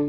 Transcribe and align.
Hello 0.00 0.08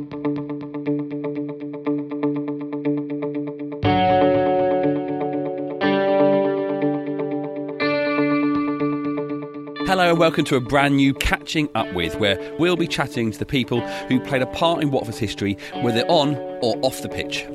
and 10.11 10.17
welcome 10.17 10.45
to 10.45 10.55
a 10.55 10.61
brand 10.61 10.95
new 10.95 11.13
Catching 11.13 11.67
Up 11.75 11.91
With, 11.91 12.15
where 12.15 12.39
we'll 12.57 12.77
be 12.77 12.87
chatting 12.87 13.31
to 13.31 13.37
the 13.37 13.45
people 13.45 13.81
who 14.07 14.21
played 14.21 14.41
a 14.41 14.47
part 14.47 14.81
in 14.81 14.91
Watford's 14.91 15.17
history, 15.17 15.57
whether 15.81 16.05
on 16.07 16.37
or 16.61 16.77
off 16.83 17.01
the 17.01 17.09
pitch. 17.09 17.45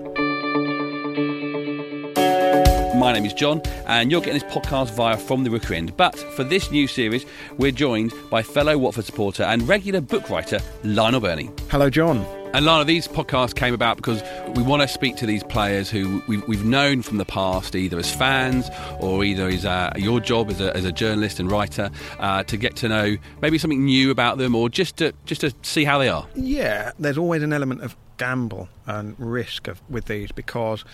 My 3.06 3.12
name 3.12 3.24
is 3.24 3.34
John, 3.34 3.62
and 3.86 4.10
you're 4.10 4.20
getting 4.20 4.40
this 4.40 4.52
podcast 4.52 4.90
via 4.90 5.16
From 5.16 5.44
the 5.44 5.50
Rookery 5.50 5.76
End. 5.76 5.96
But 5.96 6.18
for 6.18 6.42
this 6.42 6.72
new 6.72 6.88
series, 6.88 7.24
we're 7.56 7.70
joined 7.70 8.12
by 8.30 8.42
fellow 8.42 8.76
Watford 8.76 9.04
supporter 9.04 9.44
and 9.44 9.62
regular 9.68 10.00
book 10.00 10.28
writer 10.28 10.58
Lionel 10.82 11.20
Birnie. 11.20 11.48
Hello, 11.70 11.88
John. 11.88 12.26
And 12.52 12.66
Lana, 12.66 12.84
these 12.84 13.06
podcasts 13.06 13.54
came 13.54 13.74
about 13.74 13.96
because 13.96 14.24
we 14.56 14.64
want 14.64 14.82
to 14.82 14.88
speak 14.88 15.14
to 15.18 15.26
these 15.26 15.44
players 15.44 15.88
who 15.88 16.20
we've, 16.26 16.44
we've 16.48 16.64
known 16.64 17.00
from 17.00 17.18
the 17.18 17.24
past, 17.24 17.76
either 17.76 17.96
as 17.96 18.12
fans 18.12 18.70
or 18.98 19.22
either 19.22 19.46
as 19.46 19.64
uh, 19.64 19.92
your 19.94 20.18
job 20.18 20.50
as 20.50 20.60
a, 20.60 20.76
as 20.76 20.84
a, 20.84 20.90
journalist 20.90 21.38
and 21.38 21.48
writer, 21.48 21.92
uh, 22.18 22.42
to 22.42 22.56
get 22.56 22.74
to 22.74 22.88
know 22.88 23.16
maybe 23.40 23.56
something 23.56 23.84
new 23.84 24.10
about 24.10 24.38
them 24.38 24.56
or 24.56 24.68
just 24.68 24.96
to 24.96 25.12
just 25.26 25.42
to 25.42 25.54
see 25.62 25.84
how 25.84 25.98
they 25.98 26.08
are. 26.08 26.26
Yeah, 26.34 26.90
there's 26.98 27.18
always 27.18 27.44
an 27.44 27.52
element 27.52 27.82
of 27.82 27.96
gamble 28.16 28.68
and 28.86 29.14
risk 29.18 29.68
of, 29.68 29.80
with 29.88 30.06
these 30.06 30.32
because 30.32 30.84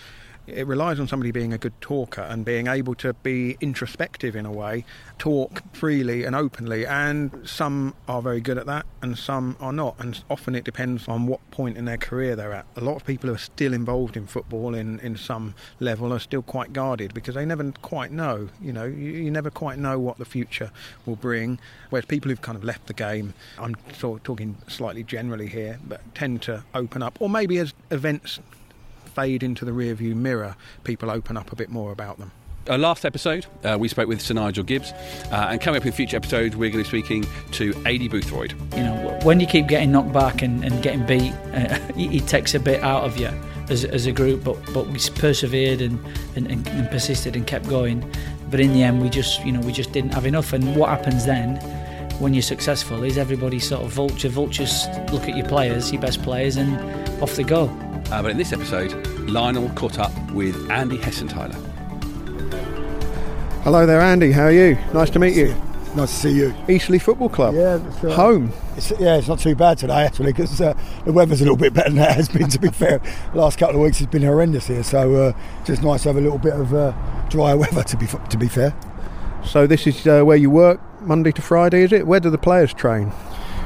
it 0.47 0.67
relies 0.67 0.99
on 0.99 1.07
somebody 1.07 1.31
being 1.31 1.53
a 1.53 1.57
good 1.57 1.79
talker 1.79 2.21
and 2.21 2.43
being 2.43 2.67
able 2.67 2.95
to 2.95 3.13
be 3.13 3.57
introspective 3.61 4.35
in 4.35 4.45
a 4.45 4.51
way, 4.51 4.83
talk 5.17 5.61
freely 5.73 6.23
and 6.23 6.35
openly. 6.35 6.85
And 6.85 7.47
some 7.47 7.95
are 8.07 8.21
very 8.21 8.41
good 8.41 8.57
at 8.57 8.65
that, 8.65 8.85
and 9.01 9.17
some 9.17 9.55
are 9.59 9.71
not. 9.71 9.95
And 9.99 10.21
often 10.29 10.55
it 10.55 10.63
depends 10.63 11.07
on 11.07 11.27
what 11.27 11.39
point 11.51 11.77
in 11.77 11.85
their 11.85 11.97
career 11.97 12.35
they're 12.35 12.53
at. 12.53 12.65
A 12.75 12.81
lot 12.81 12.95
of 12.95 13.05
people 13.05 13.29
who 13.29 13.35
are 13.35 13.39
still 13.39 13.73
involved 13.73 14.17
in 14.17 14.27
football 14.27 14.75
in, 14.75 14.99
in 14.99 15.15
some 15.15 15.55
level 15.79 16.13
are 16.13 16.19
still 16.19 16.41
quite 16.41 16.73
guarded 16.73 17.13
because 17.13 17.35
they 17.35 17.45
never 17.45 17.71
quite 17.81 18.11
know. 18.11 18.49
You 18.61 18.73
know, 18.73 18.85
you, 18.85 19.11
you 19.11 19.31
never 19.31 19.49
quite 19.49 19.79
know 19.79 19.99
what 19.99 20.17
the 20.17 20.25
future 20.25 20.71
will 21.05 21.15
bring. 21.15 21.59
Whereas 21.89 22.05
people 22.05 22.29
who've 22.29 22.41
kind 22.41 22.57
of 22.57 22.63
left 22.63 22.87
the 22.87 22.93
game, 22.93 23.33
I'm 23.57 23.75
sort 23.97 24.19
of 24.19 24.23
talking 24.23 24.57
slightly 24.67 25.03
generally 25.03 25.47
here, 25.47 25.79
but 25.87 26.01
tend 26.13 26.41
to 26.43 26.63
open 26.73 27.01
up, 27.01 27.17
or 27.21 27.29
maybe 27.29 27.59
as 27.59 27.73
events 27.91 28.39
fade 29.13 29.43
into 29.43 29.65
the 29.65 29.71
rearview 29.71 30.15
mirror, 30.15 30.55
people 30.83 31.09
open 31.09 31.37
up 31.37 31.51
a 31.51 31.55
bit 31.55 31.69
more 31.69 31.91
about 31.91 32.17
them. 32.19 32.31
Our 32.69 32.77
last 32.77 33.03
episode, 33.03 33.45
uh, 33.65 33.77
we 33.77 33.89
spoke 33.89 34.07
with 34.07 34.21
Sir 34.21 34.35
Nigel 34.35 34.63
Gibbs, 34.63 34.93
uh, 35.31 35.47
and 35.49 35.59
coming 35.59 35.81
up 35.81 35.85
in 35.85 35.91
future 35.91 36.15
episodes, 36.15 36.55
we're 36.55 36.71
going 36.71 36.81
to 36.83 36.89
be 36.89 37.01
speaking 37.01 37.25
to 37.51 37.73
Adi 37.85 38.07
Boothroyd. 38.07 38.53
You 38.77 38.83
know, 38.83 39.19
when 39.23 39.41
you 39.41 39.47
keep 39.47 39.67
getting 39.67 39.91
knocked 39.91 40.13
back 40.13 40.41
and, 40.41 40.63
and 40.63 40.81
getting 40.81 41.05
beat, 41.05 41.33
uh, 41.53 41.77
it 41.97 42.25
takes 42.27 42.55
a 42.55 42.61
bit 42.61 42.81
out 42.81 43.03
of 43.03 43.17
you 43.17 43.31
as, 43.69 43.83
as 43.83 44.05
a 44.05 44.13
group, 44.13 44.45
but 44.45 44.57
but 44.73 44.87
we 44.87 44.99
persevered 45.15 45.81
and, 45.81 45.99
and, 46.37 46.47
and 46.49 46.89
persisted 46.89 47.35
and 47.35 47.45
kept 47.45 47.67
going. 47.67 48.09
But 48.49 48.61
in 48.61 48.71
the 48.71 48.83
end, 48.83 49.01
we 49.01 49.09
just 49.09 49.43
you 49.43 49.51
know 49.51 49.59
we 49.59 49.73
just 49.73 49.91
didn't 49.91 50.13
have 50.13 50.25
enough. 50.25 50.53
And 50.53 50.75
what 50.75 50.89
happens 50.89 51.25
then? 51.25 51.59
when 52.19 52.31
you're 52.33 52.43
successful 52.43 53.03
is 53.03 53.17
everybody 53.17 53.57
sort 53.57 53.81
of 53.81 53.91
vulture 53.91 54.29
vultures 54.29 54.85
look 55.11 55.23
at 55.23 55.35
your 55.35 55.47
players 55.47 55.91
your 55.91 55.99
best 55.99 56.21
players 56.21 56.57
and 56.57 56.79
off 57.23 57.35
they 57.35 57.43
go 57.43 57.67
uh, 58.13 58.21
but 58.21 58.29
in 58.29 58.37
this 58.37 58.53
episode, 58.53 58.93
Lionel 59.27 59.69
caught 59.69 59.97
up 59.97 60.11
with 60.33 60.69
Andy 60.69 60.99
Hessenthaler. 60.99 61.55
Hello 63.63 63.87
there, 63.87 64.01
Andy. 64.01 64.31
How 64.31 64.43
are 64.43 64.51
you? 64.51 64.77
Nice 64.93 65.09
to 65.11 65.19
meet 65.19 65.35
you. 65.35 65.55
Nice 65.95 66.11
to 66.11 66.15
see 66.15 66.35
you. 66.35 66.53
Eastleigh 66.69 66.99
Football 66.99 67.29
Club. 67.29 67.55
Yeah, 67.55 67.77
that's 67.77 68.03
right. 68.03 68.13
home. 68.13 68.53
It's, 68.77 68.91
yeah, 68.99 69.15
it's 69.15 69.27
not 69.27 69.39
too 69.39 69.55
bad 69.55 69.79
today 69.79 70.03
actually 70.05 70.31
because 70.31 70.61
uh, 70.61 70.75
the 71.05 71.11
weather's 71.11 71.41
a 71.41 71.43
little 71.43 71.57
bit 71.57 71.73
better 71.73 71.89
than 71.93 72.03
it 72.03 72.11
has 72.11 72.29
been. 72.29 72.49
To 72.49 72.59
be 72.59 72.69
fair, 72.69 72.99
the 73.31 73.39
last 73.39 73.57
couple 73.57 73.77
of 73.77 73.81
weeks 73.81 73.97
has 73.97 74.07
been 74.07 74.21
horrendous 74.21 74.67
here, 74.67 74.83
so 74.83 75.15
uh, 75.15 75.33
just 75.65 75.81
nice 75.81 76.03
to 76.03 76.09
have 76.09 76.17
a 76.17 76.21
little 76.21 76.37
bit 76.37 76.53
of 76.53 76.71
uh, 76.71 76.91
drier 77.29 77.57
weather. 77.57 77.83
To 77.83 77.97
be 77.97 78.05
to 78.05 78.37
be 78.37 78.47
fair. 78.47 78.75
So 79.43 79.65
this 79.65 79.87
is 79.87 80.05
uh, 80.05 80.21
where 80.21 80.37
you 80.37 80.51
work 80.51 80.79
Monday 81.01 81.31
to 81.31 81.41
Friday, 81.41 81.81
is 81.81 81.91
it? 81.91 82.05
Where 82.05 82.19
do 82.19 82.29
the 82.29 82.37
players 82.37 82.75
train? 82.75 83.11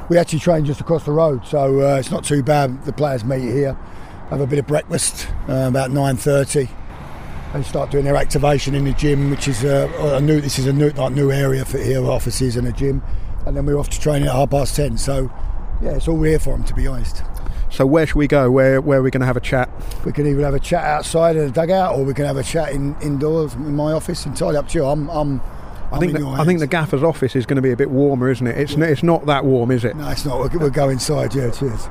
We 0.07 0.17
actually 0.17 0.39
train 0.39 0.63
just 0.63 0.79
across 0.79 1.03
the 1.03 1.11
road, 1.11 1.45
so 1.45 1.81
uh, 1.81 1.97
it's 1.97 2.11
not 2.11 2.23
too 2.23 2.43
bad. 2.43 2.85
The 2.85 2.93
players 2.93 3.25
meet 3.25 3.41
here 3.41 3.77
have 4.29 4.41
a 4.41 4.47
bit 4.47 4.59
of 4.59 4.67
breakfast 4.67 5.27
uh, 5.49 5.67
about 5.67 5.91
9.30 5.91 6.69
and 7.53 7.65
start 7.65 7.91
doing 7.91 8.03
their 8.03 8.15
activation 8.15 8.75
in 8.75 8.83
the 8.83 8.91
gym 8.93 9.29
which 9.29 9.47
is 9.47 9.63
uh, 9.63 9.89
a 10.17 10.21
new 10.21 10.41
this 10.41 10.59
is 10.59 10.67
a 10.67 10.73
new 10.73 10.89
like 10.91 11.13
new 11.13 11.31
area 11.31 11.63
for 11.63 11.77
here 11.77 12.03
offices 12.05 12.57
and 12.57 12.67
a 12.67 12.71
gym 12.71 13.01
and 13.45 13.55
then 13.55 13.66
we're 13.66 13.77
off 13.77 13.89
to 13.89 13.99
training 13.99 14.27
at 14.27 14.33
half 14.33 14.49
past 14.49 14.75
10 14.75 14.97
so 14.97 15.31
yeah 15.81 15.91
it's 15.91 16.07
all 16.07 16.21
here 16.21 16.39
for 16.39 16.51
them 16.51 16.63
to 16.66 16.73
be 16.73 16.85
honest 16.87 17.23
so 17.69 17.85
where 17.85 18.05
should 18.05 18.17
we 18.17 18.27
go 18.27 18.51
where, 18.51 18.81
where 18.81 18.99
are 18.99 19.03
we 19.03 19.11
going 19.11 19.21
to 19.21 19.27
have 19.27 19.37
a 19.37 19.41
chat 19.41 19.69
we 20.05 20.11
can 20.11 20.27
either 20.27 20.41
have 20.41 20.53
a 20.53 20.59
chat 20.59 20.83
outside 20.83 21.35
in 21.35 21.45
the 21.45 21.51
dugout 21.51 21.95
or 21.95 22.03
we 22.03 22.13
can 22.13 22.25
have 22.25 22.37
a 22.37 22.43
chat 22.43 22.71
in, 22.73 22.95
indoors 23.01 23.53
in 23.53 23.75
my 23.75 23.93
office 23.93 24.25
entirely 24.25 24.57
up 24.57 24.67
to 24.67 24.79
you 24.79 24.85
I'm, 24.85 25.09
I'm 25.09 25.41
I 25.89 25.99
think, 25.99 26.17
the, 26.17 26.27
I 26.27 26.43
think 26.43 26.59
the 26.59 26.67
gaffer's 26.67 27.01
office 27.01 27.33
is 27.33 27.45
going 27.45 27.55
to 27.55 27.61
be 27.61 27.71
a 27.71 27.77
bit 27.77 27.89
warmer, 27.89 28.29
isn't 28.29 28.45
it? 28.45 28.57
It's, 28.57 28.73
yeah. 28.73 28.83
it's 28.87 29.03
not 29.03 29.25
that 29.27 29.45
warm, 29.45 29.71
is 29.71 29.85
it? 29.85 29.95
No, 29.95 30.09
it's 30.09 30.25
not. 30.25 30.37
We'll, 30.37 30.59
we'll 30.59 30.69
go 30.69 30.89
inside, 30.89 31.33
yeah, 31.33 31.49
cheers. 31.49 31.87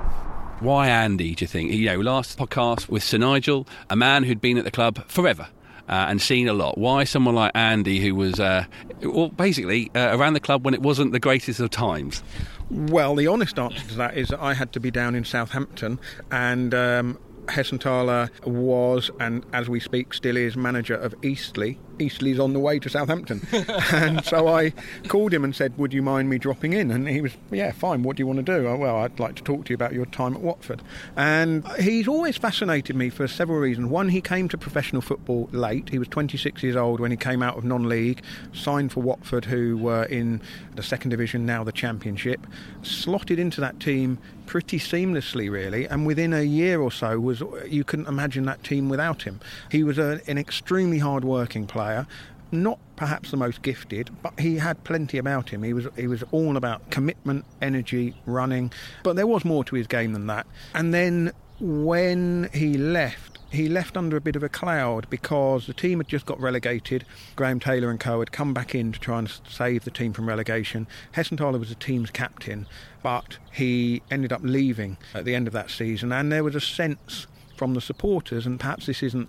Why 0.61 0.89
Andy, 0.89 1.35
do 1.35 1.45
you 1.45 1.47
think? 1.47 1.71
You 1.71 1.87
know, 1.87 2.01
last 2.01 2.39
podcast 2.39 2.89
with 2.89 3.03
Sir 3.03 3.19
Nigel, 3.19 3.69
a 3.91 3.97
man 3.97 4.23
who'd 4.25 4.41
been 4.41 4.57
at 4.57 4.65
the 4.65 4.71
club 4.71 5.07
forever. 5.07 5.49
Uh, 5.89 6.07
and 6.09 6.21
seen 6.21 6.49
a 6.49 6.53
lot. 6.53 6.77
Why 6.77 7.05
someone 7.05 7.37
like 7.37 7.53
Andy, 7.55 8.01
who 8.01 8.17
was, 8.17 8.41
uh, 8.41 8.65
well, 9.03 9.29
basically 9.29 9.89
uh, 9.95 10.19
around 10.19 10.33
the 10.33 10.41
club 10.41 10.65
when 10.65 10.75
it 10.75 10.83
wasn't 10.83 11.13
the 11.13 11.21
greatest 11.21 11.61
of 11.61 11.71
times? 11.71 12.25
Well, 12.71 13.15
the 13.15 13.29
honest 13.29 13.57
answer 13.57 13.87
to 13.91 13.95
that 13.95 14.17
is 14.17 14.31
that 14.31 14.41
I 14.41 14.55
had 14.55 14.73
to 14.73 14.81
be 14.81 14.91
down 14.91 15.15
in 15.15 15.25
Southampton, 15.25 16.01
and 16.33 16.75
um, 16.75 17.19
Hessenthaler 17.49 18.31
was, 18.45 19.11
and 19.21 19.45
as 19.53 19.69
we 19.69 19.81
speak, 19.81 20.15
still 20.15 20.37
is 20.37 20.57
manager 20.57 20.95
of 20.95 21.15
Eastleigh, 21.23 21.77
Eastleigh's 21.99 22.39
on 22.39 22.53
the 22.53 22.59
way 22.59 22.79
to 22.79 22.89
Southampton. 22.89 23.47
and 23.93 24.25
so 24.25 24.49
I 24.49 24.73
called 25.09 25.33
him 25.33 25.45
and 25.45 25.55
said, 25.55 25.77
Would 25.79 25.93
you 25.93 26.03
mind 26.03 26.29
me 26.29 26.39
dropping 26.39 26.73
in? 26.73 26.91
And 26.91 27.09
he 27.09 27.21
was, 27.21 27.33
Yeah, 27.51 27.73
fine. 27.73 28.03
What 28.03 28.17
do 28.17 28.23
you 28.23 28.27
want 28.27 28.39
to 28.39 28.43
do? 28.43 28.67
Oh, 28.67 28.77
well, 28.77 28.97
I'd 28.97 29.19
like 29.19 29.37
to 29.37 29.43
talk 29.43 29.65
to 29.67 29.71
you 29.71 29.75
about 29.75 29.93
your 29.93 30.07
time 30.07 30.35
at 30.35 30.41
Watford. 30.41 30.83
And 31.17 31.67
he's 31.79 32.09
always 32.09 32.37
fascinated 32.37 32.97
me 32.97 33.11
for 33.11 33.27
several 33.29 33.59
reasons. 33.59 33.89
One, 33.89 34.09
he 34.09 34.21
came 34.21 34.49
to 34.49 34.59
professional 34.59 35.03
football 35.03 35.49
late. 35.53 35.89
He 35.89 35.99
was 35.99 36.09
26 36.09 36.63
years 36.63 36.77
old 36.77 37.01
when 37.01 37.11
he 37.11 37.17
came 37.17 37.43
out 37.43 37.57
of 37.57 37.65
non 37.65 37.89
league, 37.89 38.23
signed 38.53 38.93
for 38.93 39.01
Watford, 39.01 39.45
who 39.45 39.77
were 39.77 40.05
in 40.05 40.41
the 40.75 40.83
second 40.83 41.11
division, 41.11 41.47
now 41.47 41.65
the 41.65 41.73
Championship, 41.73 42.47
slotted 42.83 43.39
into 43.39 43.61
that 43.61 43.81
team 43.81 44.19
pretty 44.47 44.79
seamlessly, 44.79 45.51
really. 45.51 45.87
And 45.87 46.07
within 46.07 46.33
a 46.33 46.43
year 46.43 46.81
or 46.81 46.91
so, 46.91 47.21
was 47.21 47.43
you 47.67 47.85
couldn't 47.85 48.09
imagine 48.09 48.45
that 48.47 48.65
team 48.65 48.89
without 48.89 49.23
him. 49.23 49.41
He 49.71 49.83
was 49.83 49.99
a, 49.99 50.21
an 50.27 50.39
extremely 50.39 50.99
hard 50.99 51.25
working 51.25 51.67
player 51.67 51.77
player 51.77 52.07
not 52.53 52.79
perhaps 52.95 53.33
the 53.33 53.37
most 53.37 53.61
gifted, 53.63 54.09
but 54.23 54.39
he 54.39 54.57
had 54.57 54.83
plenty 54.85 55.19
about 55.19 55.51
him. 55.51 55.65
He 55.65 55.73
was 55.73 55.89
he 55.97 56.07
was 56.07 56.23
all 56.31 56.57
about 56.57 56.91
commitment, 56.91 57.45
energy, 57.61 58.15
running, 58.25 58.73
but 59.03 59.17
there 59.17 59.27
was 59.27 59.45
more 59.45 59.65
to 59.65 59.75
his 59.75 59.89
game 59.89 60.13
than 60.13 60.29
that. 60.29 60.47
And 60.73 60.95
then 60.95 61.33
when 61.59 62.49
he 62.55 62.79
left, 62.79 63.26
he 63.57 63.69
left 63.69 63.97
under 63.97 64.17
a 64.17 64.21
bit 64.21 64.37
of 64.37 64.43
a 64.43 64.49
cloud 64.49 65.09
because 65.11 65.67
the 65.67 65.75
team 65.75 65.99
had 65.99 66.09
just 66.09 66.27
got 66.27 66.41
relegated. 66.41 67.05
Graham 67.35 67.59
Taylor 67.59 67.91
and 67.91 67.99
co 67.99 68.21
had 68.21 68.33
come 68.33 68.55
back 68.55 68.75
in 68.75 68.93
to 68.93 69.01
try 69.01 69.19
and 69.19 69.33
save 69.49 69.85
the 69.85 69.91
team 69.91 70.13
from 70.13 70.29
relegation. 70.29 70.87
Hessenthaler 71.15 71.59
was 71.59 71.71
the 71.71 71.75
team's 71.75 72.11
captain, 72.11 72.67
but 73.03 73.39
he 73.53 74.03
ended 74.11 74.33
up 74.33 74.41
leaving 74.43 74.97
at 75.15 75.25
the 75.25 75.35
end 75.35 75.47
of 75.47 75.53
that 75.55 75.71
season, 75.71 76.13
and 76.13 76.31
there 76.31 76.45
was 76.45 76.55
a 76.55 76.61
sense 76.61 77.27
from 77.57 77.75
the 77.75 77.81
supporters, 77.81 78.47
and 78.47 78.61
perhaps 78.61 78.87
this 78.87 79.03
isn't 79.03 79.29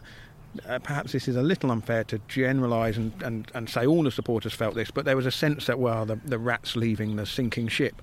uh, 0.68 0.80
perhaps 0.80 1.12
this 1.12 1.28
is 1.28 1.36
a 1.36 1.42
little 1.42 1.72
unfair 1.72 2.04
to 2.04 2.20
generalise 2.28 2.98
and, 2.98 3.12
and, 3.22 3.52
and 3.54 3.70
say 3.70 3.86
all 3.86 4.04
the 4.04 4.12
supporters 4.12 4.54
felt 4.54 4.76
this, 4.76 4.90
but 4.90 5.06
there 5.06 5.16
was 5.16 5.26
a 5.26 5.32
sense 5.32 5.68
that, 5.68 5.78
well, 5.78 6.06
the, 6.06 6.16
the 6.26 6.40
rat's 6.40 6.76
leaving 6.76 7.16
the 7.16 7.26
sinking 7.26 7.68
ship. 7.68 8.02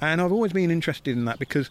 And 0.00 0.20
I've 0.20 0.32
always 0.32 0.52
been 0.52 0.70
interested 0.70 1.16
in 1.16 1.24
that 1.24 1.38
because 1.38 1.70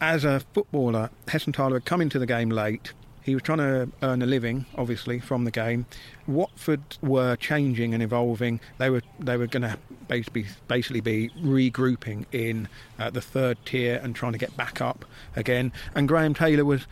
as 0.00 0.24
a 0.24 0.40
footballer, 0.52 1.10
Hessenthaler 1.26 1.74
had 1.74 1.84
come 1.84 2.00
into 2.00 2.18
the 2.18 2.26
game 2.26 2.50
late. 2.50 2.92
He 3.22 3.34
was 3.34 3.42
trying 3.42 3.58
to 3.58 3.88
earn 4.02 4.22
a 4.22 4.26
living, 4.26 4.66
obviously, 4.76 5.20
from 5.20 5.44
the 5.44 5.50
game. 5.50 5.86
Watford 6.26 6.82
were 7.00 7.36
changing 7.36 7.94
and 7.94 8.02
evolving. 8.02 8.60
They 8.78 8.90
were 8.90 9.02
they 9.18 9.36
were 9.36 9.46
going 9.46 9.62
to 9.62 9.78
basically 10.08 10.46
basically 10.68 11.00
be 11.00 11.30
regrouping 11.40 12.26
in 12.32 12.68
uh, 12.98 13.10
the 13.10 13.20
third 13.20 13.58
tier 13.64 14.00
and 14.02 14.14
trying 14.14 14.32
to 14.32 14.38
get 14.38 14.56
back 14.56 14.80
up 14.80 15.04
again. 15.36 15.72
And 15.94 16.08
Graham 16.08 16.34
Taylor 16.34 16.64
was 16.64 16.86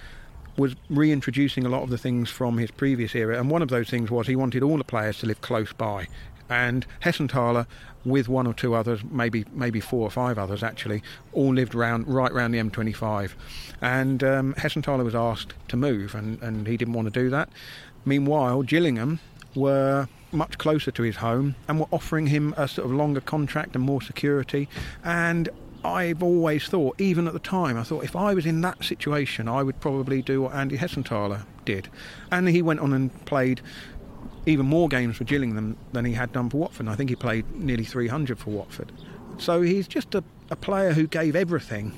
was 0.57 0.77
reintroducing 0.89 1.65
a 1.65 1.69
lot 1.69 1.83
of 1.83 1.91
the 1.91 1.99
things 1.99 2.29
from 2.29 2.59
his 2.59 2.71
previous 2.71 3.15
era, 3.15 3.39
and 3.39 3.51
one 3.51 3.63
of 3.63 3.69
those 3.69 3.89
things 3.89 4.11
was 4.11 4.27
he 4.27 4.37
wanted 4.37 4.63
all 4.63 4.79
the 4.79 4.85
players 4.85 5.19
to 5.19 5.27
live 5.27 5.41
close 5.41 5.73
by. 5.73 6.07
And 6.49 6.85
Hessenthaler, 7.03 7.67
with 8.05 8.29
one 8.29 8.47
or 8.47 8.55
two 8.55 8.75
others, 8.75 9.01
maybe 9.05 9.45
maybe 9.53 9.81
four 9.81 10.03
or 10.03 10.11
five 10.11 10.39
others 10.39 10.63
actually, 10.63 11.03
all 11.33 11.55
lived 11.55 11.75
round 11.75 12.09
right 12.09 12.33
round 12.33 12.55
the 12.55 12.59
M25. 12.59 13.33
And 13.81 14.23
um, 14.25 14.55
Hessenthaler 14.55 15.05
was 15.05 15.15
asked 15.15 15.55
to 15.69 15.77
move, 15.77 16.15
and, 16.15 16.41
and 16.43 16.67
he 16.67 16.77
didn't 16.77 16.95
want 16.95 17.13
to 17.13 17.21
do 17.21 17.31
that. 17.31 17.49
Meanwhile, 18.05 18.63
Gillingham 18.63 19.21
were 19.55 20.09
much 20.33 20.59
closer 20.59 20.91
to 20.93 21.03
his 21.03 21.17
home 21.17 21.57
and 21.69 21.81
were 21.81 21.89
offering 21.91 22.29
him 22.29 22.55
a 22.57 22.69
sort 22.69 22.87
of 22.87 22.93
longer 22.93 23.21
contract 23.21 23.75
and 23.75 23.85
more 23.85 24.01
security. 24.01 24.69
And 25.05 25.49
I've 25.85 26.23
always 26.23 26.67
thought, 26.69 27.01
even 27.01 27.27
at 27.27 27.33
the 27.33 27.41
time, 27.41 27.77
I 27.77 27.83
thought 27.83 28.05
if 28.05 28.15
I 28.15 28.35
was 28.35 28.47
in 28.47 28.61
that 28.61 28.85
situation, 28.85 29.49
I 29.49 29.63
would 29.63 29.81
probably 29.81 30.23
do 30.23 30.43
what 30.43 30.55
Andy 30.55 30.77
Hessenthaler 30.77 31.45
did. 31.65 31.89
And 32.31 32.49
he 32.49 32.63
went 32.63 32.81
on 32.81 32.93
and 32.93 33.25
played 33.27 33.61
even 34.47 34.67
more 34.67 34.89
games 34.89 35.17
for 35.17 35.25
Gillingham 35.25 35.77
than 35.93 36.05
he 36.05 36.13
had 36.13 36.33
done 36.33 36.51
for 36.51 36.59
Watford. 36.59 36.89
I 36.89 36.95
think 36.95 37.11
he 37.11 37.17
played 37.17 37.51
nearly 37.55 37.85
300 37.85 38.39
for 38.39 38.51
Watford. 38.51 38.93
So 39.39 39.63
he's 39.63 39.89
just 39.89 40.15
a, 40.15 40.23
a 40.51 40.57
player 40.57 40.93
who 40.93 41.07
gave 41.07 41.35
everything 41.35 41.93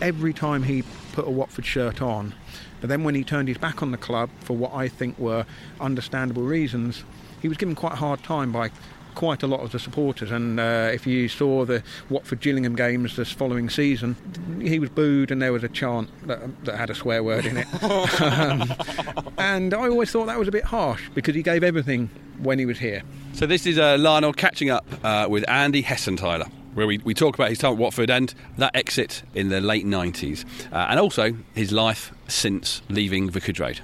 every 0.00 0.32
time 0.32 0.62
he 0.62 0.82
put 1.12 1.26
a 1.26 1.30
Watford 1.30 1.66
shirt 1.66 2.00
on. 2.00 2.34
But 2.80 2.88
then 2.88 3.04
when 3.04 3.14
he 3.14 3.24
turned 3.24 3.48
his 3.48 3.58
back 3.58 3.82
on 3.82 3.90
the 3.90 3.98
club 3.98 4.30
for 4.40 4.56
what 4.56 4.72
I 4.74 4.88
think 4.88 5.18
were 5.18 5.46
understandable 5.80 6.42
reasons, 6.42 7.04
he 7.42 7.48
was 7.48 7.56
given 7.56 7.74
quite 7.74 7.92
a 7.94 7.96
hard 7.96 8.22
time 8.22 8.52
by 8.52 8.70
quite 9.16 9.42
a 9.42 9.46
lot 9.48 9.60
of 9.60 9.72
the 9.72 9.80
supporters. 9.80 10.30
And 10.30 10.60
uh, 10.60 10.90
if 10.92 11.06
you 11.06 11.28
saw 11.28 11.64
the 11.64 11.82
Watford 12.08 12.40
Gillingham 12.40 12.76
games 12.76 13.16
this 13.16 13.32
following 13.32 13.68
season, 13.68 14.14
he 14.62 14.78
was 14.78 14.90
booed 14.90 15.32
and 15.32 15.42
there 15.42 15.52
was 15.52 15.64
a 15.64 15.68
chant 15.68 16.08
that, 16.28 16.64
that 16.64 16.76
had 16.76 16.90
a 16.90 16.94
swear 16.94 17.24
word 17.24 17.46
in 17.46 17.56
it. 17.56 17.66
um, 18.22 18.72
and 19.38 19.74
I 19.74 19.88
always 19.88 20.12
thought 20.12 20.26
that 20.26 20.38
was 20.38 20.46
a 20.46 20.52
bit 20.52 20.64
harsh 20.64 21.08
because 21.14 21.34
he 21.34 21.42
gave 21.42 21.64
everything 21.64 22.10
when 22.38 22.60
he 22.60 22.66
was 22.66 22.78
here. 22.78 23.02
So 23.32 23.46
this 23.46 23.66
is 23.66 23.78
uh, 23.78 23.96
Lionel 23.98 24.32
catching 24.32 24.70
up 24.70 24.86
uh, 25.02 25.26
with 25.28 25.48
Andy 25.48 25.82
Hessenthaler. 25.82 26.48
Where 26.74 26.86
we, 26.86 26.98
we 26.98 27.14
talk 27.14 27.34
about 27.36 27.48
his 27.48 27.56
time 27.56 27.72
at 27.72 27.78
Watford 27.78 28.10
and 28.10 28.34
that 28.58 28.76
exit 28.76 29.22
in 29.34 29.48
the 29.48 29.62
late 29.62 29.86
90s, 29.86 30.44
uh, 30.70 30.88
and 30.90 31.00
also 31.00 31.34
his 31.54 31.72
life 31.72 32.12
since 32.28 32.82
leaving 32.90 33.30
Vicarage 33.30 33.58
Road. 33.58 33.80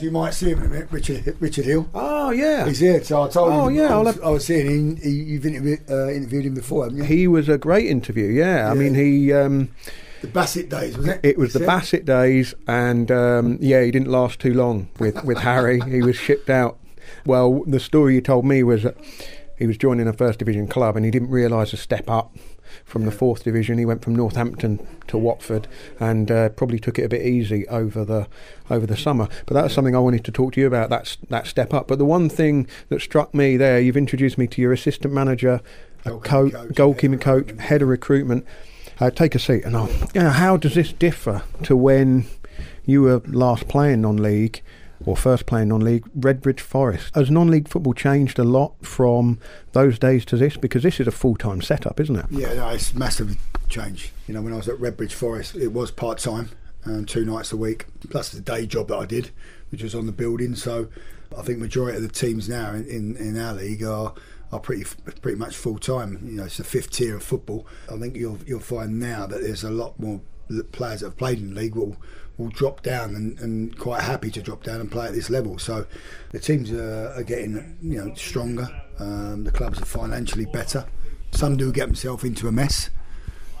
You 0.00 0.10
might 0.10 0.30
see 0.30 0.50
him 0.50 0.60
in 0.60 0.64
a 0.64 0.68
minute, 0.68 0.88
Richard, 0.90 1.36
Richard 1.38 1.66
Hill. 1.66 1.88
Oh, 1.94 2.30
yeah. 2.30 2.66
He's 2.66 2.78
here, 2.78 3.04
so 3.04 3.22
I 3.22 3.28
told 3.28 3.52
him. 3.52 3.60
Oh, 3.60 3.68
yeah, 3.68 3.94
I 3.94 3.98
was, 3.98 4.20
I 4.20 4.28
was 4.30 4.46
seeing 4.46 4.66
him. 4.66 4.96
He, 4.96 5.10
you've 5.10 5.44
interviewed, 5.44 5.80
uh, 5.90 6.08
interviewed 6.08 6.46
him 6.46 6.54
before, 6.54 6.84
haven't 6.84 6.98
you? 6.98 7.04
He 7.04 7.28
was 7.28 7.48
a 7.48 7.58
great 7.58 7.86
interview, 7.86 8.26
yeah. 8.26 8.70
I 8.70 8.74
mean, 8.74 8.94
he. 8.94 9.32
Um, 9.32 9.74
the 10.22 10.28
Bassett 10.28 10.70
days, 10.70 10.96
was 10.96 11.08
it? 11.08 11.20
It 11.22 11.38
was 11.38 11.52
the 11.52 11.58
Said? 11.58 11.66
Bassett 11.66 12.04
days, 12.06 12.54
and 12.66 13.10
um, 13.10 13.58
yeah, 13.60 13.82
he 13.82 13.90
didn't 13.90 14.08
last 14.08 14.40
too 14.40 14.54
long 14.54 14.88
with, 14.98 15.22
with 15.24 15.38
Harry. 15.38 15.80
He 15.86 16.02
was 16.02 16.16
shipped 16.16 16.48
out. 16.48 16.78
Well, 17.26 17.62
the 17.66 17.80
story 17.80 18.14
you 18.14 18.20
told 18.22 18.46
me 18.46 18.62
was 18.62 18.82
that 18.82 18.96
he 19.58 19.66
was 19.66 19.76
joining 19.76 20.08
a 20.08 20.12
first 20.12 20.38
division 20.38 20.66
club 20.66 20.96
and 20.96 21.04
he 21.04 21.10
didn't 21.10 21.30
realise 21.30 21.72
a 21.72 21.76
step 21.76 22.08
up 22.10 22.34
from 22.84 23.04
the 23.04 23.10
fourth 23.10 23.44
division. 23.44 23.78
He 23.78 23.84
went 23.84 24.02
from 24.02 24.14
Northampton 24.14 24.86
to 25.08 25.18
Watford 25.18 25.68
and 25.98 26.30
uh, 26.30 26.48
probably 26.50 26.78
took 26.78 26.98
it 26.98 27.04
a 27.04 27.08
bit 27.08 27.22
easy 27.22 27.66
over 27.68 28.04
the 28.04 28.26
over 28.70 28.86
the 28.86 28.96
summer. 28.96 29.28
But 29.46 29.54
that's 29.54 29.74
something 29.74 29.94
I 29.94 30.00
wanted 30.00 30.24
to 30.24 30.32
talk 30.32 30.54
to 30.54 30.60
you 30.60 30.66
about. 30.66 30.90
That's 30.90 31.16
that 31.28 31.46
step 31.46 31.72
up. 31.72 31.88
But 31.88 31.98
the 31.98 32.04
one 32.04 32.28
thing 32.28 32.66
that 32.88 33.00
struck 33.00 33.34
me 33.34 33.56
there, 33.56 33.80
you've 33.80 33.96
introduced 33.96 34.38
me 34.38 34.46
to 34.48 34.60
your 34.60 34.72
assistant 34.72 35.12
manager, 35.12 35.60
a 36.04 36.10
Goalkeeping 36.10 36.22
co- 36.24 36.50
coach, 36.50 36.68
goalkeeping 36.70 37.20
coach, 37.20 37.50
head 37.60 37.82
of 37.82 37.88
recruitment. 37.88 38.44
Uh, 38.98 39.10
take 39.10 39.34
a 39.34 39.38
seat, 39.38 39.62
and 39.64 39.76
I'll, 39.76 39.90
you 40.14 40.22
know, 40.22 40.30
how 40.30 40.56
does 40.56 40.74
this 40.74 40.90
differ 40.90 41.42
to 41.64 41.76
when 41.76 42.24
you 42.86 43.02
were 43.02 43.20
last 43.26 43.68
playing 43.68 44.00
non-league 44.00 44.62
or 45.04 45.16
first 45.16 45.46
playing 45.46 45.68
non-league? 45.68 46.04
Redbridge 46.18 46.60
Forest 46.60 47.14
has 47.14 47.30
non-league 47.30 47.68
football 47.68 47.94
changed 47.94 48.38
a 48.38 48.44
lot 48.44 48.74
from 48.82 49.38
those 49.72 49.98
days 49.98 50.24
to 50.26 50.36
this 50.36 50.56
because 50.56 50.82
this 50.82 51.00
is 51.00 51.06
a 51.06 51.12
full-time 51.12 51.62
setup, 51.62 52.00
isn't 52.00 52.16
it? 52.16 52.26
Yeah, 52.30 52.54
no, 52.54 52.68
it's 52.70 52.94
massively 52.94 53.36
changed. 53.68 54.10
You 54.26 54.34
know, 54.34 54.42
when 54.42 54.52
I 54.52 54.56
was 54.56 54.68
at 54.68 54.76
Redbridge 54.78 55.12
Forest, 55.12 55.56
it 55.56 55.72
was 55.72 55.90
part 55.90 56.18
time, 56.18 56.50
um, 56.84 57.04
two 57.04 57.24
nights 57.24 57.52
a 57.52 57.56
week, 57.56 57.86
plus 58.10 58.30
the 58.30 58.40
day 58.40 58.66
job 58.66 58.88
that 58.88 58.96
I 58.96 59.06
did, 59.06 59.30
which 59.70 59.82
was 59.82 59.94
on 59.94 60.06
the 60.06 60.12
building. 60.12 60.54
So 60.54 60.88
I 61.36 61.42
think 61.42 61.58
majority 61.58 61.96
of 61.96 62.02
the 62.02 62.08
teams 62.08 62.48
now 62.48 62.72
in, 62.72 62.86
in, 62.86 63.16
in 63.16 63.38
our 63.38 63.54
league 63.54 63.82
are 63.82 64.14
are 64.52 64.60
pretty 64.60 64.84
pretty 65.20 65.36
much 65.36 65.56
full 65.56 65.78
time. 65.78 66.20
You 66.24 66.36
know, 66.36 66.44
it's 66.44 66.58
the 66.58 66.64
fifth 66.64 66.90
tier 66.90 67.16
of 67.16 67.22
football. 67.22 67.66
I 67.92 67.98
think 67.98 68.16
you'll 68.16 68.38
you'll 68.46 68.60
find 68.60 69.00
now 69.00 69.26
that 69.26 69.40
there's 69.40 69.64
a 69.64 69.70
lot 69.70 69.98
more 69.98 70.20
players 70.72 71.00
that 71.00 71.06
have 71.06 71.16
played 71.16 71.38
in 71.38 71.54
the 71.54 71.60
league 71.60 71.74
will 71.74 71.96
will 72.38 72.48
drop 72.48 72.82
down 72.82 73.14
and, 73.14 73.38
and 73.40 73.78
quite 73.78 74.02
happy 74.02 74.30
to 74.30 74.42
drop 74.42 74.62
down 74.62 74.80
and 74.80 74.90
play 74.90 75.06
at 75.06 75.14
this 75.14 75.30
level. 75.30 75.58
So 75.58 75.86
the 76.32 76.38
teams 76.38 76.70
are, 76.72 77.12
are 77.16 77.22
getting 77.22 77.76
you 77.82 78.04
know 78.04 78.14
stronger. 78.14 78.68
Um, 78.98 79.44
the 79.44 79.50
clubs 79.50 79.80
are 79.80 79.86
financially 79.86 80.46
better. 80.46 80.86
Some 81.32 81.56
do 81.56 81.72
get 81.72 81.86
themselves 81.86 82.24
into 82.24 82.48
a 82.48 82.52
mess, 82.52 82.90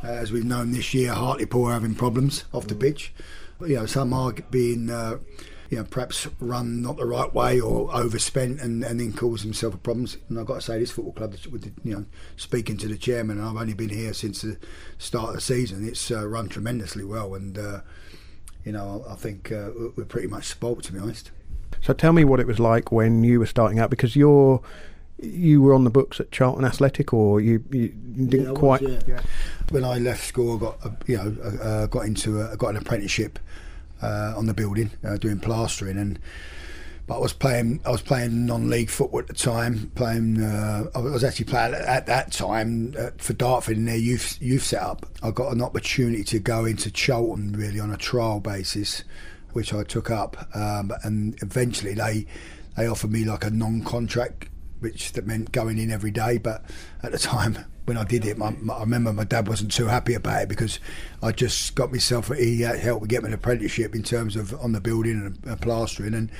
uh, 0.02 0.08
as 0.08 0.32
we've 0.32 0.44
known 0.44 0.72
this 0.72 0.94
year. 0.94 1.12
Hartlepool 1.12 1.66
are 1.66 1.72
having 1.72 1.94
problems 1.94 2.44
off 2.52 2.66
the 2.66 2.74
pitch. 2.74 3.12
You 3.60 3.76
know, 3.76 3.86
some 3.86 4.12
are 4.12 4.32
being. 4.50 4.90
Uh, 4.90 5.18
you 5.70 5.78
know, 5.78 5.84
perhaps 5.84 6.28
run 6.38 6.82
not 6.82 6.96
the 6.96 7.04
right 7.04 7.32
way 7.34 7.60
or 7.60 7.92
overspent 7.94 8.60
and, 8.60 8.84
and 8.84 9.00
then 9.00 9.12
cause 9.12 9.42
themselves 9.42 9.76
problems. 9.82 10.16
And 10.28 10.38
I've 10.38 10.46
got 10.46 10.56
to 10.56 10.60
say, 10.60 10.78
this 10.78 10.92
football 10.92 11.12
club, 11.12 11.34
you 11.82 11.94
know, 11.94 12.06
speaking 12.36 12.76
to 12.78 12.88
the 12.88 12.96
chairman, 12.96 13.38
and 13.38 13.48
I've 13.48 13.56
only 13.56 13.74
been 13.74 13.88
here 13.88 14.14
since 14.14 14.42
the 14.42 14.58
start 14.98 15.30
of 15.30 15.34
the 15.34 15.40
season. 15.40 15.86
It's 15.86 16.10
uh, 16.10 16.26
run 16.26 16.48
tremendously 16.48 17.04
well, 17.04 17.34
and 17.34 17.58
uh, 17.58 17.80
you 18.66 18.72
know, 18.72 19.04
I, 19.08 19.14
think 19.14 19.52
uh, 19.52 19.70
we're 19.96 20.04
pretty 20.04 20.26
much 20.26 20.44
spoilt, 20.46 20.82
to 20.84 20.92
be 20.92 20.98
honest. 20.98 21.30
So 21.80 21.92
tell 21.92 22.12
me 22.12 22.24
what 22.24 22.40
it 22.40 22.46
was 22.48 22.58
like 22.58 22.90
when 22.90 23.22
you 23.22 23.38
were 23.38 23.46
starting 23.46 23.78
out 23.78 23.90
because 23.90 24.16
you're 24.16 24.60
you 25.22 25.62
were 25.62 25.72
on 25.72 25.84
the 25.84 25.90
books 25.90 26.20
at 26.20 26.30
Charlton 26.30 26.64
Athletic, 26.64 27.14
or 27.14 27.40
you, 27.40 27.64
you 27.70 27.88
didn't 27.88 28.42
Yeah, 28.42 28.48
I 28.48 28.50
was, 28.50 28.58
quite. 28.58 28.82
yeah. 29.06 29.22
When 29.70 29.84
I 29.84 29.96
left 29.98 30.24
school, 30.24 30.56
I 30.56 30.60
got 30.60 30.84
a, 30.84 30.96
you 31.06 31.16
know 31.16 31.60
uh, 31.62 31.86
got 31.86 32.04
into 32.04 32.42
a, 32.42 32.56
got 32.56 32.68
an 32.68 32.76
apprenticeship 32.76 33.38
uh, 34.02 34.34
on 34.36 34.46
the 34.46 34.52
building 34.52 34.90
uh, 35.04 35.16
doing 35.16 35.38
plastering 35.38 35.96
and. 35.96 36.18
But 37.06 37.16
I 37.16 37.18
was 37.20 37.32
playing. 37.32 37.80
I 37.86 37.90
was 37.90 38.02
playing 38.02 38.46
non-league 38.46 38.90
football 38.90 39.20
at 39.20 39.28
the 39.28 39.34
time. 39.34 39.92
Playing. 39.94 40.42
Uh, 40.42 40.90
I 40.94 40.98
was 40.98 41.22
actually 41.22 41.44
playing 41.44 41.74
at, 41.74 41.82
at 41.82 42.06
that 42.06 42.32
time 42.32 42.94
uh, 42.98 43.10
for 43.18 43.32
Dartford 43.32 43.76
in 43.76 43.84
their 43.84 43.96
youth 43.96 44.40
youth 44.40 44.64
setup. 44.64 45.06
I 45.22 45.30
got 45.30 45.52
an 45.52 45.62
opportunity 45.62 46.24
to 46.24 46.38
go 46.40 46.64
into 46.64 46.90
Charlton 46.90 47.52
really 47.52 47.78
on 47.78 47.92
a 47.92 47.96
trial 47.96 48.40
basis, 48.40 49.04
which 49.52 49.72
I 49.72 49.84
took 49.84 50.10
up. 50.10 50.48
Um, 50.54 50.92
and 51.04 51.40
eventually 51.42 51.94
they 51.94 52.26
they 52.76 52.88
offered 52.88 53.12
me 53.12 53.24
like 53.24 53.44
a 53.44 53.50
non-contract 53.50 54.48
which 54.80 55.12
that 55.12 55.26
meant 55.26 55.52
going 55.52 55.78
in 55.78 55.90
every 55.90 56.10
day. 56.10 56.38
But 56.38 56.64
at 57.02 57.12
the 57.12 57.18
time 57.18 57.58
when 57.86 57.96
I 57.96 58.04
did 58.04 58.24
it, 58.26 58.36
my, 58.36 58.50
my, 58.50 58.74
I 58.74 58.80
remember 58.80 59.12
my 59.12 59.24
dad 59.24 59.48
wasn't 59.48 59.72
too 59.72 59.86
happy 59.86 60.14
about 60.14 60.42
it 60.42 60.48
because 60.48 60.80
I 61.22 61.32
just 61.32 61.74
got 61.74 61.92
myself. 61.92 62.28
He 62.36 62.60
helped 62.60 63.02
me 63.02 63.08
get 63.08 63.22
me 63.22 63.28
an 63.28 63.34
apprenticeship 63.34 63.94
in 63.94 64.02
terms 64.02 64.36
of 64.36 64.52
on 64.60 64.72
the 64.72 64.80
building 64.80 65.38
and 65.44 65.60
plastering, 65.60 66.14
and 66.14 66.30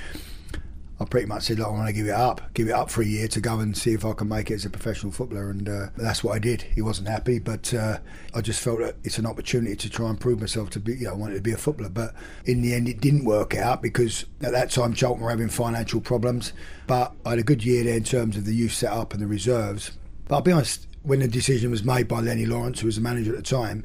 I 0.99 1.05
pretty 1.05 1.27
much 1.27 1.45
said, 1.45 1.59
Look, 1.59 1.69
I 1.69 1.71
want 1.71 1.89
to 1.89 1.93
give 1.93 2.07
it 2.07 2.15
up, 2.15 2.41
give 2.55 2.69
it 2.69 2.73
up 2.73 2.91
for 2.91 3.03
a 3.03 3.07
year 3.07 3.29
to 3.29 3.41
go 3.41 3.59
and 3.59 3.77
see 3.77 3.93
if 3.93 4.05
I 4.05 4.13
can 4.15 4.29
make 4.29 4.51
it 4.51 4.55
as 4.55 4.65
a 4.65 4.71
professional 4.71 5.13
footballer, 5.13 5.51
and 5.51 5.69
uh, 5.69 5.87
that's 5.97 6.25
what 6.25 6.35
I 6.35 6.39
did. 6.39 6.63
He 6.63 6.81
wasn't 6.81 7.09
happy, 7.09 7.39
but 7.39 7.75
uh, 7.75 7.99
I 8.35 8.41
just 8.41 8.63
felt 8.63 8.79
that 8.79 8.97
it's 9.05 9.19
an 9.19 9.27
opportunity 9.27 9.77
to 9.77 9.91
try 9.91 10.09
and 10.09 10.19
prove 10.19 10.41
myself 10.41 10.71
to 10.71 10.81
be, 10.81 10.95
you 10.95 11.05
know, 11.05 11.11
I 11.11 11.15
wanted 11.15 11.35
to 11.35 11.43
be 11.43 11.53
a 11.53 11.59
footballer. 11.59 11.91
But 11.91 12.15
in 12.47 12.63
the 12.63 12.73
end, 12.73 12.89
it 12.89 13.01
didn't 13.03 13.27
work 13.27 13.55
out 13.55 13.83
because 13.83 14.25
at 14.41 14.53
that 14.53 14.71
time 14.71 14.95
Charlton 14.95 15.23
were 15.23 15.31
having 15.31 15.51
financial 15.51 16.01
problems. 16.01 16.55
But 16.87 17.13
I 17.27 17.31
had 17.31 17.39
a 17.41 17.45
good 17.45 17.63
year 17.63 17.85
there 17.85 17.97
in 17.97 18.05
terms 18.05 18.39
of 18.39 18.47
the 18.47 18.55
youth 18.55 18.73
set 18.73 18.93
up 18.93 19.13
and 19.13 19.23
the 19.23 19.27
reserves. 19.27 19.91
But 20.29 20.37
I'll 20.37 20.43
be 20.43 20.53
honest, 20.53 20.87
when 21.03 21.21
the 21.21 21.29
decision 21.29 21.71
was 21.71 21.85
made 21.85 22.09
by 22.09 22.21
Lenny 22.21 22.47
Lawrence, 22.47 22.81
who 22.81 22.87
was 22.87 22.97
the 22.97 23.03
manager 23.03 23.33
at 23.33 23.37
the 23.37 23.43
time, 23.43 23.85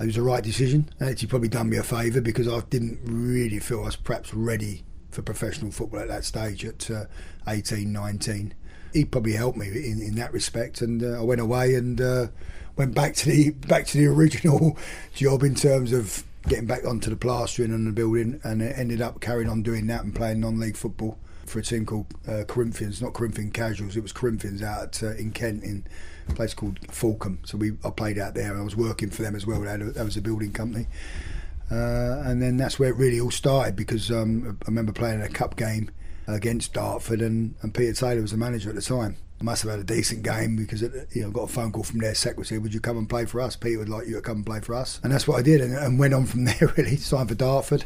it 0.00 0.06
was 0.06 0.14
the 0.14 0.22
right 0.22 0.42
decision. 0.42 0.88
Actually 0.98 1.28
probably 1.28 1.48
done 1.48 1.68
me 1.68 1.76
a 1.76 1.82
favour 1.82 2.22
because 2.22 2.48
I 2.48 2.60
didn't 2.70 3.00
really 3.04 3.58
feel 3.58 3.82
I 3.82 3.86
was 3.86 3.96
perhaps 3.96 4.32
ready 4.32 4.84
for 5.10 5.22
professional 5.22 5.70
football 5.70 6.00
at 6.00 6.08
that 6.08 6.24
stage 6.24 6.64
at 6.64 6.90
uh, 6.90 7.04
18, 7.46 7.92
19. 7.92 8.54
He 8.92 9.04
probably 9.04 9.32
helped 9.32 9.58
me 9.58 9.68
in, 9.68 10.00
in 10.00 10.14
that 10.16 10.32
respect, 10.32 10.80
and 10.80 11.02
uh, 11.02 11.20
I 11.20 11.22
went 11.22 11.40
away 11.40 11.74
and 11.74 12.00
uh, 12.00 12.28
went 12.76 12.94
back 12.94 13.14
to 13.16 13.26
the 13.26 13.50
back 13.50 13.86
to 13.86 13.98
the 13.98 14.06
original 14.06 14.78
job 15.14 15.42
in 15.42 15.54
terms 15.54 15.92
of 15.92 16.24
getting 16.48 16.66
back 16.66 16.86
onto 16.86 17.10
the 17.10 17.16
plastering 17.16 17.72
and 17.72 17.86
the 17.86 17.92
building, 17.92 18.40
and 18.44 18.62
ended 18.62 19.02
up 19.02 19.20
carrying 19.20 19.50
on 19.50 19.62
doing 19.62 19.86
that 19.88 20.04
and 20.04 20.14
playing 20.14 20.40
non-league 20.40 20.76
football 20.76 21.18
for 21.44 21.58
a 21.58 21.62
team 21.62 21.84
called 21.84 22.06
uh, 22.26 22.44
Corinthians, 22.46 23.02
not 23.02 23.14
Corinthian 23.14 23.50
Casuals. 23.50 23.96
It 23.96 24.02
was 24.02 24.12
Corinthians 24.12 24.62
out 24.62 24.82
at, 24.82 25.02
uh, 25.02 25.14
in 25.16 25.32
Kent 25.32 25.64
in 25.64 25.84
a 26.28 26.34
place 26.34 26.54
called 26.54 26.80
Fawkham. 26.88 27.38
So 27.46 27.58
we 27.58 27.72
I 27.84 27.90
played 27.90 28.18
out 28.18 28.34
there. 28.34 28.50
and 28.52 28.60
I 28.60 28.64
was 28.64 28.76
working 28.76 29.10
for 29.10 29.22
them 29.22 29.34
as 29.34 29.46
well. 29.46 29.60
That 29.62 30.04
was 30.04 30.16
a 30.16 30.22
building 30.22 30.52
company. 30.52 30.86
Uh, 31.70 32.22
and 32.24 32.40
then 32.40 32.56
that's 32.56 32.78
where 32.78 32.90
it 32.90 32.96
really 32.96 33.20
all 33.20 33.30
started 33.30 33.76
because 33.76 34.10
um, 34.10 34.58
I 34.62 34.66
remember 34.66 34.92
playing 34.92 35.20
in 35.20 35.26
a 35.26 35.28
cup 35.28 35.56
game 35.56 35.90
against 36.26 36.72
Dartford 36.72 37.20
and, 37.20 37.54
and 37.62 37.74
Peter 37.74 37.92
Taylor 37.92 38.22
was 38.22 38.30
the 38.30 38.36
manager 38.36 38.70
at 38.70 38.74
the 38.74 38.82
time. 38.82 39.16
I 39.40 39.44
must 39.44 39.62
have 39.62 39.70
had 39.70 39.80
a 39.80 39.84
decent 39.84 40.24
game 40.24 40.56
because 40.56 40.82
it, 40.82 41.08
you 41.12 41.22
know 41.22 41.30
got 41.30 41.42
a 41.42 41.48
phone 41.48 41.70
call 41.70 41.84
from 41.84 42.00
their 42.00 42.14
secretary. 42.14 42.58
Would 42.58 42.74
you 42.74 42.80
come 42.80 42.98
and 42.98 43.08
play 43.08 43.24
for 43.24 43.40
us? 43.40 43.54
Peter 43.54 43.78
would 43.78 43.88
like 43.88 44.08
you 44.08 44.14
to 44.14 44.20
come 44.20 44.38
and 44.38 44.46
play 44.46 44.60
for 44.60 44.74
us, 44.74 45.00
and 45.02 45.12
that's 45.12 45.28
what 45.28 45.38
I 45.38 45.42
did, 45.42 45.60
and, 45.60 45.74
and 45.74 45.98
went 45.98 46.14
on 46.14 46.26
from 46.26 46.44
there. 46.46 46.72
Really, 46.76 46.96
signed 46.96 47.28
for 47.28 47.36
Dartford, 47.36 47.84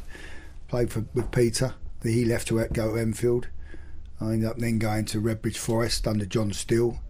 played 0.69 0.91
for 0.91 1.05
with 1.13 1.31
Peter. 1.31 1.75
He 2.03 2.25
left 2.25 2.49
to 2.49 2.67
go 2.73 2.95
to 2.95 3.01
Enfield. 3.01 3.49
I 4.21 4.33
ended 4.33 4.49
up 4.49 4.59
then 4.59 4.79
going 4.79 5.05
to 5.07 5.21
Redbridge 5.21 5.59
Forest 5.59 6.09
under 6.09 6.25
John 6.25 6.53
Steele, 6.53 7.01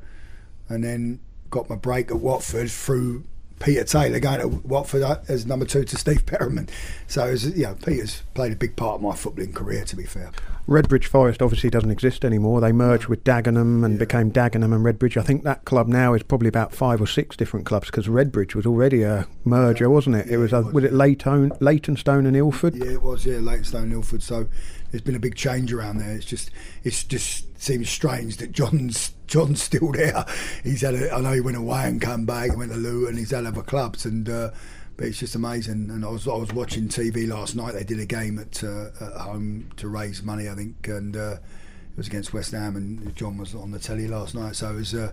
and 0.69 0.83
then 0.83 1.21
got 1.51 1.71
my 1.71 1.77
break 1.77 2.11
at 2.11 2.19
Watford 2.19 2.71
through 2.71 3.25
Peter 3.63 3.85
Taylor 3.85 4.19
going 4.19 4.41
to 4.41 4.49
Watford 4.49 5.03
as 5.29 5.47
number 5.47 5.65
two 5.65 5.85
to 5.85 5.97
Steve 5.97 6.27
Perryman. 6.27 6.69
So, 7.07 7.31
was, 7.31 7.57
you 7.57 7.63
know, 7.63 7.77
Peter's 7.77 8.23
played 8.35 8.53
a 8.53 8.57
big 8.57 8.75
part 8.75 8.97
of 8.97 9.03
my 9.03 9.11
footballing 9.13 9.55
career, 9.55 9.85
to 9.85 9.97
be 9.97 10.05
fair. 10.05 10.33
Redbridge 10.69 11.07
Forest 11.07 11.43
obviously 11.43 11.71
doesn't 11.71 11.91
exist 11.91 12.25
anymore. 12.25 12.61
They 12.61 12.73
merged 12.73 13.07
with 13.07 13.25
Dagenham 13.25 13.85
and 13.85 13.95
yeah. 13.95 13.99
became 13.99 14.31
Dagenham 14.31 14.75
and 14.75 14.85
Redbridge. 14.85 15.17
I 15.17 15.23
think 15.23 15.45
that 15.45 15.65
club 15.65 15.89
now 15.89 16.15
is 16.15 16.23
probably 16.23 16.49
about 16.49 16.73
five 16.73 17.01
or 17.01 17.07
six 17.07 17.37
different 17.37 17.67
clubs 17.67 17.87
because 17.87 18.07
Redbridge 18.07 18.55
was 18.55 18.67
already 18.67 19.03
a 19.03 19.27
merger, 19.45 19.91
wasn't 19.91 20.17
it? 20.17 20.27
Yeah, 20.27 20.35
it 20.35 20.37
was, 20.39 20.53
a, 20.53 20.63
was, 20.63 20.85
it 20.85 20.93
Leighton, 20.93 21.53
Leytonstone 21.61 22.27
and 22.27 22.37
Ilford? 22.37 22.75
Yeah, 22.75 22.93
it 22.93 23.03
was. 23.03 23.27
Yeah, 23.27 23.39
Leytonstone 23.39 23.85
and 23.85 23.93
Ilford. 23.93 24.23
So 24.23 24.49
there's 24.91 25.03
been 25.03 25.17
a 25.17 25.21
big 25.21 25.35
change 25.35 25.73
around 25.73 25.99
there. 25.99 26.13
It's 26.13 26.27
just 26.27 26.51
it's 26.85 27.03
just 27.03 27.47
seems 27.63 27.89
strange 27.89 28.37
that 28.39 28.53
John's 28.53 29.15
John's 29.27 29.63
still 29.63 29.93
there. 29.93 30.25
He's 30.65 30.83
had 30.83 30.95
a, 30.95 31.15
I 31.15 31.21
know 31.21 31.33
he 31.33 31.41
went 31.41 31.57
away 31.57 31.85
and 31.85 32.01
come 32.01 32.27
back. 32.27 32.51
He 32.51 32.57
went 32.57 32.73
to 32.73 32.79
Luton. 32.79 33.17
He's 33.17 33.31
had 33.31 33.47
other 33.47 33.63
clubs 33.63 34.05
and. 34.05 34.29
Uh, 34.29 34.51
but 34.95 35.07
it's 35.07 35.19
just 35.19 35.35
amazing. 35.35 35.89
And 35.91 36.05
I 36.05 36.09
was 36.09 36.29
I 36.29 36.35
was 36.35 36.53
watching 36.53 36.87
TV 36.87 37.27
last 37.27 37.57
night. 37.57 37.73
They 37.73 37.83
did 37.83 37.99
a 37.99 38.05
game 38.05 38.39
at, 38.39 38.63
uh, 38.63 38.91
at 39.01 39.13
home 39.23 39.71
to 39.79 39.89
raise 39.89 40.23
money, 40.23 40.51
I 40.51 40.55
think, 40.55 40.87
and 40.87 41.17
uh, 41.17 41.37
it 41.37 41.97
was 41.97 42.09
against 42.09 42.35
West 42.35 42.53
Ham. 42.53 42.77
And 42.77 43.17
John 43.17 43.39
was 43.39 43.55
on 43.55 43.71
the 43.71 43.79
telly 43.79 44.07
last 44.07 44.35
night, 44.35 44.55
so 44.55 44.71
it 44.71 44.75
was 44.75 44.95
uh, 44.95 45.13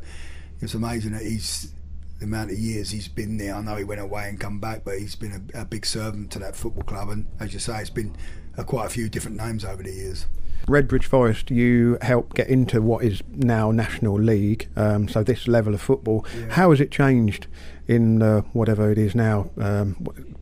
it 0.57 0.61
was 0.63 0.73
amazing 0.73 1.13
that 1.13 1.21
he's 1.21 1.73
the 2.19 2.25
amount 2.25 2.51
of 2.51 2.59
years 2.59 2.91
he's 2.91 3.07
been 3.07 3.37
there. 3.37 3.55
I 3.55 3.61
know 3.61 3.77
he 3.77 3.85
went 3.85 4.01
away 4.01 4.27
and 4.27 4.37
come 4.37 4.59
back, 4.59 4.83
but 4.83 4.99
he's 4.99 5.15
been 5.15 5.49
a, 5.53 5.61
a 5.61 5.65
big 5.65 5.85
servant 5.85 6.31
to 6.31 6.39
that 6.39 6.55
football 6.55 6.83
club. 6.83 7.09
And 7.09 7.25
as 7.39 7.53
you 7.53 7.59
say, 7.59 7.79
it's 7.79 7.89
been 7.89 8.15
quite 8.63 8.85
a 8.85 8.89
few 8.89 9.09
different 9.09 9.37
names 9.37 9.65
over 9.65 9.83
the 9.83 9.91
years. 9.91 10.25
Redbridge 10.69 11.05
Forest, 11.05 11.49
you 11.49 11.97
helped 12.01 12.35
get 12.35 12.47
into 12.47 12.81
what 12.81 13.03
is 13.03 13.23
now 13.35 13.71
National 13.71 14.19
League, 14.19 14.69
um, 14.75 15.07
so 15.07 15.23
this 15.23 15.47
level 15.47 15.73
of 15.73 15.81
football. 15.81 16.25
Yeah. 16.37 16.49
How 16.49 16.69
has 16.69 16.79
it 16.79 16.91
changed 16.91 17.47
in 17.87 18.21
uh, 18.21 18.41
whatever 18.53 18.91
it 18.91 18.99
is 18.99 19.15
now, 19.15 19.49
um, 19.59 19.95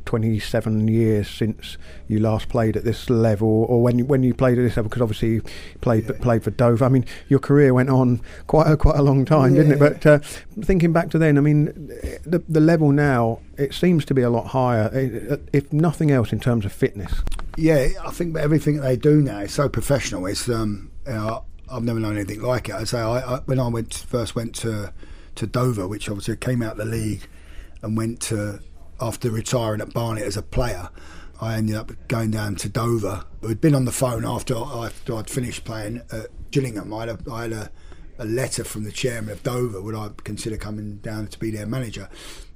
27 0.05 0.89
years 0.89 1.29
since 1.29 1.77
you 2.09 2.19
last 2.19 2.49
played 2.49 2.75
at 2.75 2.83
this 2.83 3.09
level, 3.09 3.47
or 3.69 3.81
when 3.81 3.99
you, 3.99 4.05
when 4.05 4.21
you 4.21 4.33
played 4.33 4.57
at 4.57 4.63
this 4.63 4.75
level? 4.75 4.89
Because 4.89 5.01
obviously 5.01 5.29
you 5.29 5.43
played 5.79 6.09
yeah. 6.09 6.17
played 6.19 6.43
for 6.43 6.51
Dover. 6.51 6.83
I 6.83 6.89
mean, 6.89 7.05
your 7.29 7.39
career 7.39 7.73
went 7.73 7.89
on 7.89 8.19
quite 8.47 8.69
a, 8.69 8.75
quite 8.75 8.97
a 8.97 9.03
long 9.03 9.23
time, 9.23 9.55
yeah. 9.55 9.63
didn't 9.63 9.73
it? 9.73 9.79
But 9.79 10.05
uh, 10.05 10.19
thinking 10.61 10.91
back 10.91 11.09
to 11.11 11.17
then, 11.17 11.37
I 11.37 11.41
mean, 11.41 11.67
the, 12.25 12.43
the 12.49 12.59
level 12.59 12.91
now 12.91 13.39
it 13.57 13.73
seems 13.73 14.03
to 14.05 14.13
be 14.13 14.23
a 14.23 14.29
lot 14.29 14.47
higher, 14.47 14.89
if 15.53 15.71
nothing 15.71 16.11
else, 16.11 16.33
in 16.33 16.41
terms 16.41 16.65
of 16.65 16.73
fitness. 16.73 17.13
Yeah, 17.59 17.87
I 18.05 18.11
think 18.11 18.37
everything 18.37 18.81
they 18.81 18.95
do 18.97 19.19
now 19.19 19.39
is 19.39 19.51
so 19.51 19.67
professional. 19.67 20.27
It's 20.27 20.47
um, 20.47 20.91
you 21.07 21.13
know, 21.13 21.43
I've 21.67 21.81
never 21.81 21.99
known 21.99 22.15
anything 22.15 22.43
like 22.43 22.69
it. 22.69 22.75
I 22.75 22.83
say 22.83 22.99
I, 22.99 23.17
I, 23.17 23.39
when 23.45 23.59
I 23.59 23.67
went 23.67 23.95
first 23.95 24.35
went 24.35 24.53
to 24.57 24.93
to 25.35 25.47
Dover, 25.47 25.87
which 25.87 26.07
obviously 26.07 26.37
came 26.37 26.61
out 26.61 26.73
of 26.73 26.77
the 26.77 26.85
league 26.85 27.27
and 27.81 27.97
went 27.97 28.21
to 28.21 28.59
after 29.01 29.31
retiring 29.31 29.81
at 29.81 29.91
Barnet 29.91 30.23
as 30.23 30.37
a 30.37 30.43
player. 30.43 30.89
I 31.41 31.55
ended 31.55 31.75
up 31.75 31.91
going 32.07 32.29
down 32.29 32.57
to 32.57 32.69
Dover. 32.69 33.23
We'd 33.41 33.59
been 33.59 33.73
on 33.73 33.85
the 33.85 33.91
phone 33.91 34.23
after 34.23 34.55
after 34.55 35.15
I'd 35.15 35.29
finished 35.29 35.65
playing 35.65 36.03
at 36.11 36.27
Gillingham. 36.51 36.93
I 36.93 37.07
had 37.07 37.09
a, 37.09 37.31
I 37.31 37.41
had 37.43 37.53
a, 37.53 37.71
a 38.19 38.25
letter 38.25 38.65
from 38.65 38.83
the 38.83 38.91
chairman 38.91 39.31
of 39.31 39.41
Dover. 39.41 39.81
Would 39.81 39.95
I 39.95 40.09
consider 40.23 40.57
coming 40.57 40.97
down 40.97 41.25
to 41.27 41.39
be 41.39 41.49
their 41.49 41.65
manager? 41.65 42.07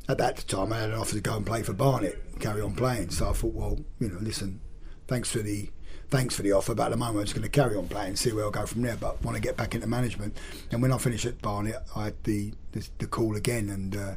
At 0.07 0.19
that 0.19 0.47
time, 0.47 0.71
I 0.71 0.81
had 0.81 0.89
an 0.91 0.99
offer 0.99 1.15
to 1.15 1.21
go 1.21 1.37
and 1.37 1.45
play 1.45 1.63
for 1.63 1.73
Barnet, 1.73 2.39
carry 2.39 2.61
on 2.61 2.75
playing. 2.75 3.09
So 3.09 3.29
I 3.29 3.33
thought, 3.33 3.53
well, 3.53 3.79
you 3.99 4.09
know, 4.09 4.19
listen, 4.19 4.59
thanks 5.07 5.31
for 5.31 5.39
the 5.39 5.69
thanks 6.09 6.35
for 6.35 6.41
the 6.41 6.51
offer, 6.51 6.75
but 6.75 6.87
at 6.87 6.89
the 6.91 6.97
moment 6.97 7.19
I'm 7.19 7.23
just 7.23 7.35
going 7.35 7.43
to 7.43 7.49
carry 7.49 7.75
on 7.77 7.87
playing, 7.87 8.09
and 8.09 8.19
see 8.19 8.33
where 8.33 8.43
I'll 8.43 8.51
go 8.51 8.65
from 8.65 8.81
there. 8.81 8.97
But 8.97 9.23
want 9.23 9.35
to 9.35 9.41
get 9.41 9.57
back 9.57 9.73
into 9.73 9.87
management. 9.87 10.37
And 10.71 10.81
when 10.81 10.91
I 10.91 10.97
finished 10.97 11.25
at 11.25 11.41
Barnet, 11.41 11.77
I 11.95 12.05
had 12.05 12.23
the 12.23 12.53
the, 12.73 12.87
the 12.99 13.07
call 13.07 13.35
again, 13.35 13.69
and 13.69 13.95
uh, 13.95 14.15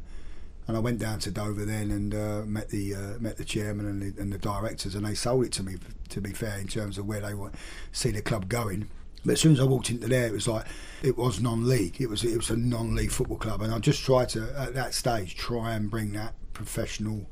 and 0.67 0.77
I 0.77 0.81
went 0.81 0.99
down 0.99 1.19
to 1.21 1.31
Dover 1.31 1.65
then 1.65 1.91
and 1.91 2.15
uh, 2.15 2.43
met 2.45 2.69
the 2.69 2.95
uh, 2.95 3.21
met 3.21 3.37
the 3.37 3.45
chairman 3.45 3.87
and 3.87 4.03
the, 4.03 4.21
and 4.21 4.33
the, 4.33 4.39
directors, 4.39 4.95
and 4.95 5.07
they 5.07 5.15
sold 5.15 5.47
it 5.47 5.53
to 5.53 5.63
me. 5.63 5.77
To 6.11 6.21
be 6.21 6.33
fair, 6.33 6.59
in 6.59 6.69
terms 6.69 6.99
of 6.99 7.07
where 7.07 7.21
they 7.21 7.35
want 7.35 7.55
see 7.93 8.11
the 8.11 8.23
club 8.23 8.49
going. 8.49 8.89
But 9.25 9.33
as 9.33 9.41
soon 9.41 9.53
as 9.53 9.61
I 9.61 9.65
walked 9.65 9.89
into 9.89 10.07
there, 10.07 10.27
it 10.27 10.33
was 10.33 10.47
like 10.47 10.67
it 11.03 11.17
was 11.17 11.41
non-league. 11.41 12.01
It 12.01 12.09
was 12.09 12.25
it 12.25 12.37
was 12.37 12.51
a 12.51 12.57
non-league 12.57 13.11
football 13.11 13.39
club, 13.39 13.63
and 13.63 13.73
I 13.73 13.79
just 13.79 14.03
tried 14.05 14.29
to 14.31 14.53
at 14.57 14.75
that 14.75 14.95
stage 14.95 15.37
try 15.37 15.75
and 15.75 15.91
bring 15.91 16.13
that 16.13 16.35
professional 16.53 17.27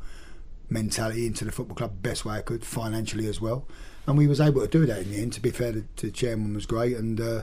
mentality 0.73 1.27
into 1.27 1.45
the 1.45 1.53
football 1.53 1.77
club 1.77 2.03
best 2.03 2.25
way 2.25 2.37
I 2.37 2.43
could, 2.43 2.65
financially 2.65 3.27
as 3.27 3.41
well. 3.41 3.67
And 4.07 4.19
we 4.19 4.27
was 4.27 4.41
able 4.41 4.61
to 4.63 4.69
do 4.69 4.87
that 4.87 5.03
in 5.03 5.13
the 5.13 5.23
end. 5.23 5.33
To 5.35 5.41
be 5.41 5.51
fair, 5.51 5.73
the, 5.73 5.85
the 5.97 6.11
chairman 6.11 6.55
was 6.55 6.67
great, 6.67 6.97
and 6.97 7.21
uh, 7.21 7.43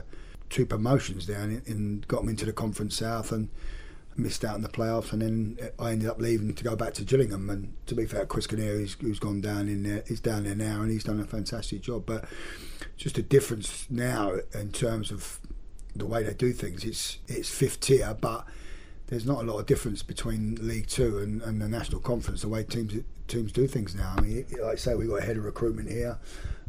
two 0.50 0.66
promotions 0.66 1.26
down 1.26 1.62
and 1.66 2.06
got 2.08 2.20
them 2.20 2.28
into 2.28 2.44
the 2.44 2.52
Conference 2.52 2.96
South 2.96 3.32
and 3.32 3.48
missed 4.16 4.44
out 4.44 4.56
in 4.56 4.62
the 4.62 4.68
playoffs, 4.68 5.12
and 5.12 5.22
then 5.22 5.58
I 5.78 5.92
ended 5.92 6.08
up 6.08 6.20
leaving 6.20 6.52
to 6.54 6.64
go 6.64 6.76
back 6.76 6.92
to 6.94 7.04
Gillingham. 7.04 7.48
And 7.48 7.72
to 7.86 7.94
be 7.94 8.04
fair, 8.04 8.26
Chris 8.26 8.46
Kinnear, 8.46 8.76
who's, 8.76 8.94
who's 9.00 9.18
gone 9.18 9.40
down 9.40 9.68
in 9.68 9.82
there, 9.82 10.04
he's 10.06 10.20
down 10.20 10.44
there 10.44 10.54
now, 10.54 10.82
and 10.82 10.90
he's 10.90 11.04
done 11.04 11.20
a 11.20 11.24
fantastic 11.24 11.80
job. 11.80 12.04
But 12.06 12.24
just 12.96 13.16
a 13.16 13.22
difference 13.22 13.86
now 13.88 14.34
in 14.52 14.72
terms 14.72 15.10
of 15.10 15.40
the 15.96 16.06
way 16.06 16.22
they 16.22 16.34
do 16.34 16.52
things. 16.52 16.84
It's 16.84 17.18
it's 17.26 17.48
fifth 17.48 17.80
tier, 17.80 18.16
but 18.20 18.44
there's 19.10 19.26
not 19.26 19.42
a 19.42 19.42
lot 19.42 19.58
of 19.58 19.66
difference 19.66 20.02
between 20.02 20.56
League 20.60 20.86
Two 20.86 21.18
and, 21.18 21.42
and 21.42 21.60
the 21.60 21.68
National 21.68 22.00
Conference. 22.00 22.42
The 22.42 22.48
way 22.48 22.62
teams 22.62 22.94
teams 23.26 23.52
do 23.52 23.66
things 23.66 23.94
now. 23.94 24.14
I 24.16 24.20
mean, 24.20 24.46
like 24.62 24.72
I 24.72 24.74
say, 24.76 24.94
we've 24.94 25.08
got 25.08 25.22
a 25.22 25.26
head 25.26 25.36
of 25.36 25.44
recruitment 25.44 25.90
here. 25.90 26.18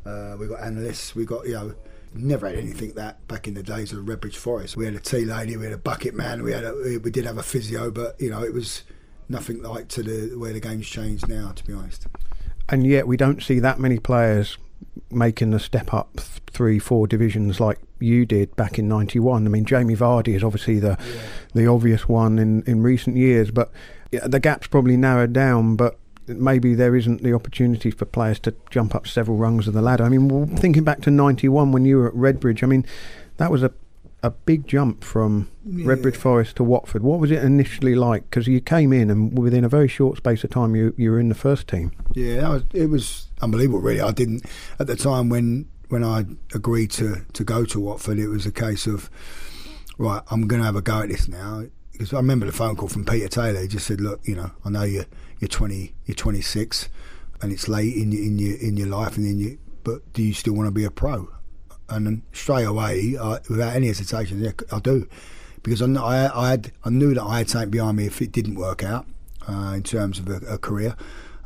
Uh, 0.06 0.36
we 0.40 0.48
got 0.48 0.60
analysts. 0.62 1.16
we've 1.16 1.28
got 1.28 1.46
you 1.46 1.54
know 1.54 1.76
never 2.14 2.48
had 2.48 2.58
anything 2.58 2.92
that 2.94 3.26
back 3.28 3.48
in 3.48 3.54
the 3.54 3.64
days 3.64 3.94
of 3.94 4.00
Redbridge 4.06 4.36
Forest. 4.36 4.76
We 4.76 4.86
had 4.86 4.96
a 4.96 5.00
tea 5.00 5.24
lady, 5.24 5.56
we 5.56 5.64
had 5.64 5.74
a 5.74 5.78
bucket 5.78 6.14
man, 6.14 6.44
we 6.44 6.52
had 6.52 6.66
a, 6.66 7.00
we 7.02 7.10
did 7.12 7.26
have 7.26 7.38
a 7.38 7.44
physio, 7.44 7.92
but 7.92 8.20
you 8.20 8.30
know 8.30 8.44
it 8.44 8.54
was 8.54 8.84
nothing 9.30 9.62
like 9.62 9.88
to 9.90 10.04
the 10.04 10.38
where 10.38 10.52
the 10.52 10.60
game's 10.60 10.88
changed 10.88 11.30
now, 11.30 11.52
to 11.52 11.64
be 11.64 11.74
honest. 11.74 12.08
And 12.68 12.88
yet 12.88 13.08
we 13.08 13.18
don't 13.18 13.44
see 13.44 13.60
that 13.60 13.80
many 13.80 14.00
players 14.00 14.58
making 15.10 15.52
the 15.52 15.60
step 15.60 15.94
up 15.94 16.20
three, 16.20 16.80
four 16.80 17.06
divisions 17.06 17.60
like 17.60 17.80
you 18.02 18.26
did 18.26 18.56
back 18.56 18.80
in 18.80 18.88
'91. 18.88 19.46
I 19.46 19.50
mean, 19.50 19.66
Jamie 19.66 19.96
Vardy 19.96 20.36
is 20.36 20.44
obviously 20.44 20.80
the 20.80 20.98
yeah. 21.00 21.22
the 21.54 21.68
obvious 21.68 22.08
one 22.08 22.40
in 22.40 22.64
in 22.64 22.84
recent 22.84 23.18
years, 23.18 23.52
but 23.52 23.72
the 24.12 24.40
gap's 24.40 24.68
probably 24.68 24.98
narrowed 24.98 25.34
down. 25.34 25.76
But 25.76 25.98
maybe 26.28 26.76
there 26.76 26.96
isn't 26.96 27.24
the 27.24 27.34
opportunity 27.34 27.92
for 27.92 28.06
players 28.06 28.40
to 28.40 28.54
jump 28.70 28.96
up 28.96 29.08
several 29.08 29.38
rungs 29.38 29.68
of 29.68 29.74
the 29.74 29.82
ladder. 29.82 30.04
I 30.04 30.10
mean, 30.10 30.56
thinking 30.58 30.84
back 30.84 31.02
to 31.02 31.12
'91 31.12 31.72
when 31.72 31.86
you 31.86 31.98
were 31.98 32.08
at 32.08 32.14
Redbridge, 32.14 32.64
I 32.64 32.68
mean, 32.68 32.86
that 33.38 33.52
was 33.52 33.64
a 33.64 33.72
a 34.24 34.30
big 34.30 34.68
jump 34.68 35.04
from 35.04 35.50
yeah. 35.66 35.86
Redbridge 35.86 36.16
Forest 36.16 36.58
to 36.58 36.64
Watford. 36.64 37.02
What 37.02 37.20
was 37.20 37.32
it 37.32 37.44
initially 37.44 37.96
like? 37.96 38.30
Because 38.30 38.48
you 38.48 38.62
came 38.62 38.94
in 38.94 39.10
and 39.10 39.38
within 39.38 39.64
a 39.64 39.70
very 39.70 39.88
short 39.88 40.18
space 40.18 40.44
of 40.44 40.52
time, 40.52 40.76
you 40.76 40.94
you 40.98 41.12
were 41.12 41.20
in 41.20 41.30
the 41.30 41.36
first 41.36 41.68
team. 41.68 41.92
Yeah, 42.14 42.50
was, 42.50 42.64
it 42.74 42.88
was 42.88 43.28
unbelievable. 43.42 43.80
Really, 43.80 44.02
I 44.02 44.12
didn't 44.12 44.46
at 44.80 44.88
the 44.88 44.96
time 44.96 45.30
when 45.30 45.68
when 45.92 46.06
I 46.06 46.26
agreed 46.54 46.90
to 46.92 47.26
to 47.34 47.44
go 47.44 47.66
to 47.66 47.80
Watford. 47.80 48.18
It 48.18 48.30
was 48.30 48.46
a 48.46 48.52
case 48.52 48.88
of 48.88 49.10
right, 49.98 50.22
I'm 50.32 50.48
going 50.48 50.62
to 50.62 50.66
have 50.66 50.78
a 50.78 50.82
go 50.82 51.02
at 51.02 51.10
this 51.10 51.28
now. 51.28 51.66
Because 51.92 52.14
I 52.14 52.18
remember 52.18 52.46
the 52.46 52.54
phone 52.54 52.76
call 52.76 52.88
from 52.88 53.06
Peter 53.06 53.28
Taylor. 53.28 53.62
He 53.62 53.68
just 53.68 53.86
said, 53.86 54.02
"Look, 54.02 54.22
you 54.24 54.36
know, 54.36 54.52
I 54.66 54.70
know 54.70 54.84
you're, 54.84 55.06
you're 55.40 55.50
20, 55.50 55.94
you're 56.06 56.16
26, 56.16 56.90
and 57.42 57.52
it's 57.52 57.68
late 57.68 57.96
in 57.96 58.12
your 58.12 58.24
in 58.24 58.40
your 58.40 58.58
in 58.58 58.78
your 58.78 58.88
life, 58.88 59.18
and 59.18 59.26
then 59.26 59.38
you. 59.38 59.60
But 59.84 60.14
do 60.14 60.24
you 60.24 60.34
still 60.34 60.54
want 60.54 60.68
to 60.68 60.72
be 60.72 60.86
a 60.86 60.92
pro? 60.92 61.30
And 61.90 62.22
straight 62.32 62.64
away, 62.64 63.18
I, 63.22 63.40
without 63.50 63.76
any 63.76 63.88
hesitation, 63.88 64.40
yeah, 64.42 64.52
I 64.72 64.80
do, 64.80 65.10
because 65.62 65.82
I, 65.82 66.32
I, 66.34 66.50
had 66.52 66.72
I 66.86 66.90
knew 66.90 67.14
that 67.14 67.24
I 67.24 67.40
had 67.40 67.50
something 67.50 67.70
behind 67.70 67.98
me 67.98 68.06
if 68.06 68.22
it 68.22 68.32
didn't 68.32 68.56
work 68.56 68.82
out 68.82 69.06
uh, 69.50 69.74
in 69.76 69.84
terms 69.84 70.18
of 70.18 70.30
a, 70.30 70.38
a, 70.54 70.58
career, 70.58 70.96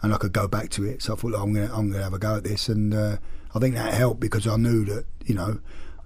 and 0.04 0.14
I 0.14 0.18
could 0.18 0.34
go 0.34 0.48
back 0.48 0.70
to 0.72 0.84
it. 0.84 1.02
So 1.02 1.14
I 1.14 1.16
thought, 1.16 1.34
I'm 1.34 1.52
gonna 1.54 1.72
I'm 1.74 1.90
gonna 1.92 2.04
have 2.04 2.14
a 2.14 2.20
go 2.20 2.36
at 2.38 2.44
this, 2.44 2.70
and 2.70 2.94
uh, 2.94 3.18
I 3.56 3.60
think 3.60 3.76
that 3.76 3.94
helped 3.94 4.20
because 4.20 4.46
I 4.46 4.58
knew 4.58 4.84
that 4.86 5.06
you 5.26 5.34
know 5.34 5.60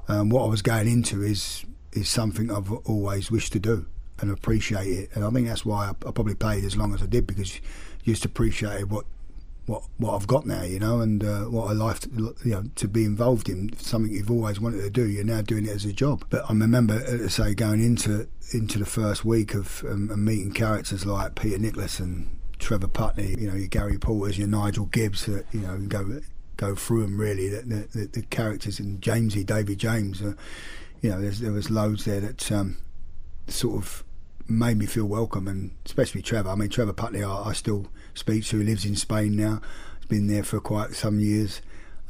um, 0.08 0.29
what 0.29 0.44
I 0.44 0.48
was 0.48 0.62
going 0.62 0.88
into 0.88 1.24
is 1.24 1.65
is 1.91 2.08
something 2.08 2.51
I've 2.51 2.72
always 2.72 3.32
wished 3.32 3.53
to 3.53 3.60
do 3.60 3.88
and 4.20 4.29
appreciate 4.29 4.88
it. 4.88 5.10
And 5.15 5.25
I 5.25 5.29
think 5.32 5.48
that's 5.48 5.65
why 5.65 5.88
I, 5.88 5.89
I 5.89 6.12
probably 6.12 6.36
played 6.36 6.63
as 6.63 6.77
long 6.77 6.94
as 6.94 7.01
I 7.01 7.08
did 7.08 7.25
because 7.25 7.56
you 7.56 8.13
just 8.13 8.25
appreciated 8.25 8.91
what 8.91 9.06
what 9.65 9.84
what 9.98 10.15
I've 10.15 10.27
got 10.27 10.46
now, 10.46 10.63
you 10.63 10.79
know, 10.79 11.00
and 11.00 11.24
uh, 11.24 11.41
what 11.41 11.70
I 11.70 11.74
like, 11.74 12.00
to, 12.01 12.36
you 12.44 12.51
know, 12.51 12.63
to 12.75 12.88
be 12.88 13.06
involved 13.06 13.50
in 13.50 13.75
something 13.77 14.12
you've 14.12 14.32
always 14.32 14.60
wanted 14.60 14.82
to 14.82 14.89
do. 14.89 15.08
You're 15.08 15.24
now 15.24 15.41
doing 15.41 15.65
it 15.65 15.72
as 15.72 15.86
a 15.86 15.94
job. 15.94 16.25
But 16.29 16.44
I 16.46 16.53
remember, 16.53 17.29
say, 17.29 17.53
going 17.53 17.84
into 17.84 18.27
into 18.51 18.79
the 18.79 18.86
first 18.86 19.24
week 19.24 19.53
of 19.53 19.84
um, 19.88 20.24
meeting 20.24 20.51
characters 20.51 21.06
like 21.06 21.36
Peter 21.36 21.60
Nicholas 21.60 22.00
and 22.00 22.36
Trevor 22.58 22.88
Putney, 22.88 23.36
you 23.38 23.48
know, 23.48 23.56
your 23.56 23.68
Gary 23.68 23.98
Porters, 23.98 24.38
your 24.38 24.48
Nigel 24.48 24.86
Gibbs, 24.86 25.27
you 25.27 25.44
know, 25.53 25.77
go 25.88 26.20
go 26.59 26.75
through 26.75 27.01
them 27.03 27.19
really. 27.19 27.49
The, 27.49 27.87
the, 27.93 28.05
the 28.07 28.21
characters 28.23 28.79
in 28.79 28.99
Jamesy, 28.99 29.45
David 29.45 29.79
James, 29.79 30.21
uh, 30.21 30.33
you 31.01 31.09
know, 31.09 31.21
there 31.21 31.53
was 31.53 31.71
loads 31.71 32.05
there 32.05 32.19
that 32.19 32.51
um, 32.51 32.77
sort 33.47 33.77
of 33.77 34.03
made 34.47 34.77
me 34.77 34.85
feel 34.85 35.05
welcome, 35.05 35.47
and 35.47 35.71
especially 35.85 36.21
Trevor. 36.21 36.49
I 36.49 36.55
mean, 36.55 36.69
Trevor 36.69 36.93
Putney, 36.93 37.23
I, 37.23 37.49
I 37.49 37.53
still 37.53 37.87
speak 38.13 38.45
to. 38.45 38.59
He 38.59 38.65
lives 38.65 38.85
in 38.85 38.95
Spain 38.95 39.35
now. 39.35 39.61
He's 39.99 40.07
been 40.07 40.27
there 40.27 40.43
for 40.43 40.59
quite 40.59 40.91
some 40.91 41.19
years. 41.19 41.61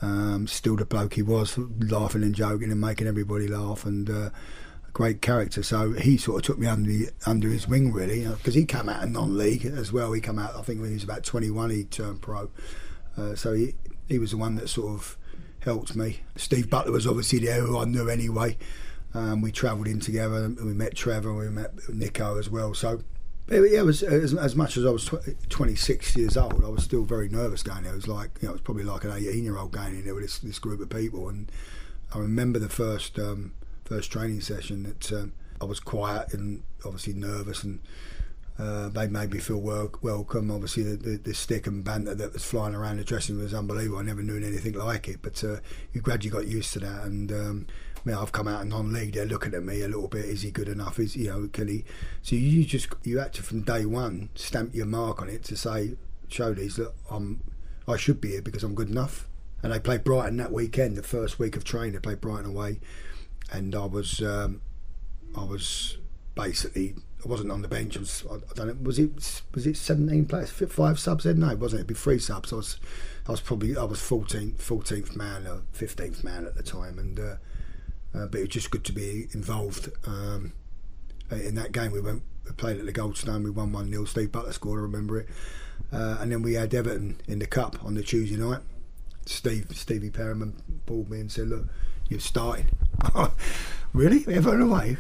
Um, 0.01 0.47
still 0.47 0.77
the 0.77 0.85
bloke 0.85 1.13
he 1.13 1.21
was, 1.21 1.57
laughing 1.57 2.23
and 2.23 2.33
joking 2.33 2.71
and 2.71 2.81
making 2.81 3.05
everybody 3.07 3.47
laugh. 3.47 3.85
And 3.85 4.09
uh, 4.09 4.29
great 4.93 5.21
character. 5.21 5.61
So 5.61 5.91
he 5.91 6.17
sort 6.17 6.37
of 6.37 6.43
took 6.43 6.57
me 6.57 6.67
under 6.67 6.91
under 7.27 7.49
his 7.49 7.67
wing 7.67 7.91
really, 7.91 8.25
because 8.25 8.55
he 8.55 8.65
came 8.65 8.89
out 8.89 9.03
of 9.03 9.11
non-league 9.11 9.65
as 9.65 9.91
well. 9.91 10.13
He 10.13 10.21
came 10.21 10.39
out, 10.39 10.55
I 10.55 10.61
think, 10.63 10.79
when 10.79 10.89
he 10.89 10.95
was 10.95 11.03
about 11.03 11.23
21, 11.23 11.69
he 11.69 11.83
turned 11.83 12.21
pro. 12.21 12.49
Uh, 13.17 13.35
so 13.35 13.53
he 13.53 13.75
he 14.09 14.19
was 14.19 14.31
the 14.31 14.37
one 14.37 14.55
that 14.55 14.67
sort 14.67 14.93
of 14.93 15.17
helped 15.61 15.95
me. 15.95 16.21
Steve 16.35 16.69
Butler 16.69 16.91
was 16.91 17.07
obviously 17.07 17.39
there, 17.39 17.61
who 17.61 17.77
I 17.77 17.85
knew 17.85 18.09
anyway. 18.09 18.57
Um, 19.13 19.41
we 19.41 19.51
travelled 19.51 19.87
in 19.87 19.99
together, 19.99 20.43
and 20.43 20.57
we 20.57 20.73
met 20.73 20.95
Trevor, 20.95 21.33
we 21.33 21.49
met 21.49 21.71
Nico 21.89 22.37
as 22.37 22.49
well. 22.49 22.73
So 22.73 23.01
yeah, 23.49 23.79
it 23.79 23.85
was 23.85 24.03
as, 24.03 24.33
as 24.35 24.55
much 24.55 24.77
as 24.77 24.85
I 24.85 24.91
was 24.91 25.05
tw- 25.05 25.49
26 25.49 26.15
years 26.15 26.37
old. 26.37 26.63
I 26.63 26.69
was 26.69 26.83
still 26.83 27.03
very 27.03 27.29
nervous 27.29 27.63
going 27.63 27.83
there. 27.83 27.93
It 27.93 27.95
was 27.95 28.07
like 28.07 28.31
you 28.41 28.47
know, 28.47 28.51
it 28.51 28.53
was 28.53 28.61
probably 28.61 28.83
like 28.83 29.03
an 29.03 29.11
18 29.11 29.43
year 29.43 29.57
old 29.57 29.71
going 29.71 29.95
in 29.95 30.05
there 30.05 30.13
with 30.13 30.23
this, 30.23 30.39
this 30.39 30.59
group 30.59 30.79
of 30.81 30.89
people. 30.89 31.29
And 31.29 31.51
I 32.13 32.19
remember 32.19 32.59
the 32.59 32.69
first 32.69 33.17
um, 33.17 33.53
first 33.85 34.11
training 34.11 34.41
session 34.41 34.83
that 34.83 35.11
um, 35.11 35.33
I 35.59 35.65
was 35.65 35.79
quiet 35.79 36.33
and 36.33 36.61
obviously 36.85 37.13
nervous, 37.13 37.63
and 37.63 37.79
uh, 38.59 38.89
they 38.89 39.07
made 39.07 39.31
me 39.31 39.39
feel 39.39 39.61
wel- 39.61 39.93
welcome. 40.01 40.51
Obviously, 40.51 40.83
the, 40.83 40.97
the, 40.97 41.17
the, 41.17 41.33
stick 41.33 41.65
and 41.65 41.83
banter 41.83 42.13
that 42.13 42.33
was 42.33 42.43
flying 42.43 42.75
around 42.75 42.97
the 42.97 43.05
dressing 43.05 43.35
room 43.35 43.45
was 43.45 43.53
unbelievable. 43.53 43.99
I 43.99 44.03
never 44.03 44.21
knew 44.21 44.35
anything 44.35 44.73
like 44.73 45.07
it, 45.07 45.21
but 45.21 45.41
uh, 45.43 45.57
you 45.93 46.01
gradually 46.01 46.31
got 46.31 46.47
used 46.47 46.73
to 46.73 46.79
that 46.79 47.03
and. 47.03 47.31
Um, 47.31 47.67
I 47.95 48.01
mean, 48.05 48.17
I've 48.17 48.31
come 48.31 48.47
out 48.47 48.61
of 48.61 48.67
non-league. 48.69 49.13
They're 49.13 49.25
looking 49.25 49.53
at 49.53 49.61
me 49.61 49.81
a 49.81 49.87
little 49.87 50.07
bit. 50.07 50.23
Is 50.23 50.41
he 50.41 50.51
good 50.51 50.69
enough? 50.69 50.99
Is 50.99 51.17
you 51.17 51.27
know, 51.27 51.49
can 51.51 51.67
he? 51.67 51.83
So 52.21 52.37
you 52.37 52.63
just 52.63 52.87
you 53.03 53.19
had 53.19 53.33
to 53.33 53.43
from 53.43 53.63
day 53.63 53.85
one 53.85 54.29
stamp 54.35 54.73
your 54.73 54.85
mark 54.85 55.21
on 55.21 55.27
it 55.27 55.43
to 55.43 55.57
say, 55.57 55.97
show 56.29 56.53
these 56.53 56.77
that 56.77 56.93
I'm, 57.09 57.41
I 57.87 57.97
should 57.97 58.21
be 58.21 58.29
here 58.29 58.41
because 58.41 58.63
I'm 58.63 58.75
good 58.75 58.89
enough. 58.89 59.27
And 59.61 59.73
they 59.73 59.79
played 59.79 60.05
Brighton 60.05 60.37
that 60.37 60.53
weekend, 60.53 60.95
the 60.95 61.03
first 61.03 61.39
week 61.39 61.57
of 61.57 61.65
training. 61.65 61.93
They 61.93 61.99
played 61.99 62.21
Brighton 62.21 62.45
away, 62.45 62.79
and 63.51 63.75
I 63.75 63.85
was, 63.85 64.21
um, 64.21 64.61
I 65.35 65.43
was 65.43 65.97
basically 66.35 66.95
I 67.23 67.27
wasn't 67.27 67.51
on 67.51 67.61
the 67.61 67.67
bench. 67.67 67.97
I, 67.97 67.99
was, 67.99 68.25
I, 68.29 68.53
don't 68.53 68.67
know. 68.67 68.77
Was 68.81 68.97
it 68.97 69.43
was 69.53 69.67
it 69.67 69.75
seventeen 69.75 70.25
players? 70.25 70.51
Five 70.51 70.99
subs? 70.99 71.25
Then 71.25 71.39
no, 71.39 71.49
it 71.49 71.59
wasn't. 71.59 71.79
It'd 71.79 71.88
be 71.88 71.93
three 71.93 72.19
subs. 72.19 72.53
I 72.53 72.57
was 72.57 72.77
I 73.27 73.31
was 73.31 73.41
probably 73.41 73.75
I 73.75 73.83
was 73.83 73.99
14th, 73.99 74.55
14th 74.55 75.15
man 75.15 75.45
or 75.45 75.61
fifteenth 75.71 76.23
man 76.23 76.45
at 76.45 76.55
the 76.55 76.63
time, 76.63 76.97
and 76.97 77.19
uh, 77.19 77.35
uh, 78.15 78.25
but 78.27 78.35
it 78.35 78.41
was 78.41 78.49
just 78.49 78.71
good 78.71 78.85
to 78.85 78.93
be 78.93 79.27
involved 79.33 79.89
um, 80.05 80.53
in 81.31 81.55
that 81.55 81.71
game. 81.71 81.91
We 81.91 82.01
went 82.01 82.23
we 82.45 82.51
played 82.53 82.79
at 82.79 82.85
the 82.85 82.93
Goldstone. 82.93 83.43
We 83.43 83.51
won 83.51 83.71
one 83.71 83.91
0 83.91 84.05
Steve 84.05 84.31
Butler 84.31 84.53
scored. 84.53 84.79
I 84.79 84.83
remember 84.83 85.19
it. 85.19 85.27
Uh, 85.91 86.17
and 86.19 86.31
then 86.31 86.41
we 86.41 86.53
had 86.53 86.73
Everton 86.73 87.19
in 87.27 87.39
the 87.39 87.47
cup 87.47 87.83
on 87.83 87.95
the 87.95 88.03
Tuesday 88.03 88.38
night. 88.38 88.61
Steve 89.25 89.67
Stevie 89.73 90.09
Perryman 90.09 90.55
called 90.88 91.09
me 91.09 91.19
and 91.19 91.31
said, 91.31 91.49
"Look, 91.49 91.65
you're 92.07 92.19
starting." 92.19 92.67
really? 93.93 94.25
Everton 94.34 94.62
away? 94.62 94.98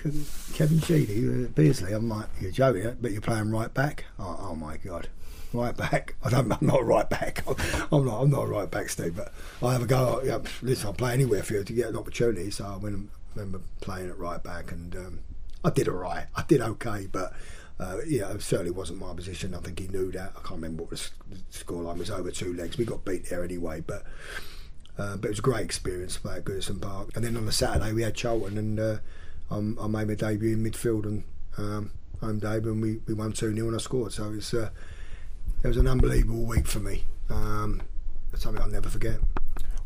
Kevin 0.53 0.79
Sheedy, 0.79 1.27
uh, 1.27 1.47
Beardsley. 1.47 1.93
I'm 1.93 2.09
like, 2.09 2.27
"You're 2.39 2.51
joking, 2.51 2.97
but 3.01 3.11
you're 3.11 3.21
playing 3.21 3.51
right 3.51 3.73
back." 3.73 4.05
Oh, 4.17 4.39
oh 4.41 4.55
my 4.55 4.77
god! 4.77 5.09
right 5.53 5.75
back. 5.75 6.15
I 6.23 6.29
don't, 6.29 6.51
I'm 6.51 6.65
not 6.65 6.85
right 6.85 7.09
back. 7.09 7.43
I'm 7.91 8.05
not. 8.05 8.21
I'm 8.21 8.29
not 8.29 8.49
right 8.49 8.69
back, 8.69 8.89
Steve. 8.89 9.15
But 9.15 9.33
I 9.61 9.73
have 9.73 9.81
a 9.81 9.85
go. 9.85 10.21
Yeah, 10.23 10.39
listen, 10.61 10.87
I'll 10.87 10.93
play 10.93 11.13
anywhere 11.13 11.43
for 11.43 11.53
you 11.53 11.63
to 11.63 11.73
get 11.73 11.87
an 11.87 11.97
opportunity. 11.97 12.51
So 12.51 12.65
I 12.65 12.77
went 12.77 13.09
remember 13.35 13.61
playing 13.81 14.09
at 14.09 14.17
right 14.17 14.41
back, 14.41 14.71
and 14.71 14.95
um, 14.95 15.19
I 15.63 15.69
did 15.69 15.87
all 15.87 15.95
right. 15.95 16.25
I 16.35 16.43
did 16.47 16.61
okay, 16.61 17.07
but. 17.11 17.33
Uh, 17.81 17.99
yeah, 18.05 18.29
it 18.33 18.41
certainly 18.41 18.71
wasn't 18.71 18.99
my 18.99 19.13
position. 19.13 19.55
I 19.55 19.59
think 19.59 19.79
he 19.79 19.87
knew 19.87 20.11
that. 20.11 20.33
I 20.35 20.39
can't 20.39 20.61
remember 20.61 20.83
what 20.83 20.89
the 20.89 21.09
scoreline 21.49 21.97
was 21.97 22.11
over 22.11 22.29
two 22.29 22.53
legs. 22.53 22.77
We 22.77 22.83
got 22.83 23.05
beat 23.05 23.29
there 23.29 23.41
anyway, 23.41 23.79
but 23.79 24.03
uh, 24.99 25.15
but 25.15 25.25
it 25.25 25.29
was 25.29 25.39
a 25.39 25.43
great 25.43 25.63
experience 25.63 26.15
to 26.15 26.21
play 26.21 26.35
at 26.35 26.45
Goodison 26.45 26.81
Park. 26.81 27.09
And 27.15 27.23
then 27.23 27.37
on 27.37 27.45
the 27.45 27.51
Saturday 27.51 27.93
we 27.93 28.03
had 28.03 28.15
Charlton, 28.15 28.57
and 28.57 28.79
uh, 28.79 28.97
I 29.49 29.87
made 29.87 30.07
my 30.07 30.15
debut 30.15 30.53
in 30.53 30.63
midfield 30.63 31.05
and 31.05 31.23
um, 31.57 31.91
home 32.19 32.39
debut, 32.39 32.71
and 32.71 32.81
we, 32.81 32.99
we 33.07 33.13
won 33.13 33.31
two 33.31 33.53
0 33.53 33.67
and 33.67 33.75
I 33.75 33.79
scored. 33.79 34.11
So 34.11 34.33
it's 34.33 34.53
uh, 34.53 34.69
it 35.63 35.67
was 35.67 35.77
an 35.77 35.87
unbelievable 35.87 36.43
week 36.43 36.67
for 36.67 36.79
me. 36.79 37.05
Um, 37.29 37.81
something 38.35 38.61
I'll 38.61 38.69
never 38.69 38.89
forget. 38.89 39.19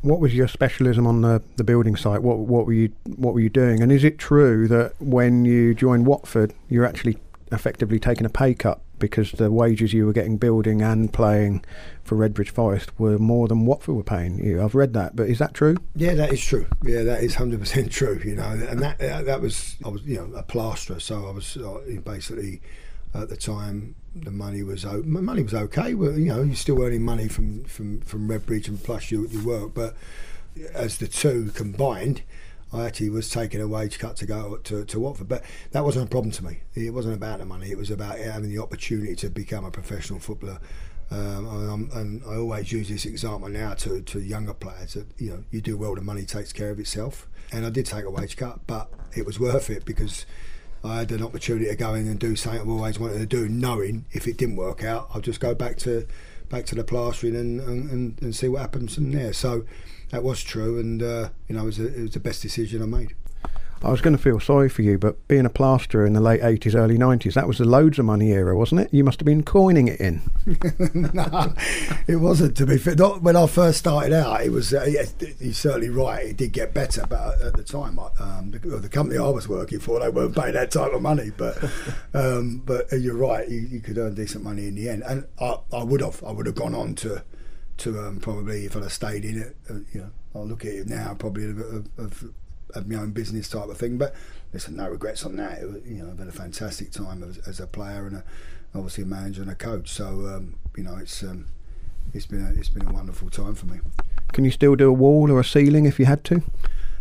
What 0.02 0.20
was 0.20 0.34
your 0.34 0.48
specialism 0.48 1.08
on 1.08 1.22
the, 1.22 1.42
the 1.56 1.64
building 1.64 1.96
site? 1.96 2.22
What 2.22 2.40
what 2.40 2.66
were 2.66 2.74
you 2.74 2.92
what 3.16 3.34
were 3.34 3.40
you 3.40 3.50
doing? 3.50 3.82
And 3.82 3.92
is 3.92 4.04
it 4.04 4.18
true 4.18 4.68
that 4.68 5.00
when 5.00 5.46
you 5.46 5.74
joined 5.76 6.08
Watford, 6.08 6.54
you're 6.70 6.86
actually 6.86 7.18
effectively 7.52 8.00
taking 8.00 8.26
a 8.26 8.30
pay 8.30 8.54
cut 8.54 8.82
because 9.00 9.32
the 9.32 9.52
wages 9.52 9.94
you 9.94 10.06
were 10.06 10.14
getting 10.14 10.38
building 10.38 10.82
and 10.82 11.12
playing 11.12 11.64
for 12.04 12.16
Redbridge 12.16 12.50
Forest 12.50 12.98
were 13.00 13.18
more 13.18 13.48
than 13.48 13.66
Watford 13.66 13.96
were 13.96 14.04
paying 14.04 14.44
you. 14.44 14.62
I've 14.62 14.76
read 14.76 14.94
that, 14.94 15.16
but 15.16 15.30
is 15.30 15.40
that 15.40 15.54
true? 15.54 15.78
Yeah, 15.96 16.14
that 16.16 16.32
is 16.32 16.44
true. 16.44 16.68
Yeah, 16.84 17.04
that 17.04 17.24
is 17.24 17.36
hundred 17.36 17.60
percent 17.60 17.92
true. 18.00 18.22
You 18.24 18.36
know, 18.36 18.44
and 18.44 18.82
that 18.82 19.00
that 19.00 19.42
was 19.42 19.76
I 19.84 19.90
was 19.90 20.04
you 20.04 20.18
know 20.18 20.38
a 20.38 20.44
plasterer, 20.44 21.00
so 21.00 21.28
I 21.28 21.32
was 21.32 21.58
uh, 21.58 21.80
basically 22.04 22.62
at 23.14 23.30
the 23.30 23.38
time 23.38 23.96
the 24.16 24.32
money 24.32 24.64
was 24.64 24.86
money 24.86 25.44
was 25.44 25.54
okay. 25.54 25.94
Well, 25.94 26.18
you 26.18 26.28
know, 26.28 26.42
you're 26.44 26.56
still 26.56 26.82
earning 26.82 27.04
money 27.04 27.28
from 27.28 27.64
from 27.66 28.02
from 28.02 28.28
Redbridge 28.28 28.68
and 28.68 28.82
plus 28.82 29.12
your, 29.12 29.26
your 29.28 29.44
work. 29.44 29.74
But 29.74 29.96
as 30.74 30.98
the 30.98 31.08
two 31.08 31.52
combined, 31.54 32.22
I 32.74 32.86
actually 32.86 33.12
was 33.12 33.30
taking 33.30 33.62
a 33.62 33.68
wage 33.68 34.00
cut 34.00 34.16
to 34.18 34.26
go 34.26 34.58
to, 34.58 34.84
to 34.86 35.00
Watford. 35.00 35.30
But 35.30 35.44
that 35.72 35.84
wasn't 35.84 36.08
a 36.08 36.10
problem 36.10 36.32
to 36.32 36.44
me. 36.44 36.62
It 36.74 36.94
wasn't 36.94 37.16
about 37.16 37.40
the 37.40 37.46
money. 37.46 37.70
It 37.70 37.78
was 37.78 37.92
about 37.92 38.18
having 38.18 38.50
the 38.50 38.60
opportunity 38.60 39.16
to 39.18 39.30
become 39.30 39.64
a 39.64 39.72
professional 39.72 40.20
footballer. 40.20 40.60
Um, 41.12 41.90
and 41.94 42.24
I 42.28 42.38
always 42.38 42.72
use 42.72 42.90
this 42.90 43.06
example 43.06 43.48
now 43.50 43.76
to, 43.76 44.02
to 44.02 44.20
younger 44.20 44.54
players 44.54 44.94
that 44.94 45.06
you 45.18 45.30
know 45.30 45.44
you 45.52 45.62
do 45.62 45.78
well, 45.78 45.94
the 45.94 46.02
money 46.02 46.24
takes 46.24 46.52
care 46.52 46.72
of 46.72 46.80
itself. 46.80 47.28
And 47.52 47.66
I 47.66 47.70
did 47.70 47.86
take 47.86 48.06
a 48.06 48.10
wage 48.10 48.36
cut, 48.36 48.66
but 48.66 48.90
it 49.16 49.26
was 49.26 49.40
worth 49.40 49.70
it 49.70 49.86
because 49.86 50.26
I 50.84 51.00
had 51.00 51.12
an 51.12 51.22
opportunity 51.22 51.68
to 51.68 51.76
go 51.76 51.94
in 51.94 52.08
and 52.08 52.20
do 52.20 52.36
something 52.36 52.62
I've 52.62 52.70
always 52.70 53.00
wanted 53.00 53.20
to 53.20 53.26
do, 53.26 53.48
knowing 53.48 54.06
if 54.12 54.28
it 54.28 54.38
didn't 54.38 54.56
work 54.56 54.84
out, 54.84 55.10
I'll 55.14 55.22
just 55.22 55.40
go 55.40 55.54
back 55.54 55.78
to 55.80 56.08
back 56.50 56.66
to 56.68 56.76
the 56.76 56.84
plastering 56.84 57.36
and, 57.36 57.60
and, 57.62 58.22
and 58.22 58.36
see 58.36 58.48
what 58.48 58.62
happens 58.62 58.96
from 58.96 59.12
there. 59.12 59.34
So 59.34 59.66
that 60.14 60.24
was 60.24 60.44
true, 60.44 60.80
and 60.80 61.02
uh, 61.02 61.30
you 61.48 61.56
know, 61.56 61.64
it 61.64 61.66
was, 61.66 61.80
a, 61.80 61.88
it 61.88 62.02
was 62.04 62.12
the 62.12 62.20
best 62.20 62.44
decision 62.44 62.84
I 62.84 62.86
made. 62.86 63.16
I 63.84 63.90
was 63.90 64.00
going 64.00 64.16
to 64.16 64.22
feel 64.22 64.40
sorry 64.40 64.70
for 64.70 64.84
you, 64.84 65.00
but 65.00 65.28
being 65.28 65.46
a 65.46 65.50
plasterer 65.50 66.06
in 66.06 66.14
the 66.14 66.22
late 66.22 66.40
80s, 66.40 66.76
early 66.76 66.98
90s, 66.98 67.34
that 67.34 67.48
was 67.48 67.58
the 67.58 67.66
loads 67.66 68.00
of 68.00 68.06
money 68.06 68.32
era, 68.32 68.56
wasn't 68.56 68.82
it? 68.82 68.94
You 68.94 69.04
must 69.04 69.20
have 69.20 69.26
been 69.26 69.44
coining 69.44 69.90
it 69.90 70.00
in. 70.00 70.22
no, 71.14 71.54
it 72.08 72.18
wasn't, 72.18 72.56
to 72.58 72.66
be 72.66 72.78
fair. 72.78 72.96
Not 72.96 73.24
when 73.24 73.36
I 73.36 73.46
first 73.48 73.80
started 73.80 74.14
out, 74.14 74.42
it 74.42 74.52
was, 74.52 74.72
uh, 74.72 74.86
yeah, 74.88 75.04
you're 75.40 75.54
certainly 75.54 75.90
right, 75.90 76.28
it 76.28 76.38
did 76.38 76.54
get 76.54 76.76
better, 76.76 77.06
but 77.10 77.42
at 77.42 77.58
the 77.58 77.64
time, 77.64 78.00
um, 78.00 78.52
the, 78.52 78.60
the, 78.60 78.88
company 78.88 79.18
I 79.18 79.28
was 79.28 79.50
working 79.50 79.80
for, 79.80 80.00
they 80.00 80.10
weren't 80.10 80.36
paying 80.36 80.54
that 80.54 80.72
type 80.72 80.94
of 80.94 81.02
money. 81.02 81.32
But 81.36 81.62
um, 82.14 82.62
but 82.64 82.94
uh, 82.94 82.98
you're 82.98 83.18
right, 83.18 83.50
you, 83.50 83.60
you, 83.60 83.82
could 83.82 83.98
earn 83.98 84.14
decent 84.14 84.46
money 84.46 84.68
in 84.68 84.76
the 84.76 84.88
end. 84.88 85.04
And 85.06 85.26
I, 85.42 85.58
I 85.74 85.84
would 85.84 86.00
have, 86.00 86.24
I 86.24 86.32
would 86.32 86.46
have 86.46 86.56
gone 86.56 86.76
on 86.76 86.96
to, 86.96 87.24
to 87.78 88.00
um, 88.00 88.20
probably, 88.20 88.66
if 88.66 88.76
I'd 88.76 88.84
have 88.84 88.94
stayed 88.94 89.26
in 89.26 89.42
it, 89.42 89.56
uh, 89.70 89.80
you 89.94 90.02
know, 90.02 90.12
I'll 90.36 90.46
look 90.46 90.66
at 90.66 90.72
it 90.72 90.88
now, 90.88 91.14
probably 91.16 91.48
have, 91.48 91.88
have 91.98 92.24
of 92.76 92.88
my 92.88 93.00
own 93.00 93.12
business 93.12 93.50
type 93.50 93.70
of 93.70 93.78
thing. 93.78 93.98
But 93.98 94.16
listen, 94.52 94.76
no 94.76 94.90
regrets 94.90 95.26
on 95.26 95.36
that. 95.38 95.60
It, 95.60 95.86
you 95.86 96.04
know, 96.04 96.12
I've 96.12 96.20
had 96.20 96.28
a 96.28 96.32
fantastic 96.32 96.92
time 96.92 97.24
as, 97.24 97.38
as, 97.48 97.60
a 97.60 97.68
player 97.68 98.08
and 98.08 98.18
a, 98.18 98.24
obviously 98.76 99.04
a 99.04 99.08
manager 99.08 99.42
and 99.42 99.52
a 99.52 99.56
coach. 99.56 99.90
So 99.90 100.06
um, 100.06 100.56
you 100.76 100.84
know, 100.84 100.98
it's 100.98 101.24
um, 101.24 101.46
it's 102.14 102.26
been 102.26 102.46
a, 102.46 102.50
it's 102.60 102.70
been 102.70 102.88
a 102.88 102.92
wonderful 102.92 103.30
time 103.30 103.56
for 103.56 103.66
me. 103.68 103.80
Can 104.34 104.46
you 104.46 104.52
still 104.52 104.76
do 104.76 104.90
a 104.90 104.94
wall 104.94 105.32
or 105.32 105.40
a 105.40 105.44
ceiling 105.44 105.86
if 105.86 106.00
you 106.00 106.06
had 106.06 106.24
to? 106.26 106.42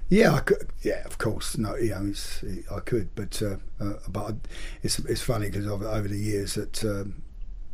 Yeah, 0.09 0.35
I 0.35 0.41
could. 0.41 0.69
Yeah, 0.83 1.03
of 1.05 1.17
course. 1.17 1.57
No, 1.57 1.75
you 1.77 1.91
know, 1.91 2.07
it's, 2.11 2.45
I 2.71 2.81
could, 2.81 3.15
but 3.15 3.41
uh, 3.43 3.57
uh, 3.81 3.95
but 4.09 4.37
it's 4.83 4.99
it's 5.01 5.23
funny 5.23 5.47
because 5.47 5.67
over, 5.67 5.89
over 5.89 6.09
the 6.09 6.19
years 6.19 6.55
that 6.55 6.85
um, 6.85 7.23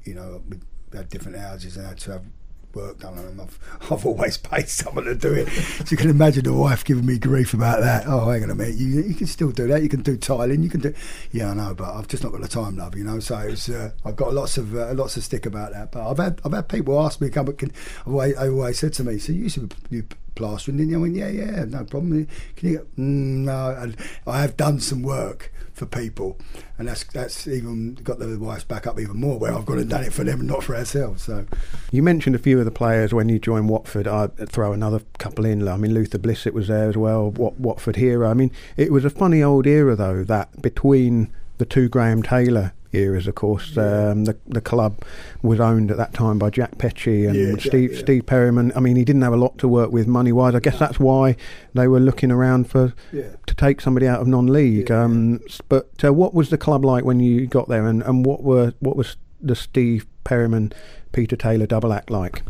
you 0.05 0.15
know 0.15 0.43
we 0.49 0.59
had 0.97 1.09
different 1.09 1.37
houses 1.37 1.77
and 1.77 1.87
had 1.87 1.99
to 1.99 2.13
have 2.13 2.25
work 2.75 2.99
done 3.01 3.19
on 3.19 3.37
them. 3.37 3.41
I've, 3.41 3.93
I've 3.93 4.07
always 4.07 4.37
paid 4.37 4.69
someone 4.69 5.05
to 5.05 5.15
do 5.15 5.33
it. 5.33 5.49
so 5.49 5.85
you 5.91 5.97
can 5.97 6.11
imagine 6.11 6.45
the 6.45 6.53
wife 6.53 6.85
giving 6.85 7.07
me 7.07 7.19
grief 7.19 7.55
about 7.55 7.81
that. 7.81 8.05
Oh, 8.07 8.29
hang 8.31 8.45
on 8.45 8.51
a 8.51 8.55
minute, 8.55 8.77
you, 8.77 9.03
you 9.03 9.15
can 9.15 9.27
still 9.27 9.51
do 9.51 9.67
that. 9.69 9.83
You 9.83 9.89
can 9.89 10.03
do 10.03 10.17
tiling. 10.17 10.63
You 10.63 10.71
can 10.71 10.81
do. 10.81 10.95
Yeah, 11.33 11.51
I 11.51 11.55
know, 11.55 11.75
but 11.75 11.95
I've 11.95 12.09
just 12.09 12.23
not 12.23 12.33
got 12.33 12.41
the 12.41 12.49
time, 12.49 12.77
love. 12.77 12.97
You 12.97 13.05
know, 13.05 13.21
so 13.21 13.39
it's, 13.39 13.69
uh, 13.69 13.91
I've 14.05 14.17
got 14.17 14.35
lots 14.35 14.59
of 14.59 14.75
uh, 14.75 14.93
lots 14.95 15.17
of 15.17 15.25
stick 15.25 15.47
about 15.47 15.73
that. 15.73 15.93
But 15.93 16.11
I've 16.11 16.19
had 16.19 16.41
I've 16.45 16.53
had 16.53 16.69
people 16.69 17.01
ask 17.01 17.21
me, 17.21 17.31
"Come, 17.31 17.53
can?" 17.55 17.73
I've 18.01 18.09
always, 18.09 18.37
I 18.37 18.49
always 18.49 18.79
said 18.79 18.93
to 18.95 19.05
me, 19.05 19.19
"So 19.19 19.33
you 19.33 19.45
used 19.45 19.57
to 19.57 19.69
do 19.91 20.05
plastering, 20.35 20.77
didn't 20.79 20.91
you?" 20.91 20.99
I 20.99 21.03
went, 21.03 21.17
"Yeah, 21.17 21.29
yeah, 21.29 21.65
no 21.65 21.85
problem." 21.85 22.29
Can 22.57 22.69
you? 22.69 22.89
Mm, 22.99 23.45
no, 23.45 23.93
I 24.27 24.41
have 24.41 24.57
done 24.57 24.81
some 24.81 25.03
work 25.03 25.53
for 25.79 25.87
people, 25.87 26.39
and 26.77 26.89
that's 26.89 27.05
that's 27.05 27.47
even 27.47 27.95
got 27.95 28.19
the 28.19 28.39
wife's 28.39 28.65
back 28.65 28.87
up 28.87 28.99
even 28.99 29.19
more. 29.19 29.39
Where 29.39 29.55
I've 29.55 29.65
gone 29.65 29.79
and 29.79 29.87
mm-hmm. 29.87 29.97
done 29.99 30.05
it 30.05 30.13
for 30.13 30.25
them 30.25 30.41
and 30.41 30.49
not 30.49 30.65
for 30.65 30.77
ourselves. 30.77 31.23
So, 31.23 31.47
you 31.91 32.03
mentioned 32.03 32.37
a 32.37 32.39
few 32.39 32.59
of 32.59 32.65
the 32.65 32.71
players 32.71 33.15
when 33.15 33.29
you 33.29 33.39
joined 33.39 33.69
Watford. 33.69 34.07
I'd 34.09 34.49
throw 34.49 34.73
another 34.73 35.01
couple 35.19 35.45
in. 35.45 35.67
I 35.67 35.77
mean, 35.77 35.95
Luther 35.95 36.19
Blissett 36.19 36.53
was 36.53 36.69
there 36.69 36.89
as 36.89 36.97
well. 36.97 37.31
Wat- 37.31 37.59
Watford 37.59 37.97
hero. 37.97 38.29
I 38.29 38.35
mean, 38.35 38.51
it 38.77 38.93
was 38.93 39.05
a 39.05 39.11
funny 39.11 39.43
old 39.43 39.67
era 39.67 39.97
though 39.97 40.25
that 40.25 40.61
between 40.61 41.33
the 41.59 41.67
two 41.67 41.89
Graham 41.89 42.23
Taylor 42.23 42.73
eras, 42.93 43.27
of 43.27 43.35
course. 43.35 43.77
Um, 43.77 44.25
the 44.25 44.37
the 44.47 44.61
club 44.61 45.03
was 45.43 45.61
owned 45.61 45.91
at 45.91 45.97
that 45.97 46.13
time 46.15 46.39
by 46.39 46.51
Jack 46.51 46.79
Petchey 46.79 47.27
and 47.29 47.35
Yeah, 47.37 47.57
Steve 47.59 47.93
yeah. 47.93 47.99
Steve 47.99 48.27
Perryman. 48.27 48.73
I 48.75 48.81
mean, 48.81 48.97
he 48.97 49.05
didn't 49.05 49.23
have 49.23 49.33
a 49.33 49.37
lot 49.37 49.59
to 49.59 49.69
work 49.69 49.91
with 49.93 50.07
money 50.07 50.33
wise. 50.33 50.55
I 50.55 50.61
guess 50.61 50.79
that's 50.79 50.99
why 50.99 51.37
they 51.75 51.89
were 51.89 52.01
looking 52.01 52.31
around 52.31 52.69
for 52.71 52.93
Yeah. 53.13 53.31
to 53.47 53.55
take 53.55 53.81
somebody 53.81 54.07
out 54.07 54.21
of 54.21 54.27
non-league. 54.27 54.91
Yeah. 54.91 55.03
Um, 55.05 55.41
but 55.69 55.89
uh, 56.05 56.13
what 56.13 56.35
was 56.35 56.51
the 56.51 56.59
club 56.59 56.85
like 56.85 57.05
when 57.05 57.21
you 57.21 57.47
got 57.47 57.69
there, 57.69 57.87
and, 57.87 58.03
and 58.03 58.25
what 58.25 58.43
were 58.43 58.73
what 58.81 58.97
was 58.97 59.17
the 59.41 59.55
Steve 59.55 60.07
Perryman 60.25 60.73
Peter 61.13 61.37
Taylor 61.37 61.67
double 61.67 61.93
act 61.93 62.11
like? 62.11 62.43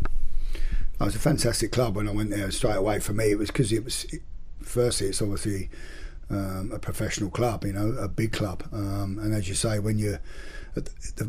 It 1.01 1.05
was 1.05 1.15
a 1.15 1.19
fantastic 1.19 1.71
club 1.71 1.95
when 1.95 2.09
I 2.09 2.11
went 2.11 2.29
there 2.29 2.51
straight 2.51 2.75
away. 2.75 2.99
For 2.99 3.13
me, 3.13 3.31
it 3.31 3.37
was 3.37 3.47
because 3.49 3.71
it 3.71 3.83
was 3.85 4.05
firstly, 4.61 5.07
it's 5.07 5.21
obviously 5.21 5.69
um, 6.29 6.71
a 6.73 6.79
professional 6.79 7.29
club, 7.29 7.65
you 7.65 7.73
know, 7.73 7.91
a 7.99 8.07
big 8.07 8.31
club. 8.31 8.63
Um, 8.71 9.19
and 9.21 9.33
as 9.33 9.47
you 9.49 9.55
say, 9.55 9.79
when 9.79 9.97
you 9.97 10.19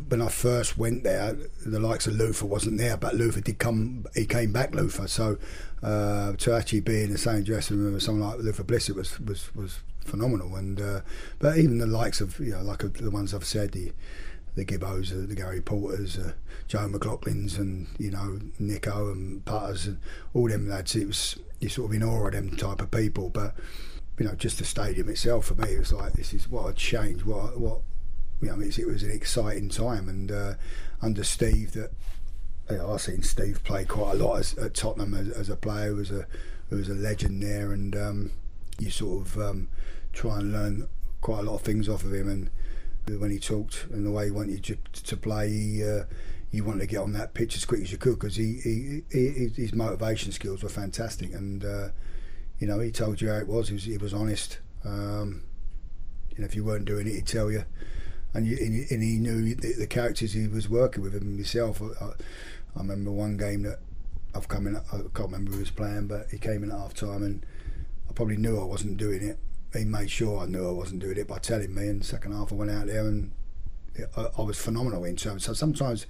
when 0.08 0.20
I 0.20 0.28
first 0.28 0.76
went 0.76 1.02
there, 1.02 1.36
the 1.64 1.80
likes 1.80 2.06
of 2.06 2.14
Luther 2.14 2.46
wasn't 2.46 2.78
there, 2.78 2.96
but 2.96 3.14
Luther 3.14 3.40
did 3.40 3.58
come. 3.58 4.06
He 4.14 4.26
came 4.26 4.52
back, 4.52 4.74
Luther. 4.74 5.08
So 5.08 5.38
uh, 5.82 6.34
to 6.34 6.54
actually 6.54 6.80
be 6.80 7.02
in 7.02 7.12
the 7.12 7.18
same 7.18 7.42
dressing 7.42 7.78
room 7.78 7.96
as 7.96 8.04
someone 8.04 8.28
like 8.28 8.38
Luther 8.40 8.64
Blissett 8.64 8.94
was 8.94 9.18
was 9.20 9.54
was 9.54 9.80
phenomenal. 10.04 10.54
And 10.56 10.80
uh, 10.80 11.00
but 11.38 11.58
even 11.58 11.78
the 11.78 11.86
likes 11.86 12.20
of 12.20 12.38
you 12.38 12.52
know, 12.52 12.62
like 12.62 12.80
the 12.92 13.10
ones 13.10 13.34
I've 13.34 13.44
said, 13.44 13.72
the 13.72 13.92
the 14.56 14.64
Gibbos, 14.64 15.28
the 15.28 15.34
Gary 15.34 15.60
Porters, 15.60 16.18
uh, 16.18 16.32
Joe 16.68 16.88
McLaughlin's, 16.88 17.56
and 17.56 17.86
you 17.98 18.10
know 18.10 18.40
Nico 18.58 19.10
and 19.10 19.44
Putters, 19.44 19.86
and 19.86 19.98
all 20.34 20.48
them 20.48 20.68
lads. 20.68 20.94
It 20.94 21.06
was 21.06 21.38
you 21.60 21.68
sort 21.68 21.90
of 21.90 21.96
in 21.96 22.02
awe 22.02 22.26
of 22.26 22.32
them 22.32 22.56
type 22.56 22.80
of 22.80 22.90
people. 22.90 23.30
But 23.30 23.54
you 24.20 24.26
know, 24.26 24.34
just 24.34 24.58
the 24.58 24.64
stadium 24.66 25.08
itself 25.08 25.46
for 25.46 25.54
me, 25.54 25.70
it 25.72 25.78
was 25.78 25.94
like 25.94 26.12
this 26.12 26.34
is 26.34 26.46
what 26.46 26.68
a 26.68 26.74
change. 26.74 27.24
What 27.24 27.58
what 27.58 27.80
you 28.42 28.48
know, 28.48 28.60
it 28.60 28.86
was 28.86 29.02
an 29.02 29.10
exciting 29.10 29.70
time, 29.70 30.10
and 30.10 30.30
uh, 30.30 30.54
under 31.00 31.24
Steve, 31.24 31.72
that 31.72 31.90
you 32.70 32.76
know, 32.76 32.92
I've 32.92 33.00
seen 33.00 33.22
Steve 33.22 33.64
play 33.64 33.86
quite 33.86 34.16
a 34.16 34.18
lot 34.18 34.40
as, 34.40 34.58
at 34.58 34.74
Tottenham 34.74 35.14
as, 35.14 35.30
as 35.30 35.48
a 35.48 35.56
player, 35.56 35.94
was 35.94 36.10
a 36.10 36.26
was 36.68 36.90
a 36.90 36.94
legend 36.94 37.42
there, 37.42 37.72
and 37.72 37.96
um, 37.96 38.30
you 38.78 38.90
sort 38.90 39.26
of 39.26 39.38
um, 39.38 39.68
try 40.12 40.38
and 40.38 40.52
learn 40.52 40.88
quite 41.22 41.38
a 41.38 41.42
lot 41.42 41.54
of 41.54 41.62
things 41.62 41.88
off 41.88 42.04
of 42.04 42.12
him. 42.12 42.28
And 42.28 43.20
when 43.20 43.30
he 43.30 43.38
talked 43.38 43.86
and 43.90 44.04
the 44.04 44.10
way 44.10 44.26
he 44.26 44.30
wanted 44.30 44.68
you 44.68 44.76
to, 44.92 45.02
to 45.02 45.16
play, 45.16 45.48
he, 45.48 45.82
uh, 45.82 46.04
you 46.50 46.62
wanted 46.62 46.80
to 46.80 46.86
get 46.86 46.98
on 46.98 47.14
that 47.14 47.32
pitch 47.32 47.56
as 47.56 47.64
quick 47.64 47.80
as 47.80 47.90
you 47.90 47.96
could 47.96 48.18
because 48.18 48.36
he, 48.36 48.60
he, 48.62 49.02
he, 49.10 49.48
his 49.56 49.72
motivation 49.72 50.30
skills 50.30 50.62
were 50.62 50.68
fantastic, 50.68 51.32
and 51.32 51.64
uh, 51.64 51.88
you 52.60 52.66
know 52.66 52.78
he 52.78 52.92
told 52.92 53.20
you 53.20 53.30
how 53.30 53.36
it 53.38 53.48
was. 53.48 53.68
He 53.68 53.74
was, 53.74 53.84
he 53.84 53.98
was 53.98 54.14
honest. 54.14 54.60
Um, 54.84 55.42
you 56.30 56.38
know, 56.38 56.44
if 56.44 56.54
you 56.54 56.64
weren't 56.64 56.84
doing 56.84 57.06
it, 57.06 57.14
he'd 57.14 57.26
tell 57.26 57.50
you 57.50 57.64
and, 58.34 58.46
you, 58.46 58.56
and, 58.58 58.90
and 58.90 59.02
he 59.02 59.18
knew 59.18 59.54
the, 59.54 59.72
the, 59.74 59.86
characters 59.86 60.32
he 60.32 60.46
was 60.46 60.68
working 60.68 61.02
with 61.02 61.14
him 61.14 61.36
himself. 61.36 61.82
I, 61.82 62.04
I, 62.04 62.12
remember 62.76 63.10
one 63.10 63.36
game 63.36 63.62
that 63.62 63.80
I've 64.34 64.48
come 64.48 64.66
in. 64.66 64.76
I 64.76 64.80
can't 65.14 65.30
remember 65.30 65.52
who 65.52 65.58
was 65.58 65.70
playing, 65.70 66.06
but 66.06 66.28
he 66.30 66.38
came 66.38 66.62
in 66.62 66.70
at 66.70 66.78
half 66.78 66.94
time, 66.94 67.22
and 67.22 67.44
I 68.08 68.12
probably 68.12 68.36
knew 68.36 68.60
I 68.60 68.64
wasn't 68.64 68.96
doing 68.96 69.22
it. 69.22 69.38
He 69.76 69.84
made 69.84 70.10
sure 70.10 70.40
I 70.40 70.46
knew 70.46 70.68
I 70.68 70.72
wasn't 70.72 71.00
doing 71.00 71.16
it 71.16 71.28
by 71.28 71.38
telling 71.38 71.74
me. 71.74 71.88
And 71.88 72.04
second 72.04 72.32
half, 72.32 72.52
I 72.52 72.56
went 72.56 72.70
out 72.70 72.86
there 72.86 73.06
and 73.06 73.32
I, 74.16 74.26
I 74.36 74.42
was 74.42 74.58
phenomenal 74.58 75.04
in 75.04 75.16
terms. 75.16 75.44
So 75.44 75.52
sometimes 75.52 76.06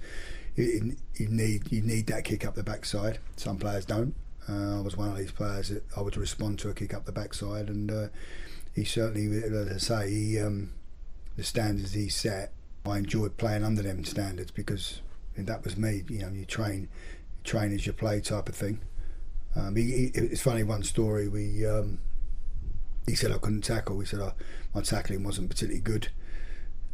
you, 0.55 0.95
you 1.15 1.27
need 1.27 1.71
you 1.71 1.81
need 1.81 2.07
that 2.07 2.23
kick 2.23 2.45
up 2.45 2.55
the 2.55 2.63
backside. 2.63 3.19
Some 3.35 3.57
players 3.57 3.85
don't. 3.85 4.15
Uh, 4.49 4.79
I 4.79 4.81
was 4.81 4.97
one 4.97 5.09
of 5.09 5.17
these 5.17 5.31
players 5.31 5.69
that 5.69 5.83
I 5.95 6.01
would 6.01 6.17
respond 6.17 6.59
to 6.59 6.69
a 6.69 6.73
kick 6.73 6.93
up 6.93 7.05
the 7.05 7.11
backside, 7.11 7.69
and 7.69 7.91
uh, 7.91 8.07
he 8.73 8.83
certainly, 8.83 9.43
as 9.43 9.71
I 9.71 9.77
say, 9.77 10.09
he. 10.09 10.39
Um, 10.39 10.73
the 11.37 11.43
standards 11.43 11.93
he 11.93 12.09
set, 12.09 12.51
I 12.85 12.97
enjoyed 12.97 13.37
playing 13.37 13.63
under 13.63 13.81
them 13.81 14.03
standards 14.03 14.51
because 14.51 15.01
that 15.37 15.63
was 15.63 15.77
me. 15.77 16.03
You 16.09 16.19
know, 16.19 16.29
you 16.29 16.45
train, 16.45 16.89
train 17.43 17.73
as 17.73 17.85
you 17.85 17.93
play 17.93 18.21
type 18.21 18.49
of 18.49 18.55
thing. 18.55 18.81
Um, 19.55 19.75
he, 19.75 19.83
he, 19.83 20.11
it's 20.13 20.41
funny. 20.41 20.63
One 20.63 20.83
story 20.83 21.27
we 21.27 21.65
um, 21.65 21.99
he 23.05 23.15
said 23.15 23.31
I 23.31 23.37
couldn't 23.37 23.61
tackle. 23.61 23.99
He 23.99 24.05
said 24.05 24.19
I, 24.19 24.33
my 24.73 24.81
tackling 24.81 25.23
wasn't 25.23 25.49
particularly 25.49 25.81
good. 25.81 26.09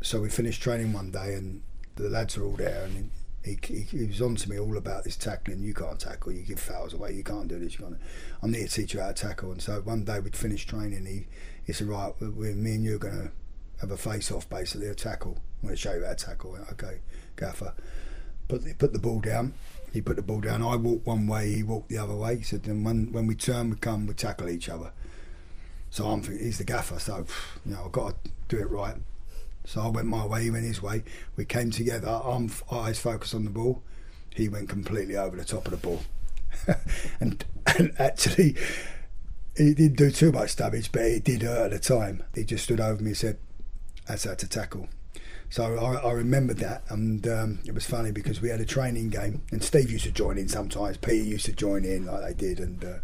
So 0.01 0.21
we 0.21 0.29
finished 0.29 0.61
training 0.61 0.93
one 0.93 1.11
day, 1.11 1.33
and 1.33 1.61
the 1.95 2.09
lads 2.09 2.37
are 2.37 2.45
all 2.45 2.51
there, 2.51 2.83
and 2.85 3.09
he, 3.47 3.57
he, 3.63 3.81
he 3.81 4.05
was 4.05 4.21
on 4.21 4.35
to 4.35 4.49
me 4.49 4.59
all 4.59 4.77
about 4.77 5.03
this 5.03 5.15
tackling. 5.15 5.63
You 5.63 5.73
can't 5.73 5.99
tackle. 5.99 6.31
You 6.31 6.43
give 6.43 6.59
fouls 6.59 6.93
away. 6.93 7.13
You 7.13 7.23
can't 7.23 7.47
do 7.47 7.57
this. 7.57 7.73
You 7.73 7.85
can't. 7.85 7.97
I'm 8.41 8.51
there 8.51 8.67
to 8.67 8.71
teach 8.71 8.93
you 8.93 8.99
how 8.99 9.07
to 9.07 9.13
tackle. 9.13 9.51
And 9.51 9.61
so 9.61 9.81
one 9.81 10.03
day 10.03 10.19
we'd 10.19 10.35
finished 10.35 10.69
training. 10.69 11.05
He 11.05 11.27
he 11.65 11.73
said, 11.73 11.87
right, 11.87 12.13
we, 12.19 12.53
me 12.53 12.75
and 12.75 12.83
you 12.83 12.95
are 12.95 12.99
going 12.99 13.17
to 13.17 13.31
have 13.81 13.91
a 13.91 13.97
face 13.97 14.31
off 14.31 14.49
basically, 14.49 14.87
a 14.87 14.95
tackle. 14.95 15.37
I'm 15.61 15.69
going 15.69 15.75
to 15.75 15.81
show 15.81 15.93
you 15.93 16.05
how 16.05 16.13
to 16.13 16.25
tackle. 16.25 16.51
Went, 16.51 16.71
okay, 16.71 16.99
gaffer. 17.35 17.73
Put 18.47 18.63
the, 18.63 18.73
put 18.73 18.93
the 18.93 18.99
ball 18.99 19.19
down. 19.19 19.53
He 19.91 20.01
put 20.01 20.15
the 20.15 20.21
ball 20.21 20.39
down. 20.39 20.61
I 20.61 20.77
walked 20.77 21.05
one 21.05 21.27
way, 21.27 21.53
he 21.53 21.63
walked 21.63 21.89
the 21.89 21.97
other 21.97 22.15
way. 22.15 22.37
He 22.37 22.43
said, 22.43 22.63
then 22.63 22.83
when, 22.83 23.11
when 23.11 23.27
we 23.27 23.35
turn, 23.35 23.69
we 23.69 23.75
come, 23.75 24.07
we 24.07 24.13
tackle 24.13 24.49
each 24.49 24.69
other. 24.69 24.91
So 25.89 26.07
I'm 26.07 26.21
thinking, 26.21 26.45
he's 26.45 26.57
the 26.57 26.63
gaffer, 26.63 26.99
so, 26.99 27.25
you 27.65 27.73
know, 27.73 27.83
I've 27.85 27.91
got 27.91 28.23
to 28.23 28.31
do 28.47 28.59
it 28.59 28.69
right. 28.69 28.95
So 29.67 29.81
I 29.81 29.89
went 29.89 30.07
my 30.07 30.25
way, 30.25 30.43
he 30.43 30.49
went 30.49 30.63
his 30.63 30.81
way. 30.81 31.03
We 31.35 31.43
came 31.43 31.71
together, 31.71 32.07
I'm 32.07 32.49
eyes 32.71 32.99
focused 32.99 33.35
on 33.35 33.43
the 33.43 33.49
ball. 33.49 33.83
He 34.33 34.47
went 34.47 34.69
completely 34.69 35.17
over 35.17 35.35
the 35.35 35.43
top 35.43 35.65
of 35.65 35.71
the 35.71 35.77
ball. 35.77 36.03
and, 37.19 37.43
and 37.77 37.91
actually, 37.99 38.55
he 39.57 39.73
didn't 39.73 39.97
do 39.97 40.09
too 40.09 40.31
much 40.31 40.55
damage, 40.55 40.93
but 40.93 41.01
it 41.01 41.25
did 41.25 41.41
hurt 41.41 41.65
at 41.65 41.71
the 41.71 41.79
time. 41.79 42.23
He 42.33 42.45
just 42.45 42.63
stood 42.63 42.79
over 42.79 43.03
me 43.03 43.09
and 43.09 43.17
said, 43.17 43.39
that's 44.07 44.23
how 44.23 44.35
to 44.35 44.47
tackle. 44.47 44.87
So 45.49 45.75
I, 45.75 45.95
I 45.95 46.11
remembered 46.13 46.59
that, 46.59 46.83
and 46.87 47.27
um, 47.27 47.59
it 47.65 47.73
was 47.73 47.85
funny 47.85 48.11
because 48.11 48.39
we 48.39 48.47
had 48.47 48.61
a 48.61 48.65
training 48.65 49.09
game, 49.09 49.43
and 49.51 49.61
Steve 49.61 49.91
used 49.91 50.05
to 50.05 50.11
join 50.11 50.37
in 50.37 50.47
sometimes. 50.47 50.95
Peter 50.95 51.25
used 51.25 51.45
to 51.45 51.53
join 51.53 51.83
in 51.83 52.05
like 52.05 52.21
they 52.21 52.33
did, 52.33 52.59
and 52.61 52.85
uh, 52.85 52.97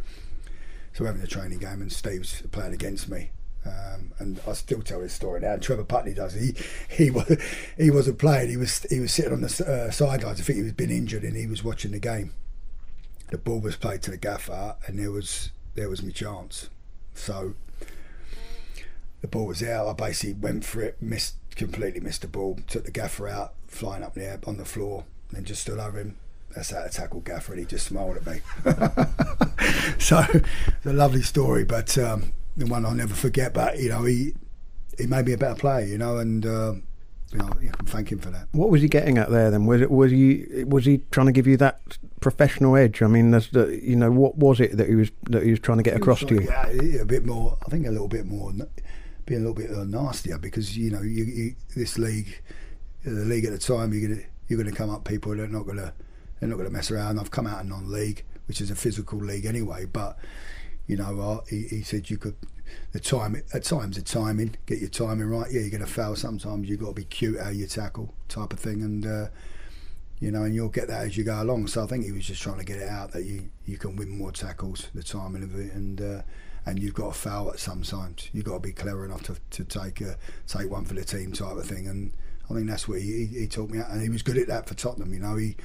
so 0.94 1.02
we're 1.04 1.08
having 1.08 1.24
a 1.24 1.28
training 1.28 1.60
game, 1.60 1.82
and 1.82 1.92
Steve's 1.92 2.42
playing 2.52 2.74
against 2.74 3.10
me. 3.10 3.32
Um, 3.66 4.12
and 4.20 4.40
I 4.48 4.54
still 4.54 4.82
tell 4.82 5.00
this 5.00 5.14
story 5.14 5.40
now. 5.40 5.56
Trevor 5.58 5.86
Putney 5.86 6.14
does. 6.14 6.34
He 6.34 6.54
he 6.90 7.10
was 7.10 7.38
he 7.78 7.90
wasn't 7.90 8.20
playing. 8.20 8.50
He 8.50 8.58
was 8.58 8.84
he 8.90 9.00
was 9.00 9.12
sitting 9.12 9.34
on 9.34 9.42
the 9.42 9.66
uh, 9.66 9.92
sidelines. 9.92 10.42
I 10.42 10.44
think 10.44 10.58
he 10.58 10.64
was 10.64 10.74
been 10.74 10.92
injured, 10.92 11.24
and 11.24 11.36
he 11.36 11.48
was 11.48 11.64
watching 11.64 11.92
the 11.92 12.00
game. 12.00 12.34
The 13.32 13.38
ball 13.38 13.60
was 13.60 13.76
played 13.76 14.02
to 14.04 14.12
the 14.12 14.18
gaffer, 14.18 14.76
and 14.86 15.00
there 15.00 15.12
was 15.12 15.52
there 15.76 15.90
was 15.90 16.04
my 16.04 16.12
chance. 16.12 16.70
So 17.14 17.56
the 19.22 19.28
ball 19.28 19.48
was 19.48 19.64
out. 19.64 19.88
I 19.88 19.94
basically 19.94 20.34
went 20.34 20.66
for 20.66 20.82
it, 20.82 21.02
missed 21.02 21.36
completely 21.56 22.02
missed 22.02 22.22
the 22.22 22.28
ball, 22.28 22.60
took 22.68 22.86
the 22.86 22.92
gaffer 22.92 23.28
out, 23.28 23.54
flying 23.68 24.04
up 24.04 24.16
there 24.16 24.40
on 24.46 24.58
the 24.58 24.66
floor, 24.66 25.06
and 25.36 25.46
just 25.46 25.62
stood 25.62 25.80
over 25.80 26.00
him. 26.00 26.18
That's 26.56 26.70
how 26.70 26.84
to 26.84 26.90
tackle 26.90 27.22
Gaffer, 27.22 27.54
and 27.54 27.60
he 27.62 27.66
just 27.66 27.88
smiled 27.88 28.18
at 28.18 28.28
me. 28.28 28.42
so 30.00 30.24
it's 30.32 30.86
a 30.86 30.94
lovely 30.94 31.24
story, 31.24 31.64
but 31.64 31.98
um, 31.98 32.32
the 32.58 32.66
one 32.66 32.86
I'll 32.86 32.94
never 32.94 33.14
forget. 33.14 33.54
But 33.54 33.80
you 33.80 33.90
know, 33.90 34.04
he 34.04 34.34
he 34.98 35.08
made 35.08 35.26
me 35.26 35.34
a 35.34 35.38
better 35.38 35.56
player, 35.56 35.86
you 35.86 35.98
know, 35.98 36.18
and 36.18 36.46
uh, 36.46 36.74
you 37.32 37.40
know, 37.40 37.50
I 37.50 37.76
can 37.76 37.86
thank 37.86 38.12
him 38.12 38.20
for 38.20 38.30
that. 38.30 38.48
What 38.52 38.70
was 38.70 38.82
he 38.82 38.88
getting 38.88 39.18
at 39.18 39.30
there 39.30 39.50
then? 39.50 39.66
Was 39.66 39.82
it 39.82 39.92
was 39.92 40.12
he 40.12 40.64
was 40.66 40.86
he 40.86 41.00
trying 41.12 41.28
to 41.28 41.34
give 41.34 41.48
you 41.48 41.58
that 41.58 41.98
professional 42.22 42.76
edge? 42.76 43.02
I 43.02 43.08
mean, 43.08 43.32
there's 43.32 43.50
the, 43.50 43.80
you 43.82 43.96
know, 43.96 44.12
what 44.12 44.38
was 44.38 44.60
it 44.60 44.78
that 44.78 44.88
he 44.88 44.96
was 44.96 45.12
that 45.24 45.44
he 45.44 45.52
was 45.52 45.60
trying 45.60 45.78
to 45.78 45.84
get 45.84 45.96
across 45.96 46.20
to 46.22 46.36
you? 46.36 46.42
Yeah, 46.42 47.02
a 47.02 47.06
bit 47.06 47.26
more. 47.26 47.58
I 47.66 47.70
think 47.70 47.88
a 47.88 47.92
little 47.92 48.08
bit 48.08 48.26
more, 48.26 48.52
being 49.26 49.42
a 49.42 49.48
little 49.50 49.54
bit 49.54 49.72
uh, 49.72 49.84
nastier 49.84 50.38
because 50.38 50.78
you 50.78 50.92
know, 50.92 51.02
you, 51.02 51.24
you, 51.24 51.56
this 51.76 51.98
league, 51.98 52.42
the 53.04 53.12
league 53.12 53.46
at 53.46 53.52
the 53.52 53.58
time, 53.58 53.94
you're 53.94 54.10
gonna 54.10 54.22
you're 54.48 54.62
gonna 54.62 54.76
come 54.76 54.90
up 54.90 55.04
people 55.04 55.36
that 55.36 55.44
are 55.44 55.48
not 55.48 55.66
gonna 55.66 55.94
they're 56.40 56.50
not 56.50 56.58
gonna 56.58 56.70
mess 56.70 56.92
around. 56.92 57.20
I've 57.20 57.32
come 57.32 57.48
out 57.48 57.62
of 57.62 57.68
non-league, 57.68 58.24
which 58.48 58.62
is 58.62 58.70
a 58.70 58.76
physical 58.76 59.18
league 59.18 59.46
anyway, 59.46 59.86
but 59.86 60.18
you 60.88 60.98
know, 60.98 61.20
uh, 61.20 61.42
he, 61.50 61.64
he 61.64 61.82
said 61.82 62.10
you 62.10 62.18
could 62.18 62.36
the 62.92 63.00
time 63.00 63.42
at 63.54 63.64
times 63.64 63.98
the 63.98 64.02
timing, 64.02 64.56
get 64.66 64.80
your 64.80 64.90
timing 64.90 65.28
right. 65.28 65.52
Yeah, 65.52 65.62
you're 65.62 65.70
going 65.70 65.86
to 65.86 65.88
foul 65.88 66.16
sometimes. 66.16 66.70
You've 66.70 66.80
got 66.80 66.88
to 66.88 66.94
be 66.94 67.06
cute 67.06 67.40
how 67.40 67.50
you 67.50 67.68
tackle, 67.68 68.14
type 68.30 68.54
of 68.54 68.60
thing, 68.60 68.82
and 68.82 69.06
uh, 69.06 69.28
you 70.20 70.32
know, 70.32 70.44
and 70.44 70.56
you'll 70.56 70.70
get 70.70 70.88
that 70.88 71.06
as 71.06 71.18
you 71.18 71.24
go 71.24 71.42
along. 71.42 71.68
So 71.68 71.84
I 71.84 71.88
think 71.88 72.06
he 72.06 72.12
was 72.12 72.26
just 72.26 72.42
trying 72.42 72.60
to 72.60 72.66
get 72.66 72.78
it 72.78 72.90
out 72.90 73.12
that 73.12 73.26
you 73.26 73.50
you 73.66 73.78
can 73.78 73.96
win 73.96 74.10
more 74.10 74.32
tackles, 74.32 74.90
the 74.94 75.04
timing 75.04 75.44
of 75.44 75.56
it, 75.60 75.74
and 75.74 76.02
uh, 76.02 76.22
and 76.66 76.80
you've 76.80 76.94
got 76.94 77.14
to 77.14 77.20
foul 77.20 77.50
at 77.50 77.60
some 77.60 77.82
times. 77.82 78.30
You've 78.34 78.46
got 78.46 78.54
to 78.54 78.60
be 78.60 78.72
clever 78.72 79.06
enough 79.06 79.24
to, 79.24 79.36
to 79.52 79.66
take 79.66 80.02
a, 80.02 80.18
take 80.48 80.72
one 80.72 80.86
for 80.86 80.94
the 80.94 81.04
team, 81.04 81.34
type 81.34 81.58
of 81.58 81.66
thing. 81.66 81.88
And 81.88 82.14
I 82.50 82.54
think 82.54 82.68
that's 82.68 82.88
what 82.88 83.02
he, 83.02 83.26
he, 83.26 83.40
he 83.40 83.48
taught 83.48 83.70
me, 83.70 83.80
and 83.80 84.02
he 84.02 84.10
was 84.10 84.22
good 84.22 84.38
at 84.38 84.48
that 84.48 84.68
for 84.68 84.76
Tottenham. 84.76 85.14
You 85.14 85.20
know, 85.20 85.36
he 85.36 85.56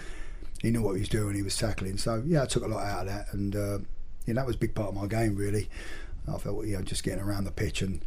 he 0.61 0.71
knew 0.71 0.83
what 0.83 0.95
he 0.95 1.01
was 1.01 1.09
doing. 1.09 1.37
He 1.37 1.43
was 1.43 1.57
tackling. 1.57 1.99
So 1.99 2.23
yeah, 2.27 2.43
I 2.43 2.47
took 2.47 2.65
a 2.65 2.69
lot 2.69 2.85
out 2.85 3.07
of 3.07 3.13
that, 3.13 3.33
and 3.33 3.55
uh, 3.55 3.79
that 4.37 4.47
was 4.47 4.57
a 4.57 4.59
big 4.59 4.75
part 4.75 4.89
of 4.89 4.95
my 4.95 5.07
game 5.07 5.37
really. 5.37 5.69
I 6.33 6.39
felt 6.39 6.67
you 6.67 6.77
know 6.77 6.83
just 6.83 7.05
getting 7.05 7.21
around 7.21 7.45
the 7.45 7.51
pitch 7.51 7.83
and 7.83 8.05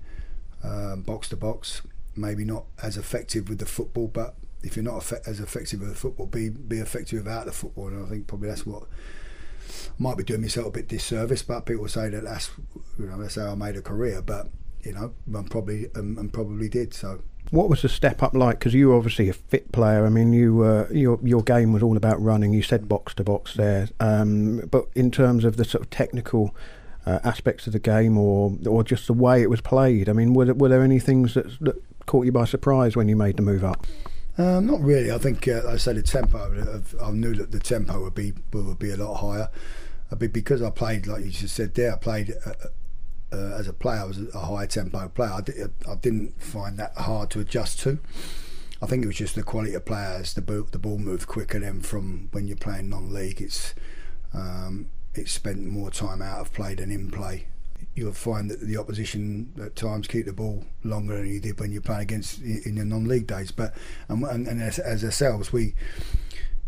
um, 0.63 1.01
box 1.01 1.29
to 1.29 1.35
box, 1.35 1.81
maybe 2.15 2.45
not 2.45 2.65
as 2.83 2.97
effective 2.97 3.49
with 3.49 3.59
the 3.59 3.65
football, 3.65 4.07
but 4.07 4.35
if 4.63 4.75
you're 4.75 4.83
not 4.83 5.11
as 5.25 5.39
effective 5.39 5.79
with 5.79 5.89
the 5.89 5.95
football, 5.95 6.27
be 6.27 6.49
be 6.49 6.77
effective 6.77 7.23
without 7.23 7.45
the 7.45 7.51
football. 7.51 7.87
And 7.87 8.05
I 8.05 8.09
think 8.09 8.27
probably 8.27 8.49
that's 8.49 8.65
what 8.65 8.83
might 9.97 10.17
be 10.17 10.23
doing 10.23 10.41
myself 10.41 10.67
a 10.67 10.71
bit 10.71 10.87
disservice. 10.87 11.41
But 11.41 11.65
people 11.65 11.87
say 11.87 12.09
that 12.09 12.23
that's 12.23 12.51
you 12.99 13.05
know 13.05 13.19
that's 13.19 13.35
how 13.35 13.51
I 13.51 13.55
made 13.55 13.75
a 13.75 13.81
career, 13.81 14.21
but 14.21 14.47
you 14.83 14.93
know, 14.93 15.13
and 15.33 15.49
probably 15.49 15.87
um, 15.95 16.17
and 16.17 16.31
probably 16.31 16.69
did. 16.69 16.93
So 16.93 17.23
What 17.51 17.69
was 17.69 17.81
the 17.81 17.89
step 17.89 18.23
up 18.23 18.33
like? 18.33 18.59
Because 18.59 18.73
you 18.73 18.89
were 18.89 18.95
obviously 18.95 19.29
a 19.29 19.33
fit 19.33 19.71
player. 19.71 20.05
I 20.05 20.09
mean, 20.09 20.33
you 20.33 20.63
uh, 20.63 20.87
your 20.89 21.19
your 21.21 21.43
game 21.43 21.73
was 21.73 21.83
all 21.83 21.97
about 21.97 22.21
running. 22.21 22.53
You 22.53 22.63
said 22.63 22.87
box 22.87 23.13
to 23.15 23.23
box 23.23 23.53
there, 23.53 23.89
um, 23.99 24.67
but 24.71 24.87
in 24.95 25.11
terms 25.11 25.43
of 25.43 25.57
the 25.57 25.65
sort 25.65 25.83
of 25.83 25.89
technical 25.89 26.55
uh, 27.05 27.19
aspects 27.23 27.67
of 27.67 27.73
the 27.73 27.79
game, 27.79 28.17
or 28.17 28.57
or 28.65 28.83
just 28.83 29.07
the 29.07 29.13
way 29.13 29.41
it 29.41 29.49
was 29.49 29.61
played, 29.61 30.07
I 30.07 30.13
mean, 30.13 30.33
were 30.33 30.45
there, 30.45 30.55
were 30.55 30.69
there 30.69 30.81
any 30.81 30.99
things 30.99 31.33
that, 31.33 31.59
that 31.59 31.81
caught 32.05 32.25
you 32.25 32.31
by 32.31 32.45
surprise 32.45 32.95
when 32.95 33.09
you 33.09 33.15
made 33.15 33.35
the 33.37 33.43
move 33.43 33.65
up? 33.65 33.85
Um, 34.37 34.65
not 34.65 34.81
really. 34.81 35.11
I 35.11 35.17
think, 35.17 35.47
uh, 35.47 35.61
I 35.67 35.75
said, 35.75 35.97
the 35.97 36.03
tempo. 36.03 36.39
I 37.03 37.11
knew 37.11 37.35
that 37.35 37.51
the 37.51 37.59
tempo 37.59 38.01
would 38.01 38.15
be 38.15 38.33
would 38.53 38.79
be 38.79 38.91
a 38.91 38.97
lot 38.97 39.15
higher. 39.15 39.49
But 40.09 40.33
because 40.33 40.61
I 40.61 40.69
played, 40.69 41.07
like 41.07 41.23
you 41.23 41.31
just 41.31 41.55
said 41.55 41.73
there, 41.73 41.93
I 41.93 41.97
played 41.97 42.33
uh, 42.45 42.53
uh, 43.31 43.55
as 43.57 43.67
a 43.67 43.73
player, 43.73 43.99
I 43.99 44.03
was 44.05 44.19
a 44.33 44.39
high 44.39 44.65
tempo 44.65 45.07
player. 45.09 45.31
I, 45.31 45.41
did, 45.41 45.73
I 45.89 45.95
didn't 45.95 46.41
find 46.41 46.77
that 46.79 46.95
hard 46.97 47.29
to 47.31 47.39
adjust 47.39 47.79
to. 47.81 47.99
I 48.81 48.87
think 48.87 49.03
it 49.03 49.07
was 49.07 49.17
just 49.17 49.35
the 49.35 49.43
quality 49.43 49.73
of 49.75 49.85
players. 49.85 50.33
The 50.33 50.41
ball, 50.41 50.67
the 50.71 50.79
ball 50.79 50.97
moved 50.97 51.27
quicker 51.27 51.59
than 51.59 51.81
from 51.81 52.29
when 52.31 52.47
you're 52.47 52.57
playing 52.57 52.89
non-league. 52.89 53.41
It's 53.41 53.75
um, 54.33 54.89
it's 55.13 55.31
spent 55.31 55.63
more 55.65 55.91
time 55.91 56.21
out 56.21 56.39
of 56.39 56.53
play 56.53 56.73
than 56.75 56.91
in 56.91 57.11
play. 57.11 57.47
You'll 57.93 58.13
find 58.13 58.49
that 58.49 58.61
the 58.61 58.77
opposition 58.77 59.51
at 59.61 59.75
times 59.75 60.07
keep 60.07 60.25
the 60.25 60.33
ball 60.33 60.65
longer 60.83 61.17
than 61.17 61.27
you 61.27 61.39
did 61.39 61.59
when 61.59 61.71
you're 61.71 61.81
playing 61.81 62.03
against 62.03 62.41
in 62.41 62.77
your 62.77 62.85
non-league 62.85 63.27
days. 63.27 63.51
But 63.51 63.75
and, 64.07 64.23
and, 64.23 64.47
and 64.47 64.61
as, 64.61 64.79
as 64.79 65.03
ourselves, 65.03 65.51
we, 65.51 65.75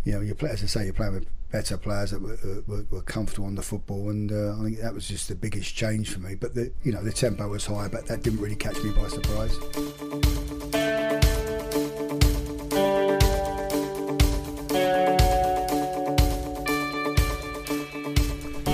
you 0.03 0.13
know, 0.13 0.19
you 0.19 0.35
play 0.35 0.51
as 0.51 0.61
I 0.63 0.67
say, 0.67 0.83
you're 0.83 0.93
playing 0.93 1.13
with 1.13 1.27
better 1.53 1.77
players 1.77 2.09
that 2.09 2.19
were, 2.19 2.33
uh, 2.33 2.61
were, 2.65 2.83
were 2.89 3.01
comfortable 3.03 3.45
on 3.45 3.53
the 3.53 3.61
football, 3.61 4.09
and 4.09 4.31
uh, 4.31 4.59
I 4.59 4.63
think 4.63 4.79
that 4.79 4.93
was 4.93 5.07
just 5.07 5.29
the 5.29 5.35
biggest 5.35 5.75
change 5.75 6.09
for 6.11 6.19
me. 6.19 6.33
But 6.33 6.55
the 6.55 6.73
you 6.83 6.91
know 6.91 7.01
the 7.01 7.13
tempo 7.13 7.47
was 7.47 7.65
high, 7.65 7.87
but 7.87 8.07
that 8.07 8.23
didn't 8.23 8.41
really 8.41 8.55
catch 8.55 8.81
me 8.83 8.89
by 8.89 9.07
surprise. 9.07 9.55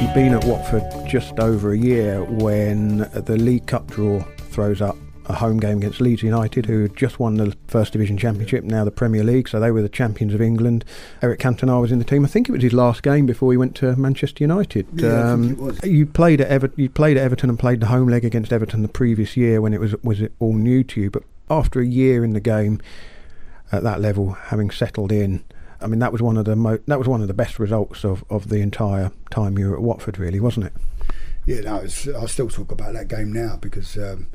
You've 0.02 0.14
been 0.16 0.34
at 0.34 0.46
Watford 0.46 0.84
just 1.06 1.38
over 1.40 1.74
a 1.74 1.78
year 1.78 2.24
when 2.24 3.00
the 3.14 3.38
League 3.38 3.68
Cup 3.68 3.88
draw 3.88 4.22
throws 4.52 4.82
up 4.82 4.96
a 5.30 5.36
home 5.36 5.58
game 5.58 5.78
against 5.78 6.02
Leeds 6.02 6.24
United, 6.24 6.66
who 6.66 6.82
had 6.82 6.98
just 6.98 7.20
won 7.20 7.36
the 7.36 7.56
First 7.68 7.94
Division 7.94 8.18
Championship, 8.18 8.64
now 8.64 8.84
the 8.84 8.92
Premier 8.92 9.24
League, 9.24 9.48
so 9.48 9.60
they 9.60 9.72
were 9.72 9.82
the 9.82 9.88
champions 9.88 10.34
of 10.34 10.42
England. 10.42 10.84
Eric 11.22 11.40
Cantona 11.40 11.80
was 11.80 11.92
in 11.92 12.00
the 12.00 12.06
team. 12.06 12.26
I 12.26 12.28
think 12.28 12.50
it 12.50 12.52
was 12.52 12.64
his 12.64 12.74
last 12.74 13.04
game 13.04 13.26
before 13.28 13.52
he 13.52 13.58
went 13.58 13.76
to 13.76 13.96
Manchester 13.96 14.44
United. 14.44 14.88
Yeah, 14.94 15.32
um, 15.32 15.44
I 15.44 15.48
think 15.48 15.60
it 15.60 15.62
was. 15.62 15.84
You 15.86 16.06
played 16.08 16.42
at 16.42 16.48
Ever- 16.48 16.72
you 16.76 16.90
played 16.90 17.16
at 17.16 17.24
Everton 17.24 17.50
and 17.50 17.60
played 17.60 17.80
the 17.80 17.86
home 17.88 18.10
leg 18.10 18.26
against 18.26 18.52
Everton 18.52 18.82
the 18.82 18.88
previous 18.88 19.38
year 19.38 19.62
when 19.62 19.74
it 19.74 19.80
was 19.80 19.96
was 20.04 20.20
it 20.20 20.34
all 20.40 20.54
new 20.54 20.84
to 20.84 21.00
you. 21.00 21.12
But 21.12 21.24
after 21.50 21.80
a 21.80 21.86
year 21.86 22.24
in 22.26 22.34
the 22.34 22.40
game 22.40 22.82
at 23.72 23.84
that 23.84 24.02
level, 24.02 24.32
having 24.32 24.72
settled 24.72 25.12
in. 25.12 25.44
I 25.82 25.88
mean, 25.88 26.00
that 26.00 26.12
was 26.12 26.22
one 26.22 26.36
of 26.38 26.44
the 26.46 26.56
mo- 26.58 26.80
that 26.88 26.98
was 27.00 27.08
one 27.08 27.22
of 27.22 27.28
the 27.30 27.34
best 27.34 27.58
results 27.60 28.04
of, 28.04 28.26
of 28.30 28.50
the 28.50 28.58
entire 28.58 29.12
time 29.30 29.58
you 29.58 29.70
were 29.70 29.76
at 29.76 29.82
Watford, 29.82 30.18
really, 30.18 30.40
wasn't 30.40 30.66
it? 30.66 30.74
Yeah, 31.46 31.62
no, 31.62 31.82
I 31.84 31.88
still 32.26 32.50
talk 32.50 32.72
about 32.72 32.94
that 32.94 33.08
game 33.08 33.32
now 33.32 33.58
because 33.62 33.96
um, 33.98 34.28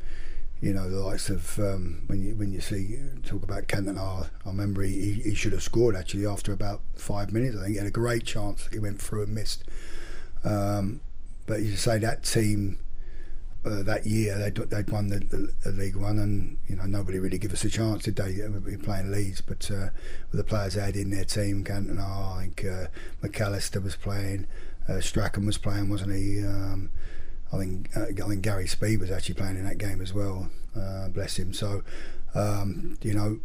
you 0.60 0.72
know 0.72 0.88
the 0.88 1.00
likes 1.00 1.28
of 1.28 1.58
um, 1.58 2.02
when 2.06 2.22
you 2.22 2.34
when 2.36 2.52
you 2.52 2.60
see 2.60 2.98
talk 3.24 3.42
about 3.42 3.66
Cantona. 3.68 4.30
I 4.44 4.48
remember 4.48 4.82
he, 4.82 5.12
he 5.12 5.34
should 5.34 5.52
have 5.52 5.62
scored 5.62 5.96
actually 5.96 6.26
after 6.26 6.52
about 6.52 6.80
five 6.96 7.32
minutes. 7.32 7.56
I 7.56 7.62
think 7.62 7.72
he 7.72 7.78
had 7.78 7.86
a 7.86 7.90
great 7.90 8.24
chance. 8.24 8.68
He 8.72 8.78
went 8.78 9.00
through 9.00 9.24
and 9.24 9.34
missed. 9.34 9.64
Um, 10.44 11.00
but 11.46 11.62
you 11.62 11.76
say 11.76 11.98
that 11.98 12.24
team 12.24 12.78
uh, 13.64 13.82
that 13.82 14.06
year 14.06 14.36
they'd, 14.38 14.54
they'd 14.54 14.90
won 14.90 15.08
the, 15.08 15.18
the, 15.20 15.52
the, 15.64 15.72
League 15.72 15.96
One, 15.96 16.18
and 16.18 16.58
you 16.68 16.76
know 16.76 16.84
nobody 16.84 17.18
really 17.18 17.38
give 17.38 17.52
us 17.52 17.64
a 17.64 17.70
chance, 17.70 18.04
did 18.04 18.16
they? 18.16 18.46
We 18.48 18.76
were 18.76 18.82
playing 18.82 19.10
Leeds, 19.10 19.40
but 19.40 19.70
uh, 19.70 19.88
with 20.30 20.38
the 20.38 20.44
players 20.44 20.74
they 20.74 20.82
had 20.82 20.96
in 20.96 21.10
their 21.10 21.24
team, 21.24 21.64
Cantona, 21.64 22.36
I 22.36 22.40
think 22.42 22.64
uh, 22.64 22.86
McAllister 23.26 23.82
was 23.82 23.96
playing, 23.96 24.46
uh, 24.88 25.00
Strachan 25.00 25.46
was 25.46 25.56
playing, 25.56 25.88
wasn't 25.88 26.14
he? 26.14 26.44
Um, 26.44 26.90
I 27.54 27.58
think 27.58 27.96
uh, 27.96 28.02
I 28.02 28.28
think 28.28 28.42
Gary 28.42 28.66
Speed 28.66 29.00
was 29.00 29.10
actually 29.10 29.36
playing 29.36 29.56
in 29.56 29.64
that 29.64 29.78
game 29.78 30.00
as 30.00 30.12
well. 30.12 30.50
Uh, 30.76 31.08
bless 31.08 31.38
him. 31.38 31.52
So 31.52 31.82
um, 32.34 32.98
you 33.02 33.14
know 33.14 33.40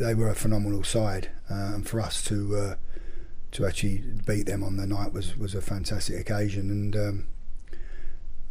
they 0.00 0.14
were 0.14 0.28
a 0.28 0.34
phenomenal 0.34 0.84
side, 0.84 1.30
uh, 1.50 1.72
and 1.74 1.88
for 1.88 2.00
us 2.00 2.22
to 2.24 2.56
uh, 2.56 2.74
to 3.52 3.66
actually 3.66 4.02
beat 4.26 4.46
them 4.46 4.62
on 4.62 4.76
the 4.76 4.86
night 4.86 5.12
was 5.12 5.36
was 5.36 5.54
a 5.54 5.62
fantastic 5.62 6.20
occasion. 6.20 6.70
And 6.70 6.96
um, 6.96 7.26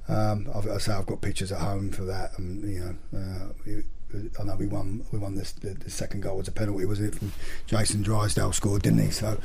um, 0.08 0.50
I've, 0.54 0.70
I 0.70 0.78
say 0.78 0.94
I've 0.94 1.06
got 1.06 1.22
pictures 1.22 1.52
at 1.52 1.60
home 1.60 1.92
for 1.92 2.04
that. 2.06 2.38
And 2.38 2.64
you 2.70 2.80
know. 2.80 3.20
Uh, 3.20 3.82
I 4.40 4.44
know 4.44 4.56
we 4.56 4.68
won. 4.68 5.04
We 5.12 5.18
won 5.18 5.34
this. 5.34 5.54
The, 5.54 5.70
the, 5.70 5.90
second 5.90 6.22
goal 6.22 6.38
was 6.38 6.48
a 6.48 6.52
penalty, 6.52 6.86
wasn't 6.86 7.16
it? 7.16 7.18
From 7.18 7.32
Jason 7.66 8.04
Drysdale 8.04 8.52
scored, 8.52 8.84
didn't 8.84 9.00
he? 9.00 9.10
So 9.10 9.40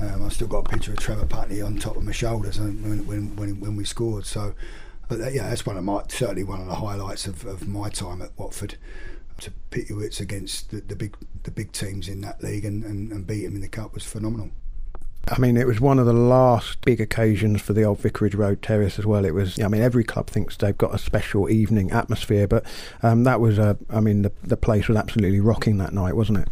um, 0.00 0.24
I 0.24 0.30
still 0.30 0.48
got 0.48 0.66
a 0.66 0.70
picture 0.70 0.92
of 0.92 0.98
Trevor 0.98 1.26
Putney 1.26 1.60
on 1.60 1.76
top 1.78 1.96
of 1.96 2.02
my 2.02 2.12
shoulders 2.12 2.58
when 2.58 3.06
when 3.06 3.36
when, 3.36 3.60
when 3.60 3.76
we 3.76 3.84
scored. 3.84 4.24
So 4.24 4.54
but 5.08 5.20
uh, 5.20 5.28
yeah, 5.28 5.48
that's 5.48 5.66
one 5.66 5.76
of 5.76 5.84
my 5.84 6.02
certainly 6.08 6.44
one 6.44 6.60
of 6.60 6.66
the 6.66 6.76
highlights 6.76 7.26
of, 7.26 7.44
of 7.46 7.68
my 7.68 7.88
time 7.88 8.22
at 8.22 8.30
Watford. 8.38 8.76
To 9.40 9.50
pit 9.68 9.90
your 9.90 9.98
wits 9.98 10.18
against 10.18 10.70
the, 10.70 10.80
the 10.80 10.96
big 10.96 11.14
the 11.42 11.50
big 11.50 11.72
teams 11.72 12.08
in 12.08 12.22
that 12.22 12.42
league 12.42 12.64
and, 12.64 12.82
and, 12.84 13.12
and 13.12 13.26
beat 13.26 13.44
them 13.44 13.54
in 13.54 13.60
the 13.60 13.68
cup 13.68 13.92
was 13.92 14.02
phenomenal. 14.02 14.50
I 15.28 15.38
mean, 15.38 15.56
it 15.56 15.66
was 15.66 15.80
one 15.80 15.98
of 15.98 16.06
the 16.06 16.12
last 16.12 16.80
big 16.82 17.00
occasions 17.00 17.60
for 17.60 17.72
the 17.72 17.82
old 17.82 17.98
Vicarage 17.98 18.34
Road 18.36 18.62
Terrace 18.62 18.96
as 18.98 19.04
well. 19.04 19.24
It 19.24 19.34
was, 19.34 19.60
I 19.60 19.66
mean, 19.66 19.82
every 19.82 20.04
club 20.04 20.28
thinks 20.28 20.56
they've 20.56 20.78
got 20.78 20.94
a 20.94 20.98
special 20.98 21.50
evening 21.50 21.90
atmosphere, 21.90 22.46
but 22.46 22.64
um, 23.02 23.24
that 23.24 23.40
was 23.40 23.58
a, 23.58 23.76
I 23.90 23.98
mean, 23.98 24.22
the, 24.22 24.32
the 24.44 24.56
place 24.56 24.86
was 24.86 24.96
absolutely 24.96 25.40
rocking 25.40 25.78
that 25.78 25.92
night, 25.92 26.14
wasn't 26.14 26.38
it? 26.38 26.48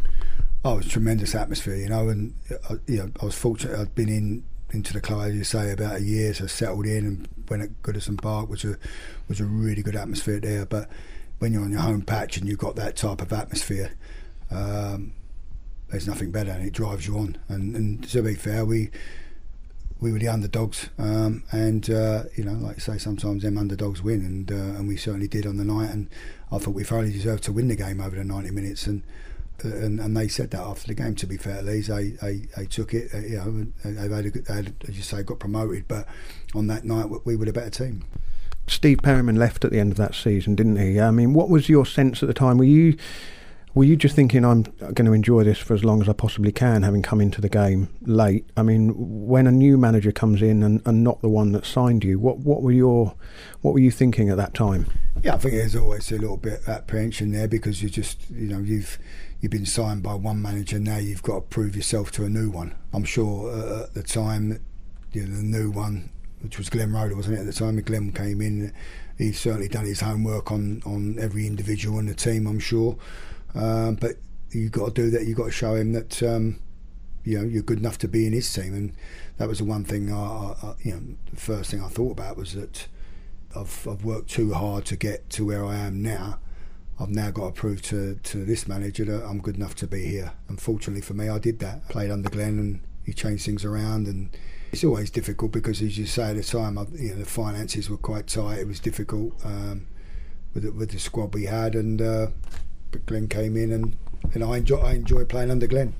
Oh, 0.65 0.73
it 0.73 0.77
was 0.77 0.87
tremendous 0.89 1.33
atmosphere, 1.33 1.77
you 1.77 1.87
know, 1.87 2.09
and 2.09 2.33
uh, 2.69 2.75
you 2.85 2.97
know, 2.97 3.11
I 3.21 3.25
was 3.25 3.35
fortunate. 3.35 3.79
I'd 3.79 3.95
been 3.95 4.09
in 4.09 4.43
into 4.75 4.93
the 4.93 5.01
club, 5.01 5.29
as 5.29 5.35
you 5.35 5.43
say, 5.43 5.71
about 5.71 5.95
a 5.95 6.01
year, 6.01 6.33
so 6.33 6.45
settled 6.45 6.85
in 6.85 7.05
and 7.05 7.27
went 7.49 7.63
at 7.63 7.81
Goodison 7.81 8.21
Park, 8.21 8.49
which 8.49 8.63
was, 8.63 8.77
was 9.27 9.39
a 9.39 9.45
really 9.45 9.81
good 9.81 9.95
atmosphere 9.95 10.39
there. 10.39 10.65
But 10.65 10.89
when 11.39 11.53
you're 11.53 11.63
on 11.63 11.71
your 11.71 11.81
home 11.81 12.01
patch 12.01 12.37
and 12.37 12.47
you've 12.47 12.59
got 12.59 12.75
that 12.75 12.95
type 12.95 13.21
of 13.21 13.33
atmosphere, 13.33 13.93
um, 14.51 15.13
there's 15.89 16.07
nothing 16.07 16.31
better, 16.31 16.51
and 16.51 16.65
it 16.65 16.73
drives 16.73 17.07
you 17.07 17.17
on. 17.17 17.37
And, 17.47 17.75
and 17.75 18.09
to 18.09 18.21
be 18.21 18.35
fair, 18.35 18.65
we 18.65 18.91
we 20.01 20.11
were 20.11 20.19
the 20.19 20.27
underdogs, 20.27 20.89
um, 20.97 21.43
and 21.51 21.89
uh, 21.89 22.23
you 22.35 22.43
know, 22.43 22.53
like 22.53 22.75
I 22.75 22.79
say, 22.79 22.97
sometimes 22.97 23.43
them 23.43 23.57
underdogs 23.57 24.03
win, 24.03 24.19
and 24.21 24.51
uh, 24.51 24.77
and 24.77 24.87
we 24.87 24.97
certainly 24.97 25.27
did 25.27 25.47
on 25.47 25.57
the 25.57 25.63
night. 25.63 25.89
And 25.89 26.09
I 26.51 26.57
thought 26.57 26.75
we 26.75 26.83
thoroughly 26.83 27.11
deserved 27.11 27.43
to 27.45 27.53
win 27.53 27.69
the 27.69 27.75
game 27.75 28.01
over 28.01 28.15
the 28.15 28.23
90 28.23 28.51
minutes, 28.51 28.87
and 28.87 29.03
and, 29.63 29.99
and 29.99 30.15
they 30.15 30.27
said 30.27 30.51
that 30.51 30.61
after 30.61 30.87
the 30.87 30.93
game. 30.93 31.15
To 31.15 31.27
be 31.27 31.37
fair, 31.37 31.61
Leeds, 31.61 31.87
they, 31.87 32.09
they, 32.21 32.47
they 32.57 32.65
took 32.65 32.93
it. 32.93 33.13
Uh, 33.13 33.19
you 33.19 33.37
know, 33.37 33.67
they've 33.83 34.11
had, 34.11 34.25
a 34.25 34.29
good, 34.29 34.45
they 34.45 34.53
had, 34.53 34.73
as 34.87 34.97
you 34.97 35.03
say, 35.03 35.23
got 35.23 35.39
promoted. 35.39 35.87
But 35.87 36.07
on 36.53 36.67
that 36.67 36.83
night, 36.83 37.07
we 37.25 37.35
were 37.35 37.45
the 37.45 37.53
better 37.53 37.69
team. 37.69 38.03
Steve 38.67 38.99
Perryman 39.03 39.35
left 39.35 39.63
at 39.63 39.71
the 39.71 39.79
end 39.79 39.91
of 39.91 39.97
that 39.97 40.15
season, 40.15 40.55
didn't 40.55 40.77
he? 40.77 40.99
I 40.99 41.11
mean, 41.11 41.33
what 41.33 41.49
was 41.49 41.69
your 41.69 41.85
sense 41.85 42.23
at 42.23 42.27
the 42.27 42.33
time? 42.33 42.57
Were 42.57 42.63
you 42.63 42.97
were 43.75 43.83
you 43.83 43.95
just 43.95 44.15
thinking 44.15 44.43
I'm 44.45 44.63
going 44.79 45.05
to 45.05 45.13
enjoy 45.13 45.43
this 45.43 45.59
for 45.59 45.73
as 45.73 45.83
long 45.83 46.01
as 46.01 46.09
I 46.09 46.13
possibly 46.13 46.51
can, 46.51 46.83
having 46.83 47.01
come 47.01 47.21
into 47.21 47.41
the 47.41 47.49
game 47.49 47.89
late? 48.01 48.45
I 48.55 48.63
mean, 48.63 48.93
when 48.95 49.45
a 49.45 49.51
new 49.51 49.77
manager 49.77 50.11
comes 50.13 50.41
in 50.41 50.63
and, 50.63 50.81
and 50.85 51.03
not 51.03 51.21
the 51.21 51.29
one 51.29 51.51
that 51.51 51.65
signed 51.65 52.03
you, 52.03 52.17
what 52.17 52.39
what 52.39 52.61
were 52.61 52.71
your 52.71 53.15
what 53.61 53.73
were 53.73 53.79
you 53.79 53.91
thinking 53.91 54.29
at 54.29 54.37
that 54.37 54.53
time? 54.53 54.87
Yeah, 55.21 55.35
I 55.35 55.37
think 55.37 55.53
there's 55.55 55.75
always 55.75 56.11
a 56.11 56.17
little 56.17 56.37
bit 56.37 56.61
apprehension 56.67 57.31
there 57.31 57.47
because 57.47 57.83
you 57.83 57.89
just 57.89 58.29
you 58.31 58.47
know 58.47 58.59
you've 58.59 58.97
you've 59.41 59.51
been 59.51 59.65
signed 59.65 60.01
by 60.01 60.13
one 60.13 60.41
manager, 60.41 60.79
now 60.79 60.97
you've 60.97 61.21
got 61.21 61.35
to 61.35 61.41
prove 61.41 61.75
yourself 61.75 62.11
to 62.13 62.25
a 62.25 62.29
new 62.29 62.49
one. 62.49 62.73
I'm 62.93 63.03
sure 63.03 63.51
uh, 63.51 63.83
at 63.83 63.93
the 63.93 64.03
time, 64.03 64.59
you 65.11 65.25
know, 65.25 65.35
the 65.35 65.43
new 65.43 65.69
one, 65.69 66.09
which 66.41 66.57
was 66.57 66.69
Glenn 66.69 66.93
Roeder, 66.93 67.15
wasn't 67.15 67.37
it? 67.37 67.41
At 67.41 67.45
the 67.45 67.53
time 67.53 67.79
Glenn 67.81 68.11
came 68.11 68.41
in, 68.41 68.73
he's 69.17 69.39
certainly 69.39 69.67
done 69.67 69.85
his 69.85 69.99
homework 69.99 70.51
on, 70.51 70.81
on 70.85 71.17
every 71.19 71.45
individual 71.45 71.99
in 71.99 72.05
the 72.05 72.15
team, 72.15 72.47
I'm 72.47 72.59
sure. 72.59 72.97
Um, 73.55 73.95
but 73.95 74.17
you've 74.51 74.71
got 74.71 74.93
to 74.95 75.01
do 75.01 75.09
that, 75.11 75.25
you've 75.25 75.37
got 75.37 75.45
to 75.45 75.51
show 75.51 75.75
him 75.75 75.93
that. 75.93 76.21
Um, 76.23 76.59
you 77.27 77.39
know, 77.39 77.43
you're 77.43 77.63
good 77.63 77.79
enough 77.79 77.97
to 77.97 78.07
be 78.07 78.27
in 78.27 78.33
his 78.33 78.53
team, 78.53 78.75
and 78.75 78.93
that 79.37 79.47
was 79.47 79.57
the 79.57 79.63
one 79.63 79.83
thing. 79.83 80.13
I, 80.13 80.53
I, 80.61 80.75
you 80.83 80.91
know, 80.91 81.01
the 81.31 81.37
first 81.37 81.71
thing 81.71 81.81
I 81.81 81.87
thought 81.87 82.11
about 82.11 82.37
was 82.37 82.53
that 82.53 82.87
I've, 83.55 83.87
I've 83.87 84.05
worked 84.05 84.29
too 84.29 84.53
hard 84.53 84.85
to 84.85 84.95
get 84.95 85.27
to 85.31 85.43
where 85.43 85.65
I 85.65 85.77
am 85.77 86.03
now, 86.03 86.37
I've 86.99 87.09
now 87.09 87.29
got 87.31 87.47
to 87.47 87.51
prove 87.51 87.81
to, 87.83 88.15
to 88.15 88.45
this 88.45 88.67
manager 88.67 89.03
that 89.05 89.25
I'm 89.25 89.39
good 89.39 89.57
enough 89.57 89.75
to 89.75 89.87
be 89.87 90.05
here. 90.05 90.31
Unfortunately 90.47 91.01
for 91.01 91.13
me, 91.13 91.27
I 91.27 91.39
did 91.39 91.59
that. 91.59 91.81
I 91.89 91.91
played 91.91 92.11
under 92.11 92.29
Glenn 92.29 92.57
and 92.57 92.81
he 93.03 93.13
changed 93.13 93.45
things 93.45 93.65
around 93.65 94.07
and 94.07 94.29
it's 94.71 94.83
always 94.83 95.09
difficult 95.09 95.51
because, 95.51 95.81
as 95.81 95.97
you 95.97 96.05
say, 96.05 96.31
at 96.31 96.35
the 96.37 96.43
time, 96.43 96.77
I, 96.77 96.85
you 96.93 97.09
know, 97.09 97.15
the 97.15 97.25
finances 97.25 97.89
were 97.89 97.97
quite 97.97 98.27
tight. 98.27 98.59
It 98.59 98.67
was 98.67 98.79
difficult 98.79 99.33
um, 99.45 99.87
with, 100.53 100.63
the, 100.63 100.71
with 100.71 100.91
the 100.91 100.99
squad 100.99 101.33
we 101.33 101.45
had, 101.45 101.75
and 101.75 102.01
uh, 102.01 102.27
but 102.95 103.05
Glenn 103.05 103.27
came 103.27 103.57
in, 103.57 103.71
and, 103.71 103.97
and 104.33 104.43
I 104.43 104.57
enjoy 104.57 104.77
I 104.77 104.93
enjoy 104.93 105.25
playing 105.25 105.51
under 105.51 105.67
Glenn. 105.67 105.93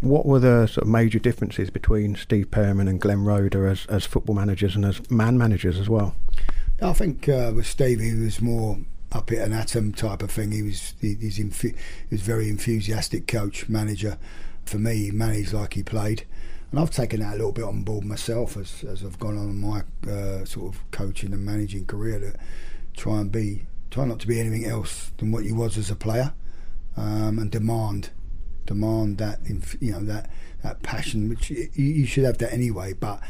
What 0.00 0.26
were 0.26 0.38
the 0.38 0.66
sort 0.66 0.84
of 0.84 0.88
major 0.88 1.18
differences 1.18 1.70
between 1.70 2.14
Steve 2.14 2.50
Perryman 2.50 2.88
and 2.88 3.00
Glenn 3.00 3.24
Roeder 3.24 3.66
as, 3.66 3.86
as 3.86 4.04
football 4.04 4.34
managers 4.34 4.76
and 4.76 4.84
as 4.84 5.10
man 5.10 5.38
managers 5.38 5.78
as 5.78 5.88
well? 5.88 6.14
I 6.82 6.92
think 6.92 7.28
uh, 7.28 7.52
with 7.54 7.66
Steve, 7.66 8.00
he 8.00 8.14
was 8.14 8.42
more 8.42 8.78
up 9.12 9.32
at 9.32 9.38
an 9.38 9.54
atom 9.54 9.92
type 9.92 10.22
of 10.22 10.30
thing. 10.30 10.52
He 10.52 10.62
was 10.62 10.94
he, 11.00 11.14
he's 11.14 11.38
infu- 11.38 11.74
he 11.74 12.14
was 12.14 12.20
very 12.20 12.48
enthusiastic 12.48 13.26
coach 13.26 13.68
manager. 13.68 14.18
For 14.66 14.78
me, 14.78 14.96
he 14.96 15.10
managed 15.10 15.54
like 15.54 15.74
he 15.74 15.82
played, 15.82 16.26
and 16.70 16.80
I've 16.80 16.90
taken 16.90 17.20
that 17.20 17.34
a 17.34 17.36
little 17.36 17.52
bit 17.52 17.64
on 17.64 17.82
board 17.82 18.04
myself 18.04 18.58
as 18.58 18.84
as 18.84 19.02
I've 19.02 19.18
gone 19.18 19.38
on 19.38 19.58
my 19.58 19.84
uh, 20.10 20.44
sort 20.44 20.74
of 20.74 20.90
coaching 20.90 21.32
and 21.32 21.44
managing 21.44 21.86
career. 21.86 22.18
To 22.20 22.34
try 22.94 23.20
and 23.20 23.32
be 23.32 23.66
try 23.94 24.04
not 24.04 24.18
to 24.18 24.26
be 24.26 24.40
anything 24.40 24.64
else 24.64 25.12
than 25.18 25.30
what 25.30 25.44
you 25.44 25.54
was 25.54 25.78
as 25.78 25.88
a 25.88 25.94
player, 25.94 26.32
um, 26.96 27.38
and 27.38 27.50
demand 27.50 28.10
demand 28.66 29.18
that 29.18 29.38
you 29.80 29.92
know 29.92 30.00
that 30.00 30.28
that 30.62 30.82
passion, 30.82 31.28
which 31.28 31.50
you, 31.50 31.68
you 31.74 32.04
should 32.04 32.24
have 32.24 32.38
that 32.38 32.52
anyway, 32.52 32.92
but 32.92 33.20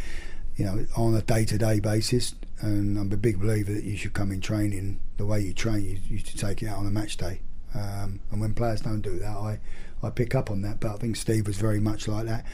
you 0.56 0.64
know, 0.64 0.86
on 0.96 1.14
a 1.14 1.20
day 1.20 1.44
to 1.44 1.58
day 1.58 1.80
basis. 1.80 2.34
And 2.60 2.96
I'm 2.96 3.12
a 3.12 3.16
big 3.16 3.40
believer 3.40 3.74
that 3.74 3.84
you 3.84 3.96
should 3.96 4.14
come 4.14 4.32
in 4.32 4.40
training 4.40 5.00
the 5.18 5.26
way 5.26 5.40
you 5.40 5.52
train, 5.52 5.84
you, 5.84 5.98
you 6.08 6.18
should 6.18 6.38
take 6.38 6.62
it 6.62 6.68
out 6.68 6.78
on 6.78 6.86
a 6.86 6.90
match 6.90 7.18
day. 7.18 7.40
Um, 7.74 8.20
and 8.30 8.40
when 8.40 8.54
players 8.54 8.80
don't 8.80 9.02
do 9.02 9.18
that, 9.18 9.36
I, 9.36 9.58
I 10.02 10.10
pick 10.10 10.34
up 10.34 10.50
on 10.50 10.62
that. 10.62 10.80
But 10.80 10.92
I 10.92 10.96
think 10.96 11.16
Steve 11.16 11.46
was 11.46 11.58
very 11.58 11.80
much 11.80 12.08
like 12.08 12.24
that. 12.26 12.46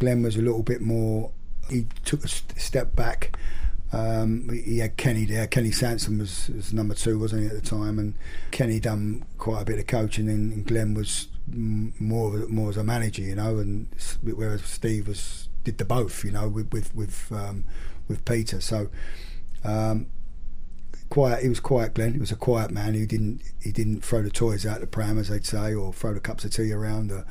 Glenn 0.00 0.22
was 0.22 0.36
a 0.36 0.42
little 0.42 0.62
bit 0.64 0.80
more, 0.80 1.30
he 1.70 1.86
took 2.04 2.24
a 2.24 2.28
step 2.28 2.96
back. 2.96 3.38
Um, 3.92 4.48
he 4.50 4.78
had 4.78 4.96
Kenny 4.96 5.24
there. 5.24 5.46
Kenny 5.46 5.70
Sansom 5.70 6.18
was, 6.18 6.50
was, 6.54 6.72
number 6.72 6.94
two, 6.94 7.18
wasn't 7.18 7.42
he, 7.42 7.48
at 7.48 7.54
the 7.54 7.66
time? 7.66 7.98
And 7.98 8.14
Kenny 8.50 8.80
done 8.80 9.24
quite 9.38 9.62
a 9.62 9.64
bit 9.64 9.78
of 9.78 9.86
coaching, 9.86 10.28
and 10.28 10.66
Glenn 10.66 10.94
was 10.94 11.28
more 11.50 12.30
more 12.48 12.68
as 12.68 12.76
a 12.76 12.84
manager, 12.84 13.22
you 13.22 13.34
know. 13.34 13.58
And 13.58 13.88
whereas 14.22 14.62
Steve 14.62 15.08
was 15.08 15.48
did 15.64 15.78
the 15.78 15.84
both, 15.84 16.24
you 16.24 16.30
know, 16.30 16.48
with 16.48 16.72
with 16.72 16.94
with, 16.94 17.32
um, 17.32 17.64
with 18.08 18.24
Peter. 18.24 18.60
So 18.60 18.88
um, 19.64 20.06
quiet. 21.08 21.42
He 21.42 21.48
was 21.48 21.60
quiet, 21.60 21.94
Glenn. 21.94 22.12
He 22.12 22.18
was 22.18 22.32
a 22.32 22.36
quiet 22.36 22.70
man. 22.70 22.94
He 22.94 23.06
didn't 23.06 23.40
he 23.62 23.72
didn't 23.72 24.04
throw 24.04 24.22
the 24.22 24.30
toys 24.30 24.66
out 24.66 24.80
the 24.80 24.86
pram, 24.86 25.18
as 25.18 25.28
they'd 25.28 25.46
say, 25.46 25.74
or 25.74 25.92
throw 25.92 26.14
the 26.14 26.20
cups 26.20 26.44
of 26.44 26.52
tea 26.52 26.72
around. 26.72 27.10
Uh, 27.10 27.22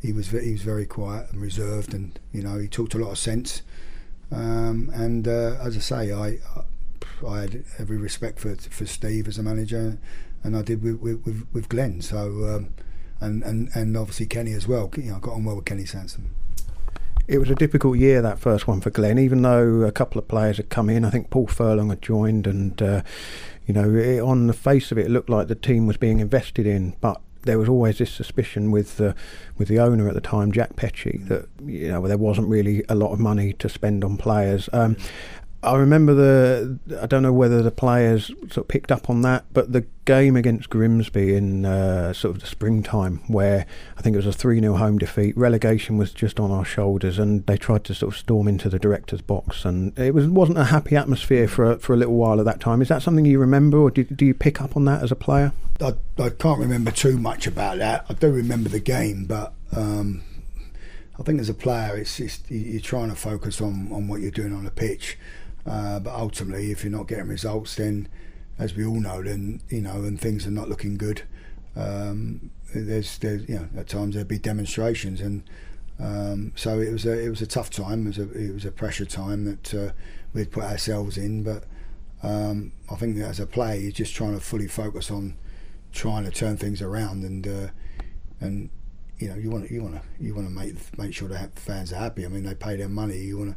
he 0.00 0.12
was 0.12 0.28
he 0.30 0.52
was 0.52 0.62
very 0.62 0.86
quiet 0.86 1.30
and 1.30 1.40
reserved, 1.40 1.94
and 1.94 2.18
you 2.32 2.42
know 2.42 2.58
he 2.58 2.68
talked 2.68 2.94
a 2.94 2.98
lot 2.98 3.10
of 3.10 3.18
sense. 3.18 3.62
Um, 4.32 4.90
and 4.94 5.26
uh, 5.26 5.56
as 5.60 5.76
I 5.76 5.80
say, 5.80 6.12
I 6.12 6.38
I 7.26 7.40
had 7.40 7.64
every 7.78 7.98
respect 7.98 8.38
for 8.38 8.54
for 8.56 8.86
Steve 8.86 9.28
as 9.28 9.38
a 9.38 9.42
manager, 9.42 9.98
and 10.42 10.56
I 10.56 10.62
did 10.62 10.82
with 10.82 11.00
with, 11.00 11.46
with 11.52 11.68
Glenn. 11.68 12.00
So. 12.00 12.18
Um, 12.56 12.74
and, 13.20 13.42
and, 13.42 13.68
and 13.74 13.96
obviously 13.96 14.26
Kenny 14.26 14.52
as 14.52 14.66
well. 14.66 14.90
You 14.96 15.10
know, 15.10 15.16
I 15.16 15.20
got 15.20 15.34
on 15.34 15.44
well 15.44 15.56
with 15.56 15.66
Kenny 15.66 15.84
Sansom. 15.84 16.30
It 17.28 17.38
was 17.38 17.50
a 17.50 17.54
difficult 17.54 17.98
year 17.98 18.22
that 18.22 18.40
first 18.40 18.66
one 18.66 18.80
for 18.80 18.90
Glenn, 18.90 19.18
even 19.18 19.42
though 19.42 19.82
a 19.82 19.92
couple 19.92 20.18
of 20.18 20.26
players 20.26 20.56
had 20.56 20.68
come 20.68 20.90
in. 20.90 21.04
I 21.04 21.10
think 21.10 21.30
Paul 21.30 21.46
Furlong 21.46 21.90
had 21.90 22.02
joined, 22.02 22.46
and 22.46 22.80
uh, 22.82 23.02
you 23.66 23.74
know, 23.74 23.94
it, 23.94 24.20
on 24.20 24.48
the 24.48 24.52
face 24.52 24.90
of 24.90 24.98
it, 24.98 25.06
it 25.06 25.10
looked 25.10 25.30
like 25.30 25.46
the 25.46 25.54
team 25.54 25.86
was 25.86 25.96
being 25.96 26.18
invested 26.18 26.66
in, 26.66 26.96
but 27.00 27.20
there 27.42 27.58
was 27.58 27.68
always 27.68 27.98
this 27.98 28.12
suspicion 28.12 28.70
with 28.70 28.96
the 28.96 29.14
with 29.56 29.68
the 29.68 29.78
owner 29.78 30.08
at 30.08 30.14
the 30.14 30.20
time, 30.20 30.52
Jack 30.52 30.76
Petchey, 30.76 31.26
that 31.28 31.48
you 31.64 31.88
know 31.88 32.06
there 32.06 32.18
wasn't 32.18 32.48
really 32.48 32.84
a 32.88 32.94
lot 32.94 33.12
of 33.12 33.20
money 33.20 33.52
to 33.54 33.68
spend 33.68 34.04
on 34.04 34.16
players. 34.16 34.68
Um, 34.72 34.96
I 35.62 35.76
remember 35.76 36.14
the. 36.14 36.78
I 37.02 37.06
don't 37.06 37.22
know 37.22 37.34
whether 37.34 37.62
the 37.62 37.70
players 37.70 38.28
sort 38.28 38.56
of 38.56 38.68
picked 38.68 38.90
up 38.90 39.10
on 39.10 39.20
that, 39.22 39.44
but 39.52 39.72
the 39.72 39.84
game 40.06 40.34
against 40.34 40.70
Grimsby 40.70 41.34
in 41.34 41.66
uh, 41.66 42.14
sort 42.14 42.34
of 42.34 42.40
the 42.40 42.46
springtime, 42.46 43.18
where 43.26 43.66
I 43.98 44.00
think 44.00 44.14
it 44.14 44.16
was 44.16 44.26
a 44.26 44.32
3 44.32 44.58
0 44.58 44.74
home 44.76 44.96
defeat, 44.96 45.36
relegation 45.36 45.98
was 45.98 46.12
just 46.12 46.40
on 46.40 46.50
our 46.50 46.64
shoulders, 46.64 47.18
and 47.18 47.44
they 47.46 47.58
tried 47.58 47.84
to 47.84 47.94
sort 47.94 48.14
of 48.14 48.18
storm 48.18 48.48
into 48.48 48.70
the 48.70 48.78
director's 48.78 49.20
box, 49.20 49.66
and 49.66 49.96
it 49.98 50.14
was, 50.14 50.26
wasn't 50.28 50.56
a 50.56 50.64
happy 50.64 50.96
atmosphere 50.96 51.46
for 51.46 51.72
a, 51.72 51.78
for 51.78 51.92
a 51.92 51.96
little 51.96 52.14
while 52.14 52.38
at 52.38 52.46
that 52.46 52.60
time. 52.60 52.80
Is 52.80 52.88
that 52.88 53.02
something 53.02 53.26
you 53.26 53.38
remember, 53.38 53.76
or 53.76 53.90
do, 53.90 54.04
do 54.04 54.24
you 54.24 54.32
pick 54.32 54.62
up 54.62 54.78
on 54.78 54.86
that 54.86 55.02
as 55.02 55.12
a 55.12 55.16
player? 55.16 55.52
I, 55.78 55.92
I 56.18 56.30
can't 56.30 56.58
remember 56.58 56.90
too 56.90 57.18
much 57.18 57.46
about 57.46 57.76
that. 57.78 58.06
I 58.08 58.14
do 58.14 58.30
remember 58.30 58.70
the 58.70 58.80
game, 58.80 59.26
but. 59.26 59.52
Um, 59.76 60.22
I 61.18 61.22
think 61.22 61.38
as 61.38 61.50
a 61.50 61.54
player, 61.54 61.98
it's, 61.98 62.18
it's, 62.18 62.40
you're 62.48 62.80
trying 62.80 63.10
to 63.10 63.14
focus 63.14 63.60
on, 63.60 63.92
on 63.92 64.08
what 64.08 64.22
you're 64.22 64.30
doing 64.30 64.54
on 64.54 64.64
the 64.64 64.70
pitch. 64.70 65.18
Uh, 65.66 66.00
but 66.00 66.14
ultimately, 66.14 66.70
if 66.70 66.84
you're 66.84 66.92
not 66.92 67.06
getting 67.06 67.28
results, 67.28 67.76
then 67.76 68.08
as 68.58 68.74
we 68.74 68.84
all 68.84 69.00
know, 69.00 69.22
then 69.22 69.60
you 69.68 69.80
know, 69.80 70.04
and 70.04 70.20
things 70.20 70.46
are 70.46 70.50
not 70.50 70.68
looking 70.68 70.96
good. 70.96 71.22
Um, 71.76 72.50
there's, 72.74 73.18
there's, 73.18 73.48
you 73.48 73.56
know, 73.56 73.68
at 73.76 73.88
times 73.88 74.14
there'd 74.14 74.28
be 74.28 74.38
demonstrations, 74.38 75.20
and 75.20 75.42
um, 75.98 76.52
so 76.56 76.80
it 76.80 76.92
was 76.92 77.04
a, 77.06 77.18
it 77.18 77.28
was 77.28 77.42
a 77.42 77.46
tough 77.46 77.70
time. 77.70 78.06
It 78.06 78.16
was 78.16 78.18
a, 78.18 78.30
it 78.32 78.54
was 78.54 78.64
a 78.64 78.70
pressure 78.70 79.04
time 79.04 79.44
that 79.44 79.74
uh, 79.74 79.92
we'd 80.32 80.50
put 80.50 80.64
ourselves 80.64 81.16
in. 81.16 81.42
But 81.42 81.64
um, 82.22 82.72
I 82.90 82.96
think 82.96 83.16
that 83.16 83.28
as 83.28 83.40
a 83.40 83.46
player, 83.46 83.80
you're 83.80 83.92
just 83.92 84.14
trying 84.14 84.34
to 84.34 84.40
fully 84.40 84.68
focus 84.68 85.10
on 85.10 85.36
trying 85.92 86.24
to 86.24 86.30
turn 86.30 86.56
things 86.56 86.80
around, 86.82 87.24
and 87.24 87.46
uh, 87.46 87.68
and 88.40 88.70
you 89.18 89.28
know, 89.28 89.36
you 89.36 89.50
want 89.50 89.70
you 89.70 89.82
want 89.82 89.94
to 89.96 90.02
you 90.18 90.34
want 90.34 90.48
to 90.48 90.54
make 90.54 90.98
make 90.98 91.14
sure 91.14 91.28
the 91.28 91.50
fans 91.54 91.92
are 91.92 91.96
happy. 91.96 92.24
I 92.24 92.28
mean, 92.28 92.44
they 92.44 92.54
pay 92.54 92.76
their 92.76 92.88
money. 92.88 93.18
You 93.18 93.38
want 93.38 93.50
to 93.50 93.56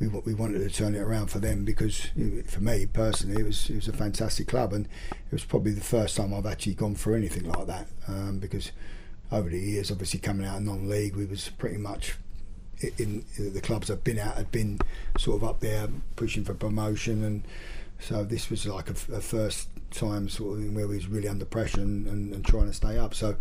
we 0.00 0.08
we 0.08 0.34
wanted 0.34 0.58
to 0.58 0.70
turn 0.70 0.94
it 0.94 1.00
around 1.00 1.28
for 1.28 1.38
them 1.38 1.64
because 1.64 2.08
for 2.46 2.60
me 2.60 2.86
personally 2.86 3.40
it 3.40 3.46
was 3.46 3.68
it 3.70 3.76
was 3.76 3.88
a 3.88 3.92
fantastic 3.92 4.48
club 4.48 4.72
and 4.72 4.86
it 5.10 5.32
was 5.32 5.44
probably 5.44 5.72
the 5.72 5.80
first 5.80 6.16
time 6.16 6.32
I've 6.32 6.46
actually 6.46 6.74
gone 6.74 6.94
through 6.94 7.16
anything 7.16 7.44
like 7.44 7.66
that 7.66 7.88
um, 8.06 8.38
because 8.38 8.72
over 9.32 9.48
the 9.48 9.58
years 9.58 9.90
obviously 9.90 10.20
coming 10.20 10.46
out 10.46 10.58
of 10.58 10.62
non-league 10.62 11.16
we 11.16 11.26
was 11.26 11.50
pretty 11.58 11.78
much 11.78 12.16
in, 12.80 13.24
in 13.36 13.52
the 13.52 13.60
clubs 13.60 13.90
I've 13.90 14.04
been 14.04 14.18
at 14.18 14.36
had 14.36 14.52
been 14.52 14.78
sort 15.18 15.42
of 15.42 15.48
up 15.48 15.60
there 15.60 15.88
pushing 16.16 16.44
for 16.44 16.54
promotion 16.54 17.24
and 17.24 17.44
so 18.00 18.24
this 18.24 18.50
was 18.50 18.66
like 18.66 18.88
a, 18.88 18.92
a 19.12 19.20
first 19.20 19.68
time 19.90 20.28
sort 20.28 20.58
of 20.58 20.74
where 20.74 20.86
we 20.86 20.96
was 20.96 21.08
really 21.08 21.28
under 21.28 21.44
pressure 21.44 21.80
and, 21.80 22.06
and, 22.06 22.32
and 22.32 22.44
trying 22.44 22.66
to 22.66 22.72
stay 22.72 22.98
up. 22.98 23.14
So 23.14 23.36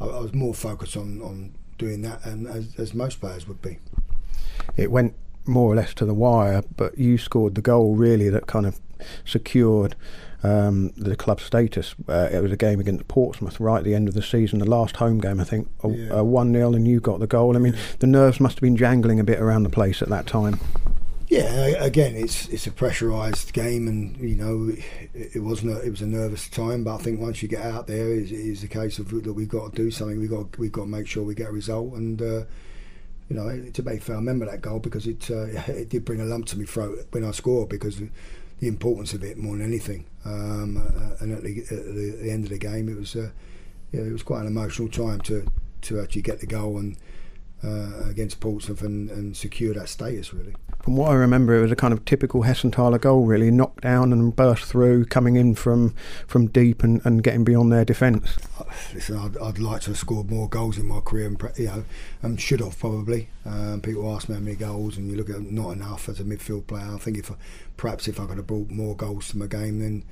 I, 0.00 0.04
I, 0.04 0.20
was 0.20 0.34
more 0.34 0.52
focused 0.52 0.96
on, 0.96 1.22
on 1.22 1.54
doing 1.78 2.02
that 2.02 2.24
and 2.26 2.46
as, 2.46 2.78
as 2.78 2.94
most 2.94 3.20
players 3.20 3.46
would 3.48 3.62
be. 3.62 3.78
It 4.76 4.90
went 4.90 5.14
more 5.46 5.72
or 5.72 5.74
less 5.74 5.94
to 5.94 6.04
the 6.04 6.14
wire, 6.14 6.62
but 6.76 6.98
you 6.98 7.18
scored 7.18 7.54
the 7.54 7.62
goal 7.62 7.94
really 7.94 8.28
that 8.28 8.46
kind 8.46 8.66
of 8.66 8.78
secured 9.24 9.94
um, 10.42 10.90
the 10.96 11.16
club 11.16 11.40
status. 11.40 11.94
Uh, 12.08 12.28
it 12.32 12.42
was 12.42 12.52
a 12.52 12.56
game 12.56 12.80
against 12.80 13.06
Portsmouth 13.08 13.60
right 13.60 13.78
at 13.78 13.84
the 13.84 13.94
end 13.94 14.08
of 14.08 14.14
the 14.14 14.22
season, 14.22 14.58
the 14.58 14.68
last 14.68 14.96
home 14.96 15.20
game, 15.20 15.40
I 15.40 15.44
think, 15.44 15.68
a 15.82 16.24
1 16.24 16.52
0, 16.52 16.72
and 16.74 16.86
you 16.86 17.00
got 17.00 17.20
the 17.20 17.26
goal. 17.26 17.56
I 17.56 17.60
mean, 17.60 17.74
yeah. 17.74 17.80
the 18.00 18.06
nerves 18.06 18.40
must 18.40 18.56
have 18.56 18.62
been 18.62 18.76
jangling 18.76 19.20
a 19.20 19.24
bit 19.24 19.40
around 19.40 19.62
the 19.62 19.70
place 19.70 20.02
at 20.02 20.08
that 20.08 20.26
time. 20.26 20.58
Yeah, 21.28 21.82
again, 21.82 22.14
it's 22.14 22.46
it's 22.48 22.66
a 22.66 22.70
pressurised 22.70 23.54
game, 23.54 23.88
and 23.88 24.18
you 24.18 24.36
know 24.36 24.74
it, 25.14 25.36
it 25.36 25.42
wasn't 25.42 25.72
a, 25.72 25.80
it 25.80 25.88
was 25.88 26.02
a 26.02 26.06
nervous 26.06 26.46
time. 26.46 26.84
But 26.84 26.96
I 26.96 26.98
think 26.98 27.20
once 27.20 27.42
you 27.42 27.48
get 27.48 27.64
out 27.64 27.86
there, 27.86 28.12
it's, 28.12 28.30
it's 28.30 28.62
a 28.62 28.68
case 28.68 28.98
of 28.98 29.08
that 29.08 29.32
we've 29.32 29.48
got 29.48 29.72
to 29.72 29.82
do 29.82 29.90
something. 29.90 30.20
We 30.20 30.28
got 30.28 30.58
we've 30.58 30.70
got 30.70 30.82
to 30.82 30.88
make 30.88 31.06
sure 31.06 31.24
we 31.24 31.34
get 31.34 31.48
a 31.48 31.52
result, 31.52 31.94
and 31.94 32.20
uh, 32.20 32.42
you 33.28 33.36
know, 33.36 33.70
to 33.72 33.82
be 33.82 33.98
fair, 33.98 34.16
I 34.16 34.18
remember 34.18 34.46
that 34.46 34.60
goal 34.60 34.78
because 34.78 35.06
it 35.06 35.30
uh, 35.30 35.44
it 35.72 35.88
did 35.88 36.04
bring 36.04 36.20
a 36.20 36.24
lump 36.24 36.46
to 36.46 36.58
my 36.58 36.64
throat 36.64 37.06
when 37.10 37.24
I 37.24 37.30
scored 37.30 37.68
because 37.68 38.00
the 38.62 38.68
importance 38.68 39.12
of 39.12 39.24
it 39.24 39.38
more 39.38 39.56
than 39.56 39.66
anything. 39.66 40.06
Um, 40.24 40.76
uh, 40.76 41.16
and 41.18 41.32
at 41.32 41.42
the, 41.42 41.60
at 41.62 42.20
the, 42.22 42.30
end 42.30 42.44
of 42.44 42.50
the 42.50 42.58
game, 42.58 42.88
it 42.88 42.96
was 42.96 43.16
uh, 43.16 43.30
yeah, 43.90 44.02
it 44.02 44.12
was 44.12 44.22
quite 44.22 44.42
an 44.42 44.46
emotional 44.46 44.88
time 44.88 45.20
to 45.22 45.46
to 45.82 46.00
actually 46.00 46.22
get 46.22 46.40
the 46.40 46.46
goal 46.46 46.78
and 46.78 46.96
uh, 47.64 48.08
against 48.08 48.40
Portsmouth 48.40 48.82
and, 48.82 49.10
and 49.10 49.36
secure 49.36 49.74
that 49.74 49.88
status 49.88 50.34
really. 50.34 50.54
From 50.82 50.96
what 50.96 51.12
I 51.12 51.14
remember, 51.14 51.56
it 51.56 51.62
was 51.62 51.70
a 51.70 51.76
kind 51.76 51.94
of 51.94 52.04
typical 52.04 52.42
Hessenthaler 52.42 53.00
goal, 53.00 53.24
really 53.24 53.52
knocked 53.52 53.82
down 53.82 54.12
and 54.12 54.34
burst 54.34 54.64
through, 54.64 55.04
coming 55.04 55.36
in 55.36 55.54
from 55.54 55.94
from 56.26 56.48
deep 56.48 56.82
and, 56.82 57.00
and 57.04 57.22
getting 57.22 57.44
beyond 57.44 57.70
their 57.70 57.84
defence. 57.84 58.36
Listen, 58.92 59.16
I'd, 59.16 59.36
I'd, 59.38 59.58
like 59.60 59.82
to 59.82 59.90
have 59.90 59.98
scored 59.98 60.28
more 60.28 60.48
goals 60.48 60.78
in 60.78 60.86
my 60.86 60.98
career, 60.98 61.26
and 61.26 61.40
you 61.56 61.66
know, 61.66 61.84
and 62.20 62.40
should 62.40 62.58
have 62.58 62.76
probably. 62.80 63.28
Um, 63.46 63.80
people 63.80 64.12
ask 64.12 64.28
me 64.28 64.34
how 64.34 64.40
many 64.40 64.56
goals, 64.56 64.96
and 64.96 65.08
you 65.08 65.16
look 65.16 65.30
at 65.30 65.40
not 65.40 65.70
enough 65.70 66.08
as 66.08 66.18
a 66.18 66.24
midfield 66.24 66.66
player. 66.66 66.90
I 66.92 66.98
think 66.98 67.16
if 67.16 67.30
I, 67.30 67.34
perhaps 67.76 68.08
if 68.08 68.18
I 68.18 68.26
could 68.26 68.38
have 68.38 68.48
brought 68.48 68.70
more 68.70 68.96
goals 68.96 69.28
to 69.28 69.38
my 69.38 69.46
game, 69.46 69.78
then 69.78 70.04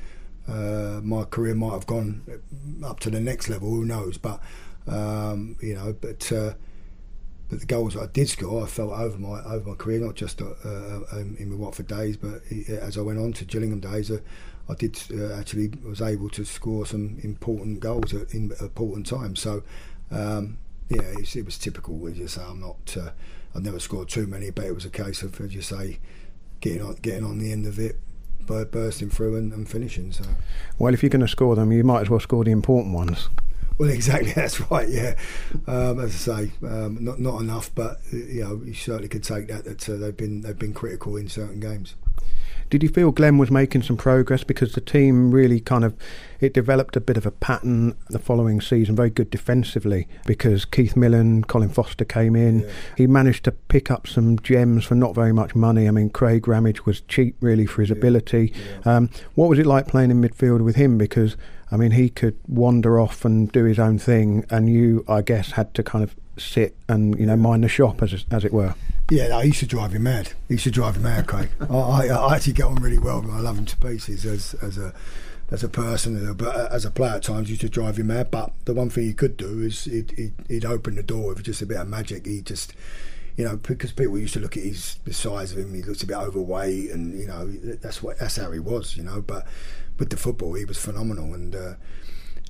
uh, 0.47 1.01
my 1.03 1.25
career 1.25 1.57
might 1.57 1.73
have 1.73 1.87
gone 1.87 2.23
up 2.85 3.01
to 3.01 3.11
the 3.11 3.21
next 3.21 3.49
level. 3.49 3.71
Who 3.71 3.85
knows? 3.85 4.19
But 4.19 4.41
um, 4.87 5.57
you 5.61 5.75
know, 5.75 5.97
but. 6.01 6.31
Uh, 6.31 6.53
but 7.51 7.59
the 7.59 7.67
goals 7.67 7.97
I 7.97 8.07
did 8.07 8.29
score, 8.29 8.63
I 8.63 8.67
felt 8.67 8.93
over 8.93 9.19
my 9.19 9.43
over 9.43 9.71
my 9.71 9.75
career, 9.75 9.99
not 9.99 10.15
just 10.15 10.41
uh, 10.41 10.47
uh, 10.65 11.01
um, 11.13 11.37
in 11.39 11.51
my 11.51 11.57
Watford 11.57 11.89
days, 11.89 12.17
but 12.17 12.43
as 12.69 12.97
I 12.97 13.01
went 13.01 13.19
on 13.19 13.33
to 13.35 13.45
Gillingham 13.45 13.81
days, 13.81 14.11
uh, 14.11 14.21
I 14.69 14.75
did 14.75 15.03
uh, 15.13 15.35
actually 15.35 15.73
was 15.85 16.01
able 16.01 16.31
to 16.31 16.45
score 16.45 16.87
some 16.87 17.19
important 17.23 17.81
goals 17.81 18.15
at 18.15 18.33
in 18.33 18.53
important 18.61 19.07
times. 19.07 19.41
So 19.41 19.65
um, 20.13 20.59
yeah, 20.89 21.03
it 21.03 21.45
was 21.45 21.59
typical. 21.59 22.07
As 22.07 22.19
you 22.19 22.29
say, 22.29 22.43
I'm 22.43 22.61
not. 22.61 22.97
Uh, 22.97 23.11
I 23.53 23.59
never 23.59 23.81
scored 23.81 24.09
too 24.09 24.29
many, 24.29 24.51
but 24.51 24.65
it 24.65 24.75
was 24.75 24.85
a 24.85 24.91
case 24.91 25.23
of, 25.23 25.41
as 25.41 25.53
you 25.53 25.63
say, 25.63 25.99
getting 26.61 26.83
on 26.83 26.95
getting 27.03 27.25
on 27.25 27.39
the 27.39 27.51
end 27.51 27.67
of 27.67 27.81
it 27.81 27.97
bursting 28.47 29.11
through 29.11 29.37
and, 29.37 29.53
and 29.53 29.69
finishing. 29.69 30.13
So, 30.13 30.25
well, 30.79 30.93
if 30.93 31.03
you're 31.03 31.11
going 31.11 31.21
to 31.21 31.29
score 31.29 31.55
them, 31.55 31.71
you 31.73 31.85
might 31.85 32.03
as 32.03 32.11
well 32.11 32.21
score 32.21 32.45
the 32.45 32.51
important 32.51 32.95
ones. 32.95 33.29
Well, 33.81 33.89
exactly. 33.99 34.33
That's 34.33 34.61
right. 34.71 34.87
Yeah, 34.87 35.15
um, 35.67 36.01
as 36.01 36.29
I 36.29 36.45
say, 36.45 36.53
um, 36.67 36.99
not 37.01 37.19
not 37.19 37.41
enough, 37.41 37.75
but 37.75 37.97
you 38.13 38.43
know, 38.45 38.61
you 38.63 38.75
certainly 38.75 39.09
could 39.09 39.25
take 39.25 39.49
that 39.49 39.65
that 39.65 39.89
uh, 39.89 39.97
they've 39.97 40.15
been 40.17 40.43
they've 40.43 40.59
been 40.59 40.75
critical 40.75 41.17
in 41.17 41.29
certain 41.31 41.61
games. 41.61 41.95
Did 42.71 42.83
you 42.85 42.89
feel 42.89 43.11
Glenn 43.11 43.37
was 43.37 43.51
making 43.51 43.83
some 43.83 43.97
progress 43.97 44.45
because 44.45 44.73
the 44.73 44.81
team 44.81 45.33
really 45.33 45.61
kind 45.61 45.85
of 45.85 45.97
it 46.41 46.55
developed 46.55 46.97
a 46.97 47.01
bit 47.01 47.17
of 47.17 47.27
a 47.27 47.31
pattern 47.31 47.97
the 48.09 48.19
following 48.19 48.61
season, 48.61 48.97
very 48.97 49.11
good 49.11 49.29
defensively 49.29 50.09
because 50.25 50.65
Keith 50.65 50.97
Millen, 50.97 51.45
Colin 51.45 51.69
Foster 51.69 52.05
came 52.05 52.35
in. 52.35 52.61
Yeah. 52.61 52.71
He 52.97 53.07
managed 53.07 53.45
to 53.45 53.53
pick 53.53 53.91
up 53.91 54.07
some 54.07 54.39
gems 54.39 54.85
for 54.85 54.95
not 54.95 55.15
very 55.15 55.33
much 55.33 55.55
money. 55.55 55.87
I 55.87 55.91
mean, 55.91 56.11
Craig 56.11 56.49
Ramage 56.49 56.87
was 56.87 57.03
cheap 57.03 57.37
really 57.41 57.67
for 57.67 57.83
his 57.83 57.91
yeah. 57.91 57.97
ability. 57.97 58.55
Yeah. 58.87 58.97
Um, 58.97 59.11
what 59.35 59.49
was 59.49 59.59
it 59.59 59.67
like 59.67 59.87
playing 59.87 60.11
in 60.11 60.23
midfield 60.23 60.63
with 60.63 60.77
him? 60.77 60.97
Because 60.97 61.37
I 61.73 61.77
mean, 61.77 61.93
he 61.93 62.09
could 62.09 62.37
wander 62.49 62.99
off 62.99 63.25
and 63.25 63.51
do 63.51 63.65
his 63.65 63.79
own 63.79 63.99
thing, 63.99 64.45
and 64.51 64.69
you, 64.69 65.05
I 65.09 65.23
guess, 65.23 65.53
had 65.53 65.73
to 65.75 65.83
kind 65.83 66.03
of 66.03 66.17
sit 66.37 66.75
and 66.89 67.19
you 67.19 67.27
know 67.27 67.37
mind 67.37 67.63
the 67.65 67.69
shop, 67.69 68.03
as 68.03 68.25
as 68.31 68.45
it 68.45 68.53
were. 68.53 68.75
Yeah, 69.11 69.29
no, 69.29 69.41
he 69.41 69.49
used 69.49 69.61
to 69.61 69.67
drive 69.67 69.93
you 69.93 69.99
mad. 69.99 70.33
He 70.49 70.55
used 70.55 70.65
to 70.65 70.71
drive 70.71 70.97
you 70.97 71.03
mad, 71.03 71.27
Craig. 71.27 71.51
I, 71.61 71.75
I, 71.75 72.07
I, 72.07 72.37
actually 72.37 72.53
get 72.53 72.67
on 72.67 72.77
really 72.77 72.99
well. 72.99 73.29
I 73.31 73.41
love 73.41 73.59
him 73.59 73.67
to 73.67 73.77
pieces 73.77 74.25
as 74.25 74.55
as 74.63 74.79
a 74.79 74.95
as 75.51 75.65
a 75.65 75.69
person, 75.69 76.33
but 76.35 76.71
as 76.71 76.85
a 76.85 76.93
player 76.93 77.15
at 77.15 77.25
times, 77.25 77.49
he 77.49 77.55
used 77.55 77.63
to 77.63 77.69
drive 77.69 77.99
you 77.99 78.05
mad. 78.05 78.31
But 78.31 78.53
the 78.67 78.75
one 78.75 78.89
thing 78.89 79.05
he 79.05 79.13
could 79.13 79.37
do 79.37 79.63
is 79.63 79.85
he'd, 79.85 80.13
he'd, 80.13 80.35
he'd 80.47 80.65
open 80.65 80.95
the 80.95 81.03
door 81.03 81.35
with 81.35 81.43
just 81.43 81.61
a 81.61 81.67
bit 81.67 81.79
of 81.79 81.89
magic. 81.89 82.25
He 82.25 82.41
just 82.41 82.73
you 83.37 83.45
know, 83.45 83.57
because 83.57 83.91
people 83.93 84.19
used 84.19 84.35
to 84.35 84.41
look 84.41 84.57
at 84.57 84.63
his 84.63 84.99
the 85.05 85.15
size 85.15 85.53
of 85.53 85.59
him, 85.59 85.75
he 85.75 85.83
looked 85.83 86.03
a 86.03 86.07
bit 86.07 86.17
overweight, 86.17 86.91
and 86.91 87.19
you 87.19 87.27
know 87.27 87.47
that's 87.77 88.03
what 88.03 88.19
that's 88.19 88.37
how 88.37 88.51
he 88.53 88.59
was, 88.59 88.97
you 88.97 89.03
know. 89.03 89.23
But 89.23 89.47
with 89.99 90.11
the 90.11 90.17
football, 90.17 90.55
he 90.55 90.65
was 90.65 90.79
phenomenal, 90.79 91.35
and 91.35 91.55
uh, 91.55 91.75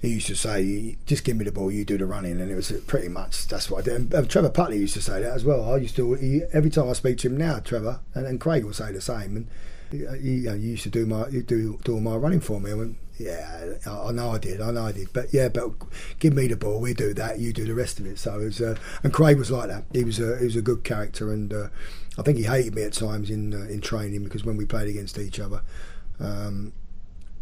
he 0.00 0.08
used 0.08 0.26
to 0.28 0.34
say, 0.34 0.96
"Just 1.06 1.24
give 1.24 1.36
me 1.36 1.44
the 1.44 1.52
ball, 1.52 1.70
you 1.70 1.84
do 1.84 1.98
the 1.98 2.06
running," 2.06 2.40
and 2.40 2.50
it 2.50 2.54
was 2.54 2.72
pretty 2.86 3.08
much 3.08 3.46
that's 3.48 3.70
what 3.70 3.80
I 3.80 3.90
did. 3.90 4.14
And 4.14 4.30
Trevor 4.30 4.50
Putley 4.50 4.78
used 4.78 4.94
to 4.94 5.02
say 5.02 5.22
that 5.22 5.32
as 5.32 5.44
well. 5.44 5.72
I 5.72 5.76
used 5.76 5.96
to 5.96 6.14
he, 6.14 6.42
every 6.52 6.70
time 6.70 6.88
I 6.88 6.94
speak 6.94 7.18
to 7.18 7.28
him 7.28 7.36
now, 7.36 7.58
Trevor, 7.58 8.00
and, 8.14 8.26
and 8.26 8.40
Craig 8.40 8.64
will 8.64 8.72
say 8.72 8.92
the 8.92 9.00
same. 9.00 9.36
And 9.36 9.46
he, 9.90 9.98
know, 9.98 10.54
he 10.54 10.70
used 10.70 10.84
to 10.84 10.88
do 10.90 11.04
my 11.04 11.28
do 11.28 11.78
do 11.84 11.94
all 11.94 12.00
my 12.00 12.16
running 12.16 12.40
for 12.40 12.60
me. 12.60 12.70
I 12.70 12.74
went, 12.74 12.96
yeah, 13.18 13.74
I, 13.86 13.90
I, 13.90 14.12
know 14.12 14.30
I 14.30 14.38
did, 14.38 14.60
I 14.60 14.70
know 14.70 14.86
I 14.86 14.92
did, 14.92 15.12
but 15.12 15.34
yeah, 15.34 15.48
but 15.48 15.72
give 16.18 16.32
me 16.32 16.46
the 16.46 16.56
ball, 16.56 16.80
we 16.80 16.94
do 16.94 17.12
that, 17.14 17.38
you 17.38 17.52
do 17.52 17.66
the 17.66 17.74
rest 17.74 18.00
of 18.00 18.06
it. 18.06 18.18
So 18.18 18.40
it 18.40 18.44
was, 18.44 18.60
uh, 18.60 18.76
and 19.02 19.12
Craig 19.12 19.36
was 19.36 19.50
like 19.50 19.68
that. 19.68 19.84
He 19.92 20.04
was 20.04 20.18
a 20.18 20.38
he 20.38 20.44
was 20.44 20.56
a 20.56 20.62
good 20.62 20.84
character, 20.84 21.32
and 21.32 21.52
uh, 21.52 21.68
I 22.18 22.22
think 22.22 22.38
he 22.38 22.44
hated 22.44 22.74
me 22.74 22.84
at 22.84 22.94
times 22.94 23.30
in 23.30 23.52
uh, 23.52 23.66
in 23.70 23.80
training 23.80 24.24
because 24.24 24.44
when 24.44 24.56
we 24.56 24.64
played 24.64 24.88
against 24.88 25.18
each 25.18 25.38
other. 25.38 25.62
Um, 26.18 26.74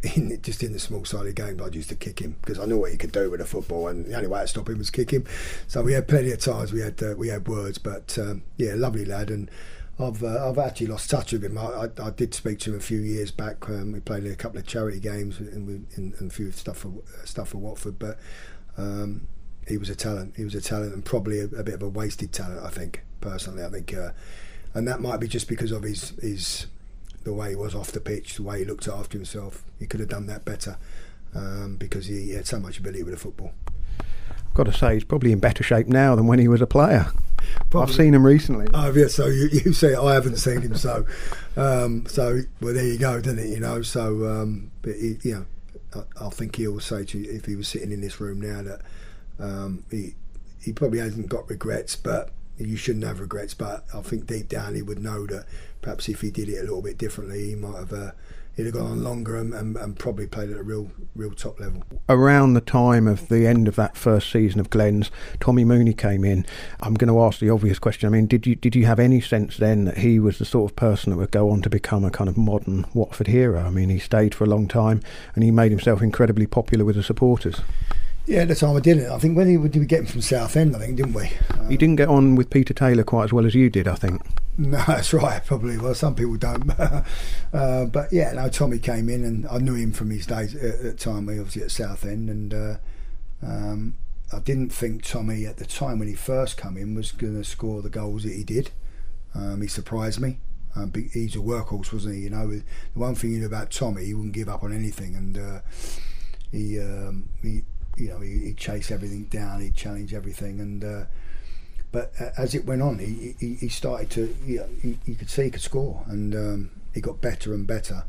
in, 0.03 0.40
just 0.42 0.62
in 0.62 0.72
the 0.72 0.78
small 0.78 1.05
side 1.05 1.18
sided 1.18 1.36
games, 1.36 1.61
I'd 1.61 1.74
used 1.74 1.88
to 1.88 1.96
kick 1.96 2.20
him 2.20 2.36
because 2.40 2.59
I 2.59 2.64
knew 2.66 2.78
what 2.78 2.92
he 2.92 2.96
could 2.96 3.12
do 3.12 3.30
with 3.30 3.40
a 3.40 3.46
football, 3.46 3.88
and 3.88 4.07
the 4.07 4.14
only 4.14 4.28
way 4.28 4.40
to 4.40 4.46
stop 4.46 4.68
him 4.68 4.78
was 4.78 4.90
kick 4.90 5.11
him. 5.11 5.24
So 5.66 5.82
we 5.82 5.92
had 5.92 6.07
plenty 6.07 6.30
of 6.30 6.38
times 6.38 6.72
we 6.72 6.80
had 6.80 7.03
uh, 7.03 7.14
we 7.16 7.28
had 7.28 7.49
words, 7.49 7.78
but 7.78 8.16
um, 8.18 8.42
yeah, 8.57 8.74
lovely 8.74 9.05
lad, 9.05 9.30
and 9.30 9.51
I've 9.99 10.22
uh, 10.22 10.49
I've 10.49 10.59
actually 10.59 10.86
lost 10.86 11.11
touch 11.11 11.32
with 11.32 11.44
him. 11.44 11.59
I, 11.59 11.62
I, 11.62 11.88
I, 12.01 12.11
did 12.11 12.32
speak 12.32 12.61
to 12.61 12.70
him 12.72 12.78
a 12.78 12.82
few 12.82 13.01
years 13.01 13.32
back. 13.32 13.68
Um, 13.68 13.92
we 13.92 14.01
played 14.01 14.24
a 14.26 14.36
couple 14.36 14.59
of 14.59 14.66
charity 14.66 15.01
games 15.01 15.40
and, 15.40 15.66
we, 15.66 15.74
and, 15.96 16.14
and 16.20 16.30
a 16.30 16.34
few 16.34 16.53
stuff 16.53 16.78
for 16.78 16.92
stuff 17.24 17.49
for 17.49 17.59
Watford, 17.59 17.99
but 17.99 18.18
um, 18.76 19.26
he 19.66 19.76
was 19.76 19.90
a 19.90 19.96
talent. 19.96 20.34
He 20.36 20.44
was 20.44 20.55
a 20.55 20.61
talent, 20.61 20.94
and 20.94 21.05
probably 21.05 21.40
a, 21.40 21.46
a 21.46 21.64
bit 21.64 21.74
of 21.74 21.82
a 21.82 21.88
wasted 21.88 22.32
talent. 22.32 22.64
I 22.64 22.70
think 22.70 23.03
personally, 23.20 23.64
I 23.64 23.70
think, 23.70 23.92
uh, 23.92 24.11
and 24.74 24.86
that 24.86 25.01
might 25.01 25.18
be 25.18 25.26
just 25.26 25.49
because 25.49 25.72
of 25.72 25.82
his 25.82 26.11
his 26.20 26.66
the 27.24 27.32
way 27.32 27.50
he 27.50 27.56
was 27.56 27.74
off 27.74 27.92
the 27.92 28.00
pitch, 28.00 28.36
the 28.36 28.42
way 28.42 28.60
he 28.60 28.64
looked 28.64 28.88
after 28.88 29.18
himself. 29.18 29.64
He 29.78 29.86
could 29.86 30.00
have 30.00 30.08
done 30.08 30.26
that 30.26 30.44
better 30.44 30.78
um, 31.34 31.76
because 31.76 32.06
he, 32.06 32.22
he 32.22 32.30
had 32.32 32.46
so 32.46 32.58
much 32.58 32.78
ability 32.78 33.02
with 33.02 33.14
the 33.14 33.20
football. 33.20 33.52
I've 34.30 34.54
got 34.54 34.64
to 34.64 34.72
say, 34.72 34.94
he's 34.94 35.04
probably 35.04 35.32
in 35.32 35.40
better 35.40 35.62
shape 35.62 35.86
now 35.86 36.14
than 36.14 36.26
when 36.26 36.38
he 36.38 36.48
was 36.48 36.60
a 36.60 36.66
player. 36.66 37.12
Probably. 37.70 37.88
I've 37.88 37.96
seen 37.96 38.14
him 38.14 38.24
recently. 38.24 38.66
Oh 38.74 38.92
yeah, 38.92 39.08
so 39.08 39.26
you, 39.26 39.48
you 39.52 39.72
say 39.72 39.94
I 39.94 40.14
haven't 40.14 40.36
seen 40.36 40.62
him, 40.62 40.74
so 40.74 41.06
um, 41.56 42.06
so 42.06 42.40
well 42.60 42.74
there 42.74 42.84
you 42.84 42.98
go, 42.98 43.20
didn't 43.20 43.38
it? 43.40 43.48
You 43.48 43.60
know, 43.60 43.82
so 43.82 44.26
um, 44.26 44.70
but 44.82 44.96
he, 44.96 45.18
you 45.22 45.34
know, 45.34 46.02
I, 46.20 46.26
I, 46.26 46.30
think 46.30 46.56
he'll 46.56 46.80
say 46.80 47.04
to 47.04 47.18
you 47.18 47.30
if 47.30 47.44
he 47.44 47.56
was 47.56 47.68
sitting 47.68 47.92
in 47.92 48.00
this 48.00 48.20
room 48.20 48.40
now 48.40 48.62
that 48.62 48.80
um, 49.38 49.84
he 49.90 50.14
he 50.60 50.72
probably 50.72 50.98
hasn't 50.98 51.28
got 51.28 51.48
regrets, 51.48 51.96
but 51.96 52.30
you 52.59 52.76
shouldn't 52.76 53.04
have 53.04 53.20
regrets. 53.20 53.54
But 53.54 53.84
I 53.94 54.00
think 54.02 54.26
deep 54.26 54.48
down 54.48 54.74
he 54.74 54.82
would 54.82 54.98
know 54.98 55.26
that 55.26 55.46
perhaps 55.82 56.09
if 56.09 56.20
he 56.20 56.30
did 56.30 56.48
it 56.48 56.59
a 56.59 56.62
little 56.62 56.82
bit 56.82 56.98
differently, 56.98 57.48
he 57.48 57.54
might 57.54 57.78
have. 57.78 57.92
Uh, 57.92 58.11
he'd 58.59 58.64
have 58.64 58.74
gone 58.74 58.90
on 58.90 59.04
longer 59.04 59.36
and, 59.36 59.54
and, 59.54 59.76
and, 59.76 59.96
probably 60.00 60.26
played 60.26 60.50
at 60.50 60.59
a 60.59 60.62
real 60.64 60.90
real 61.14 61.30
top 61.30 61.61
level. 61.61 61.80
Around 62.09 62.54
the 62.54 62.61
time 62.61 63.06
of 63.06 63.28
the 63.28 63.46
end 63.46 63.68
of 63.68 63.76
that 63.76 63.96
first 63.96 64.32
season 64.32 64.59
of 64.59 64.68
Glenn's, 64.68 65.12
Tommy 65.38 65.64
Mooney 65.64 65.94
came 65.94 66.24
in. 66.24 66.44
I'm 66.80 66.94
going 66.94 67.09
to 67.09 67.20
ask 67.20 67.38
the 67.38 67.50
obvious 67.50 67.78
question. 67.78 68.09
I 68.09 68.11
mean, 68.11 68.26
did 68.26 68.46
you 68.46 68.56
did 68.56 68.74
you 68.74 68.84
have 68.86 68.98
any 68.98 69.20
sense 69.20 69.56
then 69.56 69.84
that 69.84 69.98
he 69.98 70.18
was 70.18 70.38
the 70.38 70.44
sort 70.44 70.72
of 70.72 70.76
person 70.76 71.11
that 71.11 71.18
would 71.18 71.30
go 71.30 71.50
on 71.50 71.62
to 71.62 71.70
become 71.70 72.04
a 72.04 72.11
kind 72.11 72.28
of 72.28 72.36
modern 72.36 72.84
Watford 72.92 73.28
hero? 73.28 73.61
I 73.61 73.70
mean, 73.70 73.90
he 73.90 74.00
stayed 74.00 74.34
for 74.34 74.42
a 74.42 74.48
long 74.48 74.66
time 74.66 75.00
and 75.34 75.44
he 75.44 75.52
made 75.52 75.70
himself 75.70 76.02
incredibly 76.02 76.48
popular 76.48 76.84
with 76.84 76.96
the 76.96 77.04
supporters. 77.04 77.61
Yeah, 78.29 78.41
at 78.41 78.49
the 78.49 78.55
time 78.55 78.76
I 78.76 78.81
did 78.81 78.99
it. 78.99 79.11
I 79.11 79.18
think 79.18 79.39
when 79.39 79.49
he, 79.49 79.57
did 79.57 79.81
we 79.81 79.87
get 79.87 80.01
him 80.01 80.07
from 80.07 80.20
Southend, 80.20 80.76
I 80.76 80.81
think, 80.81 80.99
didn't 80.99 81.14
we? 81.14 81.31
Um, 81.59 81.70
he 81.70 81.79
didn't 81.79 81.97
get 81.97 82.09
on 82.09 82.35
with 82.37 82.51
Peter 82.51 82.74
Taylor 82.74 83.03
quite 83.03 83.24
as 83.24 83.33
well 83.33 83.47
as 83.47 83.55
you 83.55 83.70
did, 83.70 83.89
I 83.89 83.95
think. 83.95 84.20
No, 84.59 84.85
that's 84.87 85.14
right. 85.14 85.43
Probably. 85.43 85.79
Well, 85.79 85.95
some 85.95 86.14
people 86.14 86.37
don't. 86.37 86.70
uh, 87.55 87.87
but 87.87 88.12
yeah, 88.12 88.33
no. 88.33 88.51
Tommy 88.51 88.81
came 88.81 89.09
in, 89.09 89.24
and 89.24 89.49
I 89.49 89.57
knew 89.57 89.74
him 89.74 89.93
from 89.93 90.11
his 90.11 90.26
days 90.26 90.55
at, 90.55 90.83
the 90.83 90.93
time. 90.93 91.31
Obviously 91.31 91.62
at 91.62 91.70
Southend, 91.70 92.29
and 92.29 92.53
uh, 92.53 92.76
um, 93.43 93.95
I 94.31 94.41
didn't 94.41 94.74
think 94.74 95.05
Tommy 95.05 95.47
at 95.47 95.57
the 95.57 95.64
time 95.64 95.99
when 95.99 96.09
he 96.09 96.14
first 96.14 96.59
came 96.59 96.76
in 96.76 96.95
was 96.95 97.12
going 97.12 97.35
to 97.35 97.45
score 97.45 97.81
the 97.81 97.89
goals 97.89 98.24
that 98.24 98.35
he 98.35 98.45
did. 98.45 98.72
Um, 99.35 99.62
he 99.62 99.68
surprised 99.68 100.20
me. 100.20 100.39
Um, 100.76 100.93
he's 101.14 101.35
a 101.35 101.39
workhorse, 101.39 101.95
wasn't 101.95 102.16
he? 102.16 102.22
You 102.24 102.31
know, 102.31 102.51
the 102.51 102.62
one 102.93 103.14
thing 103.14 103.33
you 103.33 103.39
knew 103.39 103.47
about 103.47 103.70
Tommy, 103.70 104.05
he 104.05 104.12
wouldn't 104.12 104.35
give 104.35 104.51
up 104.51 104.62
on 104.62 104.72
anything, 104.74 105.16
and 105.16 105.39
uh, 105.39 105.61
he, 106.53 106.79
um, 106.79 107.31
he, 107.41 107.62
you 107.99 108.09
know, 108.09 108.20
he, 108.20 108.38
he'd 108.38 108.57
chase 108.57 108.90
everything 108.90 109.24
down, 109.24 109.61
he'd 109.61 109.74
challenge 109.74 110.14
everything, 110.14 110.61
and 110.61 110.84
uh, 110.84 111.05
but 111.90 112.12
uh, 112.20 112.30
as 112.36 112.55
it 112.55 112.64
went 112.66 112.82
on, 112.82 112.99
he, 112.99 113.34
he, 113.38 113.55
he 113.55 113.68
started 113.68 114.11
to, 114.11 114.34
you, 114.44 114.64
he, 115.05 115.14
could 115.14 115.30
see 115.30 115.44
he 115.44 115.51
could 115.51 115.62
score, 115.62 116.05
and 116.07 116.34
um, 116.34 116.70
he 116.94 117.01
got 117.01 117.20
better 117.20 117.55
and 117.55 117.66
better. 117.66 118.05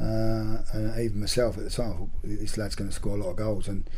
Uh, 0.00 0.62
and 0.72 1.00
even 1.00 1.20
myself 1.20 1.58
at 1.58 1.64
the 1.64 1.70
time, 1.70 2.10
this 2.22 2.56
lad's 2.56 2.76
going 2.76 2.88
to 2.88 2.94
score 2.94 3.16
a 3.16 3.20
lot 3.20 3.30
of 3.30 3.36
goals. 3.36 3.66
And 3.66 3.88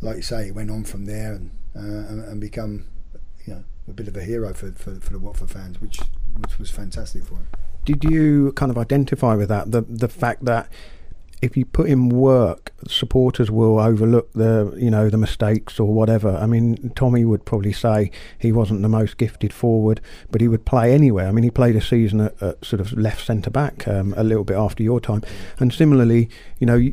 like 0.00 0.16
you 0.16 0.22
say, 0.22 0.46
he 0.46 0.50
went 0.50 0.70
on 0.70 0.82
from 0.82 1.04
there 1.04 1.34
and 1.34 1.50
uh, 1.76 1.80
and, 1.80 2.24
and, 2.24 2.40
become, 2.40 2.86
you 3.46 3.54
know, 3.54 3.64
a 3.88 3.92
bit 3.92 4.06
of 4.06 4.16
a 4.16 4.22
hero 4.22 4.52
for, 4.54 4.70
for, 4.72 4.94
for 4.96 5.12
the 5.12 5.18
Watford 5.18 5.50
fans, 5.50 5.80
which 5.80 6.00
which 6.38 6.58
was 6.58 6.70
fantastic 6.70 7.24
for 7.24 7.34
him. 7.36 7.48
Did 7.84 8.04
you 8.04 8.52
kind 8.52 8.70
of 8.70 8.78
identify 8.78 9.34
with 9.34 9.48
that 9.48 9.70
the 9.70 9.82
the 9.82 10.08
fact 10.08 10.44
that 10.44 10.68
if 11.44 11.58
you 11.58 11.66
put 11.66 11.88
in 11.88 12.08
work, 12.08 12.72
supporters 12.88 13.50
will 13.50 13.78
overlook 13.78 14.32
the 14.32 14.74
you 14.78 14.90
know 14.90 15.10
the 15.10 15.18
mistakes 15.18 15.78
or 15.78 15.92
whatever. 15.92 16.36
I 16.36 16.46
mean, 16.46 16.90
Tommy 16.96 17.24
would 17.24 17.44
probably 17.44 17.72
say 17.72 18.10
he 18.38 18.50
wasn't 18.50 18.80
the 18.80 18.88
most 18.88 19.18
gifted 19.18 19.52
forward, 19.52 20.00
but 20.30 20.40
he 20.40 20.48
would 20.48 20.64
play 20.64 20.94
anywhere. 20.94 21.28
I 21.28 21.32
mean, 21.32 21.44
he 21.44 21.50
played 21.50 21.76
a 21.76 21.82
season 21.82 22.22
at, 22.22 22.42
at 22.42 22.64
sort 22.64 22.80
of 22.80 22.92
left 22.94 23.26
centre 23.26 23.50
back 23.50 23.86
um, 23.86 24.14
a 24.16 24.24
little 24.24 24.44
bit 24.44 24.56
after 24.56 24.82
your 24.82 25.00
time, 25.00 25.22
and 25.58 25.72
similarly, 25.72 26.30
you 26.58 26.66
know, 26.66 26.92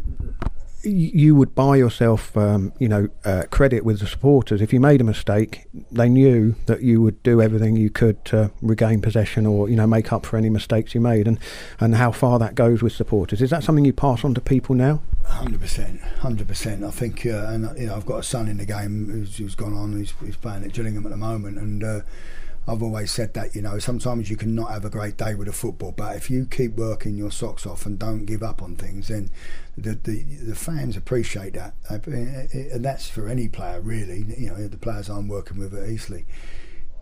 you 0.83 1.35
would 1.35 1.53
buy 1.53 1.75
yourself, 1.75 2.35
um, 2.35 2.73
you 2.79 2.87
know, 2.87 3.09
uh, 3.23 3.43
credit 3.49 3.85
with 3.85 3.99
the 3.99 4.07
supporters. 4.07 4.61
If 4.61 4.73
you 4.73 4.79
made 4.79 5.01
a 5.01 5.03
mistake, 5.03 5.65
they 5.91 6.09
knew 6.09 6.55
that 6.65 6.81
you 6.81 7.01
would 7.01 7.21
do 7.23 7.41
everything 7.41 7.75
you 7.75 7.89
could 7.89 8.23
to 8.25 8.51
regain 8.61 9.01
possession 9.01 9.45
or, 9.45 9.69
you 9.69 9.75
know, 9.75 9.87
make 9.87 10.11
up 10.11 10.25
for 10.25 10.37
any 10.37 10.49
mistakes 10.49 10.95
you 10.95 11.01
made. 11.01 11.27
And, 11.27 11.39
and 11.79 11.95
how 11.95 12.11
far 12.11 12.39
that 12.39 12.55
goes 12.55 12.81
with 12.81 12.93
supporters. 12.93 13.41
Is 13.41 13.49
that 13.51 13.63
something 13.63 13.85
you 13.85 13.93
pass 13.93 14.23
on 14.23 14.33
to 14.33 14.41
people 14.41 14.75
now? 14.75 15.01
Hundred 15.25 15.61
percent, 15.61 16.01
hundred 16.01 16.47
percent. 16.47 16.83
I 16.83 16.91
think, 16.91 17.25
uh, 17.25 17.45
and 17.47 17.79
you 17.79 17.87
know, 17.87 17.95
I've 17.95 18.05
got 18.05 18.17
a 18.17 18.23
son 18.23 18.47
in 18.47 18.57
the 18.57 18.65
game 18.65 19.07
who's, 19.09 19.37
who's 19.37 19.55
gone 19.55 19.73
on. 19.73 19.97
He's, 19.97 20.13
he's 20.23 20.35
playing 20.35 20.63
at 20.63 20.73
Gillingham 20.73 21.05
at 21.05 21.11
the 21.11 21.17
moment, 21.17 21.57
and. 21.57 21.83
Uh, 21.83 22.01
I've 22.67 22.83
always 22.83 23.11
said 23.11 23.33
that, 23.33 23.55
you 23.55 23.61
know, 23.61 23.79
sometimes 23.79 24.29
you 24.29 24.37
can 24.37 24.53
not 24.53 24.71
have 24.71 24.85
a 24.85 24.89
great 24.89 25.17
day 25.17 25.33
with 25.33 25.47
a 25.47 25.53
football, 25.53 25.91
but 25.91 26.15
if 26.15 26.29
you 26.29 26.45
keep 26.45 26.75
working 26.75 27.15
your 27.15 27.31
socks 27.31 27.65
off 27.65 27.85
and 27.85 27.97
don't 27.97 28.25
give 28.25 28.43
up 28.43 28.61
on 28.61 28.75
things, 28.75 29.07
then 29.07 29.31
the 29.75 29.95
the, 29.95 30.23
the 30.23 30.55
fans 30.55 30.95
appreciate 30.95 31.53
that, 31.53 31.73
and 31.89 32.85
that's 32.85 33.09
for 33.09 33.27
any 33.27 33.47
player 33.47 33.81
really. 33.81 34.25
You 34.37 34.49
know, 34.51 34.67
the 34.67 34.77
players 34.77 35.09
I'm 35.09 35.27
working 35.27 35.57
with 35.57 35.73
at 35.73 35.89
Eastleigh 35.89 36.25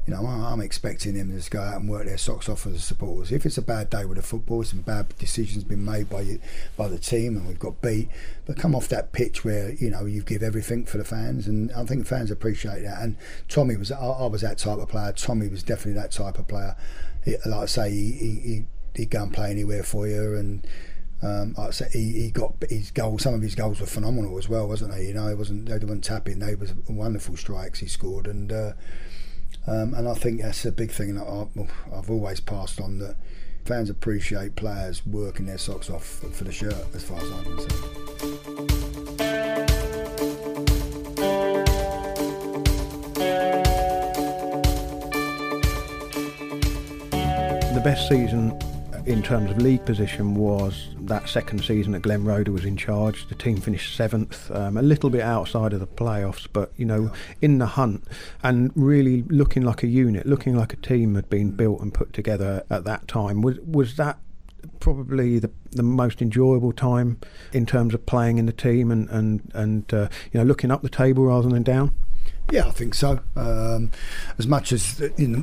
you 0.10 0.16
know, 0.16 0.26
I'm 0.26 0.60
expecting 0.60 1.14
them 1.14 1.30
to 1.30 1.36
just 1.36 1.51
go 1.51 1.62
out 1.62 1.80
and 1.80 1.88
work 1.88 2.05
their 2.07 2.18
socks 2.18 2.49
off 2.49 2.66
as 2.66 2.84
supporters. 2.84 3.32
If 3.32 3.45
it's 3.45 3.60
a 3.60 3.62
bad 3.62 3.91
day 3.91 4.05
with 4.05 4.18
the 4.18 4.24
football, 4.24 4.64
some 4.64 4.82
bad 4.82 5.16
decisions 5.20 5.64
been 5.64 5.86
made 5.86 6.10
by 6.10 6.22
you, 6.22 6.39
by 6.76 6.88
the 6.88 6.97
team, 6.97 7.38
and 7.38 7.47
we've 7.47 7.60
got 7.60 7.80
beat, 7.80 8.10
but 8.47 8.57
come 8.57 8.74
off 8.74 8.88
that 8.88 9.12
pitch 9.12 9.45
where 9.45 9.72
you 9.74 9.91
know 9.91 10.05
you 10.05 10.24
give 10.24 10.41
everything 10.41 10.84
for 10.84 10.97
the 10.97 11.03
fans, 11.03 11.45
and 11.45 11.72
I 11.74 11.86
think 11.86 12.07
fans 12.07 12.32
appreciate 12.32 12.82
that. 12.82 13.03
And 13.03 13.18
Tommy 13.49 13.76
was, 13.76 13.91
I, 13.91 13.99
I 13.99 14.26
was 14.26 14.41
that 14.41 14.57
type 14.57 14.80
of 14.80 14.89
player. 14.89 15.12
Tommy 15.12 15.47
was 15.47 15.62
definitely 15.62 16.01
that 16.01 16.12
type 16.12 16.39
of 16.39 16.47
player. 16.47 16.76
He, 17.24 17.36
like 17.45 17.62
I 17.62 17.66
say, 17.68 17.91
he, 17.91 18.12
he 18.12 18.66
he'd 18.95 19.12
go 19.12 19.22
and 19.22 19.32
play 19.32 19.51
anywhere 19.51 19.84
for 19.84 20.07
you, 20.07 20.36
and 20.36 20.66
um, 21.22 21.53
like 21.55 21.68
I 21.68 21.72
said, 21.72 21.91
he, 21.91 22.14
he 22.14 22.32
got 22.32 22.55
his 22.68 22.89
goals. 22.89 23.22
Some 23.22 23.36
of 23.36 23.43
his 23.43 23.53
goals 23.53 23.80
were 23.80 23.86
phenomenal 23.86 24.39
as 24.39 24.49
well, 24.49 24.68
wasn't 24.68 24.91
they? 24.91 25.05
You 25.05 25.14
know, 25.14 25.28
it 25.28 25.38
wasn't 25.38 25.68
they 25.68 25.78
weren't 25.78 26.03
tapping. 26.03 26.39
They 26.39 26.55
was 26.55 26.74
wonderful 26.89 27.38
strikes 27.38 27.82
he 27.82 27.88
scored, 27.88 28.26
and. 28.26 28.51
Uh, 28.51 28.74
um, 29.68 29.93
and 29.93 30.07
I 30.07 30.14
think 30.14 30.41
that's 30.41 30.66
a 30.66 30.72
big 30.72 30.91
thing 30.91 31.16
that 31.16 31.28
I, 31.28 31.95
have 31.95 32.10
always 32.10 32.39
passed 32.39 32.80
on 32.82 32.99
that 32.99 33.16
Fans 33.66 33.89
appreciate 33.89 34.55
players 34.55 35.05
working 35.05 35.45
their 35.45 35.60
socks 35.60 35.91
off 35.91 36.03
for 36.03 36.43
the 36.43 36.51
shirt, 36.51 36.74
as 36.95 37.03
far 37.03 37.18
as 37.18 37.32
I'm 37.32 37.43
concerned. 37.43 38.80
The 47.76 47.82
best 47.84 48.10
season 48.10 48.57
in 49.10 49.24
terms 49.24 49.49
of 49.49 49.57
league 49.57 49.84
position 49.86 50.36
was 50.36 50.89
that 50.99 51.28
second 51.28 51.64
season 51.64 51.93
that 51.93 52.03
Glenn 52.03 52.24
Roeder 52.24 52.51
was 52.51 52.64
in 52.64 52.78
charge. 52.78 53.28
The 53.28 53.34
team 53.34 53.57
finished 53.57 53.95
seventh, 53.95 54.51
um, 54.51 54.78
a 54.78 54.84
little 54.84 55.10
bit 55.10 55.22
outside 55.22 55.74
of 55.74 55.80
the 55.80 55.88
playoffs, 55.88 56.47
but 56.53 56.72
you 56.78 56.86
know, 56.86 57.12
in 57.41 57.57
the 57.57 57.66
hunt 57.66 58.03
and 58.43 58.72
really 58.76 59.24
looking 59.24 59.64
like 59.64 59.82
a 59.82 59.88
unit, 59.88 60.28
looking 60.28 60.55
like 60.55 60.74
a 60.74 60.76
team 60.76 61.16
had 61.16 61.28
been 61.28 61.49
built 61.49 61.82
and 61.82 61.91
put 61.91 62.14
together 62.14 62.64
at 62.70 62.84
that 62.84 63.07
time. 63.07 63.41
Was 63.41 63.57
was 63.62 63.97
that 63.97 64.20
probably 64.80 65.39
the 65.39 65.49
the 65.72 65.84
most 65.84 66.22
enjoyable 66.22 66.72
time 66.72 67.18
in 67.51 67.66
terms 67.66 67.95
of 67.95 68.05
playing 68.05 68.38
in 68.38 68.45
the 68.45 68.53
team 68.53 68.91
and 68.91 69.10
and 69.10 69.51
and 69.55 69.91
uh, 69.91 70.07
you 70.32 70.39
know 70.39 70.43
looking 70.43 70.70
up 70.70 70.84
the 70.84 70.89
table 70.89 71.26
rather 71.26 71.49
than 71.49 71.64
down? 71.64 71.95
Yeah, 72.52 72.68
I 72.68 72.72
think 72.72 72.95
so. 72.95 73.20
Um, 73.36 73.91
as 74.39 74.47
much 74.47 74.72
as 74.72 75.00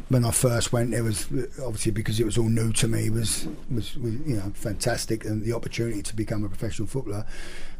when 0.08 0.24
I 0.24 0.30
first 0.32 0.72
went, 0.72 0.92
it 0.92 1.02
was 1.02 1.26
obviously 1.62 1.92
because 1.92 2.18
it 2.18 2.24
was 2.24 2.36
all 2.36 2.48
new 2.48 2.72
to 2.74 2.88
me. 2.88 3.10
Was, 3.10 3.46
was 3.70 3.96
was 3.96 4.14
you 4.26 4.36
know 4.36 4.50
fantastic, 4.54 5.24
and 5.24 5.42
the 5.44 5.52
opportunity 5.52 6.02
to 6.02 6.16
become 6.16 6.44
a 6.44 6.48
professional 6.48 6.88
footballer. 6.88 7.24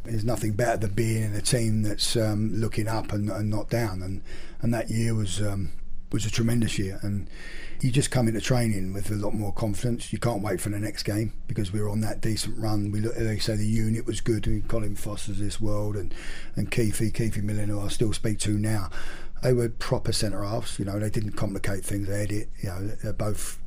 There's 0.03 0.23
nothing 0.23 0.53
better 0.53 0.77
than 0.77 0.91
being 0.91 1.23
in 1.23 1.35
a 1.35 1.41
team 1.41 1.83
that's 1.83 2.15
um, 2.15 2.53
looking 2.53 2.87
up 2.87 3.11
and, 3.11 3.29
and, 3.29 3.49
not 3.49 3.69
down. 3.69 4.01
And 4.01 4.21
and 4.61 4.73
that 4.73 4.89
year 4.89 5.13
was 5.13 5.41
um, 5.41 5.73
was 6.11 6.25
a 6.25 6.31
tremendous 6.31 6.79
year. 6.79 6.99
And 7.01 7.27
you 7.81 7.91
just 7.91 8.11
come 8.11 8.27
into 8.27 8.41
training 8.41 8.93
with 8.93 9.11
a 9.11 9.15
lot 9.15 9.33
more 9.33 9.53
confidence. 9.53 10.11
You 10.11 10.19
can't 10.19 10.41
wait 10.41 10.59
for 10.59 10.69
the 10.69 10.79
next 10.79 11.03
game 11.03 11.33
because 11.47 11.71
we 11.71 11.81
were 11.81 11.89
on 11.89 12.01
that 12.01 12.21
decent 12.21 12.57
run. 12.57 12.91
We 12.91 13.01
look, 13.01 13.15
they 13.15 13.39
say 13.39 13.55
the 13.55 13.65
unit 13.65 14.05
was 14.05 14.21
good. 14.21 14.47
We 14.47 14.61
Colin 14.61 14.95
Foster's 14.95 15.39
this 15.39 15.61
world 15.61 15.95
and 15.95 16.13
and 16.55 16.71
Keith, 16.71 17.01
Keith 17.13 17.37
Millen, 17.37 17.69
who 17.69 17.79
I 17.79 17.87
still 17.89 18.13
speak 18.13 18.39
to 18.39 18.51
now 18.51 18.89
they 19.43 19.53
were 19.53 19.69
proper 19.69 20.11
centre 20.11 20.43
halves. 20.43 20.79
You 20.79 20.85
know, 20.85 20.99
they 20.99 21.09
didn't 21.09 21.33
complicate 21.33 21.83
things. 21.83 22.07
They 22.07 22.21
had 22.21 22.31
it. 22.31 22.49
You 22.61 22.69
know, 22.69 22.87
they're 23.03 23.13
both. 23.13 23.59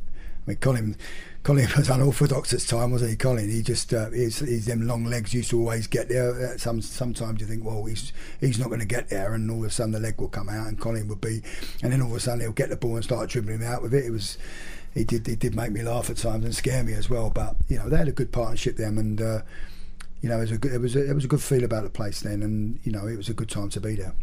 I 0.47 0.51
mean, 0.51 0.57
Colin, 0.59 0.97
Colin 1.43 1.69
was 1.77 1.89
unorthodox 1.89 2.53
at 2.53 2.61
the 2.61 2.67
time, 2.67 2.91
wasn't 2.93 3.11
he? 3.11 3.17
Colin, 3.17 3.49
he 3.49 3.63
just 3.63 3.93
uh, 3.93 4.11
his, 4.11 4.41
them 4.67 4.87
long 4.87 5.05
legs 5.05 5.35
used 5.35 5.51
to 5.51 5.59
always 5.59 5.87
get 5.87 6.09
there. 6.09 6.33
Uh, 6.33 6.57
some 6.57 6.81
sometimes 6.81 7.41
you 7.41 7.47
think, 7.47 7.65
well, 7.65 7.85
he's 7.85 8.13
he's 8.41 8.59
not 8.59 8.69
going 8.69 8.81
to 8.81 8.87
get 8.87 9.09
there, 9.09 9.35
and 9.35 9.51
all 9.51 9.59
of 9.59 9.65
a 9.65 9.71
sudden 9.71 9.93
the 9.93 10.01
leg 10.01 10.21
will 10.21 10.29
come 10.29 10.49
out, 10.49 10.67
and 10.67 10.81
Colin 10.81 11.09
would 11.09 11.21
be, 11.21 11.43
and 11.83 11.93
then 11.93 12.03
all 12.03 12.11
of 12.11 12.17
a 12.17 12.21
sudden 12.21 12.41
he'll 12.41 12.53
get 12.53 12.71
the 12.71 12.77
ball 12.77 12.97
and 12.97 13.05
start 13.05 13.31
dribbling 13.31 13.65
out 13.65 13.83
with 13.83 13.95
it. 13.95 14.05
It 14.05 14.11
was. 14.11 14.39
He 14.93 15.05
did. 15.05 15.27
He 15.27 15.37
did 15.37 15.55
make 15.55 15.71
me 15.71 15.83
laugh 15.83 16.11
at 16.11 16.17
times 16.17 16.45
and 16.45 16.55
scare 16.55 16.83
me 16.83 16.95
as 16.95 17.09
well. 17.09 17.31
But 17.31 17.55
you 17.69 17.79
know 17.79 17.89
they 17.89 17.97
had 17.97 18.09
a 18.09 18.13
good 18.13 18.33
partnership 18.33 18.77
them, 18.77 18.99
and 18.99 19.21
uh, 19.21 19.43
you 20.21 20.29
know 20.29 20.39
it 20.39 20.41
was 20.41 20.53
a 20.53 20.59
good, 20.59 20.73
it 20.73 20.81
was 20.81 20.97
a, 20.97 21.11
it 21.11 21.15
was 21.15 21.25
a 21.25 21.29
good 21.29 21.43
feel 21.43 21.63
about 21.63 21.85
the 21.85 21.91
place 21.91 22.21
then, 22.21 22.43
and 22.43 22.81
you 22.83 22.91
know 22.91 23.07
it 23.07 23.17
was 23.17 23.29
a 23.29 23.35
good 23.35 23.49
time 23.49 23.69
to 23.71 23.81
be 23.81 23.95
there. 23.95 24.15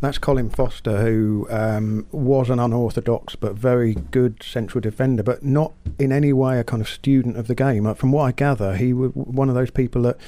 That's 0.00 0.18
Colin 0.18 0.50
Foster, 0.50 1.00
who 1.00 1.46
um, 1.50 2.06
was 2.12 2.50
an 2.50 2.58
unorthodox 2.58 3.36
but 3.36 3.54
very 3.54 3.94
good 3.94 4.42
central 4.42 4.80
defender, 4.80 5.22
but 5.22 5.42
not 5.42 5.72
in 5.98 6.12
any 6.12 6.32
way 6.32 6.58
a 6.58 6.64
kind 6.64 6.82
of 6.82 6.88
student 6.88 7.36
of 7.36 7.46
the 7.46 7.54
game. 7.54 7.92
From 7.94 8.12
what 8.12 8.24
I 8.24 8.32
gather, 8.32 8.76
he 8.76 8.92
was 8.92 9.12
one 9.14 9.48
of 9.48 9.54
those 9.54 9.70
people 9.70 10.02
that 10.02 10.18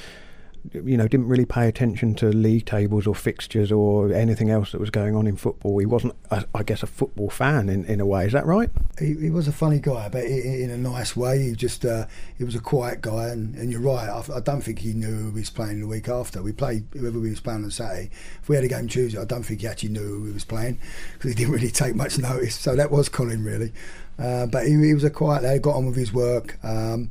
you 0.73 0.97
know, 0.97 1.09
didn't 1.09 1.29
really 1.29 1.45
pay 1.45 1.69
attention 1.69 2.15
to 2.17 2.29
league 2.29 2.67
tables 2.67 3.07
or 3.07 3.15
fixtures 3.15 3.71
or 3.71 4.13
anything 4.13 4.51
else 4.51 4.73
that 4.73 4.81
was 4.81 4.91
going 4.91 5.15
on 5.15 5.27
in 5.27 5.37
football. 5.37 5.79
He 5.79 5.87
wasn't, 5.87 6.15
I 6.31 6.63
guess, 6.63 6.83
a 6.83 6.87
football 6.87 7.31
fan 7.31 7.69
in, 7.69 7.85
in 7.85 8.01
a 8.01 8.07
way. 8.07 8.27
Is 8.27 8.33
that 8.33 8.47
right? 8.47 8.71
He, 8.99 9.15
he 9.15 9.31
was 9.31 9.49
a 9.49 9.53
funny 9.53 9.79
guy, 9.79 10.09
but 10.09 10.25
in 10.25 10.71
a 10.71 10.77
nice 10.77 11.17
way. 11.17 11.43
He 11.43 11.53
just, 11.55 11.85
uh, 11.85 12.07
he 12.37 12.45
was 12.45 12.55
a 12.55 12.61
quiet 12.61 13.01
guy, 13.01 13.29
and, 13.29 13.55
and 13.55 13.71
you're 13.71 13.81
right. 13.81 14.09
I, 14.09 14.37
I, 14.37 14.41
don't 14.41 14.61
think 14.61 14.79
he 14.81 14.93
knew 14.93 15.15
who 15.15 15.31
he 15.33 15.41
was 15.41 15.51
playing 15.51 15.81
the 15.81 15.87
week 15.87 16.09
after. 16.09 16.43
We 16.43 16.53
played 16.53 16.87
whoever 16.93 17.19
we 17.19 17.31
was 17.31 17.41
playing 17.41 17.65
on 17.65 17.71
Saturday. 17.71 18.11
If 18.43 18.49
we 18.49 18.57
had 18.57 18.65
a 18.65 18.69
game 18.69 18.89
Tuesday, 18.89 19.21
I 19.21 19.25
don't 19.25 19.43
think 19.43 19.61
he 19.61 19.67
actually 19.67 19.91
knew 19.91 20.01
who 20.01 20.27
he 20.27 20.33
was 20.33 20.45
playing 20.45 20.79
because 21.15 21.33
he 21.33 21.37
didn't 21.37 21.55
really 21.55 21.71
take 21.71 21.95
much 21.95 22.19
notice. 22.19 22.55
So 22.55 22.77
that 22.77 22.91
was 22.91 23.09
Colin, 23.09 23.45
really. 23.45 23.73
Uh, 24.19 24.47
but 24.47 24.67
he, 24.67 24.73
he, 24.73 24.95
was 24.95 25.05
a 25.05 25.11
quiet 25.11 25.43
lad. 25.43 25.63
Got 25.63 25.77
on 25.77 25.87
with 25.87 25.97
his 25.97 26.13
work. 26.13 26.59
Um, 26.65 27.11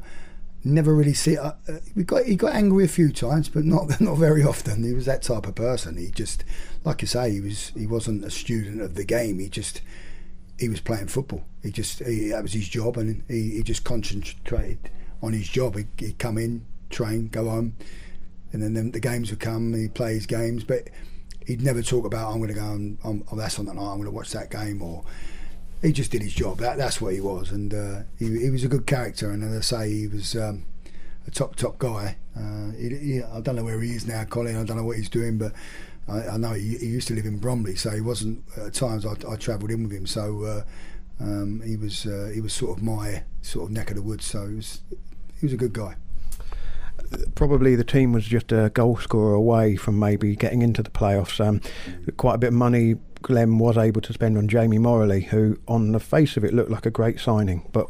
never 0.65 0.93
really 0.93 1.13
see. 1.13 1.37
Uh, 1.37 1.53
uh, 1.67 1.79
we 1.95 2.03
got 2.03 2.25
he 2.25 2.35
got 2.35 2.55
angry 2.55 2.85
a 2.85 2.89
few 2.89 3.11
times, 3.11 3.49
but 3.49 3.63
not 3.63 4.01
not 4.01 4.17
very 4.17 4.43
often. 4.43 4.83
He 4.83 4.93
was 4.93 5.05
that 5.05 5.21
type 5.21 5.47
of 5.47 5.55
person. 5.55 5.97
He 5.97 6.09
just, 6.09 6.43
like 6.83 7.03
I 7.03 7.05
say, 7.05 7.31
he 7.31 7.41
was 7.41 7.69
he 7.69 7.87
wasn't 7.87 8.25
a 8.25 8.31
student 8.31 8.81
of 8.81 8.95
the 8.95 9.05
game. 9.05 9.39
He 9.39 9.49
just 9.49 9.81
he 10.59 10.69
was 10.69 10.81
playing 10.81 11.07
football. 11.07 11.45
He 11.63 11.71
just 11.71 11.99
he, 11.99 12.29
that 12.29 12.41
was 12.41 12.53
his 12.53 12.67
job, 12.67 12.97
and 12.97 13.23
he, 13.27 13.51
he 13.51 13.63
just 13.63 13.83
concentrated 13.83 14.89
on 15.21 15.33
his 15.33 15.47
job. 15.47 15.75
He, 15.75 15.85
he'd 15.97 16.19
come 16.19 16.37
in, 16.37 16.65
train, 16.89 17.27
go 17.27 17.49
home, 17.49 17.75
and 18.51 18.61
then 18.61 18.73
the, 18.73 18.91
the 18.91 18.99
games 18.99 19.29
would 19.29 19.39
come. 19.39 19.73
He'd 19.73 19.93
play 19.93 20.13
his 20.13 20.25
games, 20.25 20.63
but 20.63 20.89
he'd 21.45 21.61
never 21.61 21.81
talk 21.81 22.05
about 22.05 22.31
I'm 22.31 22.37
going 22.37 22.49
to 22.49 22.55
go 22.55 22.71
and 22.71 22.97
oh, 23.03 23.35
that's 23.35 23.59
on 23.59 23.65
that 23.65 23.75
night. 23.75 23.91
I'm 23.91 23.97
going 23.97 24.05
to 24.05 24.11
watch 24.11 24.31
that 24.31 24.49
game 24.49 24.81
or 24.81 25.03
he 25.81 25.91
just 25.91 26.11
did 26.11 26.21
his 26.21 26.33
job. 26.33 26.57
That, 26.59 26.77
that's 26.77 26.99
what 26.99 27.13
he 27.13 27.21
was, 27.21 27.51
and 27.51 27.73
uh, 27.73 28.01
he, 28.17 28.39
he, 28.39 28.49
was 28.49 28.63
a 28.63 28.67
good 28.67 28.85
character. 28.85 29.31
And 29.31 29.43
as 29.43 29.71
I 29.71 29.85
say, 29.85 29.93
he 29.93 30.07
was 30.07 30.35
um, 30.35 30.65
a 31.27 31.31
top 31.31 31.55
top 31.55 31.77
guy. 31.77 32.17
Uh, 32.35 32.71
he, 32.71 32.89
he, 32.89 33.23
I 33.23 33.41
don't 33.41 33.55
know 33.55 33.63
where 33.63 33.79
he 33.81 33.91
is 33.91 34.07
now, 34.07 34.23
Colin. 34.25 34.55
I 34.55 34.63
don't 34.63 34.77
know 34.77 34.83
what 34.83 34.97
he's 34.97 35.09
doing, 35.09 35.37
but 35.37 35.53
I, 36.07 36.27
I 36.29 36.37
know 36.37 36.53
he, 36.53 36.77
he, 36.77 36.87
used 36.87 37.07
to 37.09 37.13
live 37.13 37.25
in 37.25 37.37
Bromley, 37.37 37.75
so 37.75 37.91
he 37.91 38.01
wasn't. 38.01 38.43
At 38.57 38.73
times, 38.73 39.05
I, 39.05 39.13
I 39.29 39.35
travelled 39.35 39.71
in 39.71 39.83
with 39.83 39.91
him, 39.91 40.07
so 40.07 40.43
uh, 40.43 40.63
um, 41.19 41.61
he 41.65 41.75
was 41.75 42.05
uh, 42.05 42.31
he 42.33 42.41
was 42.41 42.53
sort 42.53 42.77
of 42.77 42.83
my 42.83 43.23
sort 43.41 43.69
of 43.69 43.71
neck 43.71 43.89
of 43.89 43.97
the 43.97 44.01
woods. 44.01 44.25
So 44.25 44.47
he 44.47 44.55
was 44.55 44.81
he 45.39 45.45
was 45.45 45.53
a 45.53 45.57
good 45.57 45.73
guy 45.73 45.95
probably 47.35 47.75
the 47.75 47.83
team 47.83 48.13
was 48.13 48.25
just 48.25 48.51
a 48.51 48.71
goal 48.73 48.97
scorer 48.97 49.33
away 49.33 49.75
from 49.75 49.99
maybe 49.99 50.35
getting 50.35 50.61
into 50.61 50.81
the 50.81 50.89
playoffs. 50.89 51.43
Um, 51.43 51.61
quite 52.17 52.35
a 52.35 52.37
bit 52.37 52.47
of 52.47 52.53
money 52.53 52.95
Glenn 53.25 53.57
was 53.57 53.75
able 53.75 54.01
to 54.01 54.13
spend 54.13 54.37
on 54.37 54.47
Jamie 54.47 54.77
Moralee, 54.77 55.25
who, 55.25 55.57
on 55.67 55.93
the 55.93 55.99
face 55.99 56.37
of 56.37 56.43
it, 56.43 56.53
looked 56.53 56.69
like 56.69 56.85
a 56.85 56.91
great 56.91 57.19
signing. 57.19 57.67
But 57.71 57.87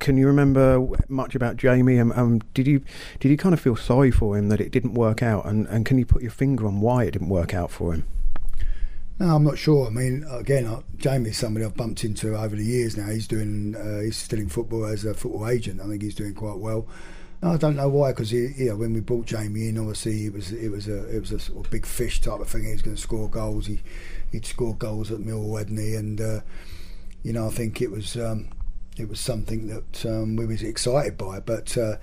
can 0.00 0.16
you 0.16 0.26
remember 0.26 0.84
much 1.08 1.36
about 1.36 1.56
Jamie? 1.56 1.98
And 1.98 2.12
um, 2.14 2.40
did 2.52 2.66
you 2.66 2.82
did 3.20 3.30
you 3.30 3.36
kind 3.36 3.52
of 3.52 3.60
feel 3.60 3.76
sorry 3.76 4.10
for 4.10 4.36
him 4.36 4.48
that 4.48 4.60
it 4.60 4.72
didn't 4.72 4.94
work 4.94 5.22
out? 5.22 5.46
And, 5.46 5.68
and 5.68 5.86
can 5.86 5.98
you 5.98 6.04
put 6.04 6.20
your 6.20 6.32
finger 6.32 6.66
on 6.66 6.80
why 6.80 7.04
it 7.04 7.12
didn't 7.12 7.28
work 7.28 7.54
out 7.54 7.70
for 7.70 7.94
him? 7.94 8.06
No, 9.20 9.36
I'm 9.36 9.44
not 9.44 9.56
sure. 9.56 9.86
I 9.86 9.90
mean, 9.90 10.26
again, 10.28 10.66
uh, 10.66 10.80
Jamie's 10.96 11.38
somebody 11.38 11.64
I've 11.64 11.76
bumped 11.76 12.02
into 12.02 12.36
over 12.36 12.56
the 12.56 12.64
years. 12.64 12.96
Now 12.96 13.08
he's 13.08 13.28
doing, 13.28 13.76
uh, 13.76 14.00
he's 14.00 14.16
still 14.16 14.40
in 14.40 14.48
football 14.48 14.84
as 14.86 15.04
a 15.04 15.14
football 15.14 15.48
agent. 15.48 15.80
I 15.80 15.86
think 15.86 16.02
he's 16.02 16.16
doing 16.16 16.34
quite 16.34 16.58
well. 16.58 16.88
I 17.44 17.56
don't 17.56 17.74
know 17.74 17.88
why, 17.88 18.12
because 18.12 18.32
you 18.32 18.52
know, 18.58 18.76
when 18.76 18.94
we 18.94 19.00
brought 19.00 19.26
Jamie 19.26 19.68
in, 19.68 19.76
obviously 19.76 20.26
it 20.26 20.32
was 20.32 20.52
it 20.52 20.70
was 20.70 20.86
a 20.86 21.04
it 21.08 21.18
was 21.18 21.32
a 21.32 21.40
sort 21.40 21.64
of 21.64 21.70
big 21.72 21.86
fish 21.86 22.20
type 22.20 22.38
of 22.38 22.48
thing. 22.48 22.64
He 22.64 22.72
was 22.72 22.82
going 22.82 22.94
to 22.94 23.02
score 23.02 23.28
goals. 23.28 23.66
He 23.66 23.80
he'd 24.32 24.46
scored 24.46 24.78
goals 24.78 25.12
at 25.12 25.20
Millwall, 25.20 25.58
hadn't 25.58 25.78
he? 25.78 25.94
And 25.94 26.20
uh, 26.20 26.40
you 27.22 27.32
know, 27.32 27.46
I 27.46 27.50
think 27.50 27.80
it 27.80 27.90
was 27.90 28.16
um, 28.16 28.48
it 28.96 29.08
was 29.08 29.20
something 29.20 29.68
that 29.68 30.06
um, 30.06 30.36
we 30.36 30.46
was 30.46 30.62
excited 30.62 31.16
by, 31.16 31.40
but 31.40 31.76
uh, 31.78 31.96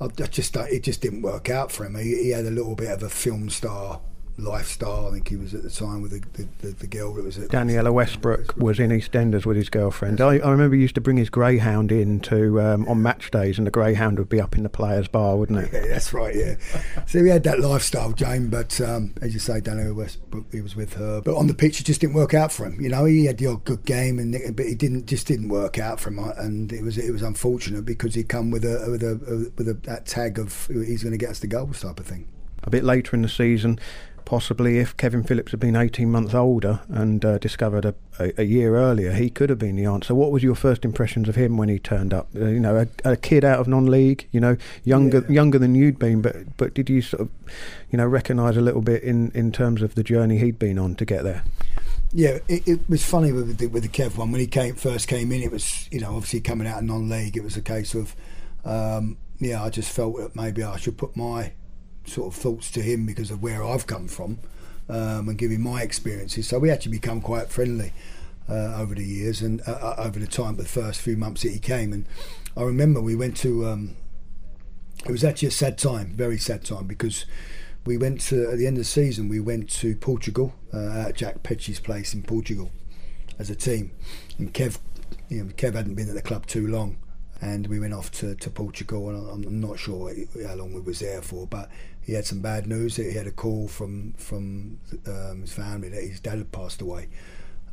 I, 0.00 0.08
just 0.08 0.56
it 0.56 0.82
just 0.82 1.00
didn't 1.00 1.22
work 1.22 1.50
out 1.50 1.72
for 1.72 1.84
him. 1.84 1.96
He, 1.96 2.22
he, 2.22 2.30
had 2.30 2.44
a 2.44 2.50
little 2.50 2.74
bit 2.74 2.90
of 2.90 3.02
a 3.02 3.08
film 3.08 3.50
star 3.50 4.00
lifestyle. 4.36 5.08
I 5.08 5.12
think 5.12 5.28
he 5.28 5.36
was 5.36 5.54
at 5.54 5.62
the 5.62 5.70
time 5.70 6.02
with 6.02 6.10
the, 6.10 6.42
the, 6.42 6.48
the, 6.66 6.74
the 6.74 6.86
girl 6.86 7.14
that 7.14 7.24
was 7.24 7.38
at 7.38 7.50
Danniella 7.50 7.92
Westbrook 7.92 8.56
was 8.56 8.80
in 8.80 8.90
EastEnders 8.90 9.46
with 9.46 9.56
his 9.56 9.68
girlfriend. 9.68 10.20
I, 10.20 10.38
I 10.38 10.50
remember 10.50 10.76
he 10.76 10.82
used 10.82 10.94
to 10.96 11.00
bring 11.00 11.16
his 11.16 11.30
greyhound 11.30 11.92
in 11.92 12.20
to 12.20 12.60
um, 12.60 12.88
on 12.88 13.02
match 13.02 13.30
days, 13.30 13.58
and 13.58 13.66
the 13.66 13.70
greyhound 13.70 14.18
would 14.18 14.28
be 14.28 14.40
up 14.40 14.56
in 14.56 14.62
the 14.62 14.68
players' 14.68 15.08
bar, 15.08 15.36
wouldn't 15.36 15.60
it? 15.60 15.70
Yeah, 15.72 15.86
that's 15.88 16.12
right. 16.12 16.34
Yeah. 16.34 16.56
so 17.06 17.22
he 17.22 17.28
had 17.28 17.44
that 17.44 17.60
lifestyle, 17.60 18.12
Jane. 18.12 18.48
But 18.50 18.80
um, 18.80 19.14
as 19.22 19.34
you 19.34 19.40
say, 19.40 19.60
Danniella 19.60 19.94
Westbrook, 19.94 20.46
he 20.52 20.60
was 20.60 20.74
with 20.74 20.94
her. 20.94 21.20
But 21.20 21.36
on 21.36 21.46
the 21.46 21.54
pitch, 21.54 21.80
it 21.80 21.84
just 21.84 22.00
didn't 22.00 22.14
work 22.14 22.34
out 22.34 22.52
for 22.52 22.66
him. 22.66 22.80
You 22.80 22.88
know, 22.88 23.04
he 23.04 23.26
had 23.26 23.38
the 23.38 23.46
odd 23.46 23.64
good 23.64 23.84
game, 23.84 24.18
and 24.18 24.56
but 24.56 24.66
he 24.66 24.74
didn't 24.74 25.06
just 25.06 25.26
didn't 25.26 25.48
work 25.48 25.78
out 25.78 26.00
for 26.00 26.10
him. 26.10 26.18
And 26.18 26.72
it 26.72 26.82
was 26.82 26.98
it 26.98 27.12
was 27.12 27.22
unfortunate 27.22 27.84
because 27.84 28.14
he'd 28.14 28.28
come 28.28 28.50
with 28.50 28.64
a 28.64 28.90
with 28.90 29.02
a 29.02 29.52
with 29.56 29.68
a, 29.68 29.74
that 29.84 30.06
tag 30.06 30.38
of 30.38 30.66
he's 30.66 31.02
going 31.02 31.12
to 31.12 31.18
get 31.18 31.30
us 31.30 31.38
the 31.40 31.46
goals 31.46 31.80
type 31.80 32.00
of 32.00 32.06
thing. 32.06 32.28
A 32.64 32.70
bit 32.70 32.82
later 32.82 33.14
in 33.14 33.20
the 33.20 33.28
season, 33.28 33.78
possibly 34.24 34.78
if 34.78 34.96
Kevin 34.96 35.22
Phillips 35.22 35.50
had 35.50 35.60
been 35.60 35.76
18 35.76 36.10
months 36.10 36.34
older 36.34 36.80
and 36.88 37.24
uh, 37.24 37.38
discovered 37.38 37.84
a, 37.84 37.94
a, 38.18 38.40
a, 38.40 38.44
year 38.44 38.76
earlier, 38.76 39.12
he 39.12 39.30
could 39.30 39.50
have 39.50 39.58
been 39.58 39.76
the 39.76 39.84
answer. 39.84 40.14
What 40.14 40.30
was 40.30 40.42
your 40.42 40.54
first 40.54 40.84
impressions 40.84 41.28
of 41.28 41.36
him 41.36 41.56
when 41.56 41.68
he 41.68 41.78
turned 41.78 42.14
up? 42.14 42.28
Uh, 42.34 42.46
you 42.46 42.60
know, 42.60 42.76
a, 42.76 43.10
a, 43.12 43.16
kid 43.16 43.44
out 43.44 43.60
of 43.60 43.68
non-league, 43.68 44.28
you 44.32 44.40
know, 44.40 44.56
younger 44.84 45.24
yeah. 45.28 45.34
younger 45.34 45.58
than 45.58 45.74
you'd 45.74 45.98
been, 45.98 46.22
but 46.22 46.56
but 46.56 46.74
did 46.74 46.88
you 46.88 47.02
sort 47.02 47.22
of, 47.22 47.28
you 47.90 47.96
know, 47.96 48.06
recognise 48.06 48.56
a 48.56 48.60
little 48.60 48.82
bit 48.82 49.02
in, 49.02 49.30
in 49.32 49.52
terms 49.52 49.82
of 49.82 49.94
the 49.94 50.02
journey 50.02 50.38
he'd 50.38 50.58
been 50.58 50.78
on 50.78 50.94
to 50.96 51.04
get 51.04 51.22
there? 51.22 51.44
Yeah, 52.12 52.38
it, 52.48 52.68
it 52.68 52.80
was 52.88 53.04
funny 53.04 53.32
with 53.32 53.58
the, 53.58 53.66
with 53.66 53.82
the 53.82 53.88
Kev 53.88 54.16
one 54.16 54.30
when 54.30 54.40
he 54.40 54.46
came 54.46 54.76
first 54.76 55.08
came 55.08 55.32
in. 55.32 55.42
It 55.42 55.50
was 55.50 55.88
you 55.90 56.00
know 56.00 56.14
obviously 56.14 56.40
coming 56.40 56.66
out 56.66 56.78
of 56.78 56.84
non-league. 56.84 57.36
It 57.36 57.44
was 57.44 57.56
a 57.56 57.62
case 57.62 57.94
of 57.94 58.14
um, 58.64 59.18
yeah, 59.38 59.62
I 59.62 59.70
just 59.70 59.90
felt 59.90 60.16
that 60.16 60.36
maybe 60.36 60.62
I 60.62 60.76
should 60.76 60.96
put 60.96 61.16
my 61.16 61.52
sort 62.06 62.34
of 62.34 62.40
thoughts 62.40 62.70
to 62.72 62.80
him 62.80 63.06
because 63.06 63.30
of 63.30 63.42
where 63.42 63.64
I've 63.64 63.86
come 63.86 64.08
from 64.08 64.38
um, 64.88 65.28
and 65.28 65.38
him 65.50 65.62
my 65.62 65.82
experiences. 65.82 66.48
So 66.48 66.58
we 66.58 66.70
actually 66.70 66.92
become 66.92 67.20
quite 67.20 67.50
friendly. 67.50 67.92
uh, 68.48 68.76
over 68.76 68.94
the 68.94 69.04
years 69.04 69.40
and 69.40 69.60
uh, 69.66 69.72
uh, 69.72 69.94
over 69.98 70.18
the 70.18 70.26
time, 70.26 70.56
the 70.56 70.64
first 70.64 71.00
few 71.00 71.16
months 71.16 71.42
that 71.42 71.50
he 71.52 71.58
came. 71.58 71.92
And 71.92 72.06
I 72.56 72.62
remember 72.62 73.00
we 73.00 73.14
went 73.16 73.36
to. 73.38 73.66
Um, 73.66 73.96
it 75.04 75.10
was 75.10 75.24
actually 75.24 75.48
a 75.48 75.52
sad 75.52 75.76
time, 75.76 76.12
very 76.14 76.38
sad 76.38 76.64
time, 76.64 76.86
because 76.86 77.26
we 77.84 77.98
went 77.98 78.20
to 78.22 78.50
at 78.50 78.58
the 78.58 78.66
end 78.66 78.76
of 78.76 78.82
the 78.82 78.84
season. 78.84 79.28
We 79.28 79.40
went 79.40 79.68
to 79.70 79.96
Portugal 79.96 80.54
uh, 80.72 81.06
at 81.08 81.16
Jack 81.16 81.42
Petchey's 81.42 81.80
place 81.80 82.14
in 82.14 82.22
Portugal 82.22 82.70
as 83.38 83.50
a 83.50 83.54
team, 83.54 83.90
and 84.38 84.52
Kev, 84.52 84.78
you 85.28 85.44
know, 85.44 85.50
Kev 85.52 85.74
hadn't 85.74 85.94
been 85.94 86.08
at 86.08 86.14
the 86.14 86.22
club 86.22 86.46
too 86.46 86.66
long, 86.66 86.96
and 87.40 87.66
we 87.66 87.78
went 87.80 87.94
off 87.94 88.10
to, 88.12 88.34
to 88.36 88.50
Portugal, 88.50 89.08
and 89.08 89.44
I'm 89.44 89.60
not 89.60 89.78
sure 89.78 90.12
how 90.46 90.54
long 90.54 90.72
we 90.72 90.80
was 90.80 91.00
there 91.00 91.22
for, 91.22 91.46
but 91.46 91.70
he 92.02 92.12
had 92.12 92.26
some 92.26 92.40
bad 92.40 92.66
news. 92.66 92.96
He 92.96 93.12
had 93.12 93.26
a 93.26 93.32
call 93.32 93.68
from 93.68 94.14
from 94.14 94.78
um, 95.06 95.40
his 95.40 95.52
family 95.52 95.88
that 95.88 96.02
his 96.02 96.20
dad 96.20 96.38
had 96.38 96.52
passed 96.52 96.80
away, 96.80 97.08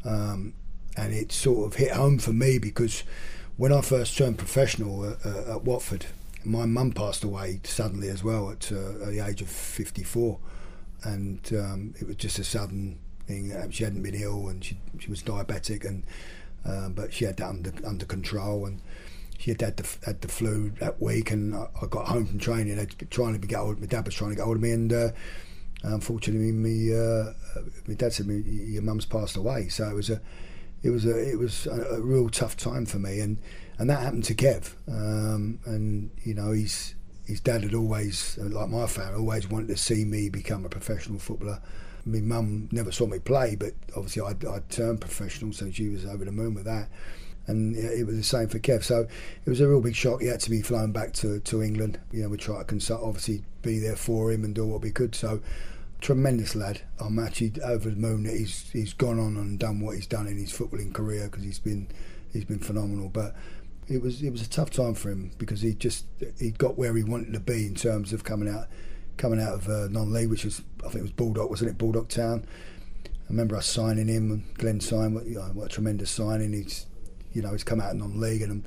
um, 0.06 0.54
and 0.98 1.14
it 1.14 1.32
sort 1.32 1.68
of 1.68 1.76
hit 1.78 1.92
home 1.92 2.18
for 2.18 2.34
me 2.34 2.58
because 2.58 3.04
when 3.58 3.72
I 3.72 3.82
first 3.82 4.18
turned 4.18 4.38
professional 4.38 5.10
at, 5.10 5.26
uh, 5.26 5.56
at 5.56 5.64
Watford, 5.64 6.06
my 6.44 6.66
mum 6.66 6.92
passed 6.94 7.24
away 7.24 7.60
suddenly 7.64 8.10
as 8.10 8.24
well 8.24 8.50
at, 8.50 8.72
uh, 8.72 9.04
at 9.04 9.10
the 9.10 9.20
age 9.20 9.42
of 9.42 9.50
54, 9.50 10.40
and 11.04 11.40
um, 11.54 11.94
it 12.00 12.08
was 12.08 12.16
just 12.16 12.40
a 12.40 12.44
sudden 12.44 13.00
thing. 13.28 13.72
She 13.72 13.84
hadn't 13.84 14.02
been 14.02 14.16
ill, 14.16 14.48
and 14.48 14.64
she 14.64 14.78
she 15.00 15.10
was 15.10 15.22
diabetic, 15.22 15.86
and 15.86 16.04
uh, 16.66 16.90
but 16.90 17.14
she 17.14 17.26
had 17.26 17.38
that 17.38 17.50
under 17.50 17.74
under 17.86 18.06
control 18.06 18.66
and 18.66 18.82
she 19.42 19.50
had 19.50 19.62
had 19.62 19.78
the, 19.78 19.98
had 20.06 20.22
the 20.22 20.28
flu 20.28 20.72
that 20.80 21.02
week, 21.02 21.32
and 21.32 21.56
I, 21.56 21.66
I 21.82 21.88
got 21.88 22.08
home 22.08 22.28
from 22.28 22.38
training. 22.38 22.80
I 22.80 22.86
trying 23.10 23.40
to 23.40 23.48
get 23.48 23.58
hold. 23.58 23.80
My 23.80 23.88
dad 23.88 24.06
was 24.06 24.14
trying 24.14 24.30
to 24.30 24.36
get 24.36 24.46
hold 24.46 24.58
of 24.58 24.62
me, 24.62 24.70
and 24.70 24.94
uh, 24.94 25.10
unfortunately, 25.82 26.52
me 26.52 26.94
uh, 26.94 27.34
my 27.88 27.96
dad 27.96 28.14
said, 28.14 28.28
"Your 28.28 28.84
mum's 28.84 29.08
passed 29.08 29.38
away." 29.38 29.68
So 29.70 29.90
it 29.90 29.96
was 29.96 30.12
a 30.12 30.22
it 30.84 30.92
was 30.92 31.06
a 31.08 31.32
it 31.32 31.40
was 31.40 31.66
a, 31.66 31.96
a 31.96 32.02
real 32.02 32.30
tough 32.30 32.56
time 32.56 32.86
for 32.86 33.00
me, 33.00 33.20
and 33.20 33.40
and 33.80 33.90
that 33.90 34.04
happened 34.04 34.26
to 34.26 34.36
Kev. 34.36 34.76
Um, 34.88 35.60
and 35.66 36.12
you 36.22 36.36
know, 36.36 36.52
he's 36.52 36.94
his 37.26 37.40
dad 37.40 37.64
had 37.64 37.74
always, 37.74 38.38
like 38.38 38.70
my 38.70 38.86
family, 38.86 39.16
always 39.16 39.50
wanted 39.50 39.70
to 39.70 39.78
see 39.78 40.06
me 40.06 40.30
become 40.30 40.66
a 40.66 40.70
professional 40.70 41.18
footballer. 41.18 41.62
My 42.06 42.20
mum 42.20 42.70
never 42.72 42.92
saw 42.92 43.08
me 43.08 43.18
play, 43.18 43.56
but 43.56 43.74
obviously 43.96 44.22
I'd, 44.22 44.46
I'd 44.46 44.70
turned 44.70 45.02
professional, 45.02 45.52
so 45.52 45.72
she 45.72 45.90
was 45.90 46.06
over 46.06 46.26
the 46.26 46.32
moon 46.32 46.54
with 46.54 46.66
that 46.66 46.90
and 47.48 47.76
it 47.76 48.06
was 48.06 48.16
the 48.16 48.24
same 48.24 48.48
for 48.48 48.60
Kev. 48.60 48.84
So 48.84 49.08
it 49.46 49.50
was 49.50 49.62
a 49.62 49.68
real 49.68 49.82
big 49.82 49.96
shock. 49.96 50.22
He 50.22 50.28
had 50.28 50.40
to 50.42 50.50
be 50.50 50.62
flown 50.62 50.92
back 50.92 51.14
to, 51.14 51.40
to 51.40 51.62
England. 51.62 52.00
You 52.12 52.24
know, 52.24 52.30
we 52.30 52.38
tried 52.38 52.60
to 52.60 52.64
consult, 52.66 53.02
obviously 53.04 53.44
be 53.62 53.80
there 53.80 53.96
for 53.96 54.32
him 54.32 54.44
and 54.44 54.56
do 54.56 54.66
what 54.66 54.82
we 54.82 54.92
could. 54.92 55.16
So 55.16 55.42
tremendous 56.02 56.56
lad. 56.56 56.82
I'm 57.00 57.20
actually 57.20 57.54
over 57.64 57.90
the 57.90 57.96
moon 57.96 58.24
that 58.24 58.36
he's 58.36 58.70
he's 58.72 58.94
gone 58.94 59.20
on 59.20 59.38
and 59.38 59.58
done 59.58 59.80
what 59.80 59.96
he's 59.96 60.08
done 60.08 60.28
in 60.28 60.38
his 60.38 60.52
footballing 60.52 60.94
career 60.94 61.26
because 61.30 61.44
he's 61.44 61.60
been 61.60 61.88
he's 62.34 62.46
been 62.46 62.60
phenomenal. 62.60 63.10
But 63.10 63.36
it 63.88 64.02
was 64.02 64.22
it 64.22 64.32
was 64.32 64.42
a 64.42 64.50
tough 64.50 64.72
time 64.72 64.96
for 64.96 65.10
him 65.10 65.32
because 65.38 65.62
he 65.62 65.74
just 65.74 66.06
he 66.40 66.52
got 66.52 66.78
where 66.78 66.96
he 66.96 67.04
wanted 67.04 67.34
to 67.34 67.40
be 67.40 67.66
in 67.66 67.76
terms 67.76 68.14
of 68.14 68.24
coming 68.24 68.50
out 68.50 68.68
coming 69.18 69.40
out 69.40 69.54
of 69.54 69.70
uh, 69.70 69.88
non-league, 69.90 70.30
which 70.30 70.44
was 70.44 70.62
I 70.80 70.90
think 70.90 70.98
it 70.98 71.02
was 71.04 71.12
Baldock, 71.12 71.50
wasn't 71.50 71.70
it? 71.70 71.78
Baldock 71.78 72.10
Town. 72.10 72.46
I 73.06 73.30
remember 73.30 73.56
us 73.56 73.68
signing 73.68 74.08
him 74.08 74.44
Glenn 74.56 74.82
signed. 74.82 75.16
What, 75.16 75.26
you 75.26 75.36
know, 75.36 75.52
what 75.54 75.68
a 75.68 75.70
tremendous 75.70 76.12
signing! 76.12 76.54
He's 76.54 76.88
you 77.34 77.42
know, 77.42 77.52
he's 77.52 77.64
come 77.64 77.82
out 77.82 77.96
non-league, 77.96 78.42
and 78.42 78.52
I'm, 78.52 78.64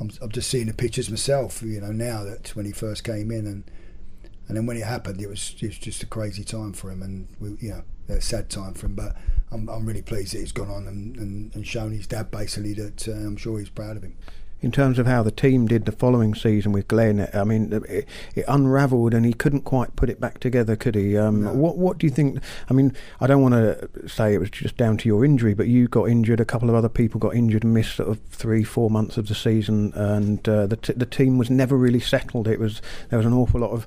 I'm, 0.00 0.10
I'm 0.22 0.30
just 0.30 0.50
seeing 0.50 0.66
the 0.66 0.74
pictures 0.74 1.10
myself. 1.10 1.62
You 1.62 1.80
know, 1.80 1.92
now 1.92 2.24
that 2.24 2.54
when 2.54 2.66
he 2.66 2.72
first 2.72 3.04
came 3.04 3.30
in, 3.30 3.46
and 3.46 3.64
and 4.48 4.56
then 4.56 4.66
when 4.66 4.76
it 4.76 4.84
happened, 4.84 5.20
it 5.20 5.28
was, 5.28 5.50
just 5.50 6.02
a 6.02 6.06
crazy 6.06 6.44
time 6.44 6.72
for 6.72 6.90
him, 6.90 7.02
and 7.02 7.28
we, 7.40 7.56
you 7.60 7.70
know, 7.70 7.82
a 8.08 8.20
sad 8.20 8.48
time 8.48 8.74
for 8.74 8.86
him. 8.86 8.94
But 8.94 9.16
I'm, 9.50 9.68
I'm 9.68 9.86
really 9.86 10.02
pleased 10.02 10.34
that 10.34 10.38
he's 10.38 10.52
gone 10.52 10.70
on 10.70 10.86
and, 10.86 11.16
and, 11.16 11.54
and 11.54 11.66
shown 11.66 11.92
his 11.92 12.06
dad 12.06 12.30
basically 12.30 12.74
that 12.74 13.08
uh, 13.08 13.12
I'm 13.12 13.36
sure 13.36 13.58
he's 13.58 13.68
proud 13.68 13.96
of 13.96 14.02
him 14.02 14.16
in 14.62 14.72
terms 14.72 14.98
of 14.98 15.06
how 15.06 15.22
the 15.22 15.30
team 15.30 15.66
did 15.66 15.84
the 15.84 15.92
following 15.92 16.34
season 16.34 16.72
with 16.72 16.88
Glenn. 16.88 17.28
I 17.34 17.44
mean, 17.44 17.72
it, 17.88 18.08
it 18.34 18.44
unravelled 18.48 19.12
and 19.12 19.26
he 19.26 19.32
couldn't 19.32 19.62
quite 19.62 19.94
put 19.96 20.08
it 20.08 20.20
back 20.20 20.40
together, 20.40 20.76
could 20.76 20.94
he? 20.94 21.16
Um, 21.16 21.44
no. 21.44 21.52
What 21.52 21.76
What 21.76 21.98
do 21.98 22.06
you 22.06 22.10
think? 22.10 22.40
I 22.70 22.72
mean, 22.72 22.94
I 23.20 23.26
don't 23.26 23.42
want 23.42 23.54
to 23.54 24.08
say 24.08 24.34
it 24.34 24.38
was 24.38 24.50
just 24.50 24.76
down 24.76 24.96
to 24.98 25.08
your 25.08 25.24
injury, 25.24 25.54
but 25.54 25.68
you 25.68 25.88
got 25.88 26.08
injured. 26.08 26.40
A 26.40 26.44
couple 26.44 26.68
of 26.68 26.74
other 26.74 26.88
people 26.88 27.20
got 27.20 27.34
injured 27.34 27.64
and 27.64 27.74
missed 27.74 27.96
sort 27.96 28.08
of 28.08 28.20
three, 28.30 28.64
four 28.64 28.90
months 28.90 29.16
of 29.16 29.28
the 29.28 29.34
season, 29.34 29.92
and 29.94 30.48
uh, 30.48 30.66
the 30.66 30.76
t- 30.76 30.94
the 30.94 31.06
team 31.06 31.38
was 31.38 31.50
never 31.50 31.76
really 31.76 32.00
settled. 32.00 32.48
It 32.48 32.58
was 32.58 32.80
there 33.10 33.18
was 33.18 33.26
an 33.26 33.34
awful 33.34 33.60
lot 33.60 33.70
of 33.70 33.86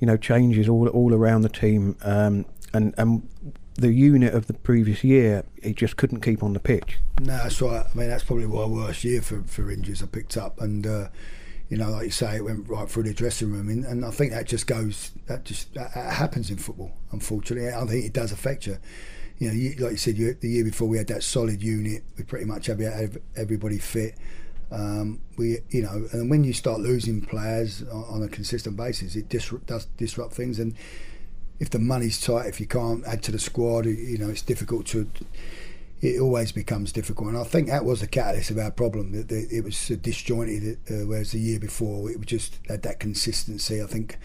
you 0.00 0.06
know 0.06 0.16
changes 0.16 0.68
all 0.68 0.88
all 0.88 1.14
around 1.14 1.42
the 1.42 1.48
team. 1.48 1.96
Um, 2.02 2.44
and 2.72 2.94
and 2.98 3.28
the 3.74 3.92
unit 3.92 4.34
of 4.34 4.46
the 4.46 4.54
previous 4.54 5.02
year, 5.04 5.44
he 5.62 5.72
just 5.72 5.96
couldn't 5.96 6.20
keep 6.20 6.42
on 6.42 6.52
the 6.52 6.60
pitch. 6.60 6.98
No, 7.20 7.36
that's 7.36 7.60
right. 7.60 7.84
I 7.84 7.98
mean, 7.98 8.08
that's 8.08 8.24
probably 8.24 8.46
my 8.46 8.66
worst 8.66 9.04
year 9.04 9.22
for, 9.22 9.42
for 9.42 9.70
injuries 9.70 10.02
I 10.02 10.06
picked 10.06 10.36
up, 10.36 10.60
and 10.60 10.86
uh, 10.86 11.08
you 11.68 11.76
know, 11.76 11.90
like 11.90 12.04
you 12.04 12.10
say, 12.10 12.36
it 12.36 12.44
went 12.44 12.68
right 12.68 12.88
through 12.88 13.04
the 13.04 13.14
dressing 13.14 13.52
room, 13.52 13.68
and, 13.68 13.84
and 13.84 14.04
I 14.04 14.10
think 14.10 14.32
that 14.32 14.46
just 14.46 14.66
goes, 14.66 15.12
that 15.26 15.44
just 15.44 15.72
that 15.74 15.92
happens 15.92 16.50
in 16.50 16.56
football. 16.56 16.92
Unfortunately, 17.12 17.72
I 17.72 17.84
think 17.86 18.04
it 18.04 18.12
does 18.12 18.32
affect 18.32 18.66
you. 18.66 18.78
You 19.38 19.48
know, 19.48 19.54
you, 19.54 19.70
like 19.78 19.92
you 19.92 19.96
said, 19.96 20.18
you, 20.18 20.34
the 20.34 20.48
year 20.48 20.64
before 20.64 20.88
we 20.88 20.98
had 20.98 21.06
that 21.06 21.22
solid 21.22 21.62
unit, 21.62 22.02
we 22.18 22.24
pretty 22.24 22.44
much 22.44 22.66
had 22.66 22.80
everybody 23.36 23.78
fit. 23.78 24.16
Um, 24.72 25.20
we, 25.36 25.58
you 25.70 25.82
know, 25.82 26.06
and 26.12 26.28
when 26.30 26.44
you 26.44 26.52
start 26.52 26.80
losing 26.80 27.20
players 27.22 27.82
on, 27.84 28.04
on 28.04 28.22
a 28.22 28.28
consistent 28.28 28.76
basis, 28.76 29.16
it 29.16 29.28
disrupt, 29.28 29.66
does 29.66 29.86
disrupt 29.96 30.34
things, 30.34 30.58
and 30.58 30.74
if 31.60 31.68
the 31.68 31.78
money's 31.78 32.18
tight, 32.18 32.46
if 32.46 32.58
you 32.58 32.66
can't 32.66 33.06
add 33.06 33.22
to 33.24 33.30
the 33.30 33.38
squad, 33.38 33.84
you 33.84 34.18
know, 34.18 34.30
it's 34.30 34.42
difficult 34.42 34.86
to. 34.86 35.08
It 36.00 36.18
always 36.18 36.50
becomes 36.50 36.92
difficult, 36.92 37.28
and 37.28 37.36
I 37.38 37.44
think 37.44 37.68
that 37.68 37.84
was 37.84 38.00
the 38.00 38.06
catalyst 38.06 38.50
of 38.50 38.56
our 38.56 38.70
problem. 38.70 39.12
That 39.12 39.30
it 39.30 39.62
was 39.62 39.88
disjointed, 39.88 40.78
uh, 40.90 41.06
whereas 41.06 41.32
the 41.32 41.38
year 41.38 41.60
before 41.60 42.10
it 42.10 42.16
was 42.16 42.26
just 42.26 42.58
had 42.66 42.80
that 42.82 42.98
consistency. 42.98 43.82
I 43.82 43.86
think 43.86 44.16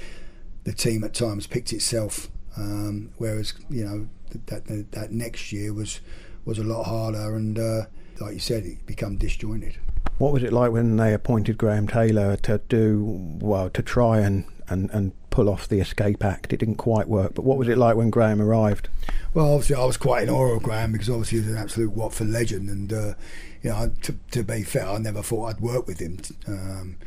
the 0.63 0.71
team 0.71 1.03
at 1.03 1.13
times 1.13 1.47
picked 1.47 1.73
itself, 1.73 2.29
um, 2.55 3.11
whereas 3.17 3.53
you 3.69 3.83
know 3.83 4.07
that, 4.45 4.91
that, 4.91 5.11
next 5.11 5.51
year 5.51 5.73
was 5.73 5.99
was 6.45 6.57
a 6.57 6.63
lot 6.63 6.83
harder, 6.83 7.35
and 7.35 7.59
uh, 7.59 7.81
like 8.21 8.35
you 8.35 8.39
said, 8.39 8.65
it 8.65 8.85
became 8.85 9.17
disjointed. 9.17 9.77
What 10.17 10.31
was 10.31 10.43
it 10.43 10.53
like 10.53 10.71
when 10.71 10.95
they 10.95 11.13
appointed 11.13 11.57
Graham 11.57 11.89
Taylor 11.89 12.37
to 12.37 12.61
do 12.69 13.03
well 13.41 13.69
to 13.71 13.81
try 13.81 14.19
and 14.19 14.45
and, 14.69 14.89
and 14.91 15.13
pull 15.29 15.49
off 15.49 15.67
the 15.67 15.79
escape 15.79 16.23
act. 16.23 16.53
It 16.53 16.57
didn't 16.57 16.75
quite 16.75 17.07
work. 17.07 17.33
But 17.35 17.43
what 17.43 17.57
was 17.57 17.67
it 17.67 17.77
like 17.77 17.95
when 17.95 18.09
Graham 18.09 18.41
arrived? 18.41 18.87
Well, 19.33 19.53
obviously, 19.53 19.75
I 19.75 19.85
was 19.85 19.97
quite 19.97 20.23
in 20.23 20.29
awe 20.29 20.55
of 20.55 20.63
Graham 20.63 20.91
because 20.91 21.09
obviously 21.09 21.39
he's 21.39 21.49
an 21.49 21.57
absolute 21.57 21.91
Watford 21.91 22.29
legend. 22.29 22.69
And, 22.69 22.93
uh, 22.93 23.13
you 23.61 23.69
know, 23.69 23.91
to, 24.03 24.15
to, 24.31 24.43
be 24.43 24.63
fair, 24.63 24.87
I 24.87 24.97
never 24.97 25.21
thought 25.21 25.47
I'd 25.47 25.59
work 25.59 25.87
with 25.87 25.99
him. 25.99 26.19
Um, 26.47 26.97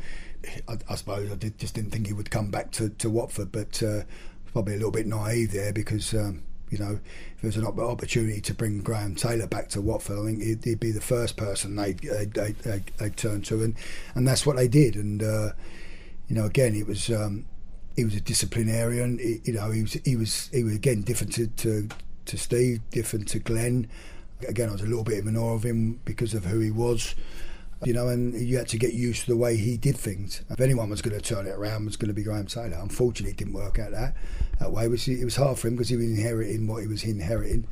I, 0.67 0.77
I, 0.87 0.95
suppose 0.95 1.31
I 1.31 1.35
did, 1.35 1.57
just 1.57 1.73
didn't 1.73 1.91
think 1.91 2.07
he 2.07 2.13
would 2.13 2.29
come 2.29 2.51
back 2.51 2.71
to, 2.73 2.89
to 2.89 3.09
Watford, 3.09 3.51
but 3.51 3.81
uh, 3.81 4.03
probably 4.53 4.73
a 4.73 4.77
little 4.77 4.91
bit 4.91 5.07
naive 5.07 5.51
there 5.51 5.73
because. 5.73 6.13
Um, 6.13 6.43
you 6.69 6.77
know, 6.77 6.99
if 7.35 7.41
there 7.41 7.47
was 7.47 7.57
an 7.57 7.65
opportunity 7.65 8.41
to 8.41 8.53
bring 8.53 8.81
Graham 8.81 9.15
Taylor 9.15 9.47
back 9.47 9.69
to 9.69 9.81
Watford, 9.81 10.19
I 10.19 10.25
think 10.25 10.43
he'd, 10.43 10.63
he'd 10.63 10.79
be 10.79 10.91
the 10.91 11.01
first 11.01 11.35
person 11.35 11.75
they'd, 11.75 11.97
they'd, 11.97 12.31
they'd, 12.31 12.83
they'd, 12.99 13.17
turn 13.17 13.41
to, 13.41 13.63
and, 13.63 13.75
and 14.13 14.27
that's 14.27 14.45
what 14.45 14.55
they 14.55 14.67
did. 14.67 14.95
And 14.95 15.23
uh, 15.23 15.49
you 16.29 16.35
know, 16.35 16.45
again, 16.45 16.75
it 16.75 16.87
was 16.87 17.09
um, 17.09 17.45
he 17.95 18.05
was 18.05 18.15
a 18.15 18.21
disciplinarian. 18.21 19.17
He, 19.17 19.41
you 19.43 19.53
know, 19.53 19.71
he 19.71 19.81
was 19.81 19.93
he 20.05 20.15
was 20.15 20.49
he 20.53 20.63
was 20.63 20.75
again 20.75 21.01
different 21.01 21.33
to, 21.33 21.47
to, 21.47 21.89
to 22.25 22.37
Steve, 22.37 22.81
different 22.91 23.27
to 23.29 23.39
Glenn. 23.39 23.89
Again, 24.47 24.69
I 24.69 24.71
was 24.71 24.81
a 24.81 24.85
little 24.85 25.03
bit 25.03 25.19
of 25.19 25.27
an 25.27 25.35
awe 25.35 25.55
of 25.55 25.63
him 25.63 25.99
because 26.05 26.33
of 26.33 26.45
who 26.45 26.59
he 26.59 26.71
was. 26.71 27.15
You 27.85 27.93
know, 27.93 28.09
and 28.09 28.33
you 28.33 28.57
had 28.57 28.67
to 28.69 28.77
get 28.77 28.93
used 28.93 29.21
to 29.21 29.27
the 29.31 29.37
way 29.37 29.55
he 29.55 29.77
did 29.77 29.95
things. 29.95 30.41
If 30.49 30.59
anyone 30.59 30.89
was 30.89 31.01
going 31.01 31.17
to 31.17 31.23
turn 31.23 31.47
it 31.47 31.51
around, 31.51 31.83
it 31.83 31.85
was 31.85 31.95
going 31.95 32.09
to 32.09 32.13
be 32.13 32.23
Graham 32.23 32.45
Taylor. 32.45 32.77
Unfortunately, 32.77 33.31
it 33.31 33.37
didn't 33.37 33.53
work 33.53 33.79
out 33.79 33.91
that 33.91 34.17
that 34.59 34.71
way. 34.73 34.83
It 34.83 34.91
was, 34.91 35.07
it 35.07 35.23
was 35.23 35.37
hard 35.37 35.57
for 35.57 35.69
him 35.69 35.75
because 35.75 35.87
he 35.87 35.95
was 35.95 36.05
inheriting 36.05 36.67
what 36.67 36.81
he 36.81 36.87
was 36.87 37.05
inheriting. 37.05 37.67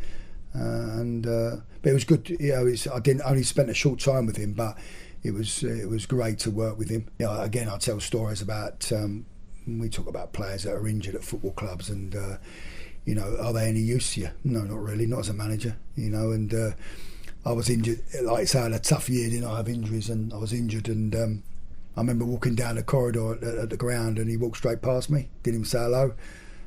Uh, 0.56 1.00
and 1.02 1.28
uh, 1.28 1.58
but 1.82 1.90
it 1.90 1.94
was 1.94 2.06
good. 2.06 2.30
You 2.30 2.54
know, 2.54 2.94
I 2.96 3.00
didn't 3.02 3.22
only 3.24 3.44
spent 3.44 3.70
a 3.70 3.74
short 3.74 4.00
time 4.00 4.26
with 4.26 4.38
him, 4.38 4.54
but 4.54 4.78
it 5.24 5.34
was 5.34 5.64
uh, 5.64 5.68
it 5.68 5.90
was 5.90 6.06
great 6.06 6.40
to 6.40 6.52
work 6.52 6.78
with 6.78 6.90
him. 6.90 7.08
You 7.20 7.26
know, 7.26 7.42
again, 7.42 7.70
I 7.70 7.78
tell 7.78 8.00
stories 8.00 8.42
about 8.42 8.92
um, 8.92 9.26
we 9.68 9.90
talk 9.90 10.08
about 10.08 10.34
players 10.34 10.64
that 10.64 10.74
are 10.74 10.88
injured 10.88 11.16
at 11.16 11.24
football 11.24 11.52
clubs, 11.52 11.90
and 11.90 12.16
uh, 12.16 12.38
you 13.06 13.16
know, 13.16 13.38
are 13.40 13.54
they 13.54 13.68
any 13.68 13.80
use 13.80 14.14
to 14.14 14.22
you? 14.22 14.30
No, 14.44 14.62
not 14.62 14.80
really. 14.80 15.06
Not 15.06 15.20
as 15.20 15.30
a 15.30 15.34
manager, 15.34 15.78
you 15.96 16.10
know. 16.10 16.32
And 16.32 16.54
uh, 16.54 16.72
I 17.46 17.52
was 17.52 17.70
injured, 17.70 18.02
like 18.24 18.42
I 18.42 18.46
say, 18.46 18.60
I 18.60 18.64
had 18.64 18.74
a 18.74 18.80
tough 18.80 19.10
year. 19.10 19.30
Didn't 19.30 19.48
I 19.48 19.58
have 19.58 19.70
injuries, 19.70 20.10
and 20.10 20.34
I 20.34 20.38
was 20.38 20.54
injured, 20.54 20.90
and 20.90 21.16
um, 21.16 21.44
I 21.96 22.02
remember 22.02 22.26
walking 22.26 22.56
down 22.56 22.76
the 22.76 22.84
corridor 22.84 23.34
at, 23.34 23.70
the 23.70 23.78
ground, 23.78 24.20
and 24.20 24.30
he 24.30 24.38
walked 24.38 24.58
straight 24.58 24.82
past 24.82 25.10
me, 25.10 25.30
didn't 25.44 25.62
even 25.62 25.66
say 25.66 25.80
hello. 25.80 26.14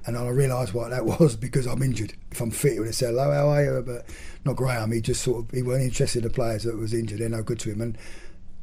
And 0.07 0.17
I 0.17 0.27
realised 0.29 0.73
what 0.73 0.91
that 0.91 1.05
was 1.21 1.37
because 1.37 1.67
I'm 1.67 1.83
injured. 1.83 2.15
If 2.33 2.41
I'm 2.41 2.51
fit, 2.51 2.73
he 2.73 2.79
would 2.79 2.87
have 2.87 2.95
said 2.95 3.11
hello, 3.11 3.31
how 3.31 3.49
are 3.51 3.63
you? 3.63 3.83
But 3.87 4.07
not 4.45 4.57
Graham. 4.57 4.93
He 4.93 5.01
just 5.01 5.23
sort 5.23 5.45
of 5.45 5.51
he 5.53 5.63
weren't 5.63 5.83
interested 5.83 6.25
in 6.25 6.29
the 6.29 6.35
players 6.35 6.65
that 6.65 6.77
was 6.77 6.95
injured. 6.95 7.21
They're 7.21 7.29
no 7.29 7.43
good 7.43 7.61
to 7.61 7.71
him, 7.71 7.81
and 7.81 7.99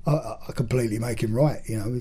I, 0.07 0.37
I 0.47 0.51
completely 0.53 0.99
make 0.99 1.21
him 1.21 1.33
right. 1.33 1.61
You 1.65 1.79
know, 1.79 1.99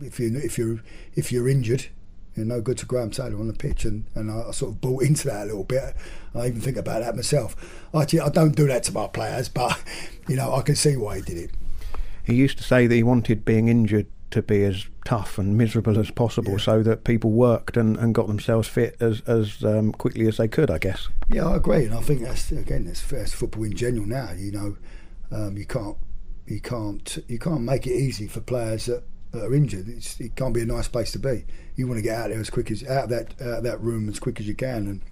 if 0.00 0.18
you 0.18 0.36
if 0.36 0.58
you're 0.58 0.80
if 1.14 1.30
you're 1.30 1.48
injured, 1.48 1.86
you 2.34 2.44
no 2.44 2.60
good 2.60 2.78
to 2.78 2.86
Graham 2.86 3.10
Taylor 3.10 3.38
on 3.38 3.46
the 3.46 3.54
pitch, 3.54 3.84
and, 3.84 4.04
and 4.14 4.30
I, 4.30 4.48
I, 4.48 4.50
sort 4.50 4.72
of 4.72 4.80
bought 4.80 5.02
into 5.04 5.28
that 5.28 5.42
a 5.42 5.46
little 5.46 5.64
bit. 5.64 5.94
I 6.34 6.46
even 6.46 6.60
think 6.60 6.76
about 6.76 7.02
that 7.02 7.16
myself. 7.16 7.56
Actually, 7.94 8.20
I 8.20 8.28
don't 8.28 8.56
do 8.56 8.66
that 8.66 8.82
to 8.84 8.92
my 8.92 9.06
players, 9.06 9.48
but 9.48 9.80
you 10.28 10.36
know, 10.36 10.54
I 10.54 10.62
can 10.62 10.76
see 10.76 10.96
why 10.96 11.16
he 11.16 11.22
did 11.22 11.38
it. 11.38 11.50
He 12.24 12.34
used 12.34 12.58
to 12.58 12.64
say 12.64 12.86
that 12.86 12.94
he 12.94 13.02
wanted 13.02 13.44
being 13.44 13.68
injured 13.68 14.06
to 14.30 14.42
be 14.42 14.62
as 14.64 14.86
tough 15.06 15.38
and 15.38 15.56
miserable 15.56 15.98
as 15.98 16.10
possible 16.10 16.52
yeah. 16.52 16.58
so 16.58 16.82
that 16.82 17.02
people 17.04 17.30
worked 17.30 17.78
and, 17.78 17.96
and 17.96 18.14
got 18.14 18.26
themselves 18.26 18.68
fit 18.68 18.94
as, 19.00 19.22
as 19.22 19.64
um, 19.64 19.90
quickly 19.92 20.28
as 20.28 20.36
they 20.36 20.46
could, 20.46 20.70
I 20.70 20.76
guess. 20.76 21.08
Yeah, 21.30 21.48
I 21.48 21.56
agree. 21.56 21.86
And 21.86 21.94
I 21.94 22.02
think 22.02 22.20
that's, 22.20 22.52
again, 22.52 22.84
that's, 22.84 23.00
that's 23.08 23.32
football 23.32 23.64
in 23.64 23.74
general 23.74 24.04
now. 24.04 24.32
You 24.32 24.52
know, 24.52 24.76
um, 25.32 25.56
you 25.56 25.64
can't 25.64 25.96
you 26.48 26.60
can't 26.60 27.18
you 27.28 27.38
can't 27.38 27.62
make 27.62 27.86
it 27.86 27.92
easy 27.92 28.26
for 28.26 28.40
players 28.40 28.86
that, 28.86 29.04
that 29.32 29.44
are 29.44 29.54
injured. 29.54 29.88
It's, 29.88 30.18
it 30.18 30.34
can't 30.34 30.54
be 30.54 30.62
a 30.62 30.66
nice 30.66 30.88
place 30.88 31.12
to 31.12 31.18
be. 31.18 31.44
You 31.76 31.86
want 31.86 31.98
to 31.98 32.02
get 32.02 32.18
out 32.18 32.30
there 32.30 32.40
as 32.40 32.50
quick 32.50 32.70
as 32.70 32.82
out 32.84 33.04
of 33.04 33.10
that 33.10 33.40
out 33.40 33.58
of 33.58 33.64
that 33.64 33.80
room 33.80 34.08
as 34.08 34.18
quick 34.18 34.40
as 34.40 34.48
you 34.48 34.54
can. 34.54 34.86
And 34.86 35.02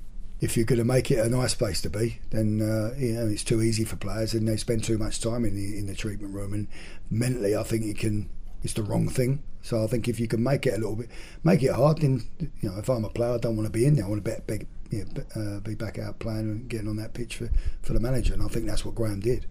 if 0.41 0.57
you're 0.57 0.67
going 0.67 0.79
to 0.79 0.85
make 0.85 1.11
it 1.11 1.19
a 1.19 1.29
nice 1.29 1.55
place 1.55 1.81
to 1.83 1.91
be, 1.91 2.21
then 2.31 2.61
uh, 2.61 2.95
you 2.99 3.13
know 3.15 3.27
it's 3.27 3.45
too 3.45 3.63
easy 3.63 3.85
for 3.85 3.97
players, 3.97 4.35
and 4.35 4.49
they 4.49 4.57
spend 4.57 4.85
too 4.85 4.99
much 4.99 5.21
time 5.21 5.45
in 5.45 5.55
the 5.55 5.79
in 5.79 5.87
the 5.87 5.95
treatment 5.95 6.35
room. 6.35 6.53
And 6.53 6.69
mentally, 7.11 7.57
I 7.57 7.63
think 7.63 7.85
you 7.85 7.95
can. 7.95 8.31
It's 8.63 8.73
the 8.73 8.83
wrong 8.83 9.09
thing. 9.09 9.43
So 9.63 9.83
I 9.83 9.87
think 9.87 10.09
if 10.09 10.19
you 10.19 10.29
can 10.29 10.43
make 10.43 10.67
it 10.67 10.75
a 10.75 10.79
little 10.79 10.97
bit, 10.97 11.11
make 11.45 11.63
it 11.63 11.73
hard, 11.73 11.99
then 11.99 12.23
you 12.41 12.71
know 12.71 12.79
if 12.79 12.89
I'm 12.89 13.05
a 13.05 13.11
player, 13.11 13.35
I 13.35 13.39
don't 13.39 13.57
want 13.57 13.67
to 13.67 13.73
be 13.73 13.85
in 13.85 13.95
there. 13.95 14.07
I 14.07 14.09
want 14.09 14.25
to 14.25 14.43
be, 14.47 14.67
be, 14.89 15.03
uh, 15.35 15.61
be 15.61 15.75
back 15.75 15.99
out 15.99 16.19
playing 16.19 16.41
and 16.41 16.69
getting 16.69 16.89
on 16.89 16.97
that 16.97 17.15
pitch 17.15 17.37
for, 17.37 17.51
for 17.83 17.93
the 17.93 18.01
manager. 18.01 18.33
And 18.33 18.43
I 18.43 18.47
think 18.47 18.67
that's 18.67 18.85
what 18.85 18.95
Graham 18.95 19.21
did. 19.21 19.47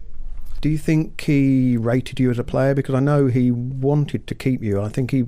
Do 0.60 0.68
you 0.68 0.78
think 0.78 1.20
he 1.20 1.76
rated 1.76 2.18
you 2.18 2.30
as 2.30 2.38
a 2.38 2.44
player? 2.44 2.74
Because 2.74 2.94
I 2.94 3.00
know 3.00 3.26
he 3.26 3.50
wanted 3.50 4.26
to 4.26 4.34
keep 4.34 4.62
you. 4.62 4.80
I 4.80 4.88
think 4.88 5.10
he, 5.10 5.26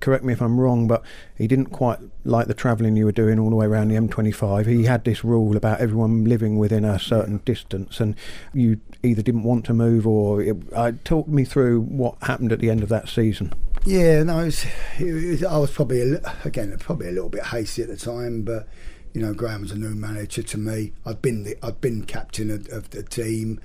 correct 0.00 0.24
me 0.24 0.32
if 0.32 0.40
I'm 0.40 0.58
wrong, 0.58 0.86
but 0.88 1.02
he 1.36 1.46
didn't 1.46 1.66
quite 1.66 1.98
like 2.24 2.46
the 2.46 2.54
travelling 2.54 2.96
you 2.96 3.04
were 3.04 3.12
doing 3.12 3.38
all 3.38 3.50
the 3.50 3.56
way 3.56 3.66
around 3.66 3.88
the 3.88 3.96
M25. 3.96 4.66
He 4.66 4.84
had 4.84 5.04
this 5.04 5.22
rule 5.22 5.56
about 5.56 5.80
everyone 5.80 6.24
living 6.24 6.58
within 6.58 6.84
a 6.84 6.98
certain 6.98 7.38
distance, 7.44 8.00
and 8.00 8.16
you 8.54 8.80
either 9.02 9.22
didn't 9.22 9.42
want 9.42 9.64
to 9.66 9.74
move 9.74 10.06
or. 10.06 10.42
It, 10.42 10.56
uh, 10.72 10.92
talk 11.04 11.28
me 11.28 11.44
through 11.44 11.82
what 11.82 12.16
happened 12.22 12.52
at 12.52 12.60
the 12.60 12.70
end 12.70 12.82
of 12.82 12.88
that 12.88 13.08
season. 13.08 13.52
Yeah, 13.84 14.22
no, 14.22 14.40
it 14.40 14.44
was, 14.46 14.66
it 14.98 15.12
was, 15.12 15.44
I 15.44 15.56
was 15.56 15.70
probably 15.70 16.00
a, 16.00 16.20
again 16.44 16.76
probably 16.78 17.08
a 17.08 17.12
little 17.12 17.30
bit 17.30 17.46
hasty 17.46 17.82
at 17.82 17.88
the 17.88 17.96
time, 17.96 18.42
but 18.42 18.68
you 19.14 19.22
know 19.22 19.32
Graham 19.32 19.62
was 19.62 19.72
a 19.72 19.76
new 19.76 19.94
manager 19.94 20.42
to 20.42 20.58
me. 20.58 20.92
I'd 21.06 21.22
been 21.22 21.44
the, 21.44 21.56
I'd 21.62 21.80
been 21.80 22.04
captain 22.04 22.50
of, 22.50 22.68
of 22.68 22.90
the 22.90 23.02
team 23.02 23.60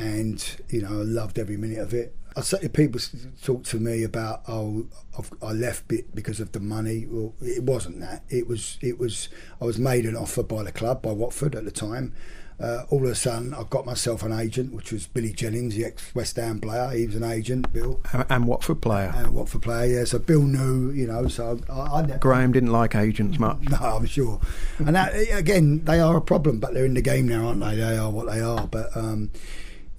and 0.00 0.56
you 0.68 0.82
know 0.82 0.88
I 0.88 1.04
loved 1.04 1.38
every 1.38 1.56
minute 1.56 1.78
of 1.78 1.94
it. 1.94 2.16
I 2.36 2.42
say 2.42 2.68
people 2.68 3.00
talk 3.42 3.64
to 3.64 3.78
me 3.78 4.04
about 4.04 4.42
oh 4.46 4.86
I've, 5.18 5.32
i 5.42 5.52
left 5.52 5.92
it 5.92 6.14
because 6.14 6.40
of 6.40 6.52
the 6.52 6.60
money. 6.60 7.06
Well, 7.08 7.34
it 7.40 7.62
wasn't 7.62 8.00
that. 8.00 8.24
It 8.28 8.46
was 8.46 8.78
it 8.80 8.98
was 8.98 9.28
I 9.60 9.64
was 9.64 9.78
made 9.78 10.06
an 10.06 10.16
offer 10.16 10.42
by 10.42 10.62
the 10.62 10.72
club 10.72 11.02
by 11.02 11.12
Watford 11.12 11.54
at 11.54 11.64
the 11.64 11.70
time. 11.70 12.14
Uh, 12.60 12.84
all 12.90 13.02
of 13.02 13.10
a 13.10 13.14
sudden, 13.14 13.54
I 13.54 13.62
got 13.70 13.86
myself 13.86 14.22
an 14.22 14.32
agent, 14.32 14.74
which 14.74 14.92
was 14.92 15.06
Billy 15.06 15.32
Jennings, 15.32 15.76
the 15.76 15.86
ex 15.86 16.14
West 16.14 16.36
Ham 16.36 16.60
player. 16.60 16.90
He 16.90 17.06
was 17.06 17.16
an 17.16 17.24
agent, 17.24 17.72
Bill. 17.72 18.00
And, 18.12 18.26
and 18.28 18.46
Watford 18.46 18.82
player. 18.82 19.14
And 19.16 19.32
Watford 19.32 19.62
player, 19.62 20.00
yeah. 20.00 20.04
So 20.04 20.18
Bill 20.18 20.42
knew, 20.42 20.90
you 20.90 21.06
know. 21.06 21.26
So 21.28 21.58
I, 21.70 21.80
I, 21.80 22.02
Graham 22.18 22.52
didn't 22.52 22.70
like 22.70 22.94
agents 22.94 23.38
much. 23.38 23.58
No, 23.70 23.78
I'm 23.78 24.04
sure. 24.04 24.40
and 24.78 24.94
that, 24.94 25.14
again, 25.32 25.84
they 25.86 26.00
are 26.00 26.18
a 26.18 26.20
problem, 26.20 26.60
but 26.60 26.74
they're 26.74 26.84
in 26.84 26.92
the 26.92 27.00
game 27.00 27.28
now, 27.28 27.46
aren't 27.46 27.60
they? 27.60 27.76
They 27.76 27.96
are 27.96 28.10
what 28.10 28.30
they 28.30 28.40
are. 28.40 28.66
But 28.66 28.94
um, 28.94 29.30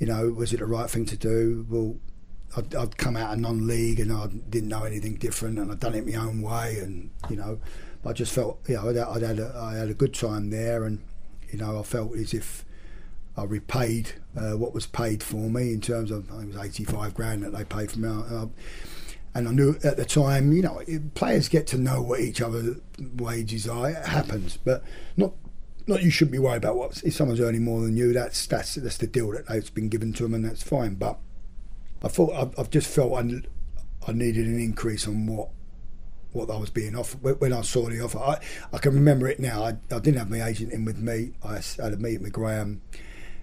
you 0.02 0.08
know, 0.08 0.30
was 0.30 0.52
it 0.52 0.58
the 0.58 0.66
right 0.66 0.90
thing 0.90 1.06
to 1.06 1.16
do? 1.16 1.64
Well, 1.70 1.96
I'd, 2.58 2.74
I'd 2.74 2.98
come 2.98 3.16
out 3.16 3.34
of 3.34 3.40
non-league 3.40 4.00
and 4.00 4.12
I 4.12 4.26
didn't 4.50 4.70
know 4.70 4.84
anything 4.84 5.16
different, 5.18 5.60
and 5.60 5.72
I'd 5.72 5.80
done 5.80 5.94
it 5.94 6.08
my 6.08 6.16
own 6.16 6.42
way, 6.42 6.80
and 6.80 7.12
you 7.30 7.36
know, 7.36 7.60
I 8.04 8.12
just 8.12 8.34
felt, 8.34 8.60
you 8.68 8.78
know, 8.78 8.90
I'd, 8.90 8.98
I'd 8.98 9.22
had 9.22 9.38
a, 9.38 9.56
I 9.56 9.76
had 9.76 9.90
a 9.90 9.94
good 9.94 10.16
time 10.16 10.50
there, 10.50 10.86
and 10.86 11.04
you 11.52 11.60
know, 11.60 11.80
I 11.80 11.84
felt 11.84 12.16
as 12.16 12.34
if 12.34 12.66
I 13.38 13.44
repaid 13.44 14.14
uh, 14.36 14.58
what 14.58 14.74
was 14.74 14.88
paid 14.88 15.22
for 15.22 15.52
me 15.52 15.72
in 15.72 15.82
terms 15.82 16.10
of 16.10 16.32
it 16.32 16.48
was 16.48 16.58
85 16.58 17.14
grand 17.14 17.44
that 17.44 17.52
they 17.52 17.64
paid 17.64 17.92
for 17.92 18.00
me. 18.00 18.50
And 19.34 19.48
I 19.48 19.52
knew 19.52 19.78
at 19.84 19.98
the 19.98 20.04
time, 20.04 20.52
you 20.52 20.64
know, 20.64 20.82
players 21.14 21.48
get 21.48 21.68
to 21.68 21.78
know 21.78 22.02
what 22.02 22.22
each 22.22 22.42
other's 22.42 22.78
wages 23.18 23.68
are. 23.68 23.92
It 23.92 24.04
happens, 24.04 24.58
but 24.58 24.84
not 25.16 25.34
not 25.92 26.04
you 26.04 26.10
shouldn't 26.10 26.32
be 26.32 26.40
worried 26.40 26.58
about 26.58 26.78
what 26.78 27.04
if 27.04 27.14
someone's 27.14 27.40
earning 27.40 27.64
more 27.64 27.82
than 27.82 27.98
you. 27.98 28.14
That's 28.14 28.48
that's 28.48 28.76
that's 28.76 28.98
the 28.98 29.08
deal 29.08 29.32
that 29.32 29.48
has 29.48 29.70
been 29.70 29.90
given 29.90 30.14
to 30.14 30.24
them, 30.24 30.34
and 30.34 30.46
that's 30.46 30.64
fine. 30.64 30.96
But 30.96 31.20
I 32.04 32.08
thought 32.08 32.34
I've, 32.34 32.60
I've 32.60 32.70
just 32.70 32.88
felt 32.88 33.14
I, 33.14 33.42
I 34.08 34.14
needed 34.14 34.48
an 34.48 34.60
increase 34.60 35.08
on 35.08 35.28
what 35.28 35.50
what 36.32 36.50
I 36.50 36.58
was 36.58 36.70
being 36.70 36.96
offered 36.96 37.42
when 37.42 37.54
I 37.54 37.62
saw 37.62 37.90
the 37.90 38.00
offer. 38.00 38.20
I, 38.20 38.38
I 38.74 38.78
can 38.78 38.94
remember 38.94 39.28
it 39.28 39.40
now. 39.40 39.64
I, 39.64 39.70
I 39.94 40.00
didn't 40.00 40.16
have 40.16 40.30
my 40.30 40.42
agent 40.44 40.72
in 40.72 40.86
with 40.86 40.98
me. 40.98 41.34
I 41.44 41.60
had 41.78 41.94
a 41.94 41.98
meeting 41.98 42.24
with 42.24 42.34
Graham. 42.34 42.82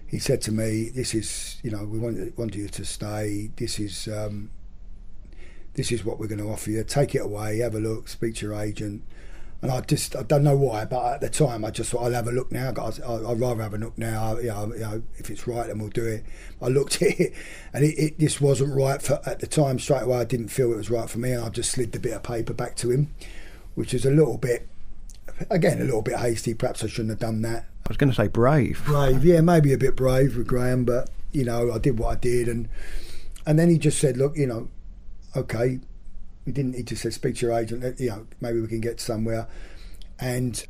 He 0.07 0.17
said 0.17 0.41
to 0.41 0.51
me, 0.51 0.89
"This 0.89 1.13
is 1.13 1.59
you 1.63 1.71
know 1.71 1.85
we 1.85 1.99
want 1.99 2.37
want 2.37 2.55
you 2.55 2.67
to 2.67 2.85
stay. 2.85 3.51
This 3.55 3.79
is." 3.79 4.07
Um, 4.07 4.51
this 5.75 5.93
is 5.93 6.03
what 6.03 6.19
we're 6.19 6.27
going 6.27 6.41
to 6.41 6.49
offer 6.49 6.71
you. 6.71 6.83
Take 6.83 7.15
it 7.15 7.19
away, 7.21 7.59
have 7.59 7.73
a 7.73 7.79
look, 7.79 8.09
speak 8.09 8.35
to 8.35 8.47
your 8.47 8.55
agent, 8.59 9.03
and 9.61 9.71
I 9.71 9.81
just 9.81 10.15
I 10.15 10.23
don't 10.23 10.43
know 10.43 10.55
why, 10.55 10.85
but 10.85 11.15
at 11.15 11.21
the 11.21 11.29
time 11.29 11.65
I 11.65 11.71
just 11.71 11.91
thought 11.91 12.03
I'll 12.03 12.13
have 12.13 12.27
a 12.27 12.31
look 12.31 12.51
now. 12.51 12.69
I'd, 12.69 13.01
I'd 13.01 13.39
rather 13.39 13.61
have 13.61 13.73
a 13.73 13.77
look 13.77 13.97
now. 13.97 14.37
You 14.37 14.47
know, 14.47 14.73
you 14.73 14.79
know, 14.79 15.03
if 15.17 15.29
it's 15.29 15.47
right, 15.47 15.67
then 15.67 15.79
we'll 15.79 15.89
do 15.89 16.05
it. 16.05 16.23
I 16.61 16.67
looked 16.67 16.95
at 17.01 17.19
it, 17.19 17.33
and 17.73 17.83
it, 17.83 17.99
it 17.99 18.19
just 18.19 18.39
wasn't 18.39 18.73
right 18.73 19.01
for 19.01 19.19
at 19.25 19.39
the 19.39 19.47
time. 19.47 19.79
Straight 19.79 20.03
away, 20.03 20.19
I 20.19 20.23
didn't 20.23 20.47
feel 20.47 20.71
it 20.71 20.77
was 20.77 20.89
right 20.89 21.09
for 21.09 21.19
me, 21.19 21.31
and 21.31 21.43
I 21.43 21.49
just 21.49 21.71
slid 21.71 21.91
the 21.91 21.99
bit 21.99 22.13
of 22.13 22.23
paper 22.23 22.53
back 22.53 22.75
to 22.77 22.91
him, 22.91 23.13
which 23.75 23.93
is 23.93 24.05
a 24.05 24.11
little 24.11 24.37
bit, 24.37 24.67
again, 25.49 25.81
a 25.81 25.85
little 25.85 26.01
bit 26.01 26.17
hasty. 26.17 26.53
Perhaps 26.53 26.83
I 26.83 26.87
shouldn't 26.87 27.09
have 27.09 27.19
done 27.19 27.41
that. 27.41 27.65
I 27.85 27.89
was 27.89 27.97
going 27.97 28.11
to 28.11 28.15
say 28.15 28.27
brave. 28.27 28.81
Brave, 28.85 29.25
yeah, 29.25 29.41
maybe 29.41 29.73
a 29.73 29.77
bit 29.77 29.95
brave 29.95 30.37
with 30.37 30.47
Graham, 30.47 30.85
but 30.85 31.09
you 31.31 31.43
know, 31.43 31.73
I 31.73 31.79
did 31.79 31.99
what 31.99 32.11
I 32.11 32.15
did, 32.15 32.47
and 32.47 32.69
and 33.45 33.59
then 33.59 33.69
he 33.69 33.77
just 33.77 33.99
said, 33.99 34.15
look, 34.15 34.37
you 34.37 34.47
know, 34.47 34.69
okay, 35.35 35.79
he 36.45 36.51
didn't. 36.51 36.75
He 36.75 36.83
just 36.83 37.01
said, 37.01 37.13
"Speak 37.13 37.35
to 37.37 37.47
your 37.47 37.57
agent. 37.57 37.99
You 37.99 38.09
know, 38.09 38.27
maybe 38.41 38.61
we 38.61 38.67
can 38.67 38.81
get 38.81 38.99
somewhere." 38.99 39.47
And 40.19 40.65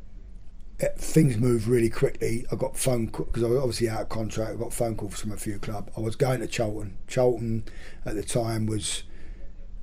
uh, 0.82 0.86
things 0.96 1.36
moved 1.36 1.66
really 1.66 1.90
quickly. 1.90 2.46
I 2.50 2.56
got 2.56 2.76
phone 2.76 3.06
because 3.06 3.42
I 3.42 3.48
was 3.48 3.58
obviously 3.58 3.88
out 3.88 4.02
of 4.02 4.08
contract. 4.08 4.52
I 4.52 4.54
got 4.54 4.72
phone 4.72 4.96
calls 4.96 5.20
from 5.20 5.32
a 5.32 5.36
few 5.36 5.58
clubs. 5.58 5.92
I 5.96 6.00
was 6.00 6.16
going 6.16 6.40
to 6.40 6.46
Charlton. 6.46 6.96
Charlton 7.06 7.64
at 8.04 8.14
the 8.14 8.22
time 8.22 8.66
was 8.66 9.02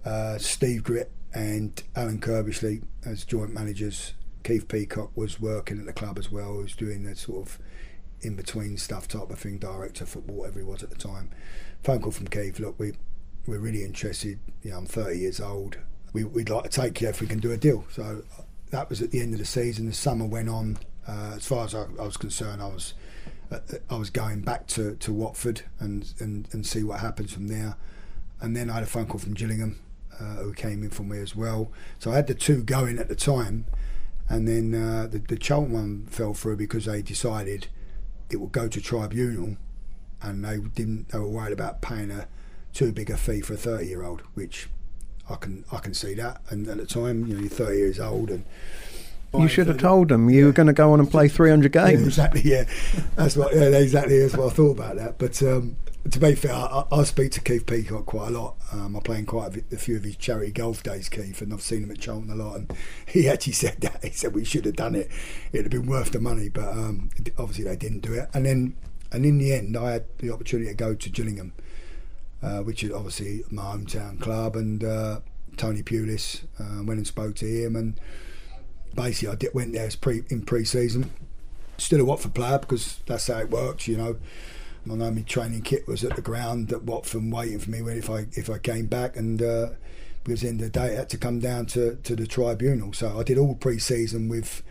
uh, 0.06 0.38
Steve 0.38 0.84
Gritt 0.84 1.10
and 1.34 1.84
Alan 1.96 2.20
Curbishley 2.20 2.84
as 3.06 3.26
joint 3.26 3.54
managers. 3.54 4.14
Keith 4.44 4.68
Peacock 4.68 5.12
was 5.16 5.40
working 5.40 5.80
at 5.80 5.86
the 5.86 5.94
club 5.94 6.18
as 6.18 6.32
well. 6.32 6.54
He 6.58 6.64
was 6.64 6.76
doing 6.76 7.04
the 7.04 7.16
sort 7.16 7.48
of 7.48 7.60
in 8.22 8.36
between 8.36 8.78
stuff 8.78 9.08
type 9.08 9.30
of 9.30 9.38
thing, 9.38 9.58
director 9.58 10.06
football, 10.06 10.38
whatever 10.38 10.60
he 10.60 10.66
was 10.66 10.84
at 10.84 10.90
the 10.90 10.96
time. 10.96 11.30
Phone 11.84 12.02
call 12.02 12.12
from 12.12 12.28
Keith. 12.28 12.60
Look, 12.60 12.80
we 12.80 12.94
we're 13.48 13.60
really 13.60 13.84
interested. 13.84 14.40
You 14.62 14.72
know, 14.72 14.78
I'm 14.78 14.86
30 14.86 15.18
years 15.18 15.40
old. 15.40 15.78
We, 16.14 16.24
would 16.24 16.50
like 16.50 16.64
to 16.64 16.70
take 16.70 17.02
you 17.02 17.08
if 17.10 17.22
we 17.22 17.28
can 17.28 17.40
do 17.40 17.52
a 17.52 17.58
deal. 17.58 17.86
So 17.92 18.24
that 18.72 18.90
was 18.90 19.02
at 19.02 19.12
the 19.12 19.22
end 19.22 19.34
of 19.34 19.40
the 19.40 19.46
season. 19.46 19.88
The 19.88 19.94
summer 19.94 20.26
went 20.26 20.50
on. 20.50 20.78
Uh, 21.08 21.34
as 21.36 21.48
far 21.48 21.64
as 21.64 21.74
I, 21.74 21.84
I, 22.00 22.04
was 22.04 22.18
concerned, 22.18 22.62
I 22.62 22.68
was 22.68 22.94
uh, 23.50 23.60
I 23.90 23.96
was 23.96 24.10
going 24.10 24.42
back 24.42 24.68
to, 24.68 24.96
to 24.96 25.14
Watford 25.14 25.62
and, 25.80 26.14
and, 26.20 26.48
and 26.52 26.66
see 26.66 26.84
what 26.84 27.00
happens 27.00 27.32
from 27.32 27.48
there. 27.48 27.78
And 28.42 28.56
then 28.56 28.70
I 28.70 28.74
had 28.74 28.84
a 28.84 28.88
phone 28.88 29.06
call 29.06 29.20
from 29.20 29.34
Gillingham, 29.34 29.80
uh, 30.20 30.36
who 30.36 30.54
came 30.54 30.84
in 30.84 30.90
for 30.90 31.04
me 31.04 31.20
as 31.20 31.36
well. 31.36 31.72
So 32.00 32.12
I 32.12 32.16
had 32.16 32.28
the 32.28 32.36
two 32.36 32.62
going 32.62 33.00
at 33.00 33.08
the 33.08 33.16
time. 33.16 33.66
And 34.28 34.48
then 34.48 34.74
uh, 34.76 35.08
the, 35.08 35.20
the 35.20 35.38
Charlton 35.38 35.74
one 35.74 36.06
fell 36.08 36.34
through 36.34 36.58
because 36.58 36.86
they 36.86 37.02
decided 37.02 37.68
it 38.30 38.38
would 38.38 38.52
go 38.52 38.68
to 38.68 38.82
tribunal 38.82 39.56
and 40.22 40.44
they 40.44 40.58
didn't 40.58 41.10
they 41.10 41.20
were 41.20 41.30
worried 41.30 41.54
about 41.54 41.82
paying 41.82 42.12
a 42.12 42.28
too 42.74 42.92
big 42.92 43.10
a 43.10 43.18
fee 43.18 43.42
for 43.42 43.54
a 43.54 43.58
30 43.58 43.86
year 43.88 44.04
old, 44.04 44.22
which 44.34 44.70
I 45.30 45.36
can 45.36 45.66
I 45.72 45.78
can 45.78 45.94
see 45.94 46.14
that. 46.16 46.42
And 46.50 46.68
at 46.68 46.78
the 46.78 46.86
time, 46.86 47.26
you 47.28 47.36
know, 47.36 47.42
you're 47.42 47.50
30 47.50 47.78
years 47.78 48.00
old 48.00 48.30
and. 48.30 48.46
You 49.38 49.50
should 49.50 49.68
have 49.68 49.78
told 49.78 50.08
them 50.08 50.30
you 50.30 50.40
yeah. 50.40 50.46
were 50.46 50.52
going 50.54 50.68
to 50.68 50.74
go 50.74 50.94
on 50.94 51.00
and 51.00 51.12
play 51.12 51.28
300 51.28 51.72
games. 51.72 52.00
Yeah, 52.00 52.06
exactly, 52.06 52.42
yeah. 52.44 52.64
That's 53.18 53.36
what, 53.36 53.54
yeah, 53.54 53.66
exactly. 53.66 54.20
That's 54.20 54.36
what 54.36 54.48
I 54.48 54.56
thought 54.56 54.72
about 54.72 54.96
that. 54.96 55.20
But 55.20 55.44
um, 55.44 55.76
to 56.10 56.20
be 56.20 56.36
fair, 56.36 56.54
I, 56.54 56.86
I, 56.92 57.04
speak 57.04 57.32
to 57.34 57.42
Keith 57.42 57.66
Peacock 57.66 58.06
quite 58.06 58.30
a 58.30 58.32
lot. 58.32 58.56
Um, 58.72 58.96
I 58.96 59.00
play 59.00 59.20
in 59.20 59.26
quite 59.26 59.56
a, 59.56 59.76
a, 59.76 59.78
few 59.78 59.98
of 59.98 60.04
his 60.04 60.16
charity 60.16 60.52
golf 60.52 60.82
days, 60.82 61.10
Keith, 61.10 61.42
and 61.42 61.54
I've 61.54 61.62
seen 61.62 61.84
him 61.84 61.92
at 61.92 62.00
Charlton 62.00 62.32
a 62.32 62.36
lot. 62.36 62.56
And 62.56 62.74
he 63.06 63.28
actually 63.28 63.54
said 63.54 63.82
that. 63.82 64.04
He 64.04 64.12
said 64.12 64.34
we 64.34 64.46
should 64.46 64.66
have 64.66 64.76
done 64.76 64.96
it. 64.96 65.10
It'd 65.52 65.72
have 65.72 65.82
been 65.82 65.90
worth 65.90 66.12
the 66.12 66.20
money, 66.20 66.50
but 66.50 66.70
um, 66.70 67.10
obviously 67.38 67.66
they 67.66 67.76
didn't 67.76 68.00
do 68.00 68.14
it. 68.14 68.30
And 68.34 68.46
then, 68.46 68.76
and 69.12 69.26
in 69.26 69.38
the 69.38 69.54
end, 69.54 69.76
I 69.78 69.92
had 69.92 70.06
the 70.20 70.32
opportunity 70.32 70.70
to 70.70 70.76
go 70.76 70.96
to 70.96 71.10
Gillingham 71.10 71.54
uh, 72.42 72.60
which 72.60 72.84
is 72.84 72.92
obviously 72.92 73.44
my 73.50 73.64
hometown 73.64 74.20
club. 74.20 74.56
And 74.56 74.84
uh, 74.84 75.20
Tony 75.58 75.84
Pulis 75.84 76.44
uh, 76.60 76.84
went 76.84 76.98
and 76.98 77.08
spoke 77.08 77.36
to 77.38 77.46
him, 77.46 77.76
and 77.76 78.00
basically 78.96 79.30
I 79.30 79.36
did, 79.36 79.54
went 79.54 79.74
there 79.74 79.90
pre, 80.00 80.24
in 80.30 80.42
pre-season. 80.42 81.12
Still 81.78 82.02
a 82.02 82.06
Watford 82.06 82.34
player 82.34 82.60
because 82.60 83.02
that's 83.06 83.28
how 83.28 83.40
it 83.40 83.50
works, 83.50 83.88
you 83.88 83.98
know. 83.98 84.18
I 84.90 84.96
know 84.96 85.12
my 85.12 85.22
training 85.22 85.64
kit 85.64 85.86
was 85.88 86.04
at 86.04 86.16
the 86.16 86.22
ground 86.22 86.72
at 86.72 86.84
Watford 86.84 87.30
waiting 87.30 87.60
for 87.60 87.70
me 87.70 87.82
when 87.82 87.98
if 87.98 88.10
I 88.10 88.28
if 88.34 88.50
I 88.50 88.58
came 88.58 88.88
back 88.88 89.16
and. 89.16 89.42
Uh, 89.42 89.70
because 90.28 90.44
in 90.44 90.58
the 90.58 90.70
day 90.70 90.88
it 90.88 90.98
had 90.98 91.10
to 91.10 91.18
come 91.18 91.40
down 91.40 91.66
to, 91.66 91.96
to 92.04 92.14
the 92.14 92.28
tribunal. 92.28 92.92
So 92.92 93.18
I 93.18 93.24
did 93.24 93.38
all 93.38 93.56
pre-season 93.56 94.28
with 94.28 94.62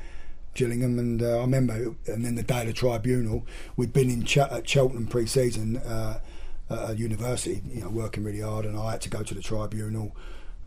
Gillingham, 0.53 0.99
and 0.99 1.23
uh, 1.23 1.39
I 1.39 1.41
remember, 1.41 1.95
and 2.07 2.27
then 2.27 2.35
the 2.35 2.43
day 2.43 2.61
of 2.61 2.67
the 2.67 2.73
tribunal, 2.75 3.47
we'd 3.75 3.95
been 3.95 4.11
in 4.11 4.25
Ch- 4.25 4.37
at 4.37 4.69
Cheltenham 4.69 5.07
pre-season 5.07 5.79
uh, 5.79 6.21
at 6.69 6.91
a 6.91 6.97
university, 6.97 7.63
you 7.69 7.83
know, 7.83 7.89
working 7.89 8.25
really 8.25 8.41
hard, 8.41 8.65
and 8.65 8.79
I 8.79 8.93
had 8.93 9.01
to 9.03 9.09
go 9.09 9.23
to 9.23 9.35
the 9.35 9.43
tribunal 9.43 10.17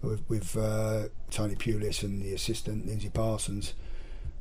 with, 0.02 0.22
with 0.30 0.56
uh, 0.56 1.10
Tony 1.30 1.56
Pulis 1.56 2.04
and 2.04 2.22
the 2.22 2.34
assistant 2.34 2.86
Lindsay 2.86 3.10
Parsons. 3.10 3.74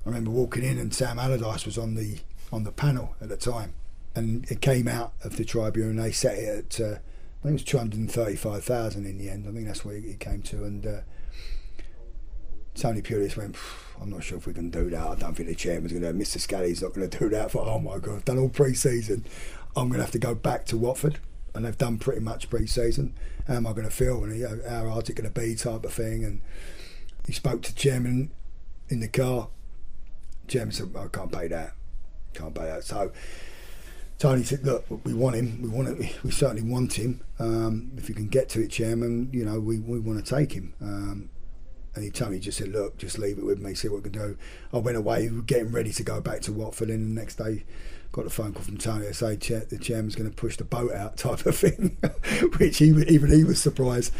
I 0.04 0.08
remember 0.08 0.30
walking 0.30 0.64
in, 0.64 0.78
and 0.78 0.94
Sam 0.94 1.18
Allardyce 1.18 1.66
was 1.66 1.78
on 1.78 1.94
the 1.94 2.18
on 2.50 2.64
the 2.64 2.72
panel 2.72 3.14
at 3.20 3.28
the 3.28 3.36
time, 3.36 3.74
and 4.14 4.50
it 4.50 4.60
came 4.60 4.88
out 4.88 5.12
of 5.22 5.36
the 5.36 5.44
tribunal. 5.44 5.90
and 5.90 5.98
They 5.98 6.12
set 6.12 6.38
it 6.38 6.48
at 6.48 6.80
uh, 6.80 6.98
I 7.40 7.42
think 7.42 7.50
it 7.50 7.52
was 7.52 7.64
two 7.64 7.78
hundred 7.78 8.00
and 8.00 8.10
thirty-five 8.10 8.64
thousand 8.64 9.06
in 9.06 9.18
the 9.18 9.28
end. 9.28 9.46
I 9.48 9.52
think 9.52 9.66
that's 9.66 9.84
where 9.84 9.96
it 9.96 10.20
came 10.20 10.42
to, 10.42 10.64
and 10.64 10.86
uh, 10.86 11.00
Tony 12.74 13.02
Pulis 13.02 13.36
went. 13.36 13.56
I'm 14.00 14.10
not 14.10 14.22
sure 14.22 14.38
if 14.38 14.46
we 14.46 14.54
can 14.54 14.70
do 14.70 14.88
that. 14.90 15.06
I 15.06 15.14
don't 15.16 15.34
think 15.34 15.48
the 15.48 15.54
chairman's 15.54 15.92
going 15.92 16.04
to. 16.04 16.12
Mr. 16.12 16.38
Scally's 16.38 16.82
not 16.82 16.94
going 16.94 17.08
to 17.10 17.18
do 17.18 17.28
that. 17.30 17.50
For 17.52 17.66
oh 17.66 17.78
my 17.78 17.98
god, 17.98 18.16
I've 18.16 18.24
done 18.24 18.38
all 18.38 18.48
pre-season. 18.48 19.24
I'm 19.76 19.88
going 19.88 19.98
to 19.98 20.04
have 20.04 20.12
to 20.12 20.18
go 20.18 20.34
back 20.34 20.64
to 20.66 20.76
Watford, 20.76 21.18
and 21.58 21.66
they've 21.66 21.76
done 21.76 21.98
pretty 21.98 22.20
much 22.20 22.48
pre-season. 22.48 23.12
How 23.48 23.54
am 23.54 23.66
I 23.66 23.72
going 23.72 23.82
to 23.82 23.90
feel? 23.90 24.22
And 24.22 24.38
you 24.38 24.44
know, 24.44 24.60
how 24.68 24.88
hard's 24.90 25.10
it 25.10 25.14
going 25.14 25.28
to 25.28 25.40
be? 25.40 25.56
Type 25.56 25.84
of 25.84 25.92
thing. 25.92 26.24
And 26.24 26.40
he 27.26 27.32
spoke 27.32 27.62
to 27.62 27.74
chairman 27.74 28.30
in 28.88 29.00
the 29.00 29.08
car. 29.08 29.48
chairman 30.46 30.70
said, 30.70 30.94
"I 30.96 31.08
can't 31.08 31.32
pay 31.32 31.48
that. 31.48 31.72
Can't 32.32 32.54
pay 32.54 32.64
that." 32.64 32.84
So. 32.84 33.10
Tony 34.20 34.42
said, 34.42 34.64
"Look, 34.64 34.84
we 35.04 35.14
want 35.14 35.36
him. 35.36 35.62
We 35.62 35.68
want 35.68 35.88
it. 35.88 36.16
We 36.24 36.30
certainly 36.30 36.62
want 36.62 36.92
him. 36.92 37.22
Um, 37.40 37.92
if 37.96 38.08
you 38.08 38.14
can 38.14 38.28
get 38.28 38.48
to 38.50 38.62
it, 38.62 38.68
Chairman, 38.68 39.30
you 39.32 39.44
know, 39.44 39.60
we, 39.60 39.78
we 39.78 40.00
want 40.00 40.24
to 40.24 40.34
take 40.34 40.52
him." 40.52 40.74
Um, 40.80 41.30
and 41.94 42.04
he 42.04 42.10
Tony 42.10 42.38
just 42.40 42.58
said, 42.58 42.68
"Look, 42.68 42.98
just 42.98 43.18
leave 43.18 43.38
it 43.38 43.44
with 43.44 43.60
me. 43.60 43.74
See 43.74 43.88
what 43.88 44.02
we 44.02 44.10
can 44.10 44.20
do." 44.20 44.36
I 44.72 44.78
went 44.78 44.96
away, 44.96 45.28
getting 45.46 45.70
ready 45.70 45.92
to 45.92 46.02
go 46.02 46.20
back 46.20 46.40
to 46.42 46.52
Watford, 46.52 46.90
and 46.90 47.16
the 47.16 47.20
next 47.20 47.36
day 47.36 47.64
got 48.12 48.26
a 48.26 48.30
phone 48.30 48.52
call 48.52 48.62
from 48.62 48.78
Tony 48.78 49.06
to 49.06 49.14
say 49.14 49.36
the 49.36 49.78
chairman's 49.80 50.16
going 50.16 50.28
to 50.28 50.34
push 50.34 50.56
the 50.56 50.64
boat 50.64 50.92
out, 50.92 51.16
type 51.16 51.46
of 51.46 51.56
thing, 51.58 51.98
which 52.58 52.78
he, 52.78 52.86
even 52.86 53.30
he 53.30 53.44
was 53.44 53.60
surprised, 53.60 54.12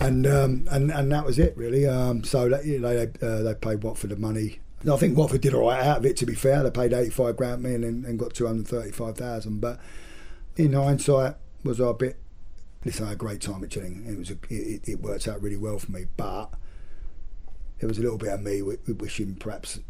and 0.00 0.26
um, 0.26 0.66
and 0.70 0.90
and 0.90 1.10
that 1.12 1.24
was 1.24 1.38
it 1.38 1.56
really. 1.56 1.86
Um, 1.86 2.24
so 2.24 2.48
that, 2.48 2.64
you 2.64 2.78
know, 2.78 2.94
they 2.94 3.26
uh, 3.26 3.42
they 3.42 3.54
paid 3.54 3.82
Watford 3.82 4.10
the 4.10 4.16
money 4.16 4.60
I 4.86 4.96
think 4.96 5.18
Watford 5.18 5.40
did 5.40 5.54
all 5.54 5.68
right 5.68 5.84
out 5.84 5.98
of 5.98 6.06
it. 6.06 6.16
To 6.18 6.26
be 6.26 6.34
fair, 6.34 6.62
they 6.62 6.70
paid 6.70 6.92
eighty-five 6.92 7.36
grand 7.36 7.62
me 7.62 7.74
and, 7.74 7.84
and 7.84 8.18
got 8.18 8.34
two 8.34 8.46
hundred 8.46 8.68
thirty-five 8.68 9.16
thousand. 9.16 9.60
But 9.60 9.80
in 10.56 10.72
hindsight, 10.72 11.34
was 11.64 11.80
I 11.80 11.90
a 11.90 11.94
bit? 11.94 12.16
Listen, 12.84 13.06
I 13.06 13.08
had 13.08 13.14
a 13.14 13.18
great 13.18 13.40
time 13.40 13.64
at 13.64 13.70
Chilling. 13.70 14.06
It 14.06 14.16
was 14.16 14.30
a, 14.30 14.36
it, 14.48 14.88
it 14.88 15.00
worked 15.00 15.26
out 15.26 15.42
really 15.42 15.56
well 15.56 15.78
for 15.80 15.90
me, 15.90 16.06
but 16.16 16.50
there 17.80 17.88
was 17.88 17.98
a 17.98 18.02
little 18.02 18.18
bit 18.18 18.28
of 18.28 18.40
me 18.40 18.62
wishing 18.62 19.34
perhaps 19.34 19.80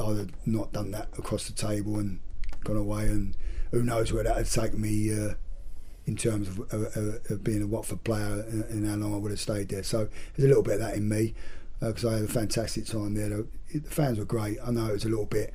I'd 0.00 0.16
have 0.16 0.46
not 0.46 0.72
done 0.72 0.90
that 0.90 1.08
across 1.16 1.46
the 1.46 1.52
table 1.52 1.98
and 1.98 2.20
gone 2.64 2.76
away. 2.76 3.04
And 3.04 3.36
who 3.70 3.82
knows 3.82 4.12
where 4.12 4.24
that 4.24 4.36
had 4.36 4.46
taken 4.46 4.80
me 4.80 5.12
uh, 5.12 5.34
in 6.06 6.16
terms 6.16 6.48
of, 6.48 6.60
of, 6.72 7.44
being 7.44 7.62
a 7.62 7.66
Watford 7.66 8.04
player 8.04 8.44
and, 8.48 8.64
and 8.64 8.86
how 8.86 8.96
long 8.96 9.14
I 9.14 9.18
would 9.18 9.30
have 9.30 9.40
stayed 9.40 9.68
there. 9.68 9.82
So 9.82 10.08
there's 10.34 10.44
a 10.44 10.48
little 10.48 10.62
bit 10.62 10.74
of 10.74 10.80
that 10.80 10.94
in 10.94 11.08
me 11.08 11.34
because 11.80 12.04
uh, 12.04 12.10
I 12.10 12.14
had 12.14 12.24
a 12.24 12.28
fantastic 12.28 12.86
time 12.86 13.14
there. 13.14 13.28
The, 13.28 13.46
the 13.74 13.90
fans 13.90 14.18
were 14.18 14.24
great. 14.24 14.58
I 14.64 14.70
know 14.70 14.86
it 14.86 14.92
was 14.92 15.04
a 15.04 15.08
little 15.08 15.26
bit, 15.26 15.54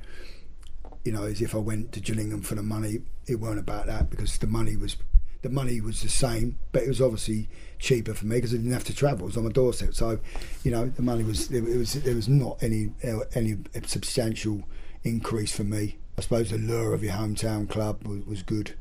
you 1.04 1.12
know, 1.12 1.24
as 1.24 1.40
if 1.40 1.54
I 1.54 1.58
went 1.58 1.92
to 1.92 2.00
Gillingham 2.00 2.42
for 2.42 2.54
the 2.54 2.62
money. 2.62 3.00
It 3.26 3.36
weren't 3.36 3.58
about 3.58 3.86
that 3.86 4.10
because 4.10 4.38
the 4.38 4.46
money 4.46 4.76
was 4.76 4.96
the 5.42 5.50
money 5.50 5.80
was 5.80 6.02
the 6.02 6.08
same, 6.08 6.58
but 6.72 6.82
it 6.82 6.88
was 6.88 7.00
obviously 7.00 7.48
cheaper 7.78 8.14
for 8.14 8.26
me 8.26 8.36
because 8.36 8.52
I 8.52 8.56
didn't 8.56 8.72
have 8.72 8.84
to 8.84 8.94
travel. 8.94 9.26
It 9.26 9.28
was 9.28 9.36
on 9.36 9.44
my 9.44 9.52
doorstep. 9.52 9.94
So, 9.94 10.18
you 10.64 10.70
know, 10.70 10.86
the 10.86 11.02
money 11.02 11.22
was 11.22 11.50
it, 11.52 11.62
was 11.62 11.92
there 11.94 12.14
was 12.14 12.28
not 12.28 12.62
any 12.62 12.92
any 13.34 13.58
substantial 13.84 14.64
increase 15.04 15.54
for 15.54 15.64
me. 15.64 15.98
I 16.18 16.22
suppose 16.22 16.50
the 16.50 16.58
lure 16.58 16.94
of 16.94 17.04
your 17.04 17.12
hometown 17.12 17.68
club 17.68 18.06
was, 18.06 18.24
was 18.26 18.42
good 18.42 18.74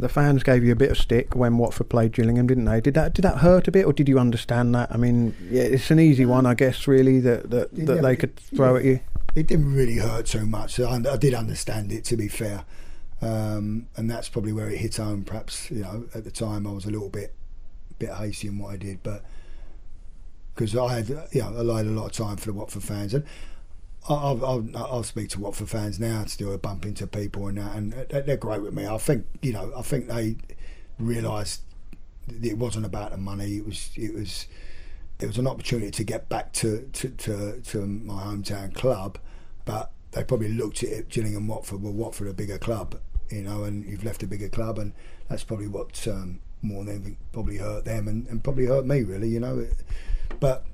the 0.00 0.08
fans 0.08 0.42
gave 0.42 0.64
you 0.64 0.72
a 0.72 0.76
bit 0.76 0.90
of 0.90 0.98
stick 0.98 1.34
when 1.34 1.58
Watford 1.58 1.88
played 1.88 2.12
Gillingham, 2.12 2.46
didn't 2.46 2.64
they? 2.64 2.80
Did 2.80 2.94
that 2.94 3.14
did 3.14 3.22
that 3.22 3.38
hurt 3.38 3.68
a 3.68 3.70
bit, 3.70 3.84
or 3.84 3.92
did 3.92 4.08
you 4.08 4.18
understand 4.18 4.74
that? 4.74 4.90
I 4.92 4.96
mean, 4.96 5.36
yeah, 5.50 5.62
it's 5.62 5.90
an 5.90 6.00
easy 6.00 6.24
one, 6.26 6.46
I 6.46 6.54
guess, 6.54 6.86
really 6.86 7.20
that 7.20 7.50
that, 7.50 7.74
that 7.86 7.96
yeah, 7.96 8.00
they 8.00 8.16
could 8.16 8.36
throw 8.36 8.76
at 8.76 8.84
you. 8.84 9.00
It 9.34 9.46
didn't 9.46 9.72
really 9.72 9.96
hurt 9.96 10.26
too 10.26 10.46
much. 10.46 10.80
I, 10.80 10.96
I 10.96 11.16
did 11.16 11.34
understand 11.34 11.92
it, 11.92 12.04
to 12.06 12.16
be 12.16 12.28
fair, 12.28 12.64
um, 13.22 13.86
and 13.96 14.10
that's 14.10 14.28
probably 14.28 14.52
where 14.52 14.68
it 14.68 14.78
hit 14.78 14.96
home. 14.96 15.24
Perhaps 15.24 15.70
you 15.70 15.82
know, 15.82 16.06
at 16.14 16.24
the 16.24 16.30
time 16.30 16.66
I 16.66 16.72
was 16.72 16.86
a 16.86 16.90
little 16.90 17.10
bit 17.10 17.34
bit 17.98 18.10
hasty 18.10 18.48
in 18.48 18.58
what 18.58 18.72
I 18.72 18.76
did, 18.76 19.02
but 19.02 19.22
because 20.54 20.74
I 20.74 20.94
had, 20.94 21.08
you 21.08 21.42
know, 21.42 21.72
I 21.74 21.78
had 21.78 21.86
a 21.86 21.90
lot 21.90 22.06
of 22.06 22.12
time 22.12 22.36
for 22.36 22.46
the 22.46 22.54
Watford 22.54 22.82
fans, 22.82 23.14
and 23.14 23.24
I'll, 24.08 24.44
I'll, 24.44 24.68
I'll, 24.76 25.02
speak 25.02 25.28
to 25.30 25.40
Watford 25.40 25.68
fans 25.68 26.00
now 26.00 26.24
a 26.52 26.58
bump 26.58 26.86
into 26.86 27.06
people 27.06 27.48
and 27.48 27.58
that, 27.58 27.76
and 27.76 27.92
they're 27.92 28.36
great 28.36 28.62
with 28.62 28.72
me. 28.72 28.86
I 28.86 28.96
think 28.98 29.26
you 29.42 29.52
know, 29.52 29.72
I 29.76 29.82
think 29.82 30.08
they 30.08 30.36
realised 30.98 31.62
it 32.42 32.56
wasn't 32.56 32.86
about 32.86 33.10
the 33.10 33.18
money. 33.18 33.56
It 33.56 33.66
was 33.66 33.90
it 33.96 34.14
was 34.14 34.46
it 35.20 35.26
was 35.26 35.38
an 35.38 35.46
opportunity 35.46 35.90
to 35.90 36.04
get 36.04 36.28
back 36.28 36.52
to 36.54 36.88
to, 36.92 37.08
to, 37.10 37.60
to 37.60 37.86
my 37.86 38.22
hometown 38.22 38.74
club, 38.74 39.18
but 39.64 39.92
they 40.12 40.24
probably 40.24 40.48
looked 40.48 40.82
at 40.82 40.90
it, 40.90 41.08
Gillingham 41.08 41.46
Watford. 41.46 41.82
Well, 41.82 41.92
Watford 41.92 42.28
a 42.28 42.32
bigger 42.32 42.58
club, 42.58 42.98
you 43.30 43.42
know, 43.42 43.64
and 43.64 43.84
you've 43.84 44.04
left 44.04 44.22
a 44.22 44.26
bigger 44.26 44.48
club, 44.48 44.78
and 44.78 44.92
that's 45.28 45.44
probably 45.44 45.68
what 45.68 46.06
um, 46.08 46.40
more 46.62 46.84
than 46.84 46.94
anything 46.94 47.16
probably 47.32 47.58
hurt 47.58 47.84
them 47.84 48.08
and, 48.08 48.26
and 48.28 48.42
probably 48.42 48.66
hurt 48.66 48.86
me, 48.86 49.02
really, 49.02 49.28
you 49.28 49.40
know. 49.40 49.66
But 50.40 50.66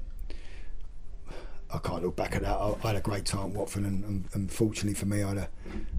I 1.73 1.79
can't 1.79 2.03
look 2.03 2.17
back 2.17 2.37
at 2.37 2.43
that. 2.43 2.57
I, 2.57 2.75
I 2.83 2.87
had 2.89 2.97
a 2.97 3.01
great 3.01 3.25
time 3.25 3.47
at 3.47 3.53
Watford, 3.53 3.85
and, 3.85 4.05
and, 4.05 4.25
and, 4.35 4.53
fortunately 4.53 4.95
for 4.95 5.07
me, 5.07 5.23
I 5.23 5.29
had, 5.29 5.39
a, 5.39 5.49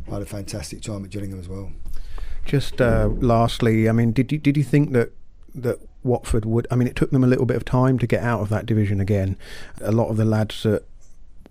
I 0.09 0.13
had 0.13 0.21
a 0.21 0.25
fantastic 0.25 0.81
time 0.81 1.03
at 1.03 1.09
Gillingham 1.09 1.39
as 1.39 1.49
well. 1.49 1.71
Just 2.45 2.79
uh, 2.79 3.09
lastly, 3.17 3.89
I 3.89 3.91
mean, 3.91 4.13
did 4.13 4.31
you 4.31 4.37
did 4.37 4.55
you 4.55 4.63
think 4.63 4.93
that 4.93 5.11
that 5.53 5.79
Watford 6.03 6.45
would? 6.45 6.65
I 6.71 6.75
mean, 6.75 6.87
it 6.87 6.95
took 6.95 7.11
them 7.11 7.23
a 7.23 7.27
little 7.27 7.45
bit 7.45 7.57
of 7.57 7.65
time 7.65 7.99
to 7.99 8.07
get 8.07 8.23
out 8.23 8.39
of 8.39 8.47
that 8.49 8.65
division 8.65 9.01
again. 9.01 9.35
A 9.81 9.91
lot 9.91 10.07
of 10.07 10.15
the 10.15 10.23
lads 10.23 10.63
that 10.63 10.85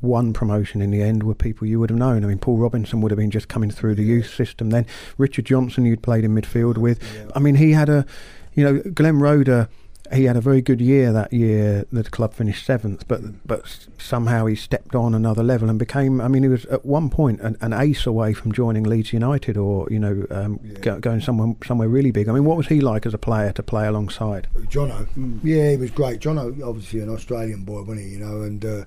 won 0.01 0.33
promotion 0.33 0.81
in 0.81 0.91
the 0.91 1.03
end 1.03 1.23
were 1.23 1.35
people 1.35 1.67
you 1.67 1.81
would 1.81 1.91
have 1.91 1.99
known. 1.99 2.25
I 2.25 2.29
mean, 2.29 2.39
Paul 2.39 2.57
Robinson 2.57 3.01
would 3.03 3.11
have 3.11 3.19
been 3.19 3.31
just 3.31 3.49
coming 3.49 3.71
through 3.71 3.95
the 3.95 4.05
youth 4.05 4.33
system 4.33 4.71
then. 4.71 4.87
Richard 5.19 5.45
Johnson, 5.45 5.85
you'd 5.85 6.03
played 6.03 6.25
in 6.25 6.35
midfield 6.35 6.79
with. 6.79 7.03
I 7.35 7.39
mean, 7.39 7.57
he 7.57 7.73
had 7.73 7.89
a, 7.89 8.07
you 8.55 8.65
know, 8.65 8.81
Glenn 8.95 9.19
Roeder 9.19 9.69
he 10.13 10.25
had 10.25 10.37
a 10.37 10.41
very 10.41 10.61
good 10.61 10.81
year 10.81 11.13
that 11.13 11.33
year. 11.33 11.87
The 11.93 12.05
club 12.05 12.35
finished 12.35 12.65
seventh, 12.65 13.07
but 13.09 13.23
mm. 13.23 13.37
but 13.45 13.87
somehow 13.99 14.47
he 14.47 14.55
stepped 14.55 14.95
on 14.95 15.15
another 15.15 15.43
level 15.43 15.69
and 15.69 15.79
became. 15.79 16.21
I 16.21 16.29
mean, 16.29 16.43
he 16.43 16.49
was 16.49 16.65
at 16.67 16.85
one 16.85 17.11
point 17.11 17.41
an, 17.41 17.57
an 17.61 17.73
ace 17.73 18.07
away 18.07 18.33
from 18.33 18.53
joining 18.53 18.85
Leeds 18.85 19.13
United, 19.13 19.57
or 19.57 19.89
you 19.91 19.99
know, 19.99 20.27
um, 20.31 20.61
yeah. 20.63 20.79
go, 20.81 21.01
going 21.01 21.21
somewhere 21.21 21.55
somewhere 21.65 21.89
really 21.89 22.11
big. 22.11 22.29
I 22.29 22.33
mean, 22.33 22.45
what 22.45 22.57
was 22.57 22.67
he 22.67 22.81
like 22.81 23.07
as 23.07 23.15
a 23.15 23.19
player 23.19 23.53
to 23.53 23.63
play 23.63 23.87
alongside? 23.87 24.49
Jono, 24.69 25.07
mm. 25.17 25.41
yeah, 25.43 25.71
he 25.71 25.77
was 25.77 25.91
great. 25.91 26.21
Jono, 26.21 26.63
obviously 26.67 27.01
an 27.01 27.09
Australian 27.09 27.65
boy, 27.65 27.83
wasn't 27.83 28.01
he? 28.01 28.09
You 28.09 28.19
know, 28.19 28.43
and 28.43 28.65
uh, 28.65 28.85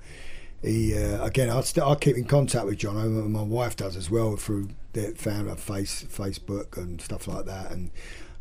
he 0.61 0.97
uh, 0.97 1.23
again, 1.23 1.49
I 1.49 1.61
st- 1.61 1.85
I 1.85 1.95
keep 1.95 2.17
in 2.17 2.25
contact 2.25 2.65
with 2.65 2.79
Jono. 2.79 3.29
My 3.29 3.43
wife 3.43 3.75
does 3.75 3.95
as 3.95 4.09
well 4.09 4.35
through 4.35 4.69
their 4.93 5.11
family 5.11 5.55
face 5.55 6.03
Facebook 6.03 6.77
and 6.77 7.01
stuff 7.01 7.27
like 7.27 7.45
that, 7.45 7.71
and 7.71 7.91